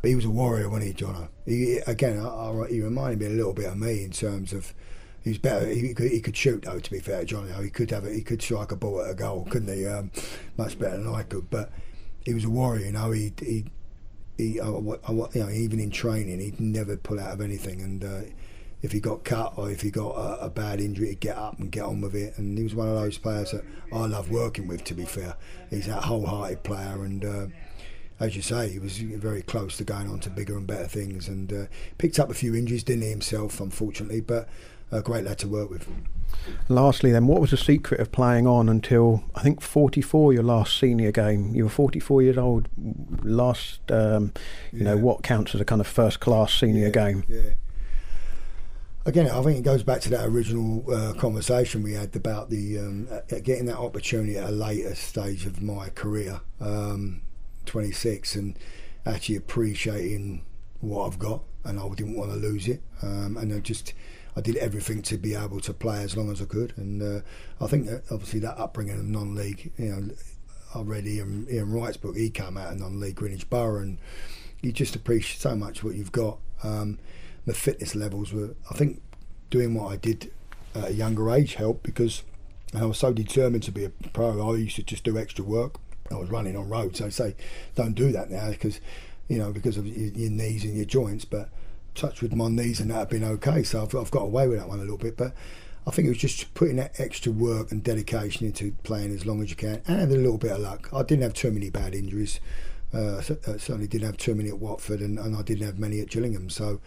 but 0.00 0.08
he 0.08 0.14
was 0.14 0.24
a 0.24 0.30
warrior, 0.30 0.68
wasn't 0.68 0.98
he, 0.98 1.04
Jono? 1.04 1.28
He, 1.44 1.78
again, 1.86 2.18
I, 2.20 2.28
I, 2.28 2.68
he 2.68 2.80
reminded 2.80 3.20
me 3.20 3.26
a 3.26 3.36
little 3.36 3.52
bit 3.52 3.66
of 3.66 3.76
me 3.76 4.04
in 4.04 4.10
terms 4.10 4.52
of 4.52 4.72
he 5.22 5.30
was 5.30 5.38
better. 5.38 5.66
He 5.66 5.92
could, 5.94 6.10
he 6.10 6.20
could 6.20 6.36
shoot 6.36 6.62
though. 6.62 6.78
To 6.78 6.90
be 6.90 7.00
fair, 7.00 7.24
Johnny, 7.24 7.52
he 7.62 7.70
could 7.70 7.90
have 7.90 8.04
a, 8.04 8.10
he 8.10 8.22
could 8.22 8.40
strike 8.40 8.72
a 8.72 8.76
ball 8.76 9.02
at 9.02 9.10
a 9.10 9.14
goal, 9.14 9.46
couldn't 9.50 9.74
he? 9.74 9.86
Um, 9.86 10.10
much 10.56 10.78
better 10.78 10.96
than 10.96 11.12
I 11.12 11.22
could. 11.22 11.50
But 11.50 11.70
he 12.24 12.34
was 12.34 12.44
a 12.44 12.50
warrior. 12.50 12.86
You 12.86 12.92
know, 12.92 13.10
he 13.10 13.32
he 13.40 13.64
he. 14.36 14.60
I, 14.60 14.68
I, 14.68 14.70
you 14.70 15.28
know, 15.34 15.50
even 15.50 15.80
in 15.80 15.90
training, 15.90 16.40
he'd 16.40 16.60
never 16.60 16.96
pull 16.96 17.18
out 17.18 17.32
of 17.32 17.40
anything. 17.40 17.82
And 17.82 18.04
uh, 18.04 18.20
if 18.82 18.92
he 18.92 19.00
got 19.00 19.24
cut 19.24 19.54
or 19.56 19.70
if 19.70 19.80
he 19.80 19.90
got 19.90 20.12
a, 20.12 20.44
a, 20.44 20.50
bad 20.50 20.80
injury, 20.80 21.08
he'd 21.08 21.20
get 21.20 21.36
up 21.36 21.58
and 21.58 21.72
get 21.72 21.82
on 21.82 22.00
with 22.00 22.14
it. 22.14 22.38
And 22.38 22.56
he 22.56 22.62
was 22.62 22.74
one 22.74 22.88
of 22.88 22.94
those 22.94 23.18
players 23.18 23.50
that 23.50 23.64
I 23.92 24.06
love 24.06 24.30
working 24.30 24.68
with. 24.68 24.84
To 24.84 24.94
be 24.94 25.04
fair, 25.04 25.34
he's 25.70 25.86
that 25.86 26.04
wholehearted 26.04 26.62
player 26.62 27.04
and. 27.04 27.24
Uh, 27.24 27.46
as 28.20 28.34
you 28.34 28.42
say, 28.42 28.68
he 28.70 28.78
was 28.78 28.98
very 28.98 29.42
close 29.42 29.76
to 29.76 29.84
going 29.84 30.10
on 30.10 30.20
to 30.20 30.30
bigger 30.30 30.56
and 30.56 30.66
better 30.66 30.88
things, 30.88 31.28
and 31.28 31.52
uh, 31.52 31.66
picked 31.98 32.18
up 32.18 32.30
a 32.30 32.34
few 32.34 32.54
injuries, 32.54 32.82
didn't 32.82 33.02
he 33.02 33.10
himself, 33.10 33.60
unfortunately, 33.60 34.20
but 34.20 34.48
a 34.90 35.02
great 35.02 35.24
lad 35.24 35.38
to 35.38 35.48
work 35.48 35.70
with. 35.70 35.86
Lastly, 36.68 37.12
then, 37.12 37.26
what 37.26 37.40
was 37.40 37.50
the 37.50 37.56
secret 37.56 38.00
of 38.00 38.10
playing 38.10 38.46
on 38.46 38.68
until 38.68 39.24
I 39.34 39.42
think 39.42 39.60
44, 39.60 40.32
your 40.32 40.42
last 40.42 40.78
senior 40.78 41.12
game? 41.12 41.54
You 41.54 41.64
were 41.64 41.70
44 41.70 42.22
years 42.22 42.38
old 42.38 42.68
last. 43.22 43.80
Um, 43.90 44.32
you 44.72 44.80
yeah. 44.80 44.84
know 44.84 44.96
what 44.96 45.22
counts 45.22 45.54
as 45.54 45.60
a 45.60 45.64
kind 45.64 45.80
of 45.80 45.86
first 45.86 46.20
class 46.20 46.52
senior 46.52 46.86
yeah, 46.86 46.90
game. 46.90 47.24
Yeah. 47.28 47.50
Again, 49.06 49.30
I 49.30 49.42
think 49.42 49.58
it 49.58 49.62
goes 49.62 49.82
back 49.82 50.02
to 50.02 50.10
that 50.10 50.26
original 50.26 50.84
uh, 50.92 51.14
conversation 51.14 51.82
we 51.82 51.94
had 51.94 52.14
about 52.14 52.50
the 52.50 52.78
um, 52.78 53.08
getting 53.28 53.64
that 53.66 53.78
opportunity 53.78 54.36
at 54.36 54.50
a 54.50 54.52
later 54.52 54.94
stage 54.94 55.46
of 55.46 55.62
my 55.62 55.88
career. 55.90 56.42
Um, 56.60 57.22
26 57.68 58.34
and 58.34 58.58
actually 59.06 59.36
appreciating 59.36 60.44
what 60.80 61.06
I've 61.06 61.18
got, 61.18 61.42
and 61.64 61.78
I 61.78 61.88
didn't 61.90 62.16
want 62.16 62.30
to 62.32 62.36
lose 62.36 62.66
it. 62.66 62.82
Um, 63.02 63.36
and 63.36 63.52
I 63.52 63.60
just, 63.60 63.92
I 64.36 64.40
did 64.40 64.56
everything 64.56 65.02
to 65.02 65.16
be 65.16 65.34
able 65.34 65.60
to 65.60 65.72
play 65.72 66.02
as 66.02 66.16
long 66.16 66.32
as 66.32 66.42
I 66.42 66.46
could, 66.46 66.72
and 66.76 67.02
uh, 67.02 67.20
I 67.60 67.66
think 67.68 67.86
that 67.86 68.04
obviously 68.10 68.40
that 68.40 68.58
upbringing 68.58 68.98
of 68.98 69.04
non-league, 69.04 69.72
you 69.78 69.86
know, 69.86 70.10
I 70.74 70.80
read 70.82 71.06
Ian, 71.06 71.46
Ian 71.50 71.72
Wright's 71.72 71.96
book. 71.96 72.16
He 72.16 72.30
came 72.30 72.56
out 72.56 72.72
of 72.72 72.78
non-league 72.78 73.14
Greenwich 73.14 73.48
Borough, 73.48 73.80
and 73.80 73.98
you 74.60 74.72
just 74.72 74.96
appreciate 74.96 75.40
so 75.40 75.54
much 75.54 75.82
what 75.82 75.94
you've 75.94 76.12
got. 76.12 76.38
Um, 76.62 76.98
the 77.46 77.54
fitness 77.54 77.94
levels 77.94 78.32
were, 78.32 78.54
I 78.70 78.74
think, 78.74 79.00
doing 79.50 79.74
what 79.74 79.92
I 79.92 79.96
did 79.96 80.30
at 80.74 80.90
a 80.90 80.92
younger 80.92 81.30
age 81.30 81.54
helped 81.54 81.82
because 81.82 82.22
I 82.74 82.84
was 82.84 82.98
so 82.98 83.12
determined 83.12 83.62
to 83.64 83.72
be 83.72 83.84
a 83.84 83.88
pro. 83.88 84.52
I 84.52 84.56
used 84.56 84.76
to 84.76 84.82
just 84.82 85.04
do 85.04 85.16
extra 85.16 85.44
work. 85.44 85.76
I 86.10 86.16
was 86.16 86.30
running 86.30 86.56
on 86.56 86.68
roads. 86.68 87.00
I 87.00 87.08
say, 87.08 87.36
don't 87.74 87.94
do 87.94 88.12
that 88.12 88.30
now 88.30 88.50
because, 88.50 88.80
you 89.28 89.38
know, 89.38 89.52
because 89.52 89.76
of 89.76 89.86
your, 89.86 90.08
your 90.12 90.30
knees 90.30 90.64
and 90.64 90.74
your 90.74 90.84
joints. 90.84 91.24
But 91.24 91.50
touch 91.94 92.22
with 92.22 92.34
my 92.34 92.48
knees 92.48 92.80
and 92.80 92.90
that 92.90 92.94
have 92.94 93.10
been 93.10 93.24
okay. 93.24 93.62
So 93.62 93.82
I've, 93.82 93.94
I've 93.94 94.10
got 94.10 94.22
away 94.22 94.48
with 94.48 94.58
that 94.58 94.68
one 94.68 94.78
a 94.78 94.82
little 94.82 94.98
bit. 94.98 95.16
But 95.16 95.34
I 95.86 95.90
think 95.90 96.06
it 96.06 96.10
was 96.10 96.18
just 96.18 96.52
putting 96.54 96.76
that 96.76 97.00
extra 97.00 97.32
work 97.32 97.72
and 97.72 97.82
dedication 97.82 98.46
into 98.46 98.72
playing 98.82 99.14
as 99.14 99.24
long 99.24 99.42
as 99.42 99.48
you 99.48 99.56
can, 99.56 99.80
and 99.86 100.00
having 100.00 100.16
a 100.16 100.20
little 100.20 100.36
bit 100.36 100.52
of 100.52 100.60
luck. 100.60 100.90
I 100.92 101.02
didn't 101.02 101.22
have 101.22 101.32
too 101.32 101.50
many 101.50 101.70
bad 101.70 101.94
injuries. 101.94 102.40
Uh, 102.92 103.18
I 103.18 103.22
certainly 103.22 103.86
didn't 103.86 104.06
have 104.06 104.18
too 104.18 104.34
many 104.34 104.50
at 104.50 104.58
Watford, 104.58 105.00
and, 105.00 105.18
and 105.18 105.34
I 105.34 105.42
didn't 105.42 105.66
have 105.66 105.78
many 105.78 106.00
at 106.00 106.10
Gillingham. 106.10 106.50
So 106.50 106.80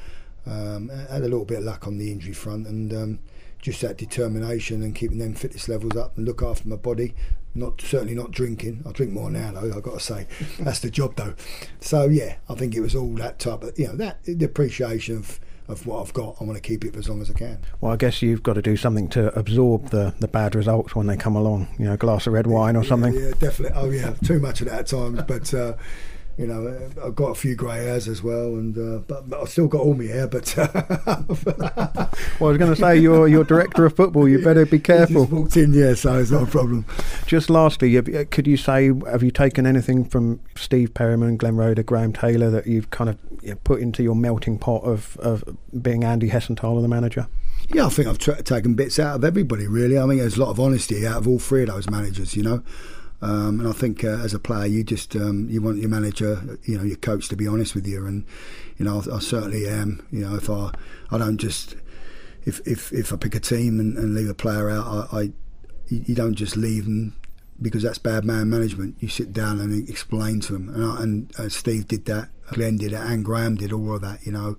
um, 0.45 0.91
I 0.91 1.13
had 1.13 1.22
a 1.22 1.30
little 1.30 1.45
bit 1.45 1.59
of 1.59 1.63
luck 1.63 1.88
on 1.88 1.97
the 1.97 2.11
injury 2.11 2.34
front, 2.34 2.67
and 2.67 2.93
um, 2.93 3.19
just 3.59 3.82
that 3.82 3.97
determination 3.97 4.84
and 4.84 4.95
keeping 4.95 5.17
them 5.17 5.34
fitness 5.34 5.67
levels 5.67 5.95
up 5.95 6.17
and 6.17 6.28
look 6.28 6.41
after 6.43 6.67
my 6.67 6.76
body. 6.76 7.15
Not 7.53 7.81
certainly 7.81 8.15
not 8.15 8.31
drinking. 8.31 8.83
I 8.87 8.91
drink 8.91 9.11
more 9.11 9.29
now, 9.29 9.51
though. 9.51 9.73
I've 9.75 9.83
got 9.83 9.95
to 9.95 9.99
say, 9.99 10.27
that's 10.59 10.79
the 10.79 10.89
job, 10.89 11.15
though. 11.15 11.35
So 11.79 12.05
yeah, 12.05 12.35
I 12.49 12.55
think 12.55 12.75
it 12.75 12.81
was 12.81 12.95
all 12.95 13.13
that 13.15 13.39
type 13.39 13.63
of 13.63 13.77
you 13.77 13.87
know 13.87 13.95
that 13.95 14.23
the 14.23 14.45
appreciation 14.45 15.17
of 15.17 15.39
of 15.67 15.85
what 15.85 16.01
I've 16.01 16.13
got. 16.13 16.37
I 16.39 16.43
want 16.43 16.55
to 16.57 16.61
keep 16.61 16.83
it 16.85 16.93
for 16.93 16.99
as 16.99 17.09
long 17.09 17.21
as 17.21 17.29
I 17.29 17.33
can. 17.33 17.59
Well, 17.79 17.91
I 17.91 17.95
guess 17.95 18.21
you've 18.21 18.43
got 18.43 18.53
to 18.53 18.61
do 18.61 18.75
something 18.75 19.07
to 19.09 19.37
absorb 19.37 19.89
the, 19.89 20.13
the 20.19 20.27
bad 20.27 20.53
results 20.53 20.95
when 20.95 21.07
they 21.07 21.15
come 21.15 21.35
along. 21.35 21.67
You 21.79 21.85
know, 21.85 21.93
a 21.93 21.97
glass 21.97 22.27
of 22.27 22.33
red 22.33 22.47
wine 22.47 22.75
or 22.75 22.83
something. 22.83 23.13
Yeah, 23.13 23.19
yeah 23.27 23.33
definitely. 23.39 23.77
Oh 23.77 23.89
yeah, 23.89 24.13
too 24.23 24.39
much 24.39 24.61
of 24.61 24.69
that 24.69 24.79
at 24.79 24.87
times, 24.87 25.21
but. 25.23 25.53
Uh, 25.53 25.73
you 26.38 26.47
know, 26.47 26.89
I've 27.03 27.15
got 27.15 27.27
a 27.27 27.36
few 27.36 27.55
grey 27.55 27.77
hairs 27.77 28.07
as 28.07 28.23
well, 28.23 28.55
and 28.55 28.77
uh, 28.77 28.99
but, 28.99 29.29
but, 29.29 29.41
I've 29.41 29.49
still 29.49 29.67
got 29.67 29.82
all 29.82 29.93
my 29.93 30.05
hair. 30.05 30.27
But 30.27 30.53
well, 30.57 30.69
I 30.75 32.09
was 32.39 32.57
going 32.57 32.73
to 32.73 32.75
say 32.75 32.97
you're 32.97 33.27
you're 33.27 33.43
director 33.43 33.86
of 33.86 33.95
football. 33.95 34.27
You 34.27 34.41
better 34.43 34.65
be 34.65 34.79
careful. 34.93 35.25
Just 35.25 35.32
walked 35.32 35.57
in, 35.57 35.73
yeah, 35.73 35.93
so 35.93 36.17
it's 36.17 36.32
not 36.32 36.43
a 36.43 36.51
problem. 36.51 36.86
Just 37.25 37.49
lastly, 37.49 38.01
could 38.01 38.47
you 38.47 38.57
say 38.57 38.91
have 39.09 39.23
you 39.23 39.32
taken 39.32 39.65
anything 39.65 40.05
from 40.05 40.39
Steve 40.55 40.93
Perryman, 40.93 41.38
Glenn 41.38 41.57
Roeder, 41.57 41.84
Graham 41.84 42.13
Taylor 42.13 42.49
that 42.49 42.65
you've 42.65 42.89
kind 42.89 43.09
of 43.09 43.17
you 43.41 43.51
know, 43.51 43.57
put 43.63 43.82
into 43.82 44.01
your 44.01 44.15
melting 44.15 44.57
pot 44.57 44.84
of, 44.84 45.17
of 45.17 45.43
being 45.82 46.03
Andy 46.03 46.29
Hessenthaler, 46.29 46.82
the 46.82 46.88
manager? 46.88 47.27
Yeah, 47.73 47.86
I 47.86 47.89
think 47.89 48.07
I've 48.07 48.17
t- 48.17 48.34
taken 48.43 48.73
bits 48.73 48.99
out 48.99 49.15
of 49.15 49.23
everybody. 49.23 49.67
Really, 49.67 49.97
I 49.97 50.05
mean, 50.05 50.19
there's 50.19 50.38
a 50.38 50.41
lot 50.41 50.49
of 50.49 50.59
honesty 50.59 51.05
out 51.05 51.17
of 51.17 51.27
all 51.27 51.39
three 51.39 51.63
of 51.63 51.67
those 51.69 51.89
managers. 51.89 52.36
You 52.36 52.43
know. 52.43 52.63
Um, 53.22 53.59
and 53.59 53.69
I 53.69 53.72
think 53.72 54.03
uh, 54.03 54.19
as 54.24 54.34
a 54.34 54.39
player, 54.39 54.65
you 54.65 54.84
just 54.84 55.15
um, 55.15 55.47
you 55.49 55.61
want 55.61 55.78
your 55.78 55.89
manager, 55.89 56.57
you 56.63 56.78
know, 56.78 56.84
your 56.84 56.97
coach 56.97 57.30
to 57.30 57.36
be 57.36 57.47
honest 57.47 57.76
with 57.76 57.86
you, 57.86 58.05
and 58.05 58.26
you 58.78 58.86
know 58.86 58.99
I, 58.99 59.15
I 59.15 59.19
certainly 59.19 59.67
am. 59.67 60.05
You 60.11 60.28
know, 60.28 60.36
if 60.36 60.49
I 60.49 60.72
I 61.11 61.19
don't 61.19 61.38
just 61.38 61.76
if 62.45 62.65
if, 62.67 62.91
if 62.91 63.13
I 63.13 63.17
pick 63.17 63.36
a 63.36 63.39
team 63.39 63.80
and, 63.80 63.95
and 63.97 64.15
leave 64.15 64.30
a 64.30 64.34
player 64.34 64.72
out, 64.72 65.09
I, 65.13 65.17
I 65.17 65.32
you 65.88 66.15
don't 66.15 66.34
just 66.34 66.57
leave 66.57 66.86
them 66.86 67.15
because 67.61 67.84
that's 67.84 67.99
bad 67.99 68.26
man 68.26 68.49
management. 68.49 68.95
You 68.99 69.07
sit 69.07 69.34
down 69.34 69.59
and 69.59 69.88
explain 69.88 70.39
to 70.41 70.53
them, 70.53 70.69
and, 70.69 70.84
I, 70.84 71.03
and 71.03 71.32
uh, 71.38 71.49
Steve 71.49 71.88
did 71.88 72.05
that, 72.05 72.30
Glenn 72.47 72.78
did 72.78 72.93
it, 72.93 72.99
and 72.99 73.24
Graham 73.24 73.55
did 73.55 73.72
all 73.72 73.95
of 73.95 74.01
that. 74.01 74.26
You 74.26 74.32
know. 74.32 74.57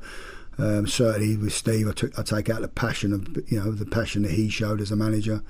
Um, 0.58 0.86
certainly 0.86 1.34
with 1.34 1.54
Steve, 1.54 1.88
I 1.88 1.92
took 1.92 2.16
I 2.18 2.22
take 2.22 2.50
out 2.50 2.60
the 2.60 2.68
passion 2.68 3.14
of 3.14 3.50
you 3.50 3.58
know 3.58 3.72
the 3.72 3.86
passion 3.86 4.20
that 4.22 4.32
he 4.32 4.50
showed 4.50 4.82
as 4.82 4.90
a 4.90 4.96
manager 4.96 5.42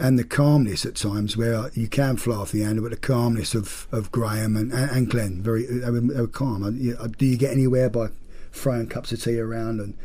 and 0.00 0.18
the 0.18 0.24
calmness 0.24 0.84
at 0.86 0.96
times 0.96 1.36
where 1.36 1.70
you 1.74 1.88
can 1.88 2.16
fly 2.16 2.36
off 2.36 2.52
the 2.52 2.62
handle, 2.62 2.84
but 2.84 2.90
the 2.90 2.96
calmness 2.96 3.54
of, 3.54 3.86
of 3.92 4.10
Graham 4.10 4.56
and, 4.56 4.72
and 4.72 5.08
Glenn, 5.08 5.42
very 5.42 5.66
they 5.66 5.90
were, 5.90 6.00
they 6.00 6.20
were 6.20 6.26
calm. 6.26 6.62
Do 6.62 7.26
you 7.26 7.36
get 7.36 7.52
anywhere 7.52 7.90
by 7.90 8.08
throwing 8.52 8.86
cups 8.86 9.12
of 9.12 9.22
tea 9.22 9.38
around 9.38 9.80
and 9.80 9.96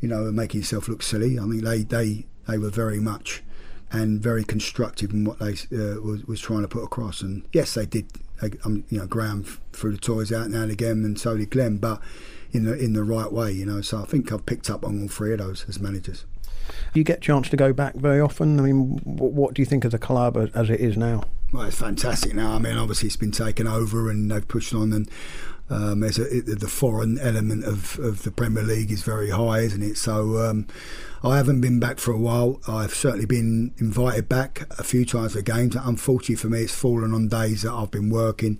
you 0.00 0.08
know 0.08 0.30
making 0.32 0.60
yourself 0.60 0.88
look 0.88 1.02
silly? 1.02 1.38
I 1.38 1.42
mean, 1.42 1.64
they 1.64 1.82
they 1.82 2.26
they 2.48 2.58
were 2.58 2.70
very 2.70 3.00
much 3.00 3.42
and 3.92 4.20
very 4.20 4.44
constructive 4.44 5.12
in 5.12 5.24
what 5.24 5.38
they 5.38 5.52
uh, 5.52 6.00
was, 6.00 6.24
was 6.24 6.40
trying 6.40 6.62
to 6.62 6.68
put 6.68 6.82
across. 6.82 7.20
And 7.20 7.46
yes, 7.52 7.74
they 7.74 7.86
did. 7.86 8.06
They, 8.40 8.50
um, 8.64 8.84
you 8.90 8.98
know, 8.98 9.06
Graham 9.06 9.44
threw 9.72 9.92
the 9.92 9.98
toys 9.98 10.32
out 10.32 10.50
now 10.50 10.62
and 10.62 10.70
again, 10.70 11.04
and 11.04 11.18
so 11.18 11.36
did 11.36 11.50
Glenn, 11.50 11.78
but 11.78 12.00
in 12.52 12.64
the 12.64 12.76
in 12.76 12.92
the 12.94 13.04
right 13.04 13.32
way. 13.32 13.52
You 13.52 13.66
know, 13.66 13.80
so 13.80 14.02
I 14.02 14.04
think 14.04 14.32
I've 14.32 14.46
picked 14.46 14.70
up 14.70 14.84
on 14.84 15.02
all 15.02 15.08
three 15.08 15.32
of 15.32 15.38
those 15.38 15.64
as 15.68 15.78
managers. 15.78 16.24
You 16.94 17.04
get 17.04 17.18
a 17.18 17.20
chance 17.20 17.48
to 17.50 17.56
go 17.56 17.72
back 17.72 17.94
very 17.94 18.20
often. 18.20 18.58
I 18.58 18.62
mean, 18.62 19.00
what 19.04 19.54
do 19.54 19.62
you 19.62 19.66
think 19.66 19.84
of 19.84 19.92
the 19.92 19.98
club 19.98 20.36
as 20.54 20.70
it 20.70 20.80
is 20.80 20.96
now? 20.96 21.24
Well, 21.52 21.64
it's 21.64 21.78
fantastic 21.78 22.34
now. 22.34 22.54
I 22.54 22.58
mean, 22.58 22.76
obviously 22.76 23.06
it's 23.06 23.16
been 23.16 23.30
taken 23.30 23.66
over 23.66 24.10
and 24.10 24.30
they've 24.30 24.46
pushed 24.46 24.74
on, 24.74 24.92
and 24.92 25.10
um, 25.70 26.02
a, 26.02 26.06
it, 26.06 26.60
the 26.60 26.68
foreign 26.68 27.18
element 27.18 27.64
of, 27.64 27.98
of 27.98 28.24
the 28.24 28.30
Premier 28.30 28.62
League 28.62 28.90
is 28.90 29.02
very 29.02 29.30
high, 29.30 29.60
isn't 29.60 29.82
it? 29.82 29.96
So 29.96 30.38
um, 30.38 30.66
I 31.22 31.36
haven't 31.36 31.60
been 31.60 31.78
back 31.78 31.98
for 31.98 32.12
a 32.12 32.18
while. 32.18 32.60
I've 32.66 32.94
certainly 32.94 33.26
been 33.26 33.72
invited 33.78 34.28
back 34.28 34.66
a 34.78 34.82
few 34.82 35.04
times 35.04 35.34
for 35.34 35.42
games. 35.42 35.76
Unfortunately 35.76 36.36
for 36.36 36.48
me, 36.48 36.62
it's 36.62 36.74
fallen 36.74 37.12
on 37.12 37.28
days 37.28 37.62
that 37.62 37.72
I've 37.72 37.90
been 37.90 38.10
working 38.10 38.58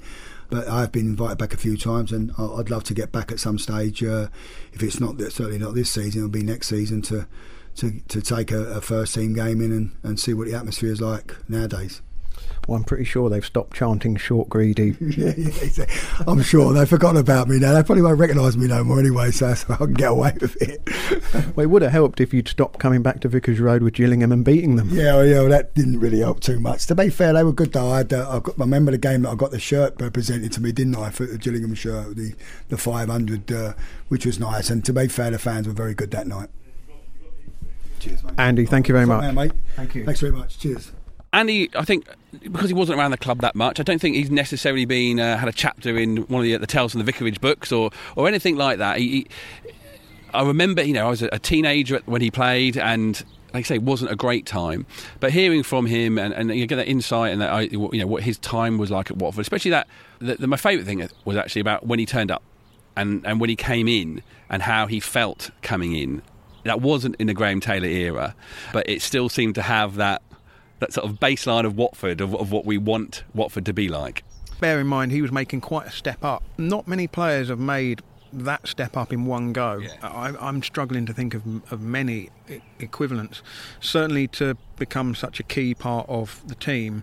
but 0.48 0.68
I've 0.68 0.92
been 0.92 1.06
invited 1.06 1.38
back 1.38 1.52
a 1.54 1.56
few 1.56 1.76
times, 1.76 2.12
and 2.12 2.32
I'd 2.38 2.70
love 2.70 2.84
to 2.84 2.94
get 2.94 3.12
back 3.12 3.32
at 3.32 3.40
some 3.40 3.58
stage. 3.58 4.02
Uh, 4.02 4.28
if 4.72 4.82
it's 4.82 5.00
not 5.00 5.20
certainly 5.20 5.58
not 5.58 5.74
this 5.74 5.90
season, 5.90 6.20
it'll 6.20 6.30
be 6.30 6.42
next 6.42 6.68
season 6.68 7.02
to 7.02 7.26
to, 7.76 8.00
to 8.08 8.20
take 8.20 8.50
a, 8.52 8.64
a 8.72 8.80
first 8.80 9.14
team 9.14 9.34
game 9.34 9.60
in 9.60 9.72
and, 9.72 9.96
and 10.02 10.20
see 10.20 10.34
what 10.34 10.48
the 10.48 10.54
atmosphere 10.54 10.92
is 10.92 11.00
like 11.00 11.36
nowadays. 11.48 12.02
Well, 12.66 12.76
I'm 12.76 12.84
pretty 12.84 13.04
sure 13.04 13.30
they've 13.30 13.46
stopped 13.46 13.76
chanting 13.76 14.16
short 14.16 14.48
greedy. 14.48 14.96
yeah, 15.00 15.34
yeah, 15.36 15.84
I'm 16.26 16.42
sure 16.42 16.72
they've 16.72 16.88
forgotten 16.88 17.20
about 17.20 17.48
me 17.48 17.60
now. 17.60 17.72
They 17.72 17.82
probably 17.84 18.02
won't 18.02 18.18
recognise 18.18 18.56
me 18.56 18.66
no 18.66 18.82
more 18.82 18.98
anyway, 18.98 19.30
so, 19.30 19.54
so 19.54 19.74
I 19.74 19.76
can 19.76 19.94
get 19.94 20.10
away 20.10 20.36
with 20.40 20.60
it. 20.60 20.82
well, 21.56 21.64
it 21.64 21.70
would 21.70 21.82
have 21.82 21.92
helped 21.92 22.20
if 22.20 22.34
you'd 22.34 22.48
stopped 22.48 22.80
coming 22.80 23.02
back 23.02 23.20
to 23.20 23.28
Vicarage 23.28 23.60
Road 23.60 23.82
with 23.82 23.94
Gillingham 23.94 24.32
and 24.32 24.44
beating 24.44 24.74
them. 24.74 24.88
Yeah, 24.90 25.14
well, 25.14 25.26
yeah, 25.26 25.40
well, 25.40 25.50
that 25.50 25.74
didn't 25.74 26.00
really 26.00 26.18
help 26.18 26.40
too 26.40 26.58
much. 26.58 26.86
To 26.86 26.96
be 26.96 27.08
fair, 27.08 27.32
they 27.32 27.44
were 27.44 27.52
good 27.52 27.72
though. 27.72 27.92
I, 27.92 27.98
had, 27.98 28.12
uh, 28.12 28.28
I, 28.28 28.40
got, 28.40 28.58
I 28.58 28.62
remember 28.62 28.90
the 28.90 28.98
game 28.98 29.22
that 29.22 29.30
I 29.30 29.34
got 29.36 29.52
the 29.52 29.60
shirt 29.60 29.98
presented 30.12 30.50
to 30.52 30.60
me, 30.60 30.72
didn't 30.72 30.96
I, 30.96 31.10
for 31.10 31.24
the 31.24 31.38
Gillingham 31.38 31.74
shirt, 31.74 32.16
the 32.16 32.34
the 32.68 32.76
500, 32.76 33.52
uh, 33.52 33.74
which 34.08 34.26
was 34.26 34.40
nice. 34.40 34.70
And 34.70 34.84
to 34.86 34.92
be 34.92 35.06
fair, 35.06 35.30
the 35.30 35.38
fans 35.38 35.68
were 35.68 35.72
very 35.72 35.94
good 35.94 36.10
that 36.10 36.26
night. 36.26 36.48
Cheers, 38.06 38.22
mate. 38.24 38.34
Andy, 38.38 38.66
thank 38.66 38.88
you 38.88 38.94
very 38.94 39.06
much. 39.06 39.34
mate. 39.34 39.52
Thank 39.74 39.94
you. 39.94 40.04
Thanks 40.04 40.20
very 40.20 40.32
much. 40.32 40.58
Cheers. 40.58 40.92
Andy, 41.32 41.68
I 41.76 41.84
think 41.84 42.06
because 42.40 42.70
he 42.70 42.74
wasn't 42.74 42.98
around 42.98 43.10
the 43.10 43.18
club 43.18 43.40
that 43.40 43.54
much, 43.54 43.80
I 43.80 43.82
don't 43.82 44.00
think 44.00 44.16
he's 44.16 44.30
necessarily 44.30 44.84
been 44.84 45.20
uh, 45.20 45.36
had 45.36 45.48
a 45.48 45.52
chapter 45.52 45.98
in 45.98 46.18
one 46.28 46.40
of 46.40 46.44
the, 46.44 46.56
the 46.56 46.66
Tales 46.66 46.92
from 46.92 47.00
the 47.00 47.04
Vicarage 47.04 47.40
books 47.40 47.72
or 47.72 47.90
or 48.14 48.28
anything 48.28 48.56
like 48.56 48.78
that. 48.78 48.98
He, 48.98 49.08
he, 49.08 49.26
I 50.32 50.42
remember, 50.42 50.82
you 50.82 50.92
know, 50.92 51.06
I 51.06 51.10
was 51.10 51.22
a, 51.22 51.38
teenager 51.38 52.00
when 52.06 52.20
he 52.20 52.30
played, 52.30 52.76
and 52.76 53.22
like 53.52 53.64
I 53.64 53.68
say, 53.68 53.74
it 53.76 53.82
wasn't 53.82 54.12
a 54.12 54.16
great 54.16 54.46
time. 54.46 54.86
But 55.18 55.32
hearing 55.32 55.62
from 55.62 55.86
him 55.86 56.18
and, 56.18 56.32
and 56.32 56.54
you 56.54 56.66
get 56.66 56.76
that 56.76 56.88
insight 56.88 57.32
and 57.32 57.40
that 57.40 57.72
you 57.72 57.90
know 57.92 58.06
what 58.06 58.22
his 58.22 58.38
time 58.38 58.78
was 58.78 58.90
like 58.90 59.10
at 59.10 59.16
Watford, 59.16 59.42
especially 59.42 59.72
that 59.72 59.88
the, 60.20 60.36
the, 60.36 60.46
my 60.46 60.56
favourite 60.56 60.86
thing 60.86 61.06
was 61.24 61.36
actually 61.36 61.60
about 61.60 61.86
when 61.86 61.98
he 61.98 62.06
turned 62.06 62.30
up 62.30 62.42
and 62.96 63.26
and 63.26 63.40
when 63.40 63.50
he 63.50 63.56
came 63.56 63.88
in 63.88 64.22
and 64.48 64.62
how 64.62 64.86
he 64.86 65.00
felt 65.00 65.50
coming 65.62 65.94
in 65.94 66.22
that 66.66 66.80
wasn't 66.80 67.16
in 67.18 67.26
the 67.26 67.34
Graham 67.34 67.60
Taylor 67.60 67.86
era, 67.86 68.34
but 68.72 68.88
it 68.88 69.02
still 69.02 69.28
seemed 69.28 69.54
to 69.56 69.62
have 69.62 69.96
that 69.96 70.22
that 70.78 70.92
sort 70.92 71.08
of 71.08 71.18
baseline 71.18 71.64
of 71.64 71.76
Watford 71.76 72.20
of, 72.20 72.34
of 72.34 72.52
what 72.52 72.66
we 72.66 72.76
want 72.76 73.24
Watford 73.34 73.64
to 73.66 73.72
be 73.72 73.88
like. 73.88 74.24
Bear 74.60 74.80
in 74.80 74.86
mind, 74.86 75.12
he 75.12 75.22
was 75.22 75.32
making 75.32 75.60
quite 75.60 75.86
a 75.86 75.90
step 75.90 76.24
up. 76.24 76.42
Not 76.58 76.86
many 76.86 77.06
players 77.06 77.48
have 77.48 77.58
made 77.58 78.02
that 78.32 78.66
step 78.66 78.96
up 78.96 79.12
in 79.12 79.26
one 79.26 79.52
go. 79.52 79.78
Yeah. 79.78 79.92
I, 80.02 80.48
am 80.48 80.62
struggling 80.62 81.06
to 81.06 81.12
think 81.12 81.34
of, 81.34 81.72
of 81.72 81.80
many 81.80 82.30
equivalents. 82.78 83.42
Certainly 83.80 84.28
to 84.28 84.56
become 84.76 85.14
such 85.14 85.40
a 85.40 85.42
key 85.42 85.74
part 85.74 86.08
of 86.08 86.42
the 86.46 86.54
team. 86.54 87.02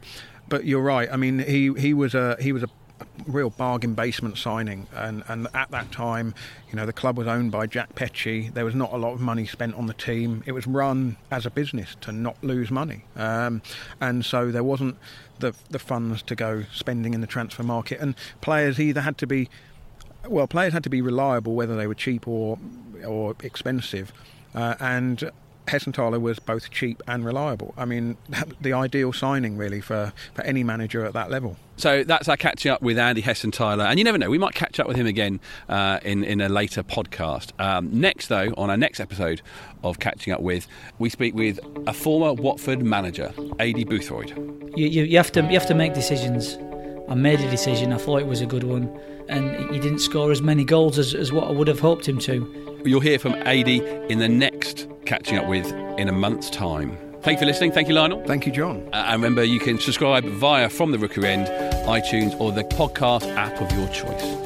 But 0.50 0.66
you're 0.66 0.82
right. 0.82 1.10
I 1.12 1.18
mean, 1.18 1.40
he, 1.40 1.74
he 1.74 1.94
was 1.94 2.14
a 2.14 2.38
he 2.40 2.52
was 2.52 2.64
a 2.64 2.70
real 3.28 3.50
bargain 3.50 3.94
basement 3.94 4.38
signing. 4.38 4.88
And, 4.96 5.24
and 5.28 5.48
at 5.54 5.72
that 5.72 5.92
time, 5.92 6.34
you 6.70 6.76
know, 6.76 6.86
the 6.86 6.94
club 6.94 7.18
was 7.18 7.28
owned 7.28 7.52
by 7.52 7.68
Jack 7.68 7.96
Petchey. 7.96 8.54
There 8.54 8.66
was 8.66 8.76
not 8.76 8.94
a 8.94 8.98
lot 8.98 9.14
of 9.14 9.22
money 9.22 9.46
spent 9.46 9.76
on 9.76 9.88
the 9.88 9.94
team. 9.94 10.44
It 10.46 10.52
was 10.52 10.68
run 10.68 11.18
as 11.32 11.46
a 11.46 11.50
business 11.52 11.96
to 12.02 12.12
not 12.12 12.42
lose 12.44 12.72
money. 12.72 13.04
Um, 13.16 13.62
and 14.02 14.26
so 14.26 14.52
there 14.52 14.64
wasn't 14.64 14.98
the, 15.40 15.54
the 15.70 15.80
funds 15.80 16.22
to 16.24 16.36
go 16.36 16.64
spending 16.74 17.14
in 17.14 17.22
the 17.22 17.28
transfer 17.28 17.64
market. 17.64 18.00
And 18.00 18.16
players 18.42 18.80
either 18.80 19.02
had 19.02 19.18
to 19.20 19.28
be, 19.28 19.50
well, 20.28 20.48
players 20.48 20.74
had 20.74 20.84
to 20.84 20.90
be 20.90 21.02
reliable, 21.02 21.56
whether 21.56 21.76
they 21.76 21.88
were 21.88 21.96
cheap 21.96 22.28
or, 22.28 22.58
or 23.06 23.36
expensive. 23.42 24.12
Uh, 24.56 24.76
and 24.80 25.32
Hessenthaler 25.68 26.20
was 26.20 26.40
both 26.40 26.70
cheap 26.72 27.02
and 27.08 27.26
reliable. 27.26 27.74
I 27.78 27.86
mean, 27.86 28.18
the 28.62 28.74
ideal 28.74 29.14
signing 29.14 29.58
really 29.58 29.82
for, 29.82 30.14
for 30.34 30.44
any 30.44 30.64
manager 30.64 31.06
at 31.06 31.14
that 31.14 31.32
level. 31.32 31.58
So 31.76 32.04
that's 32.04 32.30
our 32.30 32.38
catching 32.38 32.72
up 32.72 32.82
with 32.82 33.00
Andy 33.00 33.22
Hessenthaler, 33.24 33.86
and 33.86 33.98
you 33.98 34.06
never 34.06 34.20
know, 34.20 34.30
we 34.30 34.38
might 34.38 34.54
catch 34.54 34.80
up 34.80 34.88
with 34.88 34.96
him 34.96 35.08
again 35.08 35.40
uh, 35.68 36.00
in 36.04 36.24
in 36.24 36.40
a 36.40 36.48
later 36.48 36.84
podcast. 36.84 37.60
Um, 37.60 37.90
next, 38.00 38.28
though, 38.28 38.54
on 38.58 38.70
our 38.70 38.78
next 38.78 39.00
episode 39.00 39.42
of 39.84 40.00
Catching 40.00 40.34
Up 40.34 40.42
with, 40.42 40.68
we 41.00 41.10
speak 41.10 41.34
with 41.34 41.60
a 41.88 41.94
former 41.94 42.34
Watford 42.34 42.84
manager, 42.84 43.34
Adi 43.60 43.86
Boothroyd. 43.86 44.30
You, 44.78 44.88
you, 44.88 45.04
you 45.04 45.18
have 45.18 45.32
to 45.32 45.42
you 45.42 45.54
have 45.54 45.66
to 45.66 45.74
make 45.74 45.96
decisions. 45.96 46.60
I 47.10 47.16
made 47.16 47.40
a 47.42 47.50
decision. 47.50 47.92
I 47.92 47.98
thought 47.98 48.22
it 48.22 48.28
was 48.28 48.42
a 48.42 48.46
good 48.46 48.64
one, 48.64 48.88
and 49.30 49.74
he 49.74 49.80
didn't 49.80 50.00
score 50.00 50.32
as 50.32 50.42
many 50.42 50.64
goals 50.64 50.98
as, 50.98 51.14
as 51.14 51.32
what 51.32 51.48
I 51.48 51.52
would 51.52 51.68
have 51.68 51.80
hoped 51.80 52.08
him 52.08 52.20
to. 52.20 52.82
You'll 52.86 53.00
hear 53.00 53.20
from 53.20 53.34
Adi 53.46 53.80
in 54.10 54.20
the 54.20 54.30
next 54.30 54.88
Catching 55.06 55.38
Up 55.38 55.48
with 55.48 55.72
in 55.98 56.10
a 56.10 56.12
month's 56.12 56.50
time. 56.50 56.98
Thank 57.22 57.38
you 57.38 57.40
for 57.40 57.46
listening. 57.46 57.72
Thank 57.72 57.88
you, 57.88 57.94
Lionel. 57.94 58.22
Thank 58.26 58.46
you, 58.46 58.52
John. 58.52 58.90
Uh, 58.92 59.06
and 59.08 59.22
remember, 59.22 59.46
you 59.46 59.60
can 59.60 59.80
subscribe 59.80 60.26
via 60.26 60.68
From 60.68 60.92
the 60.92 61.00
Rookery 61.00 61.30
End, 61.30 61.48
iTunes, 61.88 62.38
or 62.40 62.52
the 62.52 62.66
podcast 62.66 63.34
app 63.38 63.62
of 63.62 63.72
your 63.72 63.88
choice. 63.90 64.43